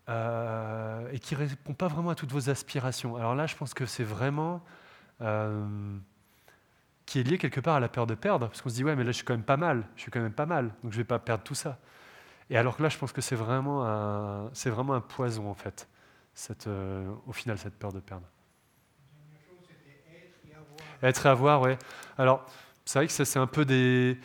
euh, 0.08 1.10
et 1.12 1.18
qui 1.18 1.34
ne 1.34 1.40
répond 1.40 1.74
pas 1.74 1.88
vraiment 1.88 2.10
à 2.10 2.14
toutes 2.14 2.32
vos 2.32 2.48
aspirations. 2.48 3.16
Alors 3.16 3.34
là 3.34 3.46
je 3.46 3.54
pense 3.54 3.74
que 3.74 3.86
c'est 3.86 4.04
vraiment... 4.04 4.64
Euh, 5.20 5.98
qui 7.06 7.20
est 7.20 7.22
lié 7.22 7.38
quelque 7.38 7.60
part 7.60 7.76
à 7.76 7.80
la 7.80 7.88
peur 7.88 8.06
de 8.06 8.14
perdre, 8.14 8.48
parce 8.48 8.60
qu'on 8.60 8.68
se 8.68 8.74
dit, 8.74 8.84
ouais, 8.84 8.96
mais 8.96 9.04
là, 9.04 9.12
je 9.12 9.16
suis 9.16 9.24
quand 9.24 9.34
même 9.34 9.44
pas 9.44 9.56
mal, 9.56 9.84
je 9.94 10.02
suis 10.02 10.10
quand 10.10 10.20
même 10.20 10.32
pas 10.32 10.46
mal, 10.46 10.66
donc 10.82 10.92
je 10.92 10.98
ne 10.98 11.02
vais 11.02 11.04
pas 11.04 11.20
perdre 11.20 11.44
tout 11.44 11.54
ça. 11.54 11.78
Et 12.50 12.56
alors 12.56 12.76
que 12.76 12.82
là, 12.82 12.88
je 12.88 12.98
pense 12.98 13.12
que 13.12 13.20
c'est 13.20 13.36
vraiment 13.36 13.84
un, 13.86 14.50
vraiment 14.66 14.94
un 14.94 15.00
poison, 15.00 15.48
en 15.48 15.54
fait, 15.54 15.88
euh, 16.66 17.08
au 17.26 17.32
final, 17.32 17.58
cette 17.58 17.74
peur 17.74 17.92
de 17.92 18.00
perdre. 18.00 18.26
Être 21.02 21.26
et 21.26 21.28
avoir, 21.28 21.60
ouais. 21.60 21.78
Alors, 22.18 22.44
c'est 22.84 22.98
vrai 22.98 23.06
que 23.06 23.12
ça, 23.12 23.24
c'est 23.24 23.38
un 23.38 23.46
peu 23.46 23.64
des... 23.64 24.18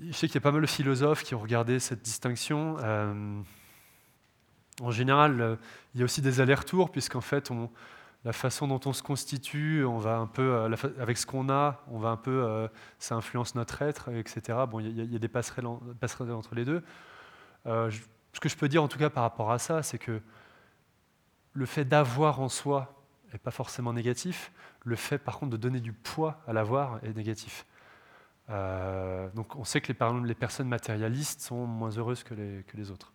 Je 0.00 0.12
sais 0.12 0.26
qu'il 0.26 0.34
y 0.34 0.38
a 0.38 0.42
pas 0.42 0.52
mal 0.52 0.60
de 0.60 0.66
philosophes 0.66 1.22
qui 1.22 1.34
ont 1.34 1.40
regardé 1.40 1.78
cette 1.78 2.02
distinction. 2.02 2.76
Euh, 2.80 3.40
en 4.82 4.90
général, 4.90 5.40
euh, 5.40 5.56
il 5.94 6.00
y 6.00 6.02
a 6.02 6.04
aussi 6.04 6.20
des 6.20 6.40
allers-retours, 6.40 6.90
puisqu'en 6.90 7.20
fait, 7.20 7.50
on, 7.50 7.70
la 8.26 8.32
façon 8.32 8.66
dont 8.66 8.80
on 8.86 8.92
se 8.92 9.04
constitue, 9.04 9.84
on 9.84 9.98
va 9.98 10.16
un 10.16 10.26
peu, 10.26 10.42
euh, 10.42 10.76
avec 10.98 11.16
ce 11.16 11.24
qu'on 11.26 11.48
a, 11.48 11.80
on 11.86 12.00
va 12.00 12.08
un 12.08 12.16
peu, 12.16 12.42
euh, 12.42 12.66
ça 12.98 13.14
influence 13.14 13.54
notre 13.54 13.80
être, 13.82 14.08
etc. 14.08 14.58
Bon, 14.68 14.80
il 14.80 15.12
y, 15.12 15.14
a 15.14 15.18
des 15.20 15.28
passerelles, 15.28 15.66
entre 16.32 16.56
les 16.56 16.64
deux. 16.64 16.82
Euh, 17.66 17.88
ce 18.32 18.40
que 18.40 18.48
je 18.48 18.56
peux 18.56 18.68
dire 18.68 18.82
en 18.82 18.88
tout 18.88 18.98
cas 18.98 19.10
par 19.10 19.22
rapport 19.22 19.52
à 19.52 19.60
ça, 19.60 19.84
c'est 19.84 19.98
que 19.98 20.20
le 21.52 21.66
fait 21.66 21.84
d'avoir 21.84 22.40
en 22.40 22.48
soi 22.48 23.00
n'est 23.32 23.38
pas 23.38 23.52
forcément 23.52 23.92
négatif. 23.92 24.50
Le 24.84 24.96
fait 24.96 25.18
par 25.18 25.38
contre 25.38 25.52
de 25.52 25.56
donner 25.56 25.78
du 25.78 25.92
poids 25.92 26.40
à 26.48 26.52
l'avoir 26.52 26.98
est 27.04 27.14
négatif. 27.14 27.64
donc 28.48 29.54
on 29.54 29.62
sait 29.62 29.80
que 29.80 29.92
les, 29.92 30.34
personnes 30.34 30.68
matérialistes 30.68 31.42
sont 31.42 31.64
moins 31.64 31.90
heureuses 31.90 32.24
que 32.24 32.34
les 32.34 32.90
autres. 32.90 33.12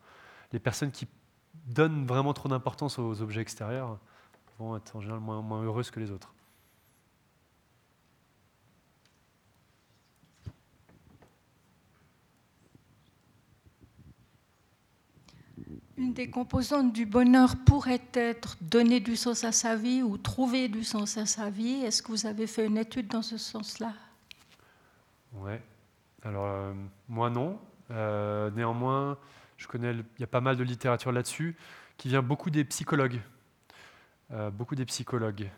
Les 0.53 0.59
personnes 0.59 0.91
qui 0.91 1.09
donnent 1.65 2.07
vraiment 2.07 2.33
trop 2.33 2.47
d'importance 2.47 2.97
aux 2.97 3.21
objets 3.21 3.41
extérieurs 3.41 3.99
vont 4.61 4.77
être 4.77 4.95
en 4.95 5.01
général 5.01 5.19
moins, 5.19 5.41
moins 5.41 5.63
heureuses 5.63 5.91
que 5.91 5.99
les 5.99 6.11
autres. 6.11 6.33
Une 15.97 16.13
des 16.13 16.29
composantes 16.29 16.93
du 16.93 17.05
bonheur 17.05 17.55
pourrait 17.65 18.01
être 18.13 18.57
donner 18.61 18.99
du 18.99 19.15
sens 19.15 19.43
à 19.43 19.51
sa 19.51 19.75
vie 19.75 20.01
ou 20.01 20.17
trouver 20.17 20.67
du 20.67 20.83
sens 20.83 21.17
à 21.17 21.25
sa 21.25 21.49
vie. 21.49 21.83
Est-ce 21.83 22.01
que 22.01 22.07
vous 22.11 22.25
avez 22.25 22.47
fait 22.47 22.65
une 22.65 22.77
étude 22.77 23.07
dans 23.07 23.21
ce 23.21 23.37
sens-là? 23.37 23.93
Oui. 25.33 25.53
Alors, 26.23 26.45
euh, 26.45 26.73
moi 27.07 27.29
non. 27.29 27.59
Euh, 27.91 28.49
néanmoins, 28.51 29.17
je 29.57 29.67
connais, 29.67 29.91
il 29.93 30.21
y 30.21 30.23
a 30.23 30.27
pas 30.27 30.41
mal 30.41 30.57
de 30.57 30.63
littérature 30.63 31.11
là-dessus 31.11 31.55
qui 31.97 32.07
vient 32.07 32.23
beaucoup 32.23 32.49
des 32.49 32.63
psychologues. 32.63 33.21
Euh, 34.31 34.49
beaucoup 34.49 34.75
des 34.75 34.85
psychologues. 34.85 35.49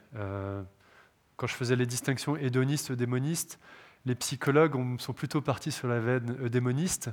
quand 1.36 1.48
je 1.48 1.54
faisais 1.54 1.76
les 1.76 1.86
distinctions 1.86 2.38
hédonistes-démonistes, 2.38 3.60
les 4.06 4.16
psychologues 4.16 5.00
sont 5.00 5.14
plutôt 5.14 5.42
partis 5.42 5.72
sur 5.72 5.88
la 5.88 6.00
veine 6.00 6.48
démoniste. 6.50 7.10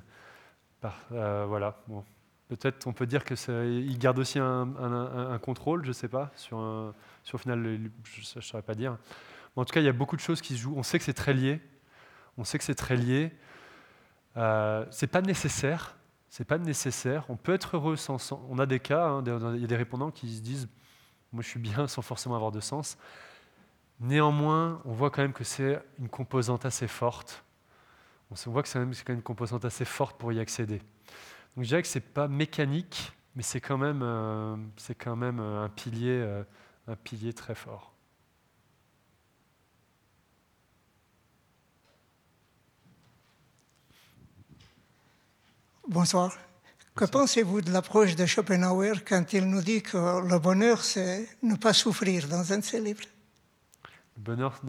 voilà. 1.10 1.82
Bon 1.88 2.04
Peut-être 2.50 2.88
on 2.88 2.92
peut 2.92 3.06
dire 3.06 3.22
qu'il 3.24 3.98
garde 3.98 4.18
aussi 4.18 4.40
un, 4.40 5.38
contrôle, 5.40 5.84
je 5.84 5.90
ne 5.90 5.92
sais 5.92 6.08
pas, 6.08 6.32
sur, 6.34 6.58
un, 6.58 6.92
le 7.32 7.38
final, 7.38 7.62
je 8.02 8.38
ne 8.38 8.40
saurais 8.40 8.64
pas 8.64 8.74
dire. 8.74 8.98
en 9.54 9.64
tout 9.64 9.72
cas, 9.72 9.78
il 9.78 9.86
y 9.86 9.88
a 9.88 9.92
beaucoup 9.92 10.16
de 10.16 10.20
choses 10.20 10.40
qui 10.40 10.54
se 10.56 10.62
jouent. 10.62 10.74
On 10.76 10.82
sait 10.82 10.98
que 10.98 11.04
c'est 11.04 11.14
très 11.14 11.32
lié. 11.32 11.60
On 12.36 12.42
sait 12.42 12.58
que 12.58 12.64
c'est 12.64 12.74
très 12.74 12.96
lié. 12.96 13.30
Euh, 14.36 14.84
c'est 14.90 15.06
pas 15.06 15.22
nécessaire. 15.22 15.96
C'est 16.28 16.44
pas 16.44 16.58
nécessaire. 16.58 17.24
On 17.28 17.36
peut 17.36 17.54
être 17.54 17.76
heureux 17.76 17.94
sans. 17.94 18.32
on 18.32 18.58
a 18.58 18.66
des 18.66 18.80
cas. 18.80 19.06
Hein, 19.06 19.22
il 19.54 19.60
y 19.60 19.64
a 19.64 19.68
des 19.68 19.76
répondants 19.76 20.10
qui 20.10 20.34
se 20.34 20.42
disent, 20.42 20.68
moi, 21.32 21.42
je 21.42 21.48
suis 21.48 21.60
bien 21.60 21.86
sans 21.86 22.02
forcément 22.02 22.34
avoir 22.34 22.52
de 22.52 22.60
sens. 22.60 22.96
Néanmoins, 24.00 24.80
on 24.84 24.92
voit 24.92 25.10
quand 25.10 25.22
même 25.22 25.32
que 25.32 25.44
c'est 25.44 25.80
une 25.98 26.08
composante 26.08 26.64
assez 26.64 26.88
forte. 26.88 27.44
On 28.30 28.50
voit 28.50 28.62
que 28.62 28.68
c'est 28.68 28.78
quand 28.78 29.10
même 29.12 29.18
une 29.18 29.22
composante 29.22 29.64
assez 29.64 29.84
forte 29.84 30.18
pour 30.18 30.32
y 30.32 30.40
accéder. 30.40 30.78
Donc 31.56 31.64
je 31.64 31.68
dirais 31.68 31.82
que 31.82 31.88
ce 31.88 31.98
n'est 31.98 32.04
pas 32.04 32.28
mécanique, 32.28 33.12
mais 33.34 33.42
c'est 33.42 33.60
quand 33.60 33.78
même, 33.78 34.02
euh, 34.02 34.56
euh, 34.56 35.64
un, 35.64 35.68
pilier, 35.68 36.10
euh, 36.10 36.44
un 36.86 36.96
pilier 36.96 37.32
très 37.32 37.54
fort. 37.54 37.92
Bonsoir. 45.88 46.38
Que 47.00 47.06
pensez-vous 47.06 47.62
de 47.62 47.72
l'approche 47.72 48.14
de 48.14 48.26
Schopenhauer 48.26 49.02
quand 49.08 49.32
il 49.32 49.46
nous 49.46 49.62
dit 49.62 49.80
que 49.80 49.96
le 49.96 50.38
bonheur, 50.38 50.82
c'est 50.84 51.26
ne 51.42 51.54
pas 51.54 51.72
souffrir 51.72 52.28
dans 52.28 52.52
un 52.52 52.58
de 52.58 52.62
ses 52.62 52.78
livres? 52.78 53.04
Le 54.18 54.22
bonheur, 54.22 54.60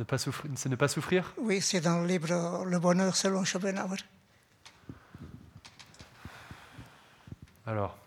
c'est 0.55 0.69
ne 0.69 0.75
pas 0.77 0.87
souffrir? 0.87 1.33
Oui, 1.37 1.59
c'est 1.59 1.81
dans 1.81 1.99
le 1.99 2.07
livre 2.07 2.63
Le 2.63 2.79
bonheur 2.79 3.17
selon 3.17 3.43
Schopenhauer. 3.43 3.97
Alors, 7.65 7.97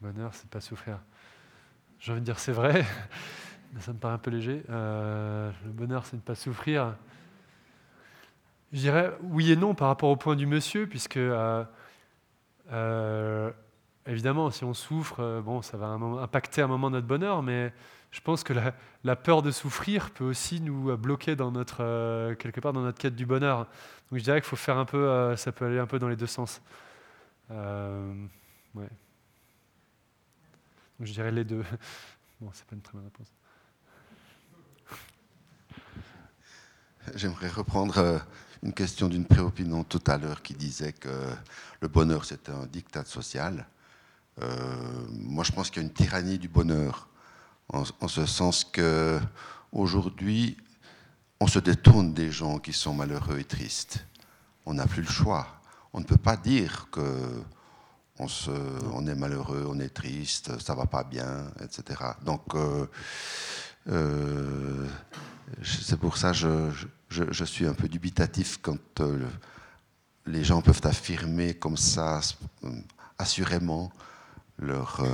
bonheur, 0.00 0.30
c'est 0.32 0.48
pas 0.48 0.60
souffrir. 0.60 1.00
J'ai 1.98 2.12
envie 2.12 2.20
de 2.20 2.26
dire 2.26 2.38
c'est 2.38 2.52
vrai, 2.52 2.86
mais 3.72 3.80
ça 3.80 3.92
me 3.92 3.98
paraît 3.98 4.14
un 4.14 4.18
peu 4.18 4.30
léger. 4.30 4.62
Euh, 4.70 5.50
le 5.64 5.72
bonheur, 5.72 6.06
c'est 6.06 6.14
ne 6.14 6.20
pas 6.22 6.36
souffrir. 6.36 6.94
Je 8.72 8.78
dirais 8.78 9.12
oui 9.22 9.50
et 9.50 9.56
non 9.56 9.74
par 9.74 9.88
rapport 9.88 10.10
au 10.10 10.16
point 10.16 10.36
du 10.36 10.46
monsieur, 10.46 10.86
puisque 10.86 11.16
euh, 11.16 11.64
euh, 12.70 13.50
évidemment, 14.06 14.50
si 14.50 14.64
on 14.64 14.74
souffre, 14.74 15.42
bon, 15.44 15.62
ça 15.62 15.76
va 15.76 15.86
impacter 15.86 16.62
un 16.62 16.66
moment 16.66 16.90
notre 16.90 17.06
bonheur, 17.06 17.42
mais 17.42 17.72
je 18.10 18.20
pense 18.20 18.44
que 18.44 18.54
la, 19.04 19.16
peur 19.16 19.42
de 19.42 19.50
souffrir 19.50 20.10
peut 20.10 20.24
aussi 20.24 20.60
nous 20.60 20.96
bloquer 20.96 21.36
dans 21.36 21.50
notre, 21.50 22.34
quelque 22.34 22.60
part 22.60 22.72
dans 22.72 22.82
notre 22.82 22.98
quête 22.98 23.16
du 23.16 23.26
bonheur. 23.26 23.66
Donc 24.10 24.18
je 24.18 24.24
dirais 24.24 24.40
qu'il 24.40 24.48
faut 24.48 24.56
faire 24.56 24.78
un 24.78 24.84
peu, 24.84 25.34
ça 25.36 25.52
peut 25.52 25.66
aller 25.66 25.78
un 25.78 25.86
peu 25.86 25.98
dans 25.98 26.08
les 26.08 26.16
deux 26.16 26.26
sens. 26.26 26.62
Euh, 27.50 28.26
ouais. 28.74 28.88
je 31.00 31.12
dirais 31.12 31.32
les 31.32 31.44
deux. 31.44 31.64
Bon, 32.38 32.50
c'est 32.52 32.66
pas 32.66 32.74
une 32.74 32.82
très 32.82 32.92
bonne 32.92 33.04
réponse. 33.04 33.32
J'aimerais 37.14 37.48
reprendre 37.48 37.96
euh, 37.96 38.18
une 38.66 38.72
question 38.72 39.08
d'une 39.08 39.24
préopinant 39.24 39.84
tout 39.84 40.02
à 40.06 40.18
l'heure 40.18 40.42
qui 40.42 40.54
disait 40.54 40.92
que 40.92 41.08
le 41.80 41.88
bonheur 41.88 42.24
c'était 42.24 42.52
un 42.52 42.66
diktat 42.66 43.04
social. 43.04 43.66
Euh, 44.42 45.06
moi 45.10 45.44
je 45.44 45.52
pense 45.52 45.70
qu'il 45.70 45.82
y 45.82 45.84
a 45.84 45.88
une 45.88 45.94
tyrannie 45.94 46.38
du 46.38 46.48
bonheur, 46.48 47.08
en, 47.68 48.08
ce 48.08 48.26
sens 48.26 48.64
que 48.64 49.18
aujourd'hui 49.72 50.56
on 51.40 51.46
se 51.46 51.58
détourne 51.58 52.12
des 52.12 52.30
gens 52.30 52.58
qui 52.58 52.72
sont 52.72 52.92
malheureux 52.92 53.38
et 53.38 53.44
tristes. 53.44 54.04
On 54.66 54.74
n'a 54.74 54.86
plus 54.86 55.02
le 55.02 55.08
choix 55.08 55.56
on 55.96 56.00
ne 56.00 56.04
peut 56.04 56.18
pas 56.18 56.36
dire 56.36 56.88
que 56.92 57.42
on, 58.18 59.06
est 59.06 59.14
malheureux, 59.14 59.66
on 59.68 59.78
est 59.80 59.88
triste, 59.88 60.58
ça 60.60 60.74
va 60.74 60.86
pas 60.86 61.04
bien, 61.04 61.50
etc. 61.62 62.00
Donc, 62.22 62.54
euh, 62.54 62.86
euh, 63.88 64.86
c'est 65.62 65.98
pour 65.98 66.16
ça 66.16 66.32
que 66.32 66.36
je, 66.36 66.86
suis 67.44 67.66
un 67.66 67.74
peu 67.74 67.88
dubitatif 67.88 68.58
quand 68.60 69.00
euh, 69.00 69.26
les 70.26 70.44
gens 70.44 70.60
peuvent 70.62 70.80
affirmer 70.84 71.54
comme 71.54 71.76
ça, 71.76 72.20
assurément, 73.18 73.92
leur, 74.58 75.06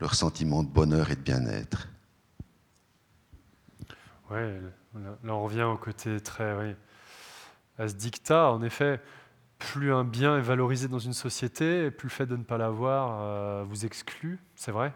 leur 0.00 0.14
sentiment 0.14 0.62
de 0.62 0.68
bonheur 0.68 1.10
et 1.10 1.16
de 1.16 1.20
bien-être. 1.20 1.88
Oui, 4.30 4.40
là 4.94 5.34
on 5.34 5.44
revient 5.44 5.62
au 5.62 5.76
côté 5.78 6.20
très, 6.20 6.76
à 7.78 7.88
ce 7.88 7.94
dictat, 7.94 8.50
en 8.50 8.62
effet 8.62 9.00
plus 9.58 9.92
un 9.92 10.04
bien 10.04 10.38
est 10.38 10.42
valorisé 10.42 10.88
dans 10.88 10.98
une 10.98 11.12
société, 11.12 11.90
plus 11.90 12.06
le 12.06 12.12
fait 12.12 12.26
de 12.26 12.36
ne 12.36 12.44
pas 12.44 12.58
l'avoir 12.58 13.20
euh, 13.20 13.64
vous 13.64 13.84
exclut. 13.84 14.38
C'est 14.54 14.72
vrai. 14.72 14.92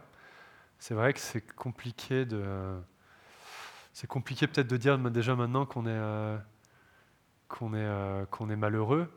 C'est 0.78 0.94
vrai 0.94 1.12
que 1.12 1.20
c'est 1.20 1.44
compliqué 1.54 2.24
de. 2.24 2.42
C'est 3.92 4.06
compliqué 4.06 4.46
peut-être 4.46 4.68
de 4.68 4.76
dire 4.76 4.98
déjà 4.98 5.36
maintenant 5.36 5.66
qu'on 5.66 5.86
est, 5.86 5.90
euh, 5.90 6.38
qu'on 7.48 7.74
est, 7.74 7.78
euh, 7.78 8.24
est 8.26 8.56
malheureux. 8.56 9.10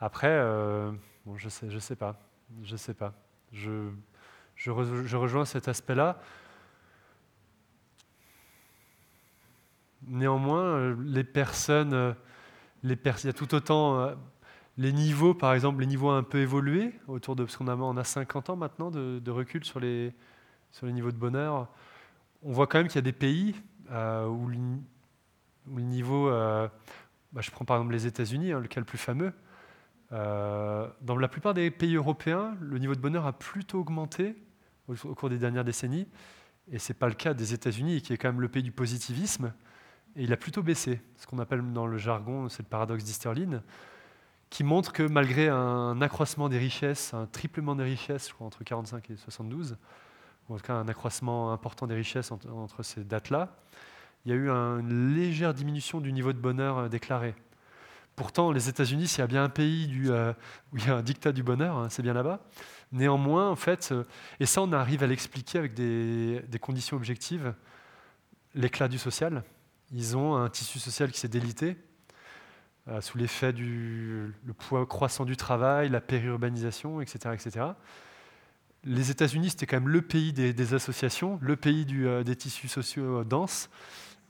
après, 0.00 0.38
bon, 1.26 1.36
je 1.36 1.48
sais, 1.48 1.70
je 1.70 1.78
sais 1.78 1.96
pas, 1.96 2.18
je 2.62 2.76
sais 2.76 2.94
pas. 2.94 3.12
Je, 3.52 3.90
je, 4.56 4.70
rejoins 4.70 5.44
cet 5.44 5.68
aspect-là. 5.68 6.20
Néanmoins, 10.06 10.94
les 11.04 11.24
personnes 11.24 12.14
les 12.84 12.96
il 13.24 13.26
y 13.26 13.30
a 13.30 13.32
tout 13.32 13.54
autant 13.54 13.98
euh, 13.98 14.14
les 14.76 14.92
niveaux, 14.92 15.34
par 15.34 15.54
exemple, 15.54 15.80
les 15.80 15.86
niveaux 15.86 16.10
un 16.10 16.22
peu 16.22 16.38
évolués, 16.38 16.92
autour 17.08 17.34
de, 17.34 17.44
parce 17.44 17.56
qu'on 17.56 17.68
a, 17.68 17.76
on 17.76 17.96
a 17.96 18.04
50 18.04 18.50
ans 18.50 18.56
maintenant 18.56 18.90
de, 18.90 19.30
recul 19.30 19.64
sur 19.64 19.80
les, 19.80 20.12
sur 20.74 20.86
les 20.86 20.92
niveaux 20.92 21.12
de 21.12 21.16
bonheur. 21.16 21.68
On 22.42 22.52
voit 22.52 22.66
quand 22.66 22.78
même 22.78 22.88
qu'il 22.88 22.96
y 22.96 22.98
a 22.98 23.02
des 23.02 23.12
pays 23.12 23.54
euh, 23.92 24.26
où, 24.26 24.48
le, 24.48 25.80
niveau, 25.80 26.28
euh, 26.28 26.68
bah, 27.32 27.40
je 27.40 27.50
prends 27.52 27.64
par 27.64 27.76
exemple 27.76 27.92
les 27.92 28.06
États-Unis, 28.06 28.50
hein, 28.50 28.58
le 28.58 28.66
cas 28.66 28.80
le 28.80 28.86
plus 28.86 28.98
fameux, 28.98 29.32
dans 30.10 31.16
la 31.18 31.28
plupart 31.28 31.54
des 31.54 31.72
pays 31.72 31.96
européens, 31.96 32.56
le 32.60 32.78
niveau 32.78 32.94
de 32.94 33.00
bonheur 33.00 33.26
a 33.26 33.32
plutôt 33.32 33.80
augmenté 33.80 34.36
au, 34.86 34.94
au 35.06 35.14
cours 35.14 35.28
des 35.28 35.38
dernières 35.38 35.64
décennies, 35.64 36.06
et 36.70 36.78
ce 36.78 36.92
n'est 36.92 36.98
pas 36.98 37.08
le 37.08 37.14
cas 37.14 37.34
des 37.34 37.52
États-Unis, 37.52 38.00
qui 38.00 38.12
est 38.12 38.16
quand 38.16 38.28
même 38.28 38.40
le 38.40 38.48
pays 38.48 38.62
du 38.62 38.70
positivisme. 38.70 39.52
Et 40.16 40.22
il 40.22 40.32
a 40.32 40.36
plutôt 40.36 40.62
baissé. 40.62 41.00
Ce 41.16 41.26
qu'on 41.26 41.40
appelle 41.40 41.72
dans 41.72 41.86
le 41.86 41.98
jargon, 41.98 42.48
c'est 42.48 42.62
le 42.62 42.68
paradoxe 42.68 43.02
d'Easterlin, 43.02 43.62
qui 44.50 44.62
montre 44.62 44.92
que 44.92 45.02
malgré 45.02 45.48
un 45.48 46.00
accroissement 46.00 46.48
des 46.48 46.58
richesses, 46.58 47.12
un 47.12 47.26
triplement 47.26 47.74
des 47.74 47.82
richesses, 47.82 48.28
je 48.28 48.34
crois, 48.34 48.46
entre 48.46 48.62
45 48.62 49.10
et 49.10 49.16
72, 49.16 49.76
en 50.48 50.56
tout 50.56 50.62
cas 50.62 50.74
un 50.74 50.88
accroissement 50.88 51.52
important 51.52 51.86
des 51.86 51.94
richesses 51.94 52.30
entre, 52.30 52.82
ces 52.82 53.04
dates-là, 53.04 53.56
il 54.24 54.30
y 54.30 54.34
a 54.34 54.36
eu 54.36 54.48
une 54.48 55.14
légère 55.14 55.54
diminution 55.54 56.00
du 56.00 56.12
niveau 56.12 56.32
de 56.32 56.38
bonheur 56.38 56.78
euh, 56.78 56.88
déclaré. 56.88 57.34
Pourtant, 58.16 58.52
les 58.52 58.68
États-Unis, 58.68 59.08
s'il 59.08 59.18
y 59.18 59.22
a 59.22 59.26
bien 59.26 59.44
un 59.44 59.48
pays 59.48 59.90
euh, 60.06 60.32
où 60.72 60.78
il 60.78 60.86
y 60.86 60.90
a 60.90 60.96
un 60.96 61.02
dictat 61.02 61.32
du 61.32 61.42
bonheur, 61.42 61.76
hein, 61.76 61.88
c'est 61.90 62.02
bien 62.02 62.14
là-bas. 62.14 62.40
Néanmoins, 62.92 63.50
en 63.50 63.56
fait, 63.56 63.90
euh, 63.90 64.04
et 64.38 64.46
ça, 64.46 64.62
on 64.62 64.72
arrive 64.72 65.02
à 65.02 65.06
l'expliquer 65.06 65.58
avec 65.58 65.74
des, 65.74 66.42
conditions 66.60 66.96
objectives, 66.96 67.54
l'éclat 68.54 68.88
du 68.88 68.98
social, 68.98 69.42
ils 69.92 70.16
ont 70.16 70.36
un 70.36 70.48
tissu 70.48 70.78
social 70.78 71.10
qui 71.10 71.18
s'est 71.18 71.28
délité 71.28 71.76
sous 73.00 73.16
l'effet 73.16 73.54
du 73.54 74.34
poids 74.58 74.84
croissant 74.84 75.24
du 75.24 75.36
travail, 75.36 75.88
la 75.88 76.02
périurbanisation, 76.02 77.00
etc. 77.00 77.30
etc. 77.32 77.66
Les 78.86 79.10
États-Unis, 79.10 79.50
c'était 79.50 79.64
quand 79.66 79.76
même 79.80 79.88
le 79.88 80.02
pays 80.02 80.34
des, 80.34 80.74
associations, 80.74 81.38
le 81.40 81.56
pays 81.56 81.86
euh, 81.92 82.22
des 82.22 82.36
tissus 82.36 82.68
sociaux 82.68 83.20
euh, 83.20 83.24
denses. 83.24 83.70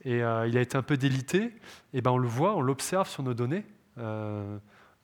Et 0.05 0.23
euh, 0.23 0.47
il 0.47 0.57
a 0.57 0.61
été 0.61 0.77
un 0.77 0.81
peu 0.81 0.95
délité. 0.95 1.53
Et 1.93 2.01
ben 2.01 2.11
on 2.11 2.17
le 2.17 2.27
voit, 2.27 2.55
on 2.55 2.61
l'observe 2.61 3.09
sur 3.09 3.23
nos 3.23 3.33
données. 3.33 3.65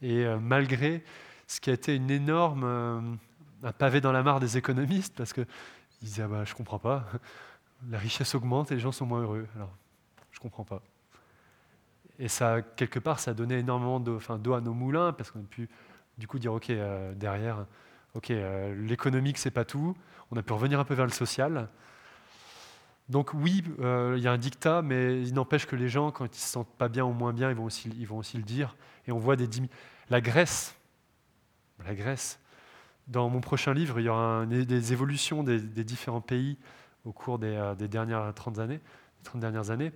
Et 0.01 0.25
malgré 0.41 1.03
ce 1.47 1.61
qui 1.61 1.69
a 1.69 1.73
été 1.73 1.95
une 1.95 2.11
énorme, 2.11 3.19
un 3.63 3.71
pavé 3.71 4.01
dans 4.01 4.11
la 4.11 4.23
mare 4.23 4.39
des 4.39 4.57
économistes, 4.57 5.15
parce 5.15 5.31
qu'ils 5.31 5.45
disaient 6.01 6.27
bah, 6.27 6.43
je 6.43 6.53
comprends 6.53 6.79
pas, 6.79 7.07
la 7.89 7.97
richesse 7.97 8.35
augmente 8.35 8.71
et 8.71 8.75
les 8.75 8.81
gens 8.81 8.91
sont 8.91 9.05
moins 9.05 9.21
heureux. 9.21 9.47
Alors, 9.55 9.71
je 10.31 10.39
comprends 10.39 10.65
pas. 10.65 10.81
Et 12.19 12.27
ça, 12.27 12.61
quelque 12.61 12.99
part, 12.99 13.19
ça 13.19 13.31
a 13.31 13.33
donné 13.33 13.59
énormément 13.59 13.99
d'eau 13.99 14.53
à 14.53 14.61
nos 14.61 14.73
moulins, 14.73 15.13
parce 15.13 15.31
qu'on 15.31 15.39
a 15.39 15.49
pu 15.49 15.69
du 16.17 16.27
coup 16.27 16.37
dire, 16.37 16.53
OK, 16.53 16.71
derrière, 17.15 17.65
OK, 18.15 18.31
l'économique, 18.77 19.37
c'est 19.37 19.51
pas 19.51 19.65
tout. 19.65 19.95
On 20.31 20.37
a 20.37 20.43
pu 20.43 20.53
revenir 20.53 20.79
un 20.79 20.83
peu 20.83 20.93
vers 20.93 21.05
le 21.05 21.11
social. 21.11 21.69
Donc 23.11 23.33
oui, 23.33 23.61
euh, 23.81 24.15
il 24.17 24.23
y 24.23 24.27
a 24.27 24.31
un 24.31 24.37
dictat, 24.37 24.81
mais 24.81 25.21
il 25.21 25.33
n'empêche 25.33 25.65
que 25.65 25.75
les 25.75 25.89
gens, 25.89 26.11
quand 26.11 26.25
ils 26.33 26.39
se 26.39 26.47
sentent 26.47 26.73
pas 26.77 26.87
bien 26.87 27.03
ou 27.03 27.11
moins 27.11 27.33
bien, 27.33 27.49
ils 27.49 27.55
vont 27.55 27.65
aussi, 27.65 27.89
ils 27.99 28.07
vont 28.07 28.17
aussi 28.17 28.37
le 28.37 28.43
dire. 28.43 28.77
Et 29.05 29.11
on 29.11 29.17
voit 29.17 29.35
des 29.35 29.49
la 30.09 30.21
Grèce, 30.21 30.75
la 31.85 31.93
Grèce. 31.93 32.39
Dans 33.07 33.29
mon 33.29 33.41
prochain 33.41 33.73
livre, 33.73 33.99
il 33.99 34.05
y 34.05 34.09
aura 34.09 34.45
des 34.45 34.93
évolutions 34.93 35.43
des, 35.43 35.59
différents 35.83 36.21
pays 36.21 36.57
au 37.03 37.11
cours 37.11 37.37
des, 37.37 37.53
euh, 37.53 37.75
dernières 37.75 38.33
30 38.33 38.59
années, 38.59 38.79
30 39.23 39.41
dernières 39.41 39.71
années. 39.71 39.91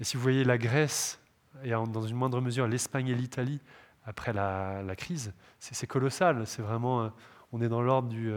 Et 0.00 0.04
si 0.04 0.16
vous 0.16 0.22
voyez 0.22 0.42
la 0.42 0.58
Grèce 0.58 1.20
et 1.62 1.70
dans 1.70 2.02
une 2.02 2.16
moindre 2.16 2.40
mesure 2.40 2.66
l'Espagne 2.66 3.08
et 3.08 3.14
l'Italie 3.14 3.60
après 4.04 4.32
la, 4.32 4.96
crise, 4.96 5.32
c'est 5.60 5.86
colossal. 5.86 6.46
C'est 6.48 6.62
vraiment, 6.62 7.02
euh, 7.02 7.08
on 7.52 7.60
est 7.60 7.68
dans 7.68 7.82
l'ordre 7.82 8.08
du 8.08 8.32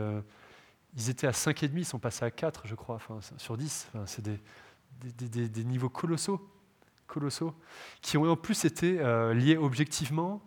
ils 0.96 1.10
étaient 1.10 1.28
à 1.28 1.32
5,5, 1.32 1.72
ils 1.76 1.86
sont 1.86 2.00
passés 2.00 2.26
à 2.26 2.32
4, 2.32 2.68
je 2.68 2.76
crois, 2.76 3.00
sur 3.38 3.58
10. 3.58 3.90
c'est 4.06 4.24
des, 4.24 5.64
niveaux 5.64 5.90
colossaux, 5.90 6.48
colossaux, 7.08 7.56
qui 8.02 8.18
ont 8.18 8.30
en 8.30 8.36
plus 8.36 8.66
été 8.66 9.00
euh, 9.00 9.34
liés 9.34 9.58
objectivement 9.58 10.44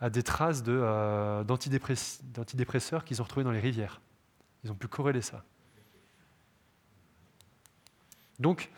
à 0.00 0.08
des 0.08 0.22
traces 0.22 0.62
euh, 0.68 1.44
d'antidépresseurs 1.44 3.04
qu'ils 3.04 3.20
ont 3.20 3.24
retrouvés 3.24 3.44
dans 3.44 3.50
les 3.50 3.60
rivières. 3.60 4.00
Ils 4.64 4.70
ont 4.70 4.76
pu 4.76 4.88
corréler 4.88 5.22
ça. 5.22 5.44
Donc, 8.38 8.70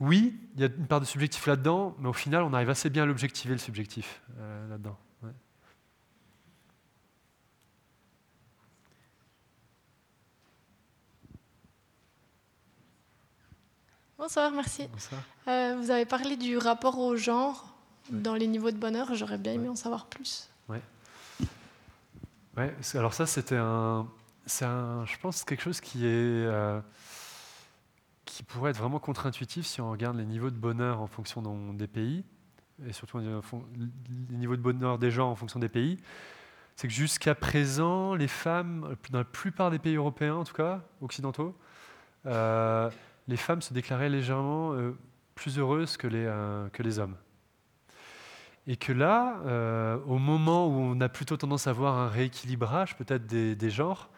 oui, 0.00 0.34
il 0.54 0.60
y 0.60 0.64
a 0.64 0.66
une 0.66 0.86
part 0.86 1.00
de 1.00 1.04
subjectif 1.04 1.46
là-dedans, 1.46 1.94
mais 1.98 2.08
au 2.08 2.14
final, 2.14 2.42
on 2.42 2.52
arrive 2.52 2.70
assez 2.70 2.90
bien 2.90 3.04
à 3.04 3.06
l'objectiver, 3.06 3.54
le 3.54 3.58
subjectif, 3.58 4.22
euh, 4.38 4.68
là-dedans. 4.68 4.98
Bonsoir, 14.16 14.52
merci. 14.52 14.88
Euh, 15.48 15.76
vous 15.76 15.90
avez 15.90 16.04
parlé 16.04 16.36
du 16.36 16.56
rapport 16.56 16.98
au 16.98 17.16
genre 17.16 17.74
dans 18.10 18.34
les 18.34 18.46
niveaux 18.46 18.70
de 18.70 18.76
bonheur. 18.76 19.12
J'aurais 19.14 19.38
bien 19.38 19.52
aimé 19.52 19.68
en 19.68 19.74
savoir 19.74 20.06
plus. 20.06 20.48
Ouais. 20.68 20.80
Ouais. 22.56 22.72
Alors 22.94 23.12
ça, 23.12 23.26
c'était 23.26 23.56
un, 23.56 24.06
c'est 24.46 24.64
un, 24.64 25.04
je 25.04 25.18
pense, 25.18 25.42
quelque 25.42 25.62
chose 25.62 25.80
qui 25.80 26.06
est, 26.06 26.10
euh, 26.10 26.80
qui 28.24 28.44
pourrait 28.44 28.70
être 28.70 28.78
vraiment 28.78 29.00
contre-intuitif 29.00 29.66
si 29.66 29.80
on 29.80 29.90
regarde 29.90 30.16
les 30.16 30.24
niveaux 30.24 30.50
de 30.50 30.56
bonheur 30.56 31.00
en 31.00 31.08
fonction 31.08 31.42
des 31.72 31.88
pays 31.88 32.24
et 32.86 32.92
surtout 32.92 33.18
les 33.18 34.36
niveaux 34.36 34.56
de 34.56 34.62
bonheur 34.62 34.98
des 34.98 35.10
gens 35.10 35.30
en 35.30 35.34
fonction 35.34 35.58
des 35.58 35.68
pays. 35.68 35.98
C'est 36.76 36.86
que 36.86 36.94
jusqu'à 36.94 37.34
présent, 37.34 38.14
les 38.14 38.28
femmes, 38.28 38.96
dans 39.10 39.18
la 39.18 39.24
plupart 39.24 39.72
des 39.72 39.78
pays 39.80 39.96
européens, 39.96 40.36
en 40.36 40.44
tout 40.44 40.54
cas 40.54 40.82
occidentaux, 41.00 41.56
euh, 42.26 42.90
les 43.28 43.36
femmes 43.36 43.62
se 43.62 43.72
déclaraient 43.72 44.08
légèrement 44.08 44.74
euh, 44.74 44.96
plus 45.34 45.58
heureuses 45.58 45.96
que 45.96 46.06
les, 46.06 46.24
euh, 46.26 46.68
que 46.70 46.82
les 46.82 46.98
hommes. 46.98 47.16
Et 48.66 48.76
que 48.76 48.92
là, 48.92 49.40
euh, 49.44 49.98
au 50.06 50.18
moment 50.18 50.66
où 50.68 50.72
on 50.72 51.00
a 51.00 51.08
plutôt 51.08 51.36
tendance 51.36 51.66
à 51.66 51.72
voir 51.72 51.98
un 51.98 52.08
rééquilibrage 52.08 52.96
peut-être 52.96 53.26
des, 53.26 53.70
genres, 53.70 54.08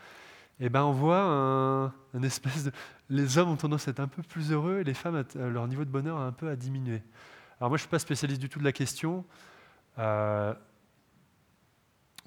eh 0.61 0.69
ben 0.69 0.85
on 0.85 0.93
voit 0.93 1.21
un, 1.21 2.23
espèce 2.23 2.65
de... 2.65 2.73
Les 3.09 3.39
hommes 3.39 3.51
ont 3.51 3.57
tendance 3.57 3.89
à 3.89 3.91
être 3.91 4.01
un 4.01 4.09
peu 4.09 4.23
plus 4.23 4.53
heureux 4.53 4.79
et 4.81 4.85
les 4.85 4.95
femmes, 4.95 5.25
leur 5.35 5.67
niveau 5.67 5.85
de 5.85 5.91
bonheur 5.91 6.19
a 6.19 6.27
un 6.27 6.33
peu 6.33 6.49
à 6.49 6.57
diminuer. 6.57 7.03
Alors 7.59 7.71
moi, 7.71 7.77
je 7.77 7.83
ne 7.83 7.87
suis 7.87 7.91
pas 7.91 7.99
spécialiste 7.99 8.41
du 8.41 8.49
tout 8.49 8.61
de 8.61 8.65
la 8.65 8.73
question. 8.73 9.25
il 9.99 10.03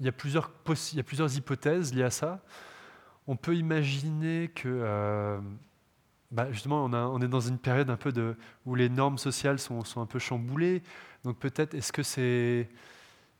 y 0.00 0.08
a 0.08 0.12
plusieurs 0.12 0.50
hypothèses 1.36 1.94
liées 1.94 2.02
à 2.02 2.10
ça. 2.10 2.40
On 3.26 3.36
peut 3.36 3.56
imaginer 3.56 4.48
que 4.54 5.40
bah, 6.30 6.50
justement, 6.52 6.84
on, 6.84 7.20
est 7.20 7.28
dans 7.28 7.40
une 7.40 7.58
période 7.58 7.90
un 7.90 7.96
peu 7.96 8.36
où 8.64 8.74
les 8.74 8.88
normes 8.88 9.18
sociales 9.18 9.58
sont, 9.58 9.82
un 9.96 10.06
peu 10.06 10.18
chamboulées. 10.18 10.82
Donc 11.24 11.38
peut-être, 11.38 11.74
est-ce 11.74 11.92
que 11.92 12.02
c'est 12.02 12.68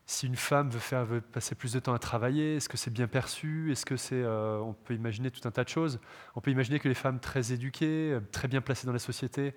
si 0.06 0.26
une 0.26 0.34
femme 0.34 0.70
veut, 0.70 0.80
faire, 0.80 1.06
passer 1.32 1.54
plus 1.54 1.72
de 1.72 1.78
temps 1.78 1.94
à 1.94 2.00
travailler, 2.00 2.56
est-ce 2.56 2.68
que 2.68 2.76
c'est 2.76 2.90
bien 2.90 3.06
perçu? 3.06 3.70
Est-ce 3.70 3.86
que 3.86 3.96
c'est, 3.96 4.20
euh, 4.20 4.58
on 4.58 4.72
peut 4.72 4.94
imaginer 4.94 5.30
tout 5.30 5.46
un 5.46 5.52
tas 5.52 5.62
de 5.62 5.68
choses. 5.68 6.00
On 6.34 6.40
peut 6.40 6.50
imaginer 6.50 6.80
que 6.80 6.88
les 6.88 6.94
femmes 6.94 7.20
très 7.20 7.52
éduquées, 7.52 8.14
euh, 8.14 8.20
très 8.32 8.48
bien 8.48 8.60
placées 8.60 8.88
dans 8.88 8.92
la 8.92 8.98
société, 8.98 9.54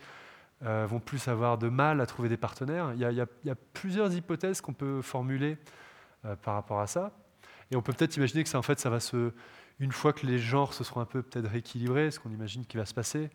euh, 0.63 0.85
vont 0.87 0.99
plus 0.99 1.27
avoir 1.27 1.57
de 1.57 1.69
mal 1.69 2.01
à 2.01 2.05
trouver 2.05 2.29
des 2.29 2.37
partenaires. 2.37 2.93
Il 2.93 2.99
y 2.99 3.49
a, 3.49 3.55
plusieurs 3.73 4.13
hypothèses 4.13 4.61
qu'on 4.61 4.73
peut 4.73 5.01
formuler 5.01 5.57
par 6.43 6.53
rapport 6.53 6.79
à 6.79 6.87
ça. 6.87 7.11
Et 7.71 7.75
on 7.75 7.81
peut 7.81 7.91
peut-être 7.91 8.15
imaginer 8.15 8.43
que 8.43 8.49
ça, 8.49 8.59
en 8.59 8.61
fait, 8.61 8.79
ça 8.79 8.91
va 8.91 8.99
se 8.99 9.33
une 9.79 9.91
fois 9.91 10.13
que 10.13 10.25
les 10.25 10.39
genres 10.39 10.73
se 10.73 10.83
seront 10.83 11.01
un 11.01 11.05
peu 11.05 11.21
peut-être 11.21 11.49
rééquilibrés, 11.49 12.11
ce 12.11 12.19
qu'on 12.19 12.29
imagine 12.29 12.65
qui 12.65 12.77
va 12.77 12.85
se 12.85 12.93
passer, 12.93 13.29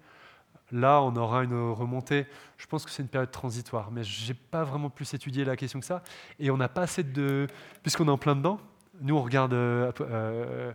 là, 0.73 1.01
on 1.03 1.15
aura 1.17 1.45
une 1.45 1.71
remontée. 1.73 2.27
Je 2.57 2.67
pense 2.67 2.85
que 2.85 2.91
c'est 2.91 3.03
une 3.03 3.09
période 3.09 3.31
transitoire, 3.31 3.91
mais 3.91 4.05
je 4.05 4.29
n'ai 4.29 4.35
pas 4.35 4.65
vraiment 4.65 4.91
plus 4.91 5.13
étudié 5.15 5.45
la 5.45 5.57
question 5.57 5.81
que 5.81 5.87
ça. 5.87 6.03
Et 6.39 6.51
on 6.51 6.57
n'a 6.57 6.69
pas 6.69 6.83
assez 6.83 7.03
de... 7.03 7.47
Puisqu'on 7.83 8.07
est 8.07 8.11
en 8.11 8.19
plein 8.19 8.37
dedans, 8.37 8.61
nous, 9.01 9.17
on 9.17 9.23
regarde 9.23 9.53
euh, 9.53 9.93
euh 10.01 10.73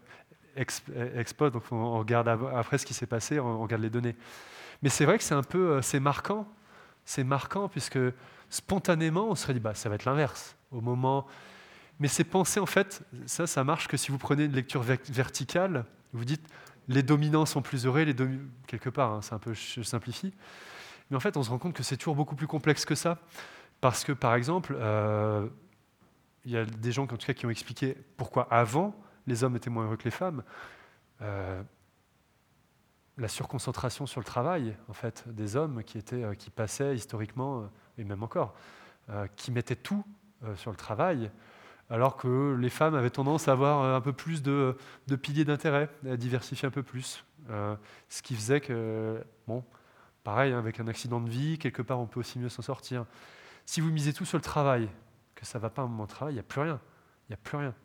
Expo, 0.56 1.50
donc 1.50 1.64
on 1.72 1.98
regarde 1.98 2.28
après 2.28 2.78
ce 2.78 2.86
qui 2.86 2.94
s'est 2.94 3.08
passé, 3.08 3.40
on 3.40 3.60
regarde 3.60 3.82
les 3.82 3.90
données. 3.90 4.16
Mais 4.84 4.90
c'est 4.90 5.04
vrai 5.04 5.18
que 5.18 5.24
c'est 5.24 5.34
un 5.34 5.42
peu... 5.42 5.72
Euh, 5.72 5.82
c'est 5.82 6.00
marquant. 6.00 6.48
C'est 7.06 7.24
marquant, 7.24 7.68
puisque 7.68 7.98
spontanément, 8.52 9.30
on 9.30 9.36
se 9.36 9.44
serait 9.44 9.54
dit, 9.54 9.60
bah, 9.60 9.74
ça 9.74 9.90
va 9.90 9.96
être 9.96 10.06
l'inverse. 10.06 10.56
Au 10.72 10.80
moment 10.80 11.26
mais 12.00 12.08
ces 12.08 12.24
pensées, 12.24 12.60
en 12.60 12.66
fait, 12.66 13.04
ça, 13.26 13.48
ça 13.48 13.64
marche 13.64 13.88
que 13.88 13.98
si 13.98 14.12
vous 14.12 14.18
prenez 14.18 14.46
une 14.46 14.54
lecture 14.54 14.82
verticale, 14.82 15.86
vous 16.12 16.26
dites 16.26 16.48
les 16.88 17.04
dominants 17.04 17.46
sont 17.46 17.62
plus 17.62 17.86
heureux, 17.86 18.04
les 18.04 18.16
quelque 18.68 18.90
part, 18.90 19.14
hein, 19.14 19.22
c'est 19.22 19.34
un 19.34 19.40
peu, 19.40 19.54
je 19.54 19.82
simplifie. 19.82 20.34
Mais 21.10 21.18
en 21.18 21.20
fait, 21.20 21.38
on 21.38 21.44
se 21.44 21.50
rend 21.50 21.60
compte 21.60 21.74
que 21.74 21.84
c'est 21.84 21.98
toujours 21.98 22.16
beaucoup 22.16 22.36
plus 22.36 22.48
complexe 22.48 22.86
que 22.86 22.96
ça. 22.96 23.20
Parce 23.82 24.04
que, 24.04 24.12
par 24.12 24.36
exemple, 24.36 24.76
euh, 24.80 25.48
il 26.46 26.52
y 26.52 26.58
a 26.58 26.66
des 26.66 26.92
gens 26.92 27.06
qui 27.08 27.46
ont 27.46 27.50
expliqué 27.50 27.98
pourquoi 28.18 28.48
avant, 28.52 28.96
les 29.28 29.44
hommes 29.44 29.56
étaient 29.56 29.70
moins 29.70 29.86
heureux 29.86 29.98
que 29.98 30.06
les 30.06 30.12
femmes. 30.12 30.44
Euh, 31.22 31.62
la 33.18 33.28
surconcentration 33.28 34.06
sur 34.06 34.20
le 34.20 34.26
travail, 34.26 34.76
en 34.88 34.94
fait, 34.94 35.24
des 35.28 35.56
hommes 35.56 35.84
qui, 35.84 36.04
euh, 36.14 36.34
qui 36.34 36.50
passaient 36.50 36.96
historiquement, 36.96 37.70
et 37.98 38.04
même 38.04 38.24
encore, 38.24 38.56
qui 39.36 39.52
mettaient 39.52 39.76
tout 39.76 40.06
sur 40.56 40.72
le 40.72 40.78
travail, 40.78 41.30
alors 41.94 42.18
que 42.18 42.58
les 42.60 42.72
femmes 42.72 42.96
avaient 42.96 43.12
tendance 43.12 43.48
à 43.48 43.52
avoir 43.52 43.84
euh, 43.84 43.96
un 43.96 44.02
peu 44.02 44.14
plus 44.14 44.42
de, 44.42 44.76
piliers 45.22 45.46
d'intérêt, 45.46 45.90
à 46.10 46.18
diversifier 46.18 46.68
un 46.68 46.72
peu 46.72 46.82
plus. 46.82 47.24
Euh, 47.52 47.76
ce 48.10 48.24
qui 48.24 48.34
faisait 48.34 48.62
que, 48.62 49.24
bon, 49.48 49.64
pareil, 50.24 50.54
hein, 50.54 50.58
avec 50.58 50.80
un 50.80 50.88
accident 50.88 51.22
de 51.22 51.30
vie, 51.30 51.60
quelque 51.60 51.84
part, 51.84 52.00
on 52.00 52.08
peut 52.08 52.20
aussi 52.20 52.40
mieux 52.40 52.50
s'en 52.50 52.64
sortir. 52.64 53.06
Si 53.68 53.80
vous 53.80 53.92
misez 53.92 54.12
tout 54.12 54.26
sur 54.26 54.40
le 54.40 54.44
travail, 54.44 54.90
que 55.36 55.46
ça 55.46 55.60
ne 55.60 55.62
va 55.62 55.70
pas 55.70 55.84
un 55.84 55.88
moment 55.88 56.06
de 56.06 56.10
travail, 56.10 56.34
il 56.34 56.38
n'y 56.38 56.40
a 56.40 56.44
plus 56.44 56.62
rien. 56.62 56.80
Il 57.30 57.34
n'y 57.34 57.36
a 57.36 57.42
plus 57.44 57.58
rien. 57.58 57.76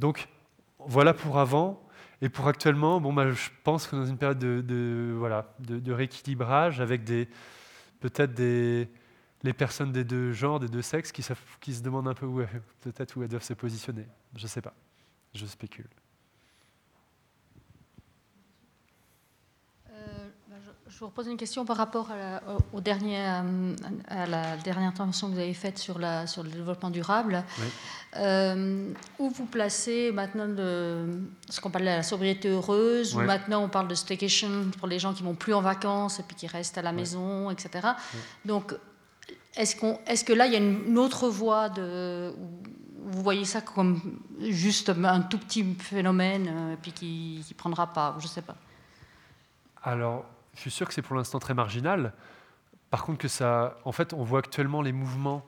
Donc, 0.00 0.28
voilà 0.80 1.14
pour 1.14 1.38
avant. 1.38 1.80
Et 2.22 2.28
pour 2.28 2.48
actuellement, 2.48 3.00
bon, 3.00 3.12
bah, 3.12 3.30
je 3.30 3.50
pense 3.62 3.86
que 3.86 3.94
dans 3.94 4.04
une 4.04 4.18
période 4.18 4.40
de, 4.40 5.14
voilà, 5.16 5.54
de 5.60 5.92
rééquilibrage, 5.92 6.80
avec 6.80 7.04
peut-être 7.04 8.34
des, 8.34 8.88
les 9.42 9.52
personnes 9.52 9.92
des 9.92 10.04
deux 10.04 10.32
genres, 10.32 10.60
des 10.60 10.68
deux 10.68 10.82
sexes, 10.82 11.12
qui, 11.12 11.24
qui 11.60 11.74
se 11.74 11.82
demandent 11.82 12.08
un 12.08 12.14
peu 12.14 12.26
où 12.26 12.42
peut-être 12.80 13.16
où 13.16 13.22
elles 13.22 13.28
doivent 13.28 13.42
se 13.42 13.54
positionner. 13.54 14.06
Je 14.36 14.42
ne 14.42 14.48
sais 14.48 14.62
pas. 14.62 14.74
Je 15.34 15.46
spécule. 15.46 15.88
Euh, 19.90 20.28
bah, 20.48 20.56
je 20.86 20.98
vous 20.98 21.06
repose 21.06 21.26
une 21.26 21.36
question 21.38 21.64
par 21.64 21.78
rapport 21.78 22.10
à 22.10 22.16
la, 22.16 22.42
au 22.72 22.80
dernier, 22.80 23.18
euh, 23.18 23.74
à 24.08 24.26
la 24.26 24.56
dernière 24.58 24.88
intervention 24.88 25.28
que 25.28 25.34
vous 25.34 25.40
avez 25.40 25.54
faite 25.54 25.78
sur, 25.78 25.98
la, 25.98 26.26
sur 26.26 26.42
le 26.42 26.50
développement 26.50 26.90
durable. 26.90 27.44
Euh, 28.16 28.92
où 29.18 29.30
vous 29.30 29.46
placez 29.46 30.12
maintenant 30.12 30.46
de, 30.46 31.06
ce 31.48 31.60
qu'on 31.60 31.70
parlait 31.70 31.92
de 31.92 31.96
la 31.96 32.02
sobriété 32.02 32.50
heureuse, 32.50 33.16
ou 33.16 33.20
maintenant 33.20 33.64
on 33.64 33.68
parle 33.70 33.88
de 33.88 33.94
staycation 33.94 34.70
pour 34.78 34.86
les 34.86 34.98
gens 34.98 35.14
qui 35.14 35.22
vont 35.22 35.34
plus 35.34 35.54
en 35.54 35.62
vacances 35.62 36.20
et 36.20 36.22
puis 36.22 36.36
qui 36.36 36.46
restent 36.46 36.76
à 36.76 36.82
la 36.82 36.92
maison, 36.92 37.50
etc. 37.50 37.88
Donc 38.44 38.74
est-ce, 39.56 40.24
que 40.24 40.32
là, 40.32 40.46
il 40.46 40.52
y 40.52 40.56
a 40.56 40.58
une 40.58 40.98
autre 40.98 41.28
voie 41.28 41.68
de, 41.68 42.34
Vous 43.04 43.22
voyez 43.22 43.44
ça 43.44 43.60
comme 43.60 44.20
juste 44.40 44.90
un 44.90 45.20
tout 45.20 45.38
petit 45.38 45.74
phénomène, 45.74 46.48
euh, 46.48 46.76
puis 46.80 46.92
qui 46.92 47.44
ne 47.48 47.54
prendra 47.54 47.92
pas, 47.92 48.16
je 48.18 48.24
ne 48.24 48.28
sais 48.28 48.42
pas. 48.42 48.56
Alors, 49.82 50.24
je 50.54 50.60
suis 50.60 50.70
sûr 50.70 50.86
que 50.86 50.94
c'est 50.94 51.02
pour 51.02 51.16
l'instant 51.16 51.38
très 51.38 51.54
marginal. 51.54 52.12
Par 52.90 53.04
contre, 53.04 53.18
que 53.18 53.28
ça, 53.28 53.76
en 53.84 53.92
fait, 53.92 54.12
on 54.12 54.22
voit 54.22 54.40
actuellement 54.40 54.82
les 54.82 54.92
mouvements, 54.92 55.44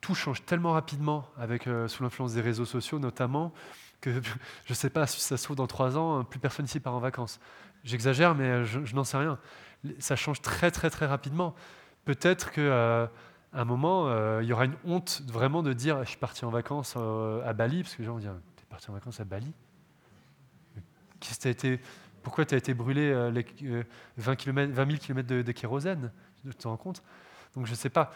tout 0.00 0.14
change 0.14 0.44
tellement 0.44 0.72
rapidement 0.72 1.26
avec, 1.38 1.66
euh, 1.66 1.86
sous 1.88 2.02
l'influence 2.02 2.34
des 2.34 2.40
réseaux 2.40 2.64
sociaux 2.64 2.98
notamment, 2.98 3.52
que 4.00 4.10
je 4.64 4.70
ne 4.70 4.74
sais 4.74 4.90
pas 4.90 5.06
si 5.06 5.20
ça 5.20 5.36
se 5.36 5.44
trouve 5.44 5.56
dans 5.56 5.66
trois 5.66 5.96
ans, 5.96 6.24
plus 6.24 6.40
personne 6.40 6.64
ici 6.64 6.80
part 6.80 6.94
en 6.94 7.00
vacances. 7.00 7.38
J'exagère, 7.84 8.34
mais 8.34 8.64
je, 8.64 8.94
n'en 8.94 9.04
sais 9.04 9.16
rien. 9.16 9.38
Ça 9.98 10.16
change 10.16 10.42
très 10.42 10.70
très 10.70 10.90
très 10.90 11.06
rapidement. 11.06 11.54
Peut-être 12.04 12.50
qu'à 12.50 12.60
euh, 12.60 13.06
un 13.52 13.64
moment, 13.64 14.08
euh, 14.08 14.40
il 14.42 14.48
y 14.48 14.52
aura 14.52 14.64
une 14.64 14.76
honte 14.84 15.22
vraiment 15.26 15.62
de 15.62 15.72
dire 15.72 16.02
je 16.04 16.10
suis 16.10 16.18
parti 16.18 16.44
en 16.44 16.50
vacances 16.50 16.96
à 16.96 17.52
Bali, 17.52 17.82
parce 17.82 17.94
que 17.94 18.02
les 18.02 18.06
gens 18.06 18.14
vont 18.14 18.18
dire 18.18 18.34
tu 18.56 18.62
es 18.62 18.66
parti 18.66 18.90
en 18.90 18.94
vacances 18.94 19.20
à 19.20 19.24
Bali? 19.24 19.52
Pourquoi 22.22 22.44
tu 22.44 22.54
as 22.54 22.58
été 22.58 22.74
brûlé 22.74 23.30
les, 23.32 23.44
20, 24.16 24.36
km, 24.36 24.72
20 24.72 24.86
000 24.86 24.98
km 24.98 25.28
de, 25.28 25.52
kérosène? 25.52 26.12
Tu 26.42 26.54
te 26.54 26.68
rends 26.68 26.76
compte? 26.76 27.02
Donc 27.54 27.66
je 27.66 27.72
ne 27.72 27.76
sais 27.76 27.90
pas. 27.90 28.12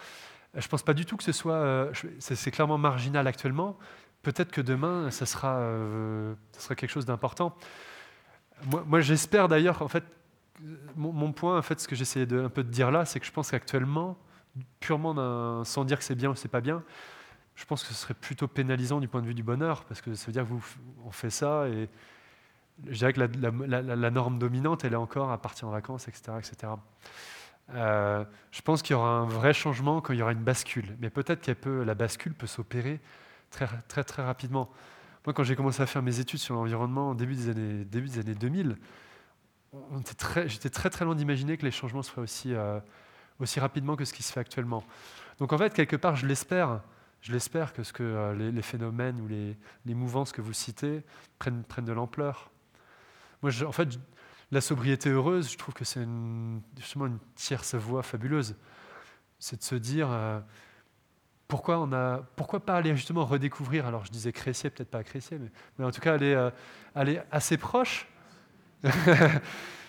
Je 0.55 0.65
ne 0.65 0.71
pense 0.71 0.83
pas 0.83 0.95
du 0.95 1.05
tout 1.05 1.17
que 1.17 1.25
ce 1.25 1.33
soit. 1.33 1.55
Euh, 1.55 1.93
c'est 2.21 2.51
clairement 2.51 2.79
marginal 2.79 3.27
actuellement. 3.27 3.77
Peut-être 4.23 4.53
que 4.53 4.61
demain, 4.61 5.11
ça 5.11 5.27
sera, 5.27 5.57
euh, 5.59 6.35
ça 6.53 6.61
sera 6.61 6.75
quelque 6.75 6.91
chose 6.91 7.07
d'important. 7.07 7.57
Moi, 8.67 8.85
moi 8.87 9.01
j'espère 9.01 9.49
d'ailleurs, 9.49 9.83
en 9.83 9.89
fait, 9.89 10.05
mon, 10.97 11.33
point, 11.33 11.59
en 11.59 11.63
fait, 11.63 11.81
ce 11.81 11.89
que 11.89 11.95
j'essayais 11.95 12.33
un 12.33 12.49
peu 12.49 12.65
de 12.65 12.71
dire 12.71 12.91
là, 12.91 13.05
c'est 13.05 13.21
que 13.21 13.27
je 13.27 13.33
pense 13.33 13.51
qu'actuellement, 13.51 14.17
purement 14.81 15.65
sans 15.65 15.85
dire 15.85 15.99
que 15.99 16.05
c'est 16.05 16.15
bien 16.15 16.31
ou 16.31 16.35
c'est 16.35 16.49
pas 16.49 16.61
bien, 16.61 16.83
je 17.55 17.65
pense 17.65 17.83
que 17.83 17.89
ce 17.89 17.95
serait 17.95 18.15
plutôt 18.15 18.49
pénalisant 18.49 19.01
du 19.01 19.09
point 19.09 19.23
de 19.23 19.27
vue 19.27 19.35
du 19.35 19.43
bonheur, 19.43 19.85
parce 19.85 20.01
que 20.01 20.15
ça 20.15 20.27
veut 20.27 20.33
dire 20.33 20.47
qu'on 20.47 21.11
fait 21.11 21.31
ça 21.31 21.69
et 21.69 21.89
je 22.87 22.99
dirais 22.99 23.13
que 23.13 23.21
la, 23.21 24.11
norme 24.11 24.39
dominante, 24.39 24.85
elle 24.85 24.95
est 24.95 24.97
encore 24.97 25.31
à 25.31 25.39
partir 25.39 25.69
en 25.69 25.71
vacances, 25.71 26.09
etc. 26.09 26.33
etc. 26.39 26.73
Euh, 27.71 28.25
je 28.51 28.63
pense 28.63 28.83
qu'il 28.83 28.95
y 28.95 28.97
aura 28.97 29.11
un 29.11 29.27
vrai 29.27 29.55
changement 29.55 30.01
quand 30.01 30.13
il 30.13 30.19
y 30.19 30.23
aura 30.23 30.33
une 30.33 30.43
bascule. 30.43 30.97
Mais 31.01 31.11
peut-être 31.11 31.55
que 31.55 31.71
la 31.71 31.95
bascule 31.95 32.35
peut 32.35 32.47
s'opérer 32.47 33.01
très, 33.51 33.69
très, 33.89 34.05
très 34.05 34.25
rapidement. 34.25 34.71
Moi, 35.25 35.33
quand 35.33 35.45
j'ai 35.45 35.57
commencé 35.57 35.83
à 35.83 35.87
faire 35.87 36.03
mes 36.03 36.21
études 36.21 36.41
sur 36.41 36.57
l'environnement 36.57 37.11
au 37.11 37.15
début 37.15 37.35
des 37.37 37.49
années 37.49 38.35
2000, 38.35 38.77
j'étais 40.47 40.71
très 40.71 40.91
très 40.91 41.05
loin 41.05 41.15
d'imaginer 41.15 41.57
que 41.57 41.65
les 41.65 41.71
changements 41.71 42.03
se 42.03 42.11
feraient 42.11 42.23
aussi, 42.23 42.55
euh, 42.55 42.79
aussi 43.41 43.61
rapidement 43.61 43.97
que 43.97 44.05
ce 44.05 44.13
qui 44.13 44.23
se 44.23 44.33
fait 44.33 44.41
actuellement. 44.41 44.85
Donc 45.39 45.53
en 45.53 45.59
fait, 45.59 45.73
quelque 45.75 45.97
part, 45.97 46.17
je 46.17 46.27
l'espère. 46.27 46.81
Je 47.21 47.33
l'espère 47.33 47.73
que, 47.73 47.83
ce 47.83 47.95
que 47.95 48.03
euh, 48.03 48.35
les, 48.35 48.63
phénomènes 48.63 49.19
ou 49.19 49.27
les, 49.27 49.95
mouvances 49.95 50.31
que 50.31 50.43
vous 50.43 50.53
citez 50.53 51.03
prennent, 51.39 51.65
prennent 51.65 51.87
de 51.87 51.93
l'ampleur. 51.93 52.51
Moi, 53.41 53.51
en 53.67 53.73
fait, 53.73 53.99
la 54.53 54.61
sobriété 54.61 55.09
heureuse, 55.09 55.51
je 55.51 55.57
trouve 55.57 55.73
que 55.73 55.87
c'est 55.87 56.07
justement 56.77 57.07
une 57.07 57.19
tierce 57.35 57.75
voie 57.77 58.03
fabuleuse. 58.03 58.57
C'est 59.39 59.57
de 59.57 59.63
se 59.63 59.75
dire 59.75 60.09
euh, 60.11 60.39
pourquoi, 61.49 61.79
on 61.79 61.95
a, 61.95 62.19
pourquoi 62.37 62.61
pas 62.61 62.77
aller 62.77 62.95
justement 62.95 63.25
redécouvrir, 63.25 63.87
alors 63.87 64.05
je 64.05 64.11
disais 64.11 64.31
Crécier, 64.31 64.69
peut-être 64.69 64.91
pas 64.91 65.03
Crécier, 65.03 65.39
mais, 65.39 65.51
mais, 65.79 65.87
en 65.87 65.91
tout 65.91 66.03
cas 66.03 66.15
aller, 66.15 66.51
aller 66.95 67.23
assez 67.31 67.57
proche. 67.57 68.07
je 69.07 69.21
ne 69.21 69.41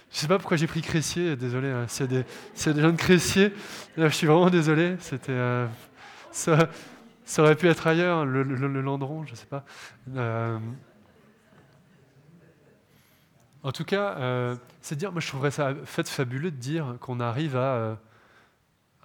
sais 0.09 0.27
pas 0.27 0.37
pourquoi 0.37 0.57
j'ai 0.57 0.67
pris 0.67 0.81
Crécier, 0.81 1.35
désolé, 1.35 1.69
hein, 1.69 1.85
a 1.85 2.05
des 2.07 2.25
gens 2.81 2.91
de 2.91 2.97
Crécier, 2.97 3.53
je 3.97 4.07
suis 4.09 4.27
vraiment 4.27 4.49
désolé. 4.49 4.95
C'était, 4.99 5.31
euh, 5.31 5.67
ça, 6.31 6.69
ça, 7.25 7.43
aurait 7.43 7.55
pu 7.55 7.67
être 7.67 7.85
ailleurs, 7.87 8.25
le, 8.25 8.43
le, 8.43 8.81
Landron, 8.81 9.25
je 9.25 9.35
sais 9.35 9.47
pas. 9.47 9.65
En 13.65 13.71
tout 13.71 13.83
cas, 13.83 14.15
euh, 14.19 14.55
c'est 14.79 14.95
dire, 14.95 15.11
moi 15.11 15.19
je 15.19 15.27
trouverais 15.27 15.49
ça 15.49 15.73
fait 15.85 16.07
fabuleux 16.07 16.51
de 16.51 16.55
dire 16.55 16.97
qu'on 17.01 17.19
arrive 17.19 17.55
à 17.55 17.73
euh, 17.73 17.95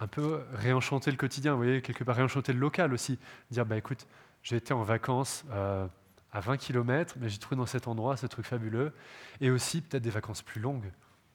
un 0.00 0.06
peu 0.06 0.42
réenchanter 0.52 1.10
le 1.10 1.16
quotidien, 1.16 1.52
vous 1.52 1.62
voyez, 1.62 1.80
quelque 1.80 2.04
part 2.04 2.16
réenchanter 2.16 2.52
le 2.52 2.58
local 2.58 2.92
aussi. 2.92 3.18
Dire, 3.50 3.64
bah 3.64 3.78
écoute, 3.78 4.06
j'ai 4.42 4.56
été 4.56 4.74
en 4.74 4.82
vacances 4.82 5.46
euh, 5.52 5.86
à 6.32 6.40
20 6.40 6.56
km, 6.56 7.16
mais 7.20 7.28
j'ai 7.28 7.38
trouvé 7.38 7.56
dans 7.56 7.66
cet 7.66 7.88
endroit 7.88 8.16
ce 8.16 8.26
truc 8.26 8.46
fabuleux. 8.46 8.92
Et 9.40 9.50
aussi 9.50 9.80
peut-être 9.80 10.02
des 10.02 10.10
vacances 10.10 10.42
plus 10.42 10.60
longues. 10.60 10.90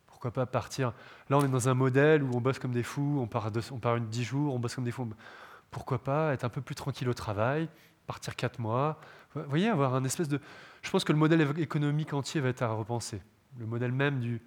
Pourquoi 0.07 0.31
pas 0.31 0.45
partir? 0.45 0.93
Là, 1.29 1.37
on 1.37 1.45
est 1.45 1.49
dans 1.49 1.69
un 1.69 1.73
modèle 1.73 2.23
où 2.23 2.31
on 2.33 2.41
bosse 2.41 2.59
comme 2.59 2.71
des 2.71 2.83
fous, 2.83 3.19
on 3.21 3.27
part, 3.27 3.51
on 3.71 3.79
part 3.79 3.95
une 3.97 4.07
10 4.07 4.23
jours, 4.23 4.55
on 4.55 4.59
bosse 4.59 4.75
comme 4.75 4.85
des 4.85 4.91
fous. 4.91 5.09
Pourquoi 5.71 6.03
pas 6.03 6.33
être 6.33 6.43
un 6.43 6.49
peu 6.49 6.61
plus 6.61 6.75
tranquille 6.75 7.09
au 7.09 7.13
travail, 7.13 7.67
partir 8.07 8.35
4 8.35 8.59
mois, 8.59 8.99
vous 9.35 9.49
voyez, 9.49 9.69
avoir 9.69 9.93
un 9.95 10.03
espèce 10.03 10.29
de... 10.29 10.39
Je 10.81 10.89
pense 10.89 11.03
que 11.03 11.11
le 11.11 11.17
modèle 11.17 11.41
économique 11.57 12.13
entier 12.13 12.39
va 12.39 12.49
être 12.49 12.61
à 12.61 12.69
repenser. 12.69 13.21
Le 13.57 13.65
modèle 13.65 13.91
même 13.91 14.19
du... 14.19 14.41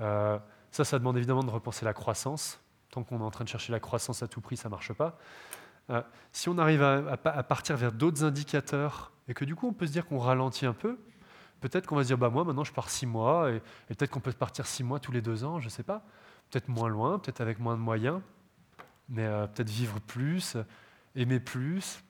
Euh, 0.00 0.38
ça, 0.72 0.84
ça 0.84 0.98
demande 0.98 1.16
évidemment 1.16 1.44
de 1.44 1.50
repenser 1.50 1.84
la 1.84 1.92
croissance. 1.92 2.60
Tant 2.90 3.04
qu'on 3.04 3.20
est 3.20 3.22
en 3.24 3.30
train 3.30 3.44
de 3.44 3.48
chercher 3.48 3.72
la 3.72 3.80
croissance 3.80 4.22
à 4.22 4.28
tout 4.28 4.40
prix, 4.40 4.56
ça 4.56 4.68
ne 4.68 4.72
marche 4.72 4.92
pas. 4.92 5.18
Euh, 5.90 6.02
si 6.32 6.48
on 6.48 6.58
arrive 6.58 6.82
à, 6.82 7.16
partir 7.16 7.76
vers 7.76 7.92
d'autres 7.92 8.24
indicateurs 8.24 9.12
et 9.28 9.34
que 9.34 9.44
du 9.44 9.54
coup 9.54 9.68
on 9.68 9.72
peut 9.72 9.86
se 9.86 9.92
dire 9.92 10.06
qu'on 10.06 10.18
ralentit 10.18 10.66
un 10.66 10.72
peu, 10.72 10.98
peut-être 11.60 11.86
qu'on 11.86 11.96
va 11.96 12.02
se 12.02 12.08
dire 12.08 12.18
bah 12.18 12.30
moi 12.30 12.44
maintenant 12.44 12.64
je 12.64 12.72
pars 12.72 12.90
six 12.90 13.06
mois 13.06 13.50
et, 13.52 13.60
peut-être 13.88 14.10
qu'on 14.10 14.20
peut 14.20 14.32
partir 14.32 14.66
six 14.66 14.84
mois 14.84 15.00
tous 15.00 15.12
les 15.12 15.22
deux 15.22 15.44
ans, 15.44 15.60
je 15.60 15.66
ne 15.66 15.70
sais 15.70 15.82
pas. 15.82 16.04
Peut-être 16.50 16.68
moins 16.68 16.88
loin, 16.88 17.18
peut-être 17.18 17.40
avec 17.40 17.58
moins 17.58 17.74
de 17.74 17.80
moyens, 17.80 18.20
mais 19.08 19.24
euh, 19.24 19.46
peut-être 19.48 19.70
vivre 19.70 20.00
plus, 20.00 20.56
aimer 21.16 21.40
plus, 21.40 22.04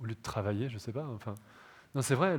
au 0.00 0.04
lieu 0.04 0.14
de 0.14 0.22
travailler, 0.22 0.68
je 0.68 0.74
ne 0.74 0.78
sais 0.78 0.92
pas. 0.92 1.06
Enfin, 1.06 1.34
non, 1.94 2.02
c'est 2.02 2.14
vrai, 2.14 2.38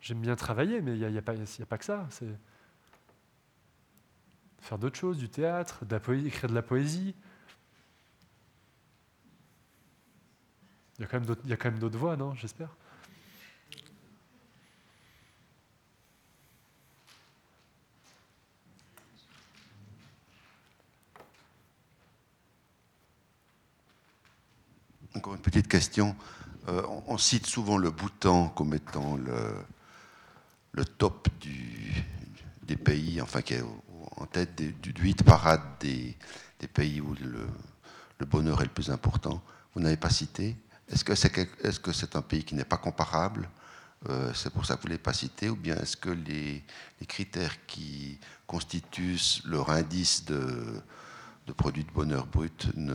j'aime 0.00 0.20
bien 0.20 0.34
travailler, 0.34 0.80
mais 0.80 0.96
il 0.98 1.06
n'y 1.06 1.18
a, 1.18 1.22
pas, 1.22 1.32
a, 1.32 1.66
pas 1.66 1.78
que 1.78 1.84
ça. 1.84 2.06
C'est 2.10 2.26
faire 4.60 4.78
d'autres 4.78 4.98
choses, 4.98 5.18
du 5.18 5.28
théâtre, 5.28 5.84
de 5.84 5.96
la 5.96 6.14
écrire 6.14 6.48
de 6.48 6.54
la 6.54 6.62
poésie. 6.62 7.14
Il 11.02 11.50
y 11.50 11.52
a 11.52 11.56
quand 11.56 11.70
même 11.70 11.80
d'autres 11.80 11.98
voies, 11.98 12.16
non 12.16 12.34
J'espère? 12.36 12.68
Encore 25.14 25.34
une 25.34 25.40
petite 25.40 25.66
question. 25.66 26.14
Euh, 26.68 26.82
on, 27.08 27.18
cite 27.18 27.46
souvent 27.46 27.76
le 27.76 27.90
Bhoutan 27.90 28.48
comme 28.50 28.72
étant 28.72 29.16
le, 29.16 30.84
top 30.84 31.28
des 32.62 32.76
pays, 32.76 33.20
enfin 33.20 33.42
qui 33.42 33.54
est 33.54 33.64
en 34.16 34.26
tête 34.26 34.54
du, 34.54 34.94
8 34.96 35.24
parade 35.24 35.60
des, 35.80 36.16
pays 36.72 37.00
où 37.00 37.14
le, 37.14 38.26
bonheur 38.26 38.60
est 38.60 38.66
le 38.66 38.70
plus 38.70 38.90
important. 38.90 39.42
Vous 39.74 39.80
n'avez 39.80 39.96
pas 39.96 40.10
cité? 40.10 40.56
Est-ce 40.88 41.04
que 41.04 41.14
c'est 41.14 41.36
est 41.38 41.64
-ce 41.64 41.92
c'est 41.92 42.16
un 42.16 42.22
pays 42.22 42.44
qui 42.44 42.54
n'est 42.54 42.64
pas 42.64 42.76
comparable 42.76 43.48
euh, 44.08 44.32
C'est 44.34 44.52
pour 44.52 44.66
ça 44.66 44.76
que 44.76 44.82
vous 44.82 44.88
ne 44.88 44.92
l'avez 44.92 45.02
pas 45.02 45.12
cité 45.12 45.48
Ou 45.48 45.56
bien 45.56 45.76
est-ce 45.76 45.96
que 45.96 46.10
les, 46.10 46.64
critères 47.08 47.66
qui 47.66 48.18
constituent 48.46 49.42
leur 49.44 49.70
indice 49.70 50.24
de, 50.24 50.82
produit 51.56 51.84
de 51.84 51.90
bonheur 51.90 52.26
brut 52.26 52.68
ne, 52.76 52.94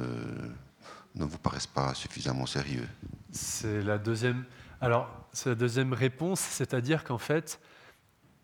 ne 1.15 1.25
vous 1.25 1.37
paraissent 1.37 1.73
pas 1.81 1.93
suffisamment 1.93 2.45
sérieux? 2.45 2.87
C'est 3.31 3.81
la 3.81 3.97
deuxième. 3.97 4.45
Alors, 4.81 5.09
c'est 5.33 5.49
la 5.49 5.55
deuxième 5.55 5.93
réponse, 5.93 6.39
c'est-à-dire 6.39 7.03
qu'en 7.03 7.17
fait, 7.17 7.59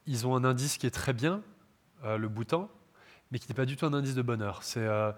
ils 0.06 0.28
ont 0.28 0.36
un 0.36 0.44
indice 0.44 0.78
qui 0.78 0.88
est 0.88 0.92
très 0.92 1.14
bien, 1.14 1.42
euh, 2.04 2.18
le 2.18 2.28
Bhoutan, 2.28 2.70
mais 3.32 3.40
qui 3.40 3.48
n'est 3.48 3.56
pas 3.56 3.66
du 3.66 3.76
tout 3.78 3.86
un 3.86 3.94
indice 3.94 4.16
de 4.16 4.22
bonheur. 4.22 4.62
Euh, 4.78 5.12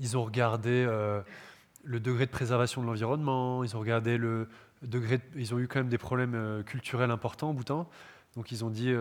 ils 0.00 0.16
ont 0.16 0.24
regardé 0.24 0.86
le 1.84 2.00
degré 2.00 2.26
de 2.26 2.30
préservation 2.30 2.82
de 2.82 2.86
l'environnement, 2.86 3.64
ils 3.64 3.76
ont 3.76 3.80
regardé 3.80 4.18
le 4.18 4.48
degré, 4.82 5.20
ils 5.36 5.54
ont 5.54 5.58
eu 5.58 5.68
quand 5.68 5.80
même 5.80 5.88
des 5.88 5.98
problèmes 5.98 6.62
culturels 6.64 7.10
importants 7.10 7.50
au 7.50 7.52
Bhoutan, 7.52 7.88
donc 8.36 8.52
ils 8.52 8.64
ont 8.64 8.70
dit 8.70 8.94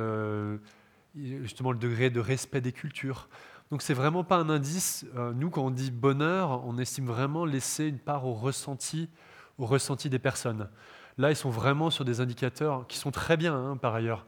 justement 1.16 1.72
le 1.72 1.78
degré 1.78 2.10
de 2.10 2.20
respect 2.20 2.62
des 2.62 2.72
cultures. 2.72 3.28
Donc 3.72 3.82
c'est 3.82 3.94
vraiment 3.94 4.24
pas 4.24 4.38
un 4.38 4.50
indice. 4.50 5.06
Euh, 5.16 5.34
nous, 5.34 5.50
quand 5.50 5.64
on 5.64 5.72
dit 5.72 5.92
bonheur, 5.92 6.66
on 6.66 6.78
estime 6.78 7.06
vraiment 7.06 7.46
laisser 7.46 7.86
une 7.86 8.00
part 8.00 8.26
au 8.26 8.34
ressenti, 8.34 9.10
au 9.58 9.66
ressenti 9.66 10.10
des 10.10 10.20
personnes. 10.20 10.70
Là, 11.18 11.32
ils 11.32 11.36
sont 11.36 11.50
vraiment 11.50 11.90
sur 11.90 12.06
des 12.06 12.22
indicateurs 12.22 12.86
qui 12.88 12.98
sont 12.98 13.12
très 13.12 13.38
bien, 13.38 13.56
hein, 13.56 13.78
par 13.78 13.94
ailleurs, 13.96 14.26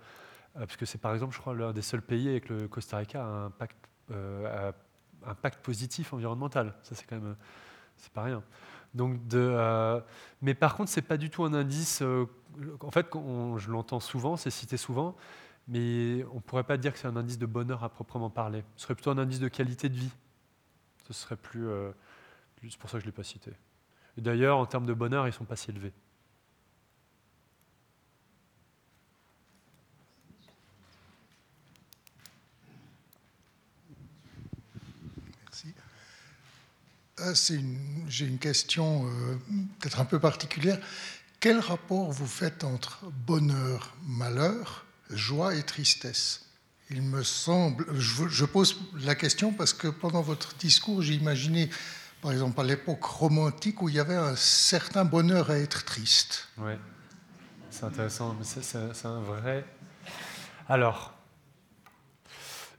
euh, 0.55 0.61
parce 0.61 0.75
que 0.75 0.85
c'est 0.85 0.97
par 0.97 1.13
exemple, 1.13 1.33
je 1.33 1.39
crois, 1.39 1.53
l'un 1.53 1.71
des 1.71 1.81
seuls 1.81 2.01
pays 2.01 2.27
avec 2.27 2.49
le 2.49 2.67
Costa 2.67 2.97
Rica 2.97 3.23
a 3.23 3.27
un 3.27 3.49
pacte, 3.49 3.77
euh, 4.11 4.71
un 5.25 5.35
pacte 5.35 5.63
positif 5.63 6.13
environnemental. 6.13 6.73
Ça, 6.83 6.95
c'est 6.95 7.05
quand 7.05 7.19
même, 7.19 7.35
c'est 7.99 8.11
pas 8.11 8.23
rien. 8.23 8.43
Donc, 8.93 9.27
de, 9.27 10.01
mais 10.41 10.55
par 10.55 10.75
contre, 10.75 10.89
c'est 10.89 11.03
pas 11.03 11.17
du 11.17 11.29
tout 11.29 11.43
un 11.43 11.53
indice. 11.53 12.01
en 12.81 12.91
fait, 12.91 13.07
je 13.13 13.69
l'entends 13.69 13.99
souvent, 13.99 14.35
c'est 14.35 14.49
cité 14.49 14.77
souvent 14.77 15.15
mais 15.69 16.25
on 16.33 16.41
pourrait 16.41 16.63
pas 16.63 16.77
dire 16.77 16.91
que 16.91 16.99
c'est 16.99 17.07
un 17.07 17.15
indice 17.15 17.37
de 17.37 17.45
bonheur 17.45 17.83
à 17.83 17.89
proprement 17.89 18.29
parler. 18.29 18.63
Ce 18.75 18.83
serait 18.83 18.95
plutôt 18.95 19.11
un 19.11 19.17
indice 19.19 19.39
de 19.39 19.47
qualité 19.47 19.87
de 19.87 19.95
vie. 19.95 20.11
Ce 21.07 21.13
serait 21.13 21.35
plus. 21.35 21.67
Euh, 21.67 21.91
c'est 22.61 22.77
pour 22.77 22.89
ça 22.89 22.97
que 22.97 23.01
je 23.01 23.05
ne 23.05 23.11
l'ai 23.11 23.15
pas 23.15 23.23
cité. 23.23 23.51
D'ailleurs, 24.17 24.57
en 24.57 24.65
termes 24.65 24.87
de 24.87 24.93
bonheur, 24.93 25.25
ils 25.25 25.29
ne 25.29 25.33
sont 25.33 25.45
pas 25.45 25.55
si 25.55 25.69
élevés. 25.69 25.93
J'ai 38.07 38.25
une 38.25 38.39
question 38.39 39.09
peut-être 39.79 39.99
un 39.99 40.05
peu 40.05 40.19
particulière. 40.19 40.79
Quel 41.39 41.59
rapport 41.59 42.11
vous 42.11 42.27
faites 42.27 42.63
entre 42.63 43.05
bonheur, 43.25 43.95
malheur, 44.05 44.85
joie 45.09 45.55
et 45.55 45.63
tristesse? 45.63 46.45
Il 46.89 47.01
me 47.01 47.23
semble, 47.23 47.85
je, 47.97 48.45
pose 48.45 48.77
la 49.01 49.15
question 49.15 49.53
parce 49.53 49.73
que 49.73 49.87
pendant 49.87 50.21
votre 50.21 50.55
discours, 50.55 51.01
j'ai 51.01 51.13
imaginé, 51.13 51.69
par 52.21 52.31
exemple, 52.31 52.59
à 52.59 52.63
l'époque 52.63 53.03
romantique 53.03 53.81
où 53.81 53.89
il 53.89 53.95
y 53.95 53.99
avait 53.99 54.15
un 54.15 54.35
certain 54.35 55.05
bonheur 55.05 55.51
à 55.51 55.59
être 55.59 55.85
triste. 55.85 56.49
Oui, 56.57 56.73
c'est 57.69 57.85
intéressant, 57.85 58.35
c'est 58.43 59.05
un 59.05 59.21
vrai. 59.21 59.65
Alors, 60.67 61.13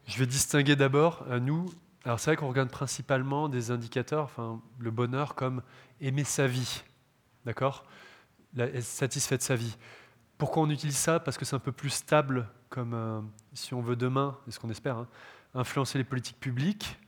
je 0.06 0.18
vais 0.18 0.26
distinguer 0.26 0.74
d'abord, 0.74 1.24
euh, 1.30 1.38
nous, 1.38 1.72
alors 2.04 2.18
c'est 2.18 2.30
vrai 2.30 2.36
qu'on 2.36 2.48
regarde 2.48 2.70
principalement 2.70 3.48
des 3.48 3.70
indicateurs, 3.70 4.24
enfin, 4.24 4.60
le 4.78 4.90
bonheur 4.90 5.34
comme 5.34 5.62
aimer 6.00 6.24
sa 6.24 6.46
vie, 6.46 6.82
d'accord? 7.44 7.84
Être 8.56 8.82
satisfait 8.82 9.36
de 9.36 9.42
sa 9.42 9.54
vie. 9.54 9.76
Pourquoi 10.38 10.62
on 10.62 10.70
utilise 10.70 10.96
ça? 10.96 11.20
Parce 11.20 11.36
que 11.36 11.44
c'est 11.44 11.54
un 11.54 11.60
peu 11.60 11.72
plus 11.72 11.90
stable, 11.90 12.48
comme 12.70 12.94
euh, 12.94 13.20
si 13.52 13.74
on 13.74 13.82
veut 13.82 13.96
demain, 13.96 14.38
et 14.48 14.50
ce 14.50 14.58
qu'on 14.58 14.70
espère, 14.70 14.96
hein, 14.96 15.08
influencer 15.52 15.98
les 15.98 16.04
politiques 16.04 16.40
publiques, 16.40 16.98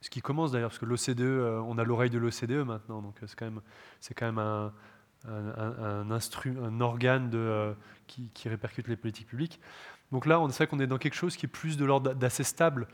ce 0.00 0.08
qui 0.08 0.22
commence 0.22 0.52
d'ailleurs, 0.52 0.70
parce 0.70 0.78
que 0.78 0.86
l'OCDE, 0.86 1.20
euh, 1.20 1.60
on 1.66 1.76
a 1.76 1.84
l'oreille 1.84 2.08
de 2.08 2.18
l'OCDE 2.18 2.64
maintenant, 2.64 3.02
donc 3.02 3.22
euh, 3.22 3.26
c'est 3.26 3.38
quand 3.38 3.44
même, 3.44 3.60
c'est 4.00 4.14
quand 4.14 4.24
même 4.24 4.38
un, 4.38 4.72
un, 5.26 6.80
organe 6.80 7.30
qui, 8.06 8.48
répercute 8.48 8.88
les 8.88 8.96
politiques 8.96 9.26
publiques. 9.26 9.60
Donc 10.10 10.24
là, 10.24 10.40
on 10.40 10.48
sait 10.48 10.66
qu'on 10.66 10.80
est 10.80 10.86
dans 10.86 10.96
quelque 10.96 11.16
chose 11.16 11.36
qui 11.36 11.44
est 11.44 11.50
plus 11.50 11.76
de 11.76 11.84
l'ordre 11.84 12.14
d'assez 12.14 12.44
stable, 12.44 12.88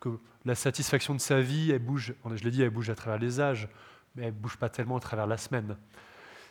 que 0.00 0.08
la 0.44 0.54
satisfaction 0.54 1.14
de 1.14 1.20
sa 1.20 1.40
vie, 1.40 1.70
elle 1.70 1.78
bouge, 1.78 2.14
je 2.34 2.44
l'ai 2.44 2.50
dit, 2.50 2.62
elle 2.62 2.70
bouge 2.70 2.90
à 2.90 2.94
travers 2.94 3.18
les 3.18 3.40
âges, 3.40 3.68
mais 4.14 4.24
elle 4.24 4.34
ne 4.34 4.38
bouge 4.38 4.56
pas 4.56 4.68
tellement 4.68 4.96
à 4.96 5.00
travers 5.00 5.26
la 5.26 5.36
semaine. 5.36 5.76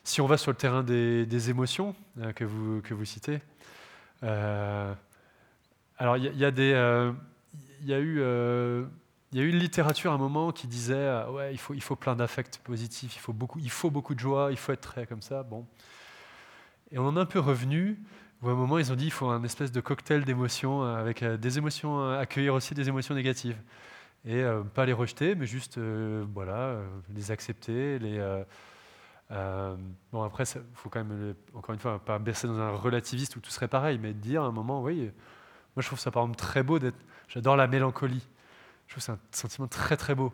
Si 0.04 0.22
on 0.22 0.28
va 0.28 0.38
sur 0.38 0.52
le 0.52 0.58
terrain 0.58 0.84
des, 0.84 1.50
émotions 1.50 1.96
euh, 2.20 2.32
que, 2.34 2.44
vous, 2.44 3.06
citez, 3.06 3.40
euh, 4.24 4.94
alors 5.98 6.18
il 6.18 6.36
y, 6.36 6.46
a 6.46 6.52
euh, 6.58 7.14
eu, 7.88 8.90
une 9.34 9.58
littérature 9.58 10.12
à 10.12 10.16
un 10.16 10.18
moment 10.18 10.52
qui 10.52 10.68
disait 10.68 11.24
ouais 11.26 11.54
il 11.54 11.60
faut, 11.60 11.74
il 11.76 11.82
faut 11.82 11.96
plein 11.96 12.16
d'affects 12.16 12.60
positifs, 12.64 13.16
il 13.16 13.20
faut 13.20 13.34
beaucoup, 13.34 13.60
il 13.60 13.70
faut 13.70 13.92
beaucoup 13.92 14.16
de 14.16 14.20
joie, 14.20 14.48
il 14.52 14.58
faut 14.58 14.72
être 14.72 14.82
très 14.82 15.06
comme 15.06 15.22
ça. 15.22 15.44
Bon, 15.44 15.68
et 16.92 16.98
on 16.98 17.08
en 17.08 17.18
est 17.18 17.20
un 17.20 17.26
peu 17.26 17.40
revenu. 17.40 18.00
Où 18.42 18.50
à 18.50 18.52
un 18.52 18.56
moment, 18.56 18.78
ils 18.78 18.92
ont 18.92 18.96
dit 18.96 19.06
il 19.06 19.12
faut 19.12 19.30
un 19.30 19.44
espèce 19.44 19.72
de 19.72 19.82
cocktail 19.82 20.26
d'émotions 20.26 20.84
avec 20.84 21.24
des 21.24 21.58
émotions, 21.58 22.12
accueillir 22.12 22.54
aussi 22.54 22.74
des 22.74 22.90
émotions 22.90 23.14
négatives 23.16 23.58
et 24.26 24.44
pas 24.74 24.86
les 24.86 24.94
rejeter, 24.94 25.36
mais 25.36 25.46
juste 25.46 25.80
voilà 25.80 26.76
les 27.14 27.32
accepter, 27.32 28.00
euh, 29.32 29.76
bon, 30.12 30.24
après, 30.24 30.44
il 30.44 30.62
faut 30.74 30.90
quand 30.90 31.04
même, 31.04 31.36
encore 31.54 31.74
une 31.74 31.80
fois, 31.80 32.00
pas 32.00 32.20
baisser 32.20 32.48
dans 32.48 32.60
un 32.60 32.72
relativiste 32.72 33.36
où 33.36 33.40
tout 33.40 33.52
serait 33.52 33.68
pareil, 33.68 33.98
mais 33.98 34.14
dire 34.14 34.44
à 34.44 34.48
un 34.48 34.52
moment, 34.52 34.82
oui, 34.84 35.04
moi 35.76 35.82
je 35.82 35.88
trouve 35.88 36.00
ça 36.00 36.12
par 36.12 36.24
exemple 36.24 36.38
très 36.38 36.64
beau 36.64 36.80
d'être. 36.80 36.98
J'adore 37.28 37.56
la 37.56 37.68
mélancolie. 37.68 38.28
Je 38.88 38.94
trouve 38.94 39.04
c'est 39.04 39.12
un 39.14 39.20
sentiment 39.32 39.68
très 39.68 39.96
très 39.96 40.16
beau, 40.16 40.34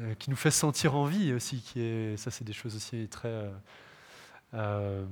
euh, 0.00 0.14
qui 0.14 0.30
nous 0.30 0.36
fait 0.36 0.50
sentir 0.50 0.96
en 0.96 1.04
vie 1.04 1.32
aussi. 1.32 1.60
Qui 1.60 1.80
est, 1.80 2.16
ça, 2.16 2.30
c'est 2.30 2.44
des 2.44 2.52
choses 2.52 2.74
aussi 2.74 3.08
très. 3.08 3.50
Euh, 4.54 5.06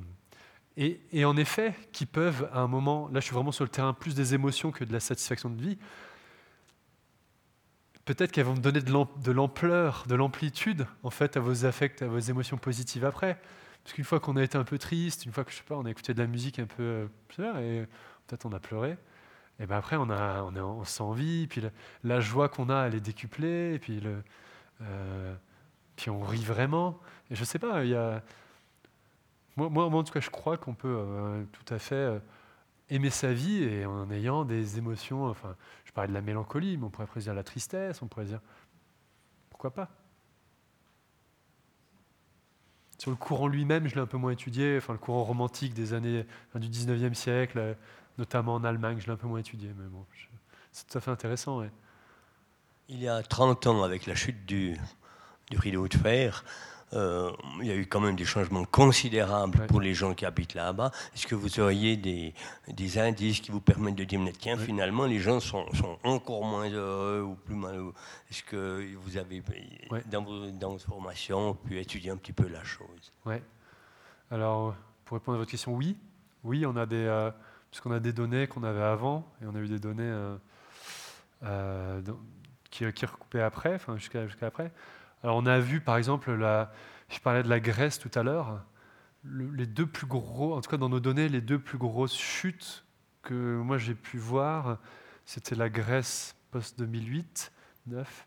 et, 0.77 1.25
en 1.25 1.37
effet, 1.37 1.75
qui 1.93 2.05
peuvent 2.05 2.49
à 2.53 2.61
un 2.61 2.67
moment, 2.67 3.09
là 3.13 3.21
je 3.21 3.27
suis 3.27 3.35
vraiment 3.35 3.53
sur 3.53 3.65
le 3.65 3.71
terrain 3.71 3.93
plus 3.93 4.15
des 4.15 4.35
émotions 4.35 4.73
que 4.73 4.85
de 4.85 4.93
la 4.93 5.01
satisfaction 5.01 5.49
de 5.51 5.61
vie, 5.61 5.79
peut-être 8.05 8.33
qu'elles 8.33 8.47
vont 8.47 8.55
me 8.55 8.61
donner 8.61 8.81
de 8.81 9.33
l'ampleur, 9.33 10.05
de 10.09 10.15
l'amplitude 10.15 10.87
en 11.03 11.11
fait 11.11 11.37
à 11.37 11.41
vos 11.41 11.65
affects, 11.65 12.03
à 12.03 12.09
vos 12.09 12.19
émotions 12.19 12.59
positives 12.59 13.05
après. 13.05 13.41
Parce 13.85 13.95
qu'une 13.95 14.05
fois 14.05 14.19
qu'on 14.19 14.37
a 14.37 14.43
été 14.43 14.57
un 14.59 14.65
peu 14.65 14.79
triste, 14.79 15.27
une 15.27 15.33
fois 15.33 15.45
que 15.45 15.53
je 15.53 15.59
sais 15.59 15.63
pas, 15.63 15.77
on 15.77 15.85
a 15.85 15.91
écouté 15.91 16.15
de 16.15 16.21
la 16.21 16.27
musique 16.27 16.59
un 16.59 16.67
peu, 16.67 17.09
et 17.39 17.85
peut-être 18.27 18.47
on 18.47 18.53
a 18.53 18.59
pleuré, 18.59 18.97
et 19.61 19.67
ben 19.67 19.77
après 19.77 19.97
on 19.97 20.11
a, 20.11 20.43
on, 20.43 20.57
on 20.57 20.85
sent 20.85 21.03
envie, 21.03 21.47
puis 21.47 21.63
la, 22.03 22.21
joie 22.21 22.49
qu'on 22.49 22.71
a, 22.71 22.87
elle 22.87 22.95
est 22.95 23.01
décuplée, 23.01 23.79
puis 23.79 24.03
euh, 24.81 25.35
puis 25.97 26.11
on 26.11 26.21
rit 26.21 26.45
vraiment. 26.45 26.99
Et 27.31 27.37
je 27.37 27.45
sais 27.45 27.59
pas, 27.59 27.85
il 27.85 27.91
y 27.91 27.95
a, 27.95 28.23
moi, 29.57 29.85
en 29.85 30.03
tout 30.03 30.13
cas, 30.13 30.21
je 30.21 30.31
crois 30.31 30.57
qu'on 30.57 30.75
peut 30.75 30.97
euh, 30.97 31.45
tout 31.53 31.75
à 31.75 31.79
fait 31.79 32.21
aimer 32.91 33.11
sa 33.11 33.33
vie 33.33 33.63
et 33.63 33.87
en 33.87 34.11
ayant 34.11 34.45
des 34.45 34.79
émotions, 34.79 35.27
enfin, 35.27 35.57
je 35.85 35.93
parlais 35.93 36.09
de 36.09 36.15
la 36.15 36.21
mélancolie, 36.21 36.77
mais 36.77 36.85
on 36.85 36.91
pourrait 36.91 37.09
dire 37.21 37.35
la 37.35 37.45
tristesse, 37.45 38.03
on 38.03 38.09
pourrait 38.09 38.27
dire 38.27 38.41
pourquoi 39.51 39.71
pas? 39.73 39.89
Sur 42.99 43.11
le 43.11 43.17
courant 43.17 43.49
lui-même, 43.49 43.89
je 43.89 43.95
l'ai 43.95 44.01
un 44.01 44.07
peu 44.07 44.19
moins 44.19 44.33
étudié, 44.33 44.77
enfin 44.79 44.93
le 44.93 44.99
courant 44.99 45.25
romantique 45.25 45.75
des 45.75 45.95
années 45.95 46.27
du 46.55 46.69
19e 46.69 47.15
siècle, 47.15 47.77
notamment 48.19 48.55
en 48.55 48.65
Allemagne, 48.65 48.99
je 49.01 49.07
l'ai 49.07 49.13
un 49.13 49.17
peu 49.17 49.27
moins 49.27 49.41
étudié, 49.41 49.71
mais 49.77 49.87
bon, 49.89 50.05
c'est 50.73 50.87
tout 50.87 50.99
à 50.99 51.01
fait 51.01 51.11
intéressant. 51.11 51.63
Il 52.89 53.01
y 53.01 53.09
a 53.09 53.23
30 53.23 53.67
ans, 53.67 53.83
avec 53.83 54.07
la 54.07 54.15
chute 54.15 54.45
du 54.47 54.79
rideau 55.51 55.89
de 55.89 55.97
fer, 55.97 56.45
euh, 56.93 57.33
il 57.61 57.67
y 57.67 57.71
a 57.71 57.75
eu 57.75 57.87
quand 57.87 58.01
même 58.01 58.15
des 58.15 58.25
changements 58.25 58.65
considérables 58.65 59.67
pour 59.67 59.81
les 59.81 59.95
gens 59.95 60.15
qui 60.15 60.25
habitent 60.25 60.55
là-bas. 60.55 60.93
Est-ce 61.15 61.27
que 61.27 61.35
vous 61.35 61.59
auriez 61.59 61.97
des, 61.97 62.35
des, 62.69 62.99
indices 62.99 63.41
qui 63.41 63.51
vous 63.51 63.61
permettent 63.61 63.97
de 63.97 64.05
dire, 64.05 64.21
tiens, 64.39 64.57
finalement, 64.57 65.07
les 65.07 65.19
gens 65.19 65.41
sont, 65.41 65.67
sont, 65.75 65.99
encore 66.05 66.45
moins 66.45 66.69
heureux 66.71 67.23
ou 67.23 67.35
plus 67.35 67.55
malheureux 67.55 67.95
Est-ce 68.31 68.43
que 68.45 68.95
vous 68.97 69.17
avez, 69.17 69.43
dans, 70.07 70.23
vos, 70.23 70.51
dans 70.51 70.73
votre 70.73 70.85
formation, 70.85 71.55
pu 71.55 71.79
étudier 71.81 72.11
un 72.11 72.17
petit 72.17 72.33
peu 72.33 72.47
la 72.49 72.63
chose? 72.63 73.13
Oui. 73.27 73.37
Alors, 74.31 74.75
pour 75.05 75.17
répondre 75.17 75.37
à 75.37 75.39
votre 75.39 75.51
question, 75.51 75.75
oui. 75.75 75.97
Oui, 76.45 76.65
on 76.67 76.77
a 76.77 76.87
des, 76.87 76.97
euh, 76.97 77.31
puisqu'on 77.71 77.93
a 77.93 78.01
des 78.01 78.13
données 78.13 78.47
qu'on 78.47 78.63
avait 78.63 78.83
avant, 78.83 79.27
et 79.43 79.47
on 79.47 79.55
a 79.55 79.59
eu 79.59 79.69
des 79.69 79.79
données 79.81 80.37
euh, 81.43 82.01
qui, 82.71 82.91
qui 82.93 83.07
recoupaient 83.07 83.43
après, 83.43 83.75
enfin 83.75 83.97
jusqu'à 83.97 84.27
jusqu'à 84.27 84.47
après. 84.47 84.71
On 85.25 85.47
a 85.47 85.59
vu 85.59 85.81
par 85.81 85.97
exemple, 85.97 86.31
je 87.09 87.19
parlais 87.21 87.43
de 87.43 87.49
la 87.49 87.61
Grèce 87.61 87.99
tout 87.99 88.11
à 88.15 88.23
l'heure, 88.23 88.63
les 89.25 89.67
deux 89.67 89.87
plus 89.87 90.07
gros, 90.07 90.55
en 90.55 90.61
tout 90.61 90.71
cas 90.71 90.77
dans 90.77 90.91
nos 90.91 91.01
données, 91.01 91.29
les 91.29 91.41
deux 91.41 91.59
plus 91.59 91.79
grosses 91.79 92.17
chutes 92.17 92.85
que 93.23 93.57
moi 93.57 93.79
j'ai 93.79 93.95
pu 93.95 94.19
voir, 94.19 94.79
c'était 95.25 95.55
la 95.55 95.71
Grèce 95.71 96.37
post-2008, 96.51 97.51
9, 97.87 98.27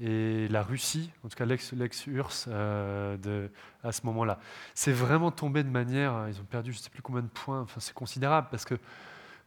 et 0.00 0.46
la 0.48 0.62
Russie, 0.62 1.10
en 1.24 1.28
tout 1.28 1.36
cas 1.36 1.46
l'ex-URSS 1.46 2.46
euh, 2.48 3.48
à 3.82 3.92
ce 3.92 4.04
moment-là. 4.06 4.38
C'est 4.74 4.92
vraiment 4.92 5.30
tombé 5.30 5.64
de 5.64 5.70
manière, 5.70 6.28
ils 6.28 6.38
ont 6.40 6.44
perdu 6.44 6.72
je 6.72 6.78
ne 6.78 6.82
sais 6.82 6.90
plus 6.90 7.02
combien 7.02 7.22
de 7.22 7.28
points, 7.28 7.62
enfin, 7.62 7.80
c'est 7.80 7.94
considérable 7.94 8.48
parce 8.50 8.64
que 8.64 8.74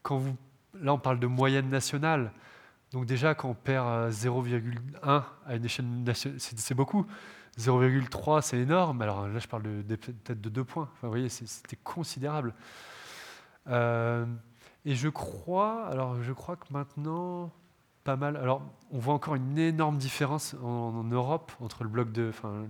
quand 0.01 0.17
vous, 0.17 0.35
là 0.81 0.93
on 0.93 0.99
parle 0.99 1.19
de 1.19 1.27
moyenne 1.27 1.69
nationale, 1.69 2.31
donc 2.91 3.05
déjà, 3.05 3.35
quand 3.35 3.49
on 3.49 3.53
perd 3.53 4.11
0,1 4.11 4.71
euh, 5.05 5.19
à 5.45 5.55
une 5.55 5.65
échelle 5.65 5.85
nationale, 6.03 6.39
c'est 6.39 6.73
beaucoup. 6.73 7.05
0,3, 7.57 8.41
c'est 8.41 8.57
énorme. 8.57 9.01
Alors 9.01 9.27
là, 9.27 9.37
je 9.39 9.47
parle 9.47 9.63
peut-être 9.63 10.41
de 10.41 10.49
2 10.49 10.63
points. 10.63 10.89
Enfin, 10.93 11.07
vous 11.07 11.09
voyez, 11.09 11.29
c'était 11.29 11.77
considérable. 11.83 12.53
Euh, 13.67 14.25
et 14.85 14.95
je 14.95 15.09
crois, 15.09 15.85
alors 15.87 16.21
je 16.23 16.33
crois 16.33 16.55
que 16.55 16.65
maintenant, 16.71 17.51
pas 18.03 18.15
mal. 18.15 18.37
Alors, 18.37 18.63
on 18.91 18.97
voit 18.97 19.13
encore 19.13 19.35
une 19.35 19.57
énorme 19.57 19.97
différence 19.97 20.55
en, 20.63 21.03
Europe 21.03 21.51
entre 21.59 21.83
le 21.83 21.89
bloc 21.89 22.11
de, 22.11 22.29
enfin, 22.29 22.65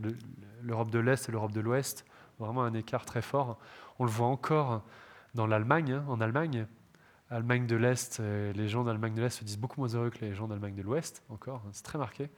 l'Europe 0.62 0.92
de 0.92 1.00
l'Est 1.00 1.30
et 1.30 1.32
l'Europe 1.32 1.54
de 1.54 1.62
l'Ouest. 1.62 2.06
Vraiment 2.40 2.64
un 2.64 2.74
écart 2.74 3.06
très 3.06 3.22
fort. 3.22 3.58
On 4.00 4.06
le 4.06 4.12
voit 4.12 4.28
encore 4.28 4.82
dans 5.34 5.48
l'Allemagne. 5.48 5.94
Hein, 5.94 6.06
en 6.10 6.20
Allemagne, 6.20 6.68
Allemagne 7.32 7.68
de 7.68 7.76
l'Est, 7.76 8.20
euh, 8.20 8.52
les 8.54 8.68
gens 8.68 8.84
d'Allemagne 8.84 9.14
de 9.14 9.22
l'Est 9.22 9.38
se 9.38 9.44
disent 9.44 9.60
beaucoup 9.60 9.80
moins 9.80 9.90
heureux 9.90 10.10
que 10.10 10.20
les 10.26 10.34
gens 10.34 10.48
d'Allemagne 10.48 10.76
de 10.76 10.82
l'Ouest, 10.82 11.24
encore, 11.30 11.62
hein, 11.66 11.70
c'est 11.74 11.84
très 11.84 12.00
marqué. 12.00 12.30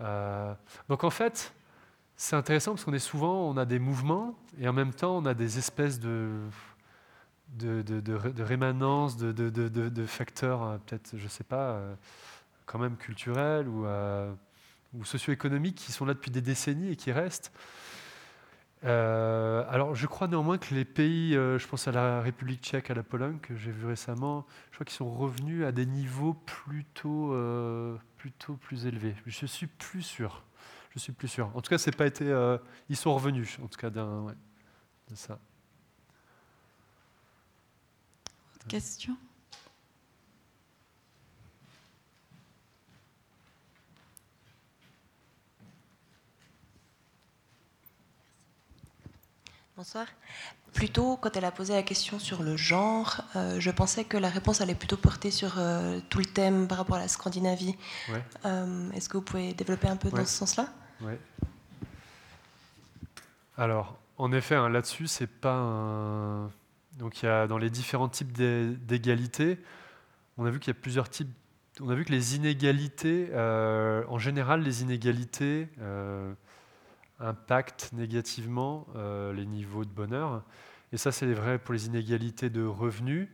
Euh, 0.00 0.52
donc 0.88 1.04
en 1.04 1.10
fait, 1.10 1.52
c'est 2.16 2.34
intéressant 2.34 2.72
parce 2.72 2.84
qu'on 2.84 2.92
est 2.92 2.98
souvent, 2.98 3.48
on 3.48 3.56
a 3.56 3.64
des 3.64 3.78
mouvements 3.78 4.36
et 4.60 4.68
en 4.68 4.72
même 4.72 4.92
temps 4.92 5.16
on 5.16 5.26
a 5.26 5.34
des 5.34 5.58
espèces 5.58 6.00
de, 6.00 6.28
de, 7.50 7.82
de, 7.82 8.00
de 8.00 8.42
rémanence, 8.42 9.16
de, 9.16 10.06
facteurs, 10.06 10.62
euh, 10.62 10.78
peut-être, 10.78 11.16
je 11.16 11.24
ne 11.24 11.28
sais 11.28 11.44
pas, 11.44 11.80
quand 12.66 12.80
même 12.80 12.96
culturels 12.96 13.68
ou, 13.68 13.86
ou 14.94 15.04
socio-économiques 15.04 15.76
qui 15.76 15.92
sont 15.92 16.04
là 16.04 16.14
depuis 16.14 16.32
des 16.32 16.42
décennies 16.42 16.90
et 16.90 16.96
qui 16.96 17.12
restent. 17.12 17.52
Euh, 18.84 19.64
alors, 19.68 19.94
je 19.94 20.06
crois 20.06 20.28
néanmoins 20.28 20.58
que 20.58 20.74
les 20.74 20.84
pays, 20.84 21.36
euh, 21.36 21.58
je 21.58 21.66
pense 21.66 21.88
à 21.88 21.92
la 21.92 22.20
République 22.20 22.62
tchèque, 22.62 22.90
à 22.90 22.94
la 22.94 23.02
Pologne, 23.02 23.38
que 23.40 23.56
j'ai 23.56 23.72
vu 23.72 23.86
récemment, 23.86 24.46
je 24.70 24.76
crois 24.76 24.84
qu'ils 24.84 24.96
sont 24.96 25.12
revenus 25.12 25.64
à 25.64 25.72
des 25.72 25.86
niveaux 25.86 26.34
plutôt, 26.34 27.32
euh, 27.32 27.96
plutôt 28.16 28.54
plus 28.54 28.86
élevés. 28.86 29.16
Je 29.26 29.46
suis 29.46 29.66
plus 29.66 30.02
sûr. 30.02 30.44
Je 30.90 30.98
suis 30.98 31.12
plus 31.12 31.28
sûr. 31.28 31.50
En 31.54 31.60
tout 31.60 31.70
cas, 31.70 31.78
c'est 31.78 31.96
pas 31.96 32.06
été. 32.06 32.24
ils 32.88 32.96
sont 32.96 33.14
revenus, 33.14 33.58
en 33.62 33.68
tout 33.68 33.78
cas, 33.78 33.90
d'un, 33.90 34.26
de 35.10 35.14
ça. 35.14 35.38
Question? 38.68 39.16
Bonsoir. 49.78 50.06
Plutôt, 50.74 51.16
quand 51.18 51.36
elle 51.36 51.44
a 51.44 51.52
posé 51.52 51.72
la 51.72 51.84
question 51.84 52.18
sur 52.18 52.42
le 52.42 52.56
genre, 52.56 53.20
euh, 53.36 53.60
je 53.60 53.70
pensais 53.70 54.02
que 54.02 54.16
la 54.16 54.28
réponse 54.28 54.60
allait 54.60 54.74
plutôt 54.74 54.96
porter 54.96 55.30
sur 55.30 55.54
euh, 55.56 56.00
tout 56.08 56.18
le 56.18 56.24
thème 56.24 56.66
par 56.66 56.78
rapport 56.78 56.96
à 56.96 56.98
la 56.98 57.06
Scandinavie. 57.06 57.76
Euh, 58.44 58.90
est-ce 58.90 59.08
que 59.08 59.18
vous 59.18 59.22
pouvez 59.22 59.54
développer 59.54 59.86
un 59.86 59.94
peu 59.94 60.10
dans 60.10 60.24
ce 60.24 60.34
sens-là? 60.34 60.66
Oui. 61.00 61.12
Alors, 63.56 63.96
en 64.16 64.32
effet, 64.32 64.56
hein, 64.56 64.68
là-dessus, 64.68 65.06
c'est 65.06 65.28
pas 65.28 65.54
un... 65.54 66.50
Donc, 66.94 67.22
il 67.22 67.26
y 67.26 67.28
a 67.28 67.46
dans 67.46 67.58
les 67.58 67.70
différents 67.70 68.08
types 68.08 68.32
d'égalité, 68.32 69.60
on 70.38 70.44
a 70.44 70.50
vu 70.50 70.58
qu'il 70.58 70.74
y 70.74 70.76
a 70.76 70.80
plusieurs 70.80 71.08
types. 71.08 71.30
On 71.80 71.88
a 71.88 71.94
vu 71.94 72.04
que 72.04 72.10
les 72.10 72.34
inégalités, 72.34 73.30
en 73.32 74.18
général, 74.18 74.62
les 74.62 74.82
inégalités 74.82 75.68
impactent 77.20 77.92
négativement 77.92 78.86
euh, 78.96 79.32
les 79.32 79.46
niveaux 79.46 79.84
de 79.84 79.90
bonheur. 79.90 80.42
Et 80.92 80.96
ça, 80.96 81.12
c'est 81.12 81.32
vrai 81.32 81.58
pour 81.58 81.74
les 81.74 81.86
inégalités 81.86 82.50
de 82.50 82.64
revenus 82.64 83.28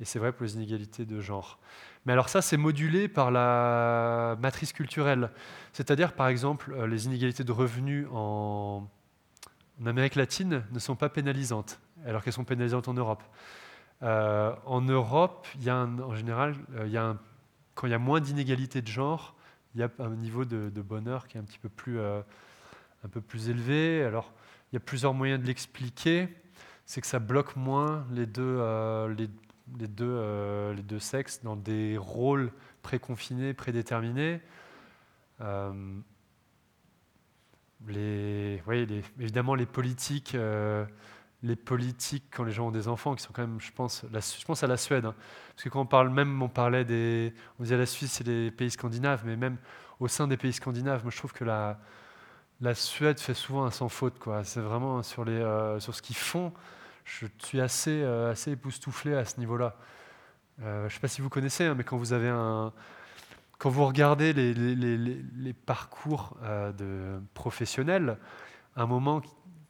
et 0.00 0.04
c'est 0.04 0.18
vrai 0.18 0.32
pour 0.32 0.44
les 0.44 0.54
inégalités 0.54 1.04
de 1.04 1.20
genre. 1.20 1.58
Mais 2.06 2.12
alors 2.12 2.28
ça, 2.28 2.40
c'est 2.40 2.56
modulé 2.56 3.08
par 3.08 3.30
la 3.30 4.36
matrice 4.40 4.72
culturelle. 4.72 5.30
C'est-à-dire, 5.72 6.14
par 6.14 6.28
exemple, 6.28 6.72
euh, 6.72 6.86
les 6.86 7.06
inégalités 7.06 7.44
de 7.44 7.52
revenus 7.52 8.06
en, 8.12 8.88
Amérique 9.84 10.14
latine 10.14 10.62
ne 10.72 10.78
sont 10.78 10.94
pas 10.94 11.08
pénalisantes, 11.08 11.80
alors 12.04 12.22
qu'elles 12.22 12.34
sont 12.34 12.44
pénalisantes 12.44 12.88
en 12.88 12.92
Europe. 12.92 13.22
Euh, 14.02 14.54
en 14.66 14.82
Europe, 14.82 15.46
y 15.58 15.70
a 15.70 15.76
en 15.76 16.14
général, 16.14 16.54
quand 17.74 17.86
il 17.86 17.90
y 17.90 17.94
a 17.94 17.98
moins 17.98 18.20
d'inégalités 18.20 18.82
de 18.82 18.88
genre, 18.88 19.34
il 19.74 19.80
y 19.80 19.82
a 19.82 19.90
un 19.98 20.16
niveau 20.16 20.44
de, 20.44 20.82
bonheur 20.82 21.28
qui 21.28 21.38
est 21.38 21.40
un 21.40 21.44
petit 21.44 21.58
peu 21.58 21.70
plus 21.70 21.98
un 23.04 23.08
peu 23.08 23.20
plus 23.20 23.48
élevé. 23.48 24.02
Alors, 24.04 24.32
il 24.70 24.74
y 24.74 24.78
a 24.78 24.80
plusieurs 24.80 25.14
moyens 25.14 25.40
de 25.40 25.46
l'expliquer. 25.46 26.28
C'est 26.86 27.00
que 27.00 27.06
ça 27.06 27.18
bloque 27.18 27.56
moins 27.56 28.06
les 28.10 28.26
deux, 28.26 28.42
euh, 28.42 29.14
les, 29.14 29.86
deux, 29.88 30.04
euh, 30.08 30.74
les 30.74 30.82
deux 30.82 30.98
sexes 30.98 31.42
dans 31.42 31.56
des 31.56 31.96
rôles 31.98 32.52
préconfinés, 32.82 33.54
prédéterminés. 33.54 34.40
Euh, 35.40 35.72
les, 37.86 38.60
les, 38.66 39.02
évidemment, 39.18 39.54
les 39.54 39.66
politiques, 39.66 40.36
les 41.42 41.56
politiques, 41.56 42.24
quand 42.30 42.44
les 42.44 42.52
gens 42.52 42.68
ont 42.68 42.72
des 42.72 42.88
enfants, 42.88 43.14
qui 43.14 43.22
sont 43.22 43.32
quand 43.32 43.46
même, 43.46 43.60
je 43.60 43.72
pense, 43.72 44.04
je 44.12 44.44
pense 44.44 44.62
à 44.62 44.66
la 44.66 44.76
Suède. 44.76 45.06
Hein. 45.06 45.14
parce 45.54 45.64
que 45.64 45.68
quand 45.70 45.80
on 45.80 45.86
parle 45.86 46.10
même, 46.10 46.42
on 46.42 46.48
parlait 46.48 46.84
des. 46.84 47.32
On 47.58 47.62
disait 47.62 47.78
la 47.78 47.86
Suisse 47.86 48.20
et 48.20 48.24
les 48.24 48.50
pays 48.50 48.70
scandinaves, 48.70 49.22
mais 49.24 49.36
même 49.36 49.56
au 49.98 50.08
sein 50.08 50.28
des 50.28 50.36
pays 50.36 50.52
scandinaves, 50.52 51.02
moi 51.02 51.10
je 51.10 51.16
trouve 51.16 51.32
que 51.32 51.44
la, 51.44 51.80
la 52.60 52.74
Suède 52.74 53.18
fait 53.18 53.34
souvent 53.34 53.64
un 53.64 53.70
sans 53.70 53.88
faute. 53.88 54.16
C'est 54.44 54.60
vraiment 54.60 55.02
sur, 55.02 55.24
les, 55.24 55.32
euh, 55.32 55.80
sur 55.80 55.94
ce 55.94 56.02
qu'ils 56.02 56.16
font. 56.16 56.52
Je 57.04 57.26
suis 57.38 57.60
assez, 57.60 58.02
euh, 58.02 58.30
assez 58.30 58.52
époustouflé 58.52 59.14
à 59.14 59.24
ce 59.24 59.40
niveau-là. 59.40 59.76
Euh, 60.62 60.82
je 60.82 60.84
ne 60.84 60.88
sais 60.90 61.00
pas 61.00 61.08
si 61.08 61.22
vous 61.22 61.30
connaissez, 61.30 61.64
hein, 61.64 61.74
mais 61.74 61.84
quand 61.84 61.96
vous 61.96 62.12
avez 62.12 62.28
un, 62.28 62.72
quand 63.58 63.70
vous 63.70 63.84
regardez 63.86 64.32
les, 64.32 65.52
parcours 65.52 66.36
de 66.78 67.20
professionnels, 67.34 68.16
un 68.76 68.86
moment 68.86 69.20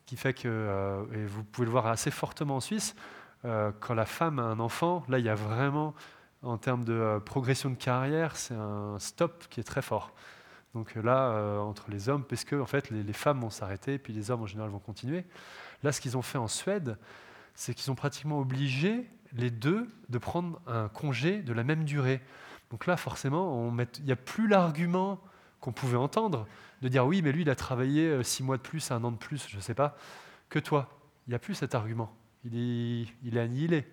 qui 0.07 0.17
fait 0.17 0.35
que, 0.35 1.07
et 1.12 1.25
vous 1.25 1.43
pouvez 1.43 1.65
le 1.65 1.73
voir 1.73 1.87
assez 1.87 2.12
fortement 2.12 2.57
en 2.57 2.61
Suisse, 2.61 2.95
quand 3.43 3.95
la 3.95 4.05
femme 4.05 4.39
a 4.39 4.43
un 4.43 4.61
enfant, 4.61 5.05
là 5.09 5.19
il 5.19 5.25
y 5.25 5.29
a 5.29 5.35
vraiment, 5.35 5.95
en 6.43 6.57
termes 6.57 6.85
de 6.85 7.21
progression 7.25 7.71
de 7.71 7.75
carrière, 7.75 8.37
c'est 8.37 8.55
un 8.55 8.97
stop 9.01 9.47
qui 9.51 9.59
est 9.59 9.65
très 9.65 9.83
fort. 9.83 10.12
Donc 10.75 10.97
euh, 10.97 11.03
là, 11.03 11.31
euh, 11.31 11.59
entre 11.59 11.91
les 11.91 12.09
hommes, 12.09 12.25
parce 12.25 12.45
que 12.45 12.57
en 12.57 12.67
fait, 12.67 12.91
les, 12.91 13.13
femmes 13.13 13.41
vont 13.41 13.51
s'arrêter, 13.51 13.99
puis 13.99 14.13
les 14.13 14.31
hommes 14.31 14.43
en 14.43 14.47
général 14.47 14.71
vont 14.71 14.79
continuer. 14.79 15.25
Là, 15.83 15.93
ce 15.93 16.01
qu'ils 16.01 16.17
ont 16.17 16.23
fait 16.23 16.39
en 16.39 16.49
Suède, 16.49 16.97
c'est 17.55 17.75
qu'ils 17.75 17.91
ont 17.91 17.95
pratiquement 17.95 18.39
obligé 18.39 19.09
les 19.33 19.51
deux 19.51 19.89
de 20.09 20.19
prendre 20.19 20.61
un 20.67 20.89
congé 20.89 21.43
de 21.43 21.53
la 21.53 21.65
même 21.65 21.85
durée. 21.85 22.21
Donc 22.71 22.87
là, 22.87 22.97
forcément, 22.97 23.75
il 23.99 24.05
n'y 24.05 24.13
a 24.13 24.17
plus 24.17 24.47
l'argument 24.47 25.21
qu'on 25.61 25.73
pouvait 25.73 25.97
entendre 25.97 26.47
de 26.83 26.89
dire 26.89 27.05
oui, 27.05 27.21
mais 27.21 27.33
lui, 27.33 27.43
il 27.43 27.51
a 27.51 27.57
travaillé 27.57 28.07
euh, 28.07 28.23
six 28.23 28.43
mois 28.43 28.57
de 28.57 28.63
plus, 28.63 28.91
un 28.91 29.03
an 29.05 29.11
de 29.11 29.17
plus, 29.17 29.47
je 29.49 29.57
ne 29.57 29.61
sais 29.61 29.75
pas, 29.75 29.97
que 30.49 30.59
toi. 30.59 30.89
Il 31.27 31.31
n'y 31.31 31.35
a 31.37 31.39
plus 31.39 31.55
cet 31.55 31.75
argument. 31.75 32.15
Il 32.45 32.57
est, 32.57 33.07
il 33.23 33.37
est 33.37 33.41
annihilé. 33.41 33.87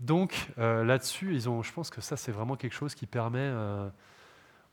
Donc 0.00 0.48
là-dessus, 0.56 1.32
ils 1.34 1.48
ont, 1.48 1.62
je 1.62 1.72
pense 1.72 1.88
que 1.88 2.00
ça, 2.00 2.16
c'est 2.16 2.32
vraiment 2.32 2.56
quelque 2.56 2.74
chose 2.74 2.94
qui 2.94 3.06
permet. 3.06 3.52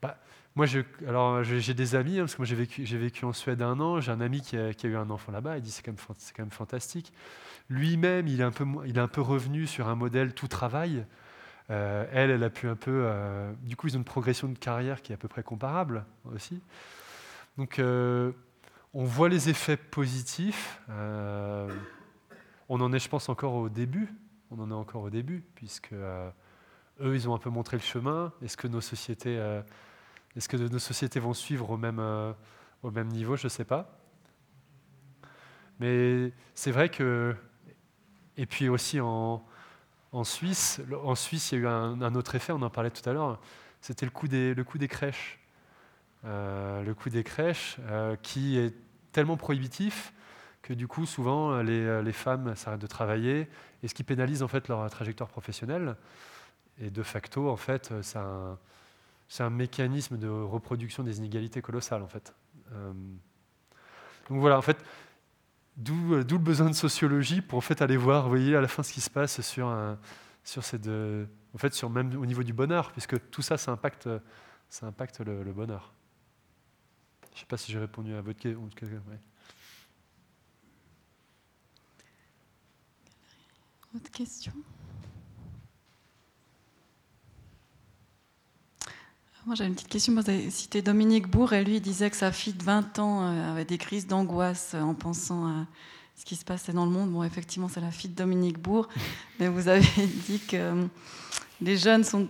Bah, 0.01 0.17
moi, 0.59 0.67
alors 1.07 1.41
j'ai 1.41 1.73
des 1.73 1.95
amis, 1.95 2.17
hein, 2.17 2.23
parce 2.23 2.35
que 2.35 2.41
moi 2.41 2.45
j'ai 2.45 2.97
vécu, 2.97 3.23
en 3.23 3.31
Suède 3.31 3.61
un 3.61 3.79
an, 3.79 4.01
j'ai 4.01 4.11
un 4.11 4.19
ami 4.19 4.41
qui 4.41 4.57
a, 4.57 4.73
eu 4.83 4.95
un 4.97 5.09
enfant 5.09 5.31
là-bas, 5.31 5.55
il 5.55 5.61
dit 5.61 5.71
c'est 5.71 5.83
quand, 5.83 5.93
même 6.37 6.51
fantastique. 6.51 7.13
Lui-même, 7.69 8.27
il, 8.27 8.41
est 8.41 8.43
un 8.43 8.51
peu, 8.51 8.65
il 8.85 8.97
est 8.97 9.01
un 9.01 9.07
peu 9.07 9.21
revenu 9.21 9.67
sur 9.67 9.87
un 9.87 9.95
modèle 9.95 10.33
tout 10.33 10.49
travail. 10.49 11.05
Euh, 11.69 12.05
elle, 12.11 12.29
elle 12.29 12.43
a 12.43 12.49
pu 12.49 12.67
un 12.67 12.75
peu... 12.75 13.03
Euh, 13.05 13.53
du 13.61 13.77
coup, 13.77 13.87
ils 13.87 13.95
ont 13.95 13.99
une 13.99 14.03
progression 14.03 14.49
de 14.49 14.57
carrière 14.57 15.01
qui 15.01 15.13
est 15.13 15.15
à 15.15 15.17
peu 15.17 15.29
près 15.29 15.43
comparable 15.43 16.03
aussi. 16.33 16.61
Donc, 17.57 17.79
euh, 17.79 18.33
on 18.93 19.05
voit 19.05 19.29
les 19.29 19.47
effets 19.47 19.77
positifs. 19.77 20.81
on 20.89 22.81
en 22.81 22.91
est, 22.91 22.99
je 22.99 23.07
pense, 23.07 23.29
encore 23.29 23.53
au 23.53 23.69
début. 23.69 24.09
On 24.51 24.59
en 24.59 24.71
est 24.71 24.73
encore 24.73 25.03
au 25.03 25.09
début, 25.09 25.41
puisque 25.55 25.93
eux, 25.93 27.15
ils 27.15 27.29
ont 27.29 27.35
un 27.35 27.39
peu 27.39 27.49
montré 27.49 27.77
le 27.77 27.83
chemin. 27.83 28.33
Est-ce 28.41 28.57
que 28.57 28.67
nos 28.67 28.81
sociétés 28.81 29.39
est-ce 30.35 30.47
que 30.47 30.57
nos 30.57 30.79
sociétés 30.79 31.19
vont 31.19 31.33
suivre 31.33 31.69
au 31.71 31.77
même, 31.77 31.99
euh, 31.99 32.33
niveau? 33.05 33.35
Je 33.35 33.45
ne 33.45 33.49
sais 33.49 33.65
pas. 33.65 33.99
Mais 35.79 36.31
c'est 36.53 36.71
vrai 36.71 36.89
que. 36.89 37.35
Et 38.37 38.45
puis 38.45 38.69
aussi 38.69 38.99
en, 39.01 39.43
Suisse, 40.23 40.81
en 41.03 41.15
Suisse, 41.15 41.51
il 41.51 41.55
y 41.55 41.57
a 41.57 41.61
eu 41.61 41.67
un, 41.67 42.15
autre 42.15 42.35
effet, 42.35 42.53
on 42.53 42.61
en 42.61 42.69
parlait 42.69 42.89
tout 42.89 43.07
à 43.09 43.11
l'heure, 43.11 43.41
c'était 43.81 44.05
le 44.05 44.11
coût 44.11 44.27
des, 44.29 44.87
crèches. 44.87 45.39
Euh, 46.23 46.81
le 46.83 46.93
coût 46.93 47.09
des 47.09 47.23
crèches 47.23 47.77
euh, 47.81 48.15
qui 48.21 48.57
est 48.57 48.73
tellement 49.11 49.35
prohibitif 49.35 50.13
que 50.61 50.73
du 50.73 50.87
coup, 50.87 51.05
souvent, 51.05 51.61
les, 51.61 52.13
femmes 52.13 52.55
s'arrêtent 52.55 52.79
de 52.79 52.87
travailler, 52.87 53.49
et 53.83 53.87
ce 53.89 53.93
qui 53.93 54.03
pénalise 54.03 54.41
en 54.41 54.47
fait 54.47 54.69
leur 54.69 54.89
trajectoire 54.89 55.29
professionnelle. 55.29 55.97
Et 56.81 56.89
de 56.89 57.03
facto, 57.03 57.49
en 57.49 57.57
fait, 57.57 57.91
ça 58.01 58.57
c'est 59.29 59.43
un 59.43 59.51
mécanisme 59.51 60.17
de 60.17 60.27
reproduction 60.27 61.03
des 61.03 61.19
inégalités 61.19 61.61
colossales, 61.61 62.01
en 62.01 62.07
fait. 62.07 62.33
Euh, 62.73 62.91
donc 64.27 64.39
voilà, 64.39 64.57
en 64.57 64.61
fait, 64.61 64.77
d'où 65.77 66.15
le 66.15 66.37
besoin 66.37 66.67
de 66.67 66.75
sociologie 66.75 67.41
pour 67.41 67.59
en 67.59 67.61
fait 67.61 67.81
aller 67.81 67.95
voir, 67.95 68.23
vous 68.23 68.29
voyez, 68.29 68.55
à 68.55 68.61
la 68.61 68.67
fin 68.67 68.81
ce 68.81 68.91
qui 68.91 69.01
se 69.01 69.09
passe 69.09 69.39
sur, 69.41 69.71
ces 70.43 70.79
deux, 70.79 71.29
en 71.53 71.59
fait, 71.59 71.75
sur 71.75 71.91
même 71.91 72.15
au 72.17 72.25
niveau 72.25 72.41
du 72.41 72.53
bonheur, 72.53 72.91
puisque 72.91 73.29
tout 73.29 73.43
ça, 73.43 73.57
ça 73.57 73.71
impacte, 73.71 74.09
ça 74.67 74.87
impacte 74.87 75.19
le, 75.19 75.53
bonheur. 75.53 75.93
Je 77.29 77.35
ne 77.35 77.39
sais 77.41 77.45
pas 77.45 77.57
si 77.57 77.71
j'ai 77.71 77.79
répondu 77.79 78.15
à 78.15 78.21
votre 78.21 78.39
question. 78.39 79.01
Autre 83.95 84.11
question? 84.11 84.53
Moi, 89.49 89.55
j'ai 89.55 89.65
une 89.65 89.73
petite 89.73 89.87
question. 89.87 90.13
Vous 90.13 90.29
avez 90.29 90.51
cité 90.51 90.83
Dominique 90.83 91.27
Bourg 91.27 91.53
et 91.53 91.63
lui 91.63 91.77
il 91.77 91.81
disait 91.81 92.11
que 92.11 92.15
sa 92.15 92.31
fille 92.31 92.53
de 92.53 92.63
20 92.63 92.99
ans 92.99 93.23
euh, 93.23 93.51
avait 93.51 93.65
des 93.65 93.79
crises 93.79 94.05
d'angoisse 94.05 94.75
en 94.75 94.93
pensant 94.93 95.47
à 95.47 95.65
ce 96.15 96.23
qui 96.23 96.35
se 96.35 96.45
passait 96.45 96.71
dans 96.71 96.85
le 96.85 96.91
monde. 96.91 97.09
Bon, 97.09 97.23
effectivement, 97.23 97.67
c'est 97.67 97.81
la 97.81 97.89
fille 97.89 98.11
de 98.11 98.15
Dominique 98.15 98.59
Bourg, 98.59 98.87
mais 99.39 99.47
vous 99.47 99.67
avez 99.67 99.81
dit 100.27 100.37
que 100.37 100.55
euh, 100.55 100.85
les 101.61 101.77
jeunes 101.77 102.03
sont 102.03 102.27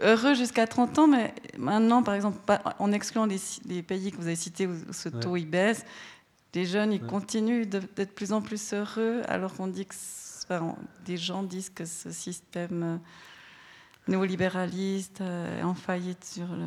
heureux 0.00 0.32
jusqu'à 0.32 0.66
30 0.66 1.00
ans, 1.00 1.06
mais 1.06 1.34
maintenant, 1.58 2.02
par 2.02 2.14
exemple, 2.14 2.38
en 2.78 2.90
excluant 2.90 3.26
les, 3.26 3.82
pays 3.82 4.10
que 4.10 4.16
vous 4.16 4.26
avez 4.26 4.36
cités 4.36 4.66
où 4.66 4.74
ce 4.90 5.10
taux 5.10 5.36
il 5.36 5.44
baisse, 5.44 5.84
les 6.54 6.64
jeunes 6.64 6.94
ils 6.94 7.02
continuent 7.02 7.66
d'être 7.66 8.14
plus 8.14 8.32
en 8.32 8.40
plus 8.40 8.72
heureux, 8.72 9.20
alors 9.28 9.52
qu'on 9.52 9.66
dit 9.66 9.84
que 9.84 9.94
des 11.04 11.18
gens 11.18 11.42
disent 11.42 11.68
que 11.68 11.84
ce 11.84 12.10
système 12.10 12.82
euh, 12.82 12.96
néolibéraliste, 14.08 15.20
euh, 15.20 15.62
en 15.62 15.74
faillite 15.74 16.24
sur 16.24 16.46
le. 16.46 16.66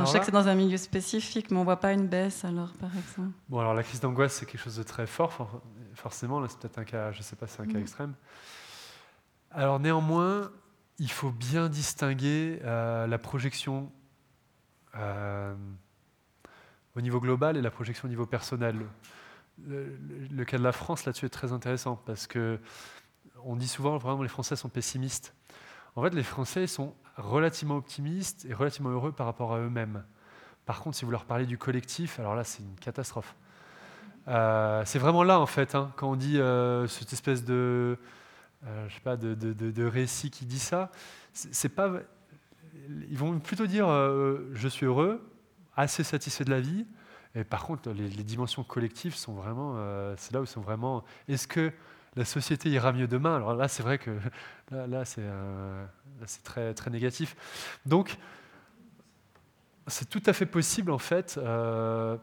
je 0.00 0.04
sais 0.06 0.18
que 0.18 0.24
c'est 0.24 0.30
dans 0.30 0.48
un 0.48 0.54
milieu 0.54 0.76
spécifique, 0.76 1.50
mais 1.50 1.56
on 1.56 1.60
ne 1.60 1.64
voit 1.64 1.80
pas 1.80 1.92
une 1.92 2.06
baisse 2.06 2.44
alors, 2.44 2.72
par 2.74 2.90
exemple. 2.96 3.34
Bon, 3.48 3.60
alors 3.60 3.74
la 3.74 3.82
crise 3.82 4.00
d'angoisse, 4.00 4.34
c'est 4.34 4.46
quelque 4.46 4.60
chose 4.60 4.76
de 4.76 4.82
très 4.82 5.06
fort, 5.06 5.62
forcément. 5.94 6.40
Là, 6.40 6.48
c'est 6.48 6.58
peut-être 6.58 6.78
un 6.78 6.84
cas, 6.84 7.12
je 7.12 7.18
ne 7.18 7.22
sais 7.22 7.36
pas, 7.36 7.46
c'est 7.46 7.60
un 7.60 7.66
cas 7.66 7.78
mm. 7.78 7.82
extrême. 7.82 8.14
Alors 9.50 9.78
néanmoins, 9.78 10.50
il 10.98 11.10
faut 11.10 11.30
bien 11.30 11.68
distinguer 11.68 12.60
euh, 12.64 13.06
la 13.06 13.18
projection 13.18 13.92
euh, 14.96 15.54
au 16.96 17.00
niveau 17.00 17.20
global 17.20 17.56
et 17.56 17.62
la 17.62 17.70
projection 17.70 18.06
au 18.06 18.08
niveau 18.08 18.26
personnel. 18.26 18.86
Le, 19.64 19.96
le 20.30 20.44
cas 20.44 20.58
de 20.58 20.62
la 20.62 20.72
France 20.72 21.04
là-dessus 21.04 21.26
est 21.26 21.30
très 21.30 21.52
intéressant 21.52 21.96
parce 22.04 22.26
que 22.26 22.58
on 23.44 23.56
dit 23.56 23.68
souvent 23.68 23.96
vraiment 23.98 24.22
les 24.22 24.28
Français 24.28 24.56
sont 24.56 24.68
pessimistes. 24.68 25.34
En 25.96 26.02
fait, 26.02 26.10
les 26.10 26.22
Français 26.22 26.66
sont 26.66 26.94
relativement 27.16 27.76
optimistes 27.76 28.46
et 28.48 28.54
relativement 28.54 28.90
heureux 28.90 29.12
par 29.12 29.26
rapport 29.26 29.54
à 29.54 29.60
eux-mêmes. 29.60 30.04
Par 30.66 30.80
contre, 30.80 30.96
si 30.96 31.04
vous 31.04 31.10
leur 31.10 31.24
parlez 31.24 31.46
du 31.46 31.58
collectif, 31.58 32.18
alors 32.18 32.34
là, 32.34 32.44
c'est 32.44 32.62
une 32.62 32.74
catastrophe. 32.76 33.34
c'est 34.26 34.98
vraiment 34.98 35.22
là, 35.22 35.38
en 35.38 35.46
fait, 35.46 35.74
hein, 35.74 35.92
quand 35.96 36.10
on 36.10 36.16
dit 36.16 36.38
cette 36.88 37.12
espèce 37.12 37.44
de, 37.44 37.98
je 38.64 38.94
sais 38.94 39.00
pas, 39.00 39.16
de, 39.16 39.84
récit 39.84 40.30
qui 40.30 40.46
dit 40.46 40.58
ça. 40.58 40.90
C'est 41.32 41.68
pas, 41.68 41.92
ils 43.08 43.18
vont 43.18 43.38
plutôt 43.38 43.66
dire 43.66 43.86
je 43.86 44.68
suis 44.68 44.86
heureux, 44.86 45.22
assez 45.76 46.02
satisfait 46.02 46.44
de 46.44 46.50
la 46.50 46.60
vie. 46.60 46.86
Et 47.36 47.44
par 47.44 47.64
contre, 47.64 47.90
les, 47.90 48.08
dimensions 48.08 48.64
collectives 48.64 49.14
sont 49.14 49.34
vraiment, 49.34 49.76
c'est 50.16 50.32
là 50.32 50.40
où 50.40 50.46
sont 50.46 50.62
vraiment. 50.62 51.04
Est-ce 51.28 51.46
que 51.46 51.72
la 52.16 52.24
société 52.24 52.68
ira 52.70 52.92
mieux 52.92 53.08
demain 53.08 53.36
Alors 53.36 53.54
là, 53.54 53.68
c'est 53.68 53.82
vrai 53.82 53.98
que 53.98 54.10
là, 54.70 55.04
c'est 55.04 55.22
très, 56.42 56.90
négatif. 56.90 57.36
Donc, 57.86 58.16
c'est 59.86 60.08
tout 60.08 60.22
à 60.26 60.32
fait 60.32 60.46
possible, 60.46 60.90
en 60.90 60.98
fait, 60.98 61.38
euh, 61.38 62.16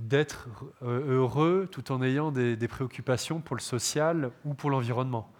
d'être 0.00 0.48
euh, 0.82 1.18
heureux 1.18 1.68
tout 1.70 1.92
en 1.92 2.02
ayant 2.02 2.30
des, 2.30 2.68
préoccupations 2.68 3.40
pour 3.40 3.56
le 3.56 3.60
social 3.60 4.30
ou 4.44 4.54
pour 4.54 4.70
l'environnement. 4.70 5.30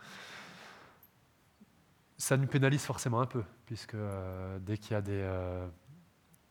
Ça 2.19 2.37
nous 2.37 2.47
pénalise 2.47 2.83
forcément 2.83 3.21
un 3.21 3.27
peu, 3.27 3.45
puisque 3.65 3.95
euh, 3.95 4.59
dès 4.61 4.77
qu'il 4.77 4.93
y 4.93 4.95
a 4.95 5.01
des... 5.01 5.27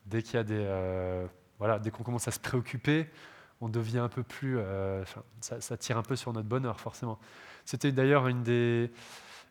dès 0.06 0.22
qu'il 0.22 0.40
y 0.40 0.44
des... 0.44 1.28
voilà, 1.58 1.78
dès 1.78 1.90
qu'on 1.90 2.02
commence 2.02 2.26
à 2.26 2.32
se 2.32 2.40
préoccuper, 2.40 3.08
on 3.60 3.68
devient 3.68 3.98
un 3.98 4.08
peu 4.08 4.22
plus... 4.22 4.58
Ça, 5.40 5.60
ça, 5.60 5.76
tire 5.76 5.98
un 5.98 6.02
peu 6.02 6.16
sur 6.16 6.32
notre 6.32 6.48
bonheur, 6.48 6.80
forcément. 6.80 7.18
C'était 7.64 7.92
d'ailleurs 7.92 8.26
une 8.26 8.42
des, 8.42 8.90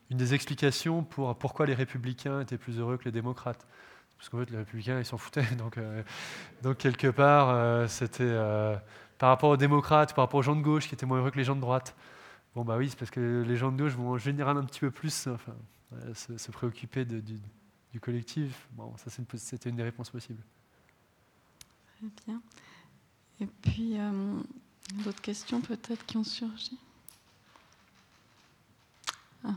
une 0.10 0.18
des 0.18 0.34
explications 0.34 1.03
pour 1.03 1.38
pourquoi 1.38 1.65
les 1.65 1.76
républicains 1.76 2.41
étaient 2.41 2.57
plus 2.57 2.80
heureux 2.80 2.98
que 2.98 3.06
les 3.06 3.11
démocrates 3.11 3.65
parce 4.19 4.27
qu'en 4.27 4.40
fait, 4.40 4.52
les 4.52 4.57
républicains, 4.57 4.99
ils 4.99 5.06
s'en 5.06 5.18
foutaient. 5.18 5.56
Donc, 5.57 5.77
euh, 5.77 6.03
donc 6.61 6.77
quelque 6.77 7.07
part, 7.07 7.49
euh, 7.49 7.88
c'était 7.88 8.23
euh, 8.23 8.76
par 9.18 9.30
rapport 9.30 9.49
aux 9.49 9.57
démocrates, 9.57 10.14
par 10.14 10.26
rapport 10.26 10.40
aux 10.40 10.44
gens 10.44 10.57
de 10.57 10.61
gauche 10.61 10.88
qui 10.88 10.94
étaient 10.94 11.06
moins 11.06 11.19
heureux 11.19 11.31
que 11.31 11.38
les 11.38 11.45
gens 11.45 11.56
de 11.56 11.61
droite. 11.61 11.95
Bon, 12.53 12.65
bah 12.65 12.76
oui, 12.77 12.90
c'est 12.90 12.99
parce 12.99 13.11
que 13.11 13.44
les 13.48 13.56
gens 13.56 13.72
de 13.72 13.81
gauche 13.81 13.94
vont 13.94 14.10
en 14.10 14.18
général 14.18 14.57
un 14.57 14.65
petit 14.65 14.81
peu 14.81 14.91
plus 14.91 15.27
enfin, 15.27 15.56
se, 16.14 16.52
préoccuper 16.52 17.06
du, 17.06 17.22
du, 17.94 17.99
collectif. 18.02 18.68
Bon, 18.73 18.94
ça, 18.98 19.10
c'était 19.38 19.69
une, 19.69 19.77
des 19.77 19.84
réponses 19.84 20.10
possibles. 20.10 20.44
Très 21.98 22.07
bien. 22.26 22.41
Et 23.41 23.48
puis, 23.61 23.98
d'autres 25.03 25.22
questions 25.22 25.61
peut-être 25.61 26.06
qui 26.06 26.18
ont 26.18 26.24
surgi? 26.24 26.78
Ah. 29.44 29.56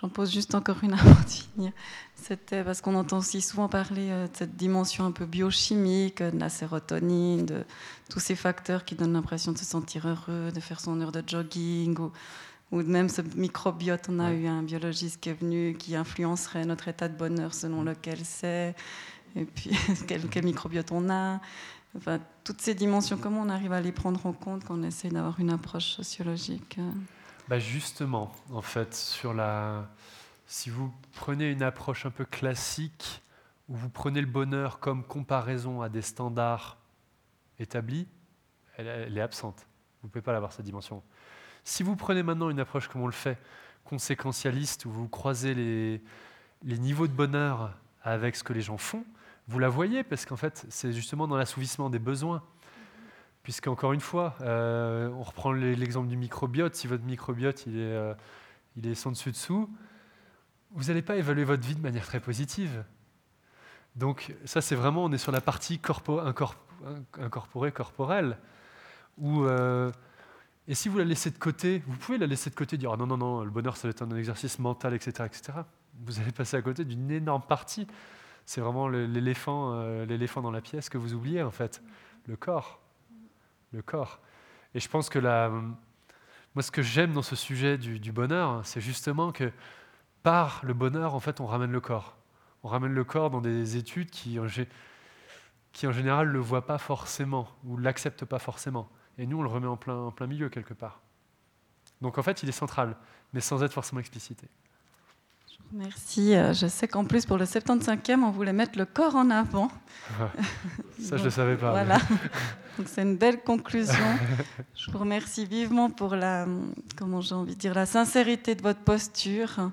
J'en 0.00 0.10
pose 0.10 0.30
juste 0.30 0.54
encore 0.54 0.76
une 0.82 0.92
avant 0.92 1.22
de 1.22 1.28
finir. 1.28 1.72
C'était 2.14 2.62
parce 2.62 2.82
qu'on 2.82 2.94
entend 2.96 3.18
aussi 3.18 3.40
souvent 3.40 3.66
parler 3.66 4.10
euh, 4.10 4.26
de 4.26 4.36
cette 4.36 4.54
dimension 4.54 5.06
un 5.06 5.10
peu 5.10 5.24
biochimique, 5.24 6.22
de 6.22 6.38
la 6.38 6.50
sérotonine, 6.50 7.46
de 7.46 7.64
tous 8.10 8.20
ces 8.20 8.36
facteurs 8.36 8.84
qui 8.84 8.94
donnent 8.94 9.14
l'impression 9.14 9.52
de 9.52 9.58
se 9.58 9.64
sentir 9.64 10.06
heureux, 10.06 10.52
de 10.52 10.60
faire 10.60 10.80
son 10.80 11.00
heure 11.00 11.12
de 11.12 11.22
jogging, 11.26 11.98
ou, 11.98 12.12
ou 12.72 12.82
même 12.82 13.08
ce 13.08 13.22
microbiote. 13.22 14.08
On 14.10 14.18
a 14.18 14.32
eu 14.34 14.46
un 14.46 14.62
biologiste 14.62 15.18
qui 15.18 15.30
est 15.30 15.40
venu 15.40 15.74
qui 15.78 15.96
influencerait 15.96 16.66
notre 16.66 16.88
état 16.88 17.08
de 17.08 17.16
bonheur 17.16 17.54
selon 17.54 17.82
lequel 17.82 18.18
c'est, 18.22 18.74
et 19.34 19.44
puis 19.44 19.70
quel, 20.06 20.28
quel, 20.28 20.44
microbiote 20.44 20.92
on 20.92 21.10
a. 21.10 21.40
Enfin, 21.96 22.20
toutes 22.44 22.60
ces 22.60 22.74
dimensions, 22.74 23.16
comment 23.16 23.40
on 23.40 23.48
arrive 23.48 23.72
à 23.72 23.80
les 23.80 23.92
prendre 23.92 24.24
en 24.26 24.32
compte 24.32 24.64
quand 24.64 24.78
on 24.78 24.82
essaie 24.82 25.08
d'avoir 25.08 25.40
une 25.40 25.50
approche 25.50 25.92
sociologique 25.92 26.76
euh? 26.78 26.90
Bah 27.48 27.58
Justement, 27.58 28.34
en 28.52 28.60
fait, 28.60 28.94
sur 28.94 29.32
la... 29.32 29.88
si 30.46 30.68
vous 30.68 30.92
prenez 31.14 31.50
une 31.50 31.62
approche 31.62 32.04
un 32.04 32.10
peu 32.10 32.24
classique, 32.24 33.22
où 33.68 33.76
vous 33.76 33.88
prenez 33.88 34.20
le 34.20 34.26
bonheur 34.26 34.78
comme 34.78 35.04
comparaison 35.04 35.80
à 35.80 35.88
des 35.88 36.02
standards 36.02 36.76
établis, 37.58 38.06
elle, 38.76 39.16
est 39.16 39.20
absente. 39.20 39.66
Vous 40.02 40.08
ne 40.08 40.12
pouvez 40.12 40.22
pas 40.22 40.32
l'avoir, 40.32 40.52
cette 40.52 40.64
dimension. 40.64 41.02
Si 41.64 41.82
vous 41.82 41.96
prenez 41.96 42.22
maintenant 42.22 42.50
une 42.50 42.60
approche 42.60 42.88
comme 42.88 43.02
on 43.02 43.06
le 43.06 43.12
fait, 43.12 43.38
conséquentialiste, 43.84 44.84
où 44.84 44.90
vous 44.90 45.08
croisez 45.08 45.54
les, 45.54 46.02
les 46.62 46.78
niveaux 46.78 47.06
de 47.06 47.12
bonheur 47.12 47.72
avec 48.06 48.36
ce 48.36 48.42
que 48.42 48.54
les 48.54 48.62
gens 48.62 48.78
font, 48.78 49.04
vous 49.48 49.58
la 49.58 49.68
voyez, 49.68 50.02
parce 50.02 50.24
qu'en 50.24 50.36
fait, 50.36 50.64
c'est 50.70 50.92
justement 50.92 51.28
dans 51.28 51.36
l'assouvissement 51.36 51.90
des 51.90 51.98
besoins 51.98 52.42
puisque 53.46 53.68
encore 53.68 53.92
une 53.92 54.00
fois, 54.00 54.34
euh, 54.40 55.08
on 55.10 55.22
reprend 55.22 55.52
l'exemple 55.52 56.08
du 56.08 56.16
microbiote. 56.16 56.74
Si 56.74 56.88
votre 56.88 57.04
microbiote 57.04 57.64
il 57.66 57.78
est, 57.78 57.92
euh, 57.92 58.12
il 58.74 58.88
est 58.88 58.96
sans 58.96 59.12
dessus 59.12 59.30
dessous, 59.30 59.70
vous 60.72 60.86
n'allez 60.86 61.00
pas 61.00 61.14
évaluer 61.14 61.44
votre 61.44 61.64
vie 61.64 61.76
de 61.76 61.80
manière 61.80 62.04
très 62.04 62.18
positive. 62.18 62.82
Donc 63.94 64.34
ça, 64.46 64.60
c'est 64.60 64.74
vraiment, 64.74 65.04
on 65.04 65.12
est 65.12 65.18
sur 65.18 65.30
la 65.30 65.40
partie 65.40 65.78
corpo, 65.78 66.18
incorporée, 67.20 67.70
corporelle. 67.70 68.36
Euh, 69.22 69.92
et 70.66 70.74
si 70.74 70.88
vous 70.88 70.98
la 70.98 71.04
laissez 71.04 71.30
de 71.30 71.38
côté, 71.38 71.84
vous 71.86 71.96
pouvez 71.98 72.18
la 72.18 72.26
laisser 72.26 72.50
de 72.50 72.56
côté, 72.56 72.76
dire 72.76 72.90
ah 72.94 72.96
non, 72.96 73.06
non, 73.06 73.16
non, 73.16 73.44
le 73.44 73.50
bonheur, 73.50 73.76
ça 73.76 73.86
va 73.86 73.90
être 73.90 74.02
un 74.02 74.10
exercice 74.16 74.58
mental, 74.58 74.92
etc. 74.92 75.22
etc. 75.24 75.58
Vous 76.04 76.20
allez 76.20 76.32
passer 76.32 76.56
à 76.56 76.62
côté 76.62 76.84
d'une 76.84 77.10
énorme 77.10 77.42
partie. 77.42 77.86
C'est 78.44 78.60
vraiment 78.60 78.88
l'éléphant, 78.88 80.04
l'éléphant 80.04 80.40
dans 80.40 80.50
la 80.52 80.60
pièce 80.60 80.88
que 80.88 80.98
vous 80.98 81.14
oubliez, 81.14 81.42
en 81.42 81.50
fait, 81.50 81.82
le 82.26 82.36
corps 82.36 82.80
le 83.72 83.82
corps. 83.82 84.20
Et 84.74 84.80
je 84.80 84.88
pense 84.88 85.08
que 85.08 85.18
la, 85.18 85.48
moi, 85.48 86.62
ce 86.62 86.70
que 86.70 86.82
j'aime 86.82 87.12
dans 87.12 87.22
ce 87.22 87.36
sujet 87.36 87.78
du, 87.78 88.12
bonheur, 88.12 88.64
c'est 88.64 88.80
justement 88.80 89.32
que 89.32 89.52
par 90.22 90.60
le 90.64 90.74
bonheur, 90.74 91.14
en 91.14 91.20
fait, 91.20 91.40
on 91.40 91.46
ramène 91.46 91.70
le 91.70 91.80
corps. 91.80 92.16
On 92.62 92.68
ramène 92.68 92.92
le 92.92 93.04
corps 93.04 93.30
dans 93.30 93.40
des 93.40 93.76
études 93.76 94.10
qui, 94.10 94.38
qui 95.72 95.86
en 95.86 95.92
général, 95.92 96.28
ne 96.28 96.32
le 96.32 96.40
voient 96.40 96.66
pas 96.66 96.78
forcément 96.78 97.48
ou 97.64 97.78
ne 97.78 97.84
l'acceptent 97.84 98.24
pas 98.24 98.38
forcément. 98.38 98.88
Et 99.18 99.26
nous, 99.26 99.38
on 99.38 99.42
le 99.42 99.48
remet 99.48 99.66
en 99.66 99.78
en 99.88 100.10
plein 100.10 100.26
milieu 100.26 100.48
quelque 100.48 100.74
part. 100.74 101.00
Donc 102.00 102.18
en 102.18 102.22
fait, 102.22 102.42
il 102.42 102.48
est 102.48 102.52
central, 102.52 102.96
mais 103.32 103.40
sans 103.40 103.62
être 103.62 103.72
forcément 103.72 104.00
explicité. 104.00 104.48
Merci. 105.72 106.34
Euh, 106.34 106.52
je 106.52 106.66
sais 106.66 106.88
qu'en 106.88 107.04
plus, 107.04 107.26
pour 107.26 107.36
le 107.36 107.44
75e, 107.44 108.22
on 108.22 108.30
voulait 108.30 108.52
mettre 108.52 108.78
le 108.78 108.84
corps 108.84 109.16
en 109.16 109.30
avant. 109.30 109.70
ça, 111.00 111.16
je 111.16 111.16
ne 111.16 111.24
le 111.24 111.30
savais 111.30 111.56
pas. 111.56 111.70
Voilà. 111.70 111.98
c'est 112.86 113.02
une 113.02 113.16
belle 113.16 113.42
conclusion. 113.42 113.94
Je 114.74 114.90
vous 114.90 114.98
remercie 114.98 115.46
vivement 115.46 115.90
pour 115.90 116.14
la, 116.14 116.46
comment 116.96 117.20
j'ai 117.20 117.34
envie 117.34 117.54
de 117.54 117.60
dire, 117.60 117.74
la 117.74 117.86
sincérité 117.86 118.54
de 118.54 118.62
votre 118.62 118.80
posture. 118.80 119.70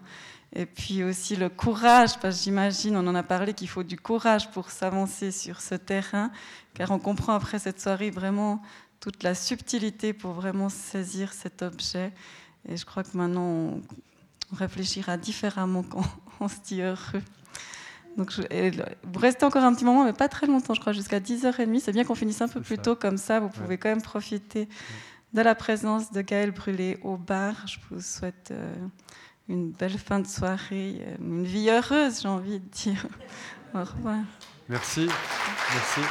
Et 0.55 0.65
puis 0.65 1.03
aussi 1.03 1.35
le 1.35 1.49
courage, 1.49 2.19
parce 2.19 2.37
que 2.37 2.43
j'imagine, 2.43 2.95
on 2.95 3.07
en 3.07 3.15
a 3.15 3.23
parlé, 3.23 3.53
qu'il 3.53 3.67
faut 3.67 3.83
du 3.83 3.97
courage 3.97 4.51
pour 4.51 4.69
s'avancer 4.69 5.31
sur 5.31 5.61
ce 5.61 5.75
terrain, 5.75 6.31
car 6.75 6.91
on 6.91 6.99
comprend 6.99 7.33
après 7.33 7.59
cette 7.59 7.81
soirée 7.81 8.11
vraiment 8.11 8.61
toute 8.99 9.23
la 9.23 9.35
subtilité 9.35 10.13
pour 10.13 10.31
vraiment 10.31 10.69
saisir 10.69 11.33
cet 11.33 11.63
objet. 11.63 12.13
Et 12.69 12.77
je 12.77 12.85
crois 12.85 13.03
que 13.03 13.17
maintenant, 13.17 13.41
on 13.41 13.81
on 14.53 14.55
réfléchira 14.55 15.17
différemment 15.17 15.83
quand 15.83 16.05
on 16.39 16.47
se 16.47 16.59
dit 16.63 16.81
heureux. 16.81 17.21
Donc, 18.17 18.31
vous 18.31 19.19
restez 19.19 19.43
encore 19.43 19.63
un 19.63 19.73
petit 19.73 19.85
moment, 19.85 20.03
mais 20.03 20.13
pas 20.13 20.29
très 20.29 20.45
longtemps, 20.45 20.75
je 20.75 20.79
crois, 20.79 20.93
jusqu'à 20.93 21.19
10h30. 21.19 21.79
C'est 21.79 21.91
bien 21.91 22.03
qu'on 22.03 22.13
finisse 22.13 22.41
un 22.41 22.47
peu 22.47 22.61
plus 22.61 22.77
tôt, 22.77 22.95
comme 22.95 23.17
ça, 23.17 23.39
vous 23.39 23.49
pouvez 23.49 23.79
quand 23.79 23.89
même 23.89 24.03
profiter 24.03 24.69
de 25.33 25.41
la 25.41 25.55
présence 25.55 26.11
de 26.11 26.21
Gaël 26.21 26.51
Brûlé 26.51 26.99
au 27.01 27.17
bar. 27.17 27.55
Je 27.65 27.79
vous 27.89 28.01
souhaite 28.01 28.49
euh, 28.51 28.71
une 29.49 29.71
belle 29.71 29.97
fin 29.97 30.19
de 30.19 30.27
soirée, 30.27 31.01
euh, 31.01 31.15
une 31.19 31.43
vie 31.43 31.69
heureuse, 31.69 32.21
j'ai 32.21 32.27
envie 32.27 32.59
de 32.59 32.69
dire. 32.69 33.07
Au 33.73 33.79
revoir. 33.79 34.19
Merci. 34.69 35.07
Merci. 35.73 36.01